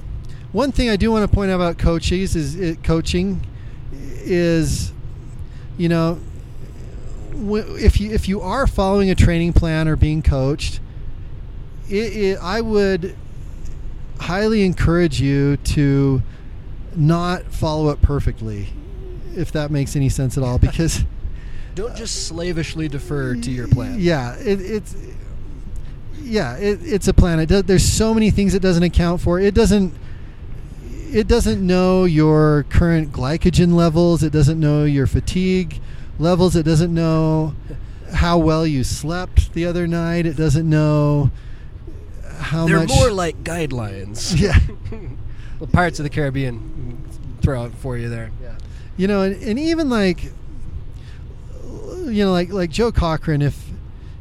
one 0.52 0.72
thing 0.72 0.90
i 0.90 0.96
do 0.96 1.12
want 1.12 1.30
to 1.30 1.36
point 1.36 1.52
out 1.52 1.56
about 1.56 1.78
coaches 1.78 2.36
is 2.36 2.56
it, 2.56 2.84
coaching 2.84 3.46
is 3.92 4.94
you 5.78 5.90
know 5.90 6.20
if 7.34 8.00
you 8.00 8.12
if 8.12 8.28
you 8.28 8.42
are 8.42 8.68
following 8.68 9.10
a 9.10 9.16
training 9.16 9.54
plan 9.54 9.88
or 9.88 9.96
being 9.96 10.22
coached 10.22 10.80
it, 11.90 12.16
it, 12.16 12.40
i 12.42 12.62
would 12.62 13.16
highly 14.20 14.64
encourage 14.64 15.22
you 15.22 15.58
to 15.58 16.22
not 16.96 17.44
follow 17.46 17.90
it 17.90 18.02
perfectly 18.02 18.68
if 19.36 19.52
that 19.52 19.72
makes 19.72 19.96
any 19.96 20.10
sense 20.10 20.38
at 20.38 20.44
all 20.44 20.58
because 20.60 21.04
don't 21.76 21.96
just 21.96 22.28
slavishly 22.28 22.88
defer 22.88 23.36
to 23.36 23.52
your 23.52 23.68
plan. 23.68 23.96
yeah, 24.00 24.36
it, 24.38 24.60
it's 24.60 24.96
yeah, 26.22 26.58
it, 26.58 26.80
it's 26.84 27.08
a 27.08 27.14
plan. 27.14 27.40
It 27.40 27.48
does, 27.48 27.64
there's 27.64 27.86
so 27.86 28.14
many 28.14 28.30
things 28.30 28.54
it 28.54 28.62
doesn't 28.62 28.84
account 28.84 29.22
for. 29.22 29.40
It 29.40 29.54
doesn't 29.54 29.94
it 31.12 31.28
doesn't 31.28 31.66
know 31.66 32.06
your 32.06 32.66
current 32.70 33.12
glycogen 33.12 33.74
levels. 33.74 34.22
It 34.24 34.32
doesn't 34.32 34.60
know 34.60 34.84
your 34.84 35.08
fatigue 35.08 35.80
levels. 36.20 36.56
It 36.56 36.64
doesn't 36.64 36.94
know 36.94 37.56
how 38.14 38.38
well 38.38 38.68
you 38.68 38.84
slept 38.84 39.54
the 39.54 39.66
other 39.66 39.88
night. 39.88 40.26
It 40.26 40.38
doesn't 40.38 40.70
know 40.70 41.32
how 42.40 42.68
They're 42.68 42.80
much 42.80 42.90
more 42.90 43.12
like 43.12 43.44
guidelines. 43.44 44.40
yeah. 44.42 44.58
the 45.60 45.68
Pirates 45.68 46.00
of 46.00 46.04
the 46.04 46.10
Caribbean 46.10 47.08
throw 47.42 47.64
out 47.64 47.74
for 47.74 47.98
you 47.98 48.10
there. 48.10 48.32
Yeah. 48.42 48.56
you 48.98 49.08
know 49.08 49.22
and, 49.22 49.42
and 49.44 49.60
even 49.60 49.90
like 49.90 50.24
you 51.64 52.24
know 52.26 52.32
like 52.32 52.50
like 52.50 52.70
joe 52.70 52.92
cochran 52.92 53.42
if 53.42 53.70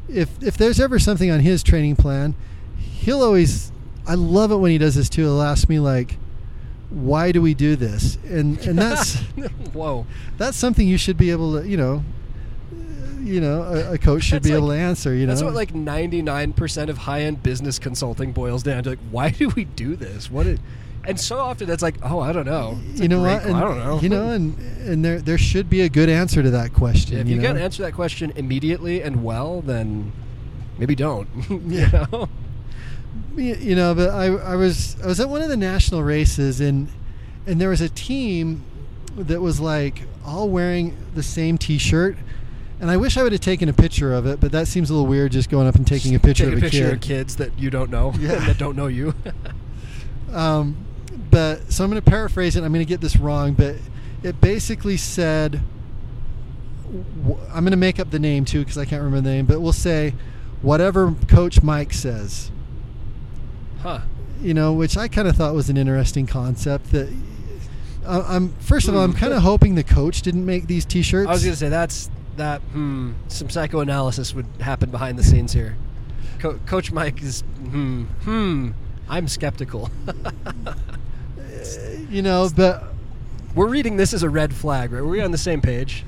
if 0.07 0.41
if 0.43 0.57
there's 0.57 0.79
ever 0.79 0.99
something 0.99 1.29
on 1.31 1.39
his 1.39 1.63
training 1.63 1.95
plan 1.95 2.35
he'll 2.77 3.21
always 3.23 3.71
i 4.07 4.13
love 4.13 4.51
it 4.51 4.57
when 4.57 4.71
he 4.71 4.77
does 4.77 4.95
this 4.95 5.09
too 5.09 5.23
he'll 5.23 5.41
ask 5.41 5.67
me 5.69 5.79
like 5.79 6.17
why 6.89 7.31
do 7.31 7.41
we 7.41 7.53
do 7.53 7.75
this 7.75 8.17
and 8.25 8.57
and 8.59 8.77
that's 8.77 9.17
whoa. 9.73 10.05
that's 10.37 10.57
something 10.57 10.87
you 10.87 10.97
should 10.97 11.17
be 11.17 11.29
able 11.31 11.59
to 11.61 11.67
you 11.67 11.77
know 11.77 12.03
you 13.21 13.41
know 13.41 13.63
a, 13.63 13.93
a 13.93 13.97
coach 13.97 14.23
should 14.23 14.43
be 14.43 14.49
like- 14.49 14.57
able 14.57 14.67
to 14.69 14.73
answer 14.75 15.13
you 15.13 15.25
know 15.25 15.33
That's 15.33 15.43
what 15.43 15.53
like 15.53 15.73
99% 15.73 16.89
of 16.89 16.97
high-end 16.97 17.43
business 17.43 17.79
consulting 17.79 18.31
boils 18.31 18.63
down 18.63 18.83
to. 18.83 18.91
Like, 18.91 18.99
why 19.11 19.29
do 19.29 19.49
we 19.49 19.65
do 19.65 19.95
this? 19.95 20.29
What? 20.31 20.47
It, 20.47 20.59
and 21.05 21.19
so 21.19 21.37
often 21.39 21.65
that's 21.67 21.81
like, 21.81 21.95
oh, 22.03 22.19
I 22.19 22.33
don't 22.33 22.45
know. 22.45 22.77
It's 22.91 22.99
you 23.01 23.07
know 23.07 23.21
what 23.21 23.43
and, 23.45 23.55
I 23.55 23.61
don't 23.61 23.77
know. 23.79 23.99
you 24.01 24.09
know 24.09 24.29
and 24.29 24.57
and 24.87 25.03
there 25.03 25.19
there 25.19 25.37
should 25.37 25.69
be 25.69 25.81
a 25.81 25.89
good 25.89 26.09
answer 26.09 26.43
to 26.43 26.51
that 26.51 26.73
question 26.73 27.17
if 27.17 27.27
you, 27.27 27.35
you, 27.35 27.41
know? 27.41 27.47
can't 27.47 27.57
answer 27.59 27.83
that 27.83 27.93
question 27.93 28.31
immediately 28.35 29.01
and 29.01 29.23
well, 29.23 29.61
then 29.61 30.11
maybe 30.77 30.95
don't. 30.95 31.27
you 31.49 31.61
Yeah. 31.65 32.05
know? 32.11 32.29
You 33.35 33.75
know 33.75 33.95
but 33.95 34.09
I, 34.09 34.25
I 34.25 34.55
was 34.55 34.97
i 35.01 35.07
was 35.07 35.19
at 35.19 35.29
one 35.29 35.41
of 35.41 35.49
the 35.49 35.57
national 35.57 36.03
races 36.03 36.59
and 36.59 36.89
and 37.47 37.59
there 37.59 37.69
was 37.69 37.81
a 37.81 37.89
team 37.89 38.63
that 39.15 39.39
was 39.41 39.59
like 39.59 40.03
all 40.25 40.49
wearing 40.49 40.95
the 41.15 41.23
same 41.23 41.57
t-shirt 41.57 42.17
and 42.79 42.89
i 42.89 42.97
wish 42.97 43.17
i 43.17 43.23
would 43.23 43.31
have 43.31 43.41
taken 43.41 43.67
a 43.69 43.73
picture 43.73 44.13
of 44.13 44.25
it 44.25 44.39
but 44.39 44.51
that 44.51 44.67
seems 44.67 44.89
a 44.89 44.93
little 44.93 45.07
weird 45.07 45.31
just 45.31 45.49
going 45.49 45.67
up 45.67 45.75
and 45.75 45.85
taking 45.87 46.15
a 46.15 46.19
picture 46.19 46.45
Take 46.45 46.53
a 46.53 46.57
of 46.57 46.59
a 46.59 46.65
picture 46.65 46.85
kid 46.85 46.93
of 46.93 47.01
kids 47.01 47.35
that 47.37 47.57
you 47.59 47.69
don't 47.69 47.89
know 47.89 48.13
Yeah. 48.19 48.35
that 48.45 48.57
don't 48.57 48.75
know 48.75 48.87
you. 48.87 49.13
um, 50.33 50.77
but 51.31 51.71
so 51.71 51.83
i'm 51.83 51.89
going 51.89 52.01
to 52.01 52.09
paraphrase 52.09 52.55
it 52.55 52.63
i'm 52.63 52.71
going 52.71 52.85
to 52.85 52.89
get 52.89 53.01
this 53.01 53.15
wrong 53.17 53.53
but 53.53 53.75
it 54.23 54.39
basically 54.41 54.97
said 54.97 55.61
I'm 57.53 57.63
going 57.63 57.71
to 57.71 57.77
make 57.77 57.99
up 57.99 58.09
the 58.09 58.19
name 58.19 58.45
too 58.45 58.59
because 58.59 58.77
i 58.77 58.85
can't 58.85 59.03
remember 59.03 59.21
the 59.29 59.35
name 59.35 59.45
but 59.45 59.59
we'll 59.61 59.73
say 59.73 60.13
whatever 60.61 61.13
coach 61.27 61.61
mike 61.61 61.93
says 61.93 62.51
huh. 63.81 64.01
you 64.41 64.53
know, 64.53 64.73
which 64.73 64.97
I 64.97 65.07
kind 65.07 65.27
of 65.27 65.35
thought 65.37 65.53
was 65.53 65.69
an 65.69 65.77
interesting 65.77 66.25
concept 66.27 66.91
that, 66.91 67.09
Uh, 68.05 68.23
I'm 68.27 68.49
first 68.59 68.87
of 68.87 68.95
all, 68.95 69.03
I'm 69.03 69.11
Hmm. 69.11 69.17
kind 69.17 69.33
of 69.33 69.41
hoping 69.43 69.75
the 69.75 69.83
coach 69.83 70.21
didn't 70.21 70.45
make 70.45 70.67
these 70.67 70.83
T-shirts. 70.85 71.29
I 71.29 71.31
was 71.31 71.43
gonna 71.43 71.55
say 71.55 71.69
that's 71.69 72.09
that. 72.39 72.61
Hmm. 72.73 73.11
Some 73.29 73.49
psychoanalysis 73.49 74.33
would 74.33 74.47
happen 74.59 74.89
behind 74.89 75.17
the 75.19 75.23
scenes 75.23 75.53
here. 75.53 75.77
Co- 76.39 76.59
Coach 76.65 76.91
Mike 76.91 77.21
is. 77.21 77.41
Hmm. 77.41 78.03
Hmm. 78.23 78.69
I'm 79.07 79.27
skeptical. 79.27 79.89
you 82.09 82.21
know, 82.21 82.49
but 82.55 82.83
We're 83.55 83.67
reading 83.67 83.97
this 83.97 84.13
as 84.13 84.23
a 84.23 84.29
red 84.29 84.53
flag, 84.53 84.91
right? 84.91 85.01
Were 85.01 85.07
we 85.07 85.21
on 85.21 85.31
the 85.31 85.37
same 85.37 85.61
page? 85.61 86.03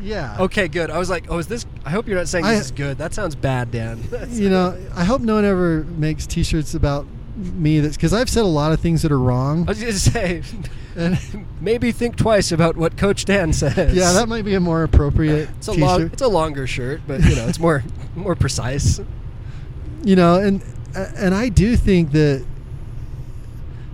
yeah. 0.00 0.36
Okay, 0.40 0.66
good. 0.66 0.90
I 0.90 0.98
was 0.98 1.08
like, 1.08 1.26
oh, 1.30 1.38
is 1.38 1.46
this? 1.46 1.64
I 1.84 1.90
hope 1.90 2.08
you're 2.08 2.18
not 2.18 2.26
saying 2.28 2.44
I- 2.44 2.54
this 2.54 2.66
is 2.66 2.70
good. 2.72 2.98
That 2.98 3.14
sounds 3.14 3.34
bad, 3.36 3.70
Dan. 3.70 4.02
You 4.30 4.50
know, 4.50 4.76
I 4.94 5.04
hope 5.04 5.20
no 5.22 5.36
one 5.36 5.44
ever 5.44 5.84
makes 5.84 6.26
T-shirts 6.26 6.74
about 6.74 7.06
me. 7.36 7.80
That's 7.80 7.96
because 7.96 8.12
I've 8.12 8.28
said 8.28 8.42
a 8.42 8.46
lot 8.48 8.72
of 8.72 8.80
things 8.80 9.02
that 9.02 9.12
are 9.12 9.18
wrong. 9.18 9.62
I 9.66 9.70
was 9.72 9.80
gonna 9.80 9.92
say, 9.92 10.42
And, 10.96 11.18
maybe 11.60 11.90
think 11.92 12.16
twice 12.16 12.52
about 12.52 12.76
what 12.76 12.96
Coach 12.96 13.24
Dan 13.24 13.52
says. 13.52 13.94
yeah, 13.94 14.12
that 14.12 14.28
might 14.28 14.44
be 14.44 14.54
a 14.54 14.60
more 14.60 14.82
appropriate 14.82 15.48
It's 15.58 15.68
a 15.68 15.72
T-shirt. 15.72 15.86
long, 15.88 16.02
it's 16.02 16.22
a 16.22 16.28
longer 16.28 16.66
shirt, 16.66 17.00
but 17.06 17.22
you 17.24 17.34
know, 17.36 17.46
it's 17.48 17.58
more 17.58 17.82
more 18.16 18.34
precise. 18.34 19.00
you 20.04 20.16
know, 20.16 20.36
and 20.36 20.62
and 20.94 21.34
I 21.34 21.48
do 21.48 21.76
think 21.76 22.12
that 22.12 22.44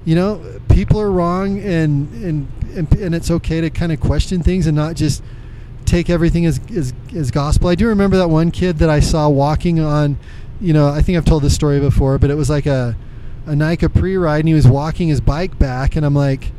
you 0.05 0.15
know 0.15 0.61
people 0.69 1.01
are 1.01 1.11
wrong, 1.11 1.59
and 1.61 2.13
and 2.25 2.49
and, 2.75 2.93
and 2.99 3.15
it's 3.15 3.31
okay 3.31 3.61
to 3.61 3.71
kind 3.71 3.93
of 3.93 4.01
question 4.01 4.43
things 4.43 4.67
and 4.67 4.77
not 4.77 4.95
just 4.97 5.23
take 5.85 6.11
everything 6.11 6.45
as, 6.47 6.61
as 6.77 6.93
as 7.15 7.31
gospel. 7.31 7.69
I 7.69 7.75
do 7.75 7.87
remember 7.89 8.17
that 8.19 8.29
one 8.29 8.51
kid 8.51 8.79
that 8.79 8.91
I 8.91 9.01
saw 9.01 9.29
walking 9.29 9.81
on, 9.81 10.19
you 10.61 10.73
know, 10.73 10.89
I 10.89 11.01
think 11.03 11.17
I've 11.17 11.25
told 11.25 11.43
this 11.43 11.55
story 11.55 11.79
before, 11.81 12.19
but 12.19 12.31
it 12.31 12.35
was 12.35 12.51
like 12.51 12.67
a 12.67 12.97
a 13.49 13.57
NICA 13.57 13.89
pre-ride, 13.89 14.41
and 14.41 14.49
he 14.49 14.55
was 14.55 14.67
walking 14.69 15.09
his 15.09 15.21
bike 15.21 15.59
back, 15.59 15.97
and 15.97 16.05
I'm 16.05 16.15
like, 16.15 16.53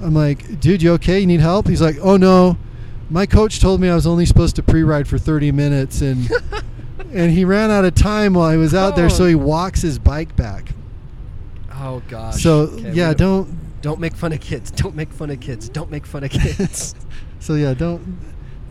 I'm 0.00 0.14
like, 0.14 0.60
dude, 0.60 0.82
you 0.82 0.92
okay? 0.94 1.20
You 1.20 1.26
need 1.26 1.40
help? 1.40 1.66
He's 1.68 1.82
like, 1.82 1.96
oh 2.00 2.16
no, 2.16 2.56
my 3.10 3.26
coach 3.26 3.60
told 3.60 3.80
me 3.80 3.88
I 3.88 3.94
was 3.94 4.06
only 4.06 4.24
supposed 4.26 4.56
to 4.56 4.62
pre-ride 4.62 5.06
for 5.08 5.18
30 5.18 5.52
minutes, 5.52 6.00
and 6.00 6.30
and 7.12 7.30
he 7.32 7.44
ran 7.44 7.70
out 7.70 7.84
of 7.84 7.94
time 7.94 8.34
while 8.34 8.50
he 8.50 8.56
was 8.56 8.72
out 8.74 8.96
there, 8.96 9.10
so 9.10 9.24
Oh. 9.24 9.28
he 9.28 9.34
walks 9.34 9.82
his 9.82 9.98
bike 9.98 10.34
back. 10.36 10.70
Oh 11.74 12.02
gosh. 12.08 12.42
So 12.42 12.60
Okay, 12.62 12.92
yeah, 12.92 13.12
don't. 13.14 13.80
don't 13.82 13.98
make 14.00 14.14
fun 14.14 14.32
of 14.32 14.40
kids. 14.40 14.70
Don't 14.70 14.94
make 14.94 15.12
fun 15.12 15.30
of 15.30 15.40
kids. 15.40 15.68
Don't 15.68 15.90
make 15.90 16.06
fun 16.06 16.24
of 16.24 16.30
kids. 16.30 16.94
So 17.40 17.54
yeah, 17.56 17.74
don't 17.74 18.20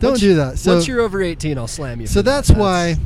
don't 0.00 0.12
Once 0.12 0.20
do 0.20 0.34
that. 0.36 0.58
So 0.58 0.72
once 0.72 0.88
you're 0.88 1.02
over 1.02 1.20
18, 1.22 1.58
I'll 1.58 1.68
slam 1.68 2.00
you. 2.00 2.06
so 2.06 2.20
for 2.20 2.22
that. 2.22 2.30
that's 2.46 2.50
why 2.50 2.96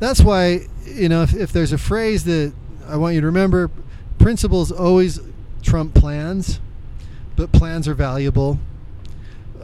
that's 0.00 0.20
why 0.20 0.66
you 0.84 1.08
know 1.08 1.22
if, 1.22 1.32
if 1.34 1.50
there's 1.50 1.72
a 1.72 1.78
phrase 1.78 2.24
that 2.24 2.52
I 2.88 2.96
want 2.96 3.14
you 3.14 3.20
to 3.20 3.26
remember, 3.26 3.70
principles 4.18 4.70
always 4.72 5.20
trump 5.62 5.94
plans, 5.94 6.60
but 7.36 7.52
plans 7.52 7.88
are 7.88 7.94
valuable. 7.94 8.58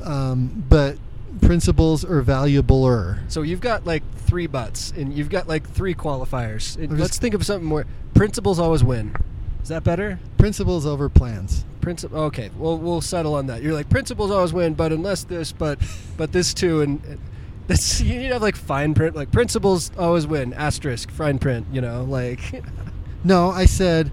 Um, 0.04 0.64
but 0.68 0.98
principles 1.40 2.04
are 2.04 2.22
valuabler. 2.22 3.18
So 3.30 3.42
you've 3.42 3.60
got 3.60 3.86
like 3.86 4.02
three 4.16 4.46
butts, 4.46 4.92
and 4.96 5.12
you've 5.12 5.30
got 5.30 5.48
like 5.48 5.68
three 5.68 5.94
qualifiers. 5.94 6.76
I'm 6.82 6.96
let's 6.98 7.18
think 7.18 7.34
of 7.34 7.44
something 7.44 7.66
more. 7.66 7.86
Principles 8.14 8.58
always 8.58 8.84
win. 8.84 9.14
Is 9.62 9.68
that 9.68 9.84
better? 9.84 10.18
Principles 10.38 10.86
over 10.86 11.08
plans. 11.08 11.64
Principle. 11.80 12.18
Okay, 12.24 12.50
well 12.58 12.78
we'll 12.78 13.00
settle 13.00 13.34
on 13.34 13.46
that. 13.46 13.62
You're 13.62 13.74
like 13.74 13.88
principles 13.88 14.30
always 14.30 14.52
win, 14.52 14.74
but 14.74 14.92
unless 14.92 15.24
this, 15.24 15.52
but 15.52 15.78
but 16.16 16.32
this 16.32 16.52
too, 16.52 16.80
and 16.80 17.02
and 17.04 17.20
that's 17.66 18.00
you 18.02 18.18
need 18.18 18.28
to 18.28 18.34
have 18.34 18.42
like 18.42 18.56
fine 18.56 18.94
print. 18.94 19.14
Like 19.14 19.30
principles 19.30 19.90
always 19.96 20.26
win. 20.26 20.52
Asterisk 20.52 21.10
fine 21.10 21.38
print. 21.38 21.66
You 21.72 21.80
know, 21.80 22.04
like. 22.04 22.40
No, 23.24 23.50
I 23.50 23.66
said 23.66 24.10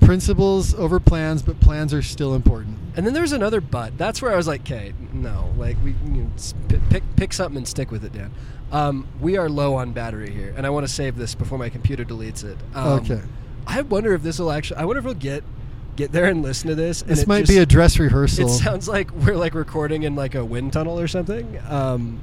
principles 0.00 0.74
over 0.74 1.00
plans, 1.00 1.42
but 1.42 1.58
plans 1.60 1.94
are 1.94 2.02
still 2.02 2.34
important. 2.34 2.76
And 2.96 3.06
then 3.06 3.14
there's 3.14 3.32
another 3.32 3.60
but. 3.60 3.96
That's 3.98 4.20
where 4.22 4.32
I 4.32 4.36
was 4.36 4.46
like, 4.46 4.60
okay, 4.62 4.92
no, 5.12 5.52
like 5.56 5.76
we 5.82 5.94
you 6.04 6.30
know, 6.68 6.78
pick 6.90 7.02
pick 7.16 7.32
something 7.32 7.56
and 7.56 7.66
stick 7.68 7.90
with 7.90 8.04
it, 8.04 8.12
Dan. 8.12 8.30
Um, 8.70 9.06
we 9.20 9.36
are 9.36 9.48
low 9.48 9.74
on 9.76 9.92
battery 9.92 10.30
here, 10.30 10.52
and 10.56 10.66
I 10.66 10.70
want 10.70 10.86
to 10.86 10.92
save 10.92 11.16
this 11.16 11.34
before 11.34 11.58
my 11.58 11.68
computer 11.68 12.04
deletes 12.04 12.44
it. 12.44 12.56
Um, 12.74 13.00
Okay. 13.00 13.20
I 13.66 13.80
wonder 13.82 14.12
if 14.14 14.22
this 14.22 14.38
will 14.38 14.52
actually. 14.52 14.76
I 14.78 14.84
wonder 14.84 14.98
if 14.98 15.04
we'll 15.04 15.14
get 15.14 15.42
get 15.96 16.12
there 16.12 16.26
and 16.26 16.42
listen 16.42 16.68
to 16.68 16.74
this. 16.74 17.00
And 17.02 17.10
This 17.12 17.22
it 17.22 17.28
might 17.28 17.40
just- 17.40 17.52
be 17.52 17.58
a 17.58 17.66
dress 17.66 17.98
rehearsal. 17.98 18.46
It 18.46 18.50
sounds 18.50 18.86
like 18.88 19.10
we're 19.12 19.36
like 19.36 19.54
recording 19.54 20.02
in 20.02 20.14
like 20.14 20.34
a 20.34 20.44
wind 20.44 20.72
tunnel 20.72 20.98
or 21.00 21.08
something. 21.08 21.58
Um, 21.68 22.20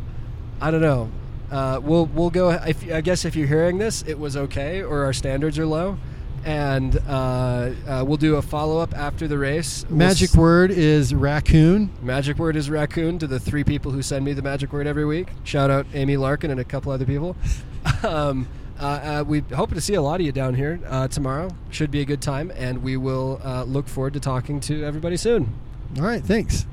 I 0.62 0.70
don't 0.72 0.82
know. 0.82 1.10
Uh, 1.50 1.80
we'll 1.84 2.06
we'll 2.06 2.30
go. 2.30 2.52
If, 2.52 2.90
I 2.94 3.02
guess 3.02 3.26
if 3.26 3.36
you're 3.36 3.48
hearing 3.48 3.78
this, 3.80 4.04
it 4.08 4.20
was 4.20 4.38
okay, 4.38 4.82
or 4.84 5.04
our 5.06 5.14
standards 5.14 5.58
are 5.60 5.66
low, 5.66 5.98
and 6.46 6.98
uh, 7.08 7.72
uh, 7.88 8.04
we'll 8.06 8.18
do 8.18 8.36
a 8.36 8.42
follow 8.42 8.80
up 8.80 8.94
after 8.96 9.28
the 9.28 9.38
race. 9.38 9.86
We'll 9.90 9.98
Magic 9.98 10.30
s- 10.30 10.36
word 10.36 10.72
is 10.72 11.14
raccoon. 11.14 11.90
Magic 12.02 12.38
word 12.38 12.56
is 12.56 12.70
raccoon 12.70 13.20
to 13.20 13.28
the 13.28 13.40
three 13.40 13.64
people 13.64 13.92
who 13.92 14.02
send 14.02 14.26
me 14.26 14.34
the 14.34 14.42
magic 14.42 14.74
word 14.74 14.88
every 14.88 15.06
week. 15.06 15.30
Shout 15.44 15.70
out 15.70 15.86
Amy 15.94 16.18
Larkin 16.18 16.52
and 16.52 16.60
a 16.60 16.64
couple 16.64 16.92
other 16.92 17.06
people. 17.06 17.36
um, 18.04 18.48
uh, 18.80 18.84
uh, 18.84 19.24
we 19.28 19.42
hope 19.54 19.72
to 19.74 19.82
see 19.82 19.94
a 19.94 20.02
lot 20.02 20.20
of 20.20 20.26
you 20.26 20.32
down 20.32 20.56
here 20.56 20.80
uh, 20.88 21.08
tomorrow. 21.08 21.50
Should 21.70 21.92
be 21.92 22.02
a 22.02 22.06
good 22.06 22.22
time, 22.22 22.52
and 22.56 22.82
we 22.82 22.98
will 22.98 23.40
uh, 23.44 23.64
look 23.64 23.88
forward 23.88 24.14
to 24.14 24.20
talking 24.20 24.60
to 24.62 24.84
everybody 24.84 25.18
soon. 25.18 25.54
All 25.98 26.04
right, 26.04 26.24
thanks. 26.24 26.66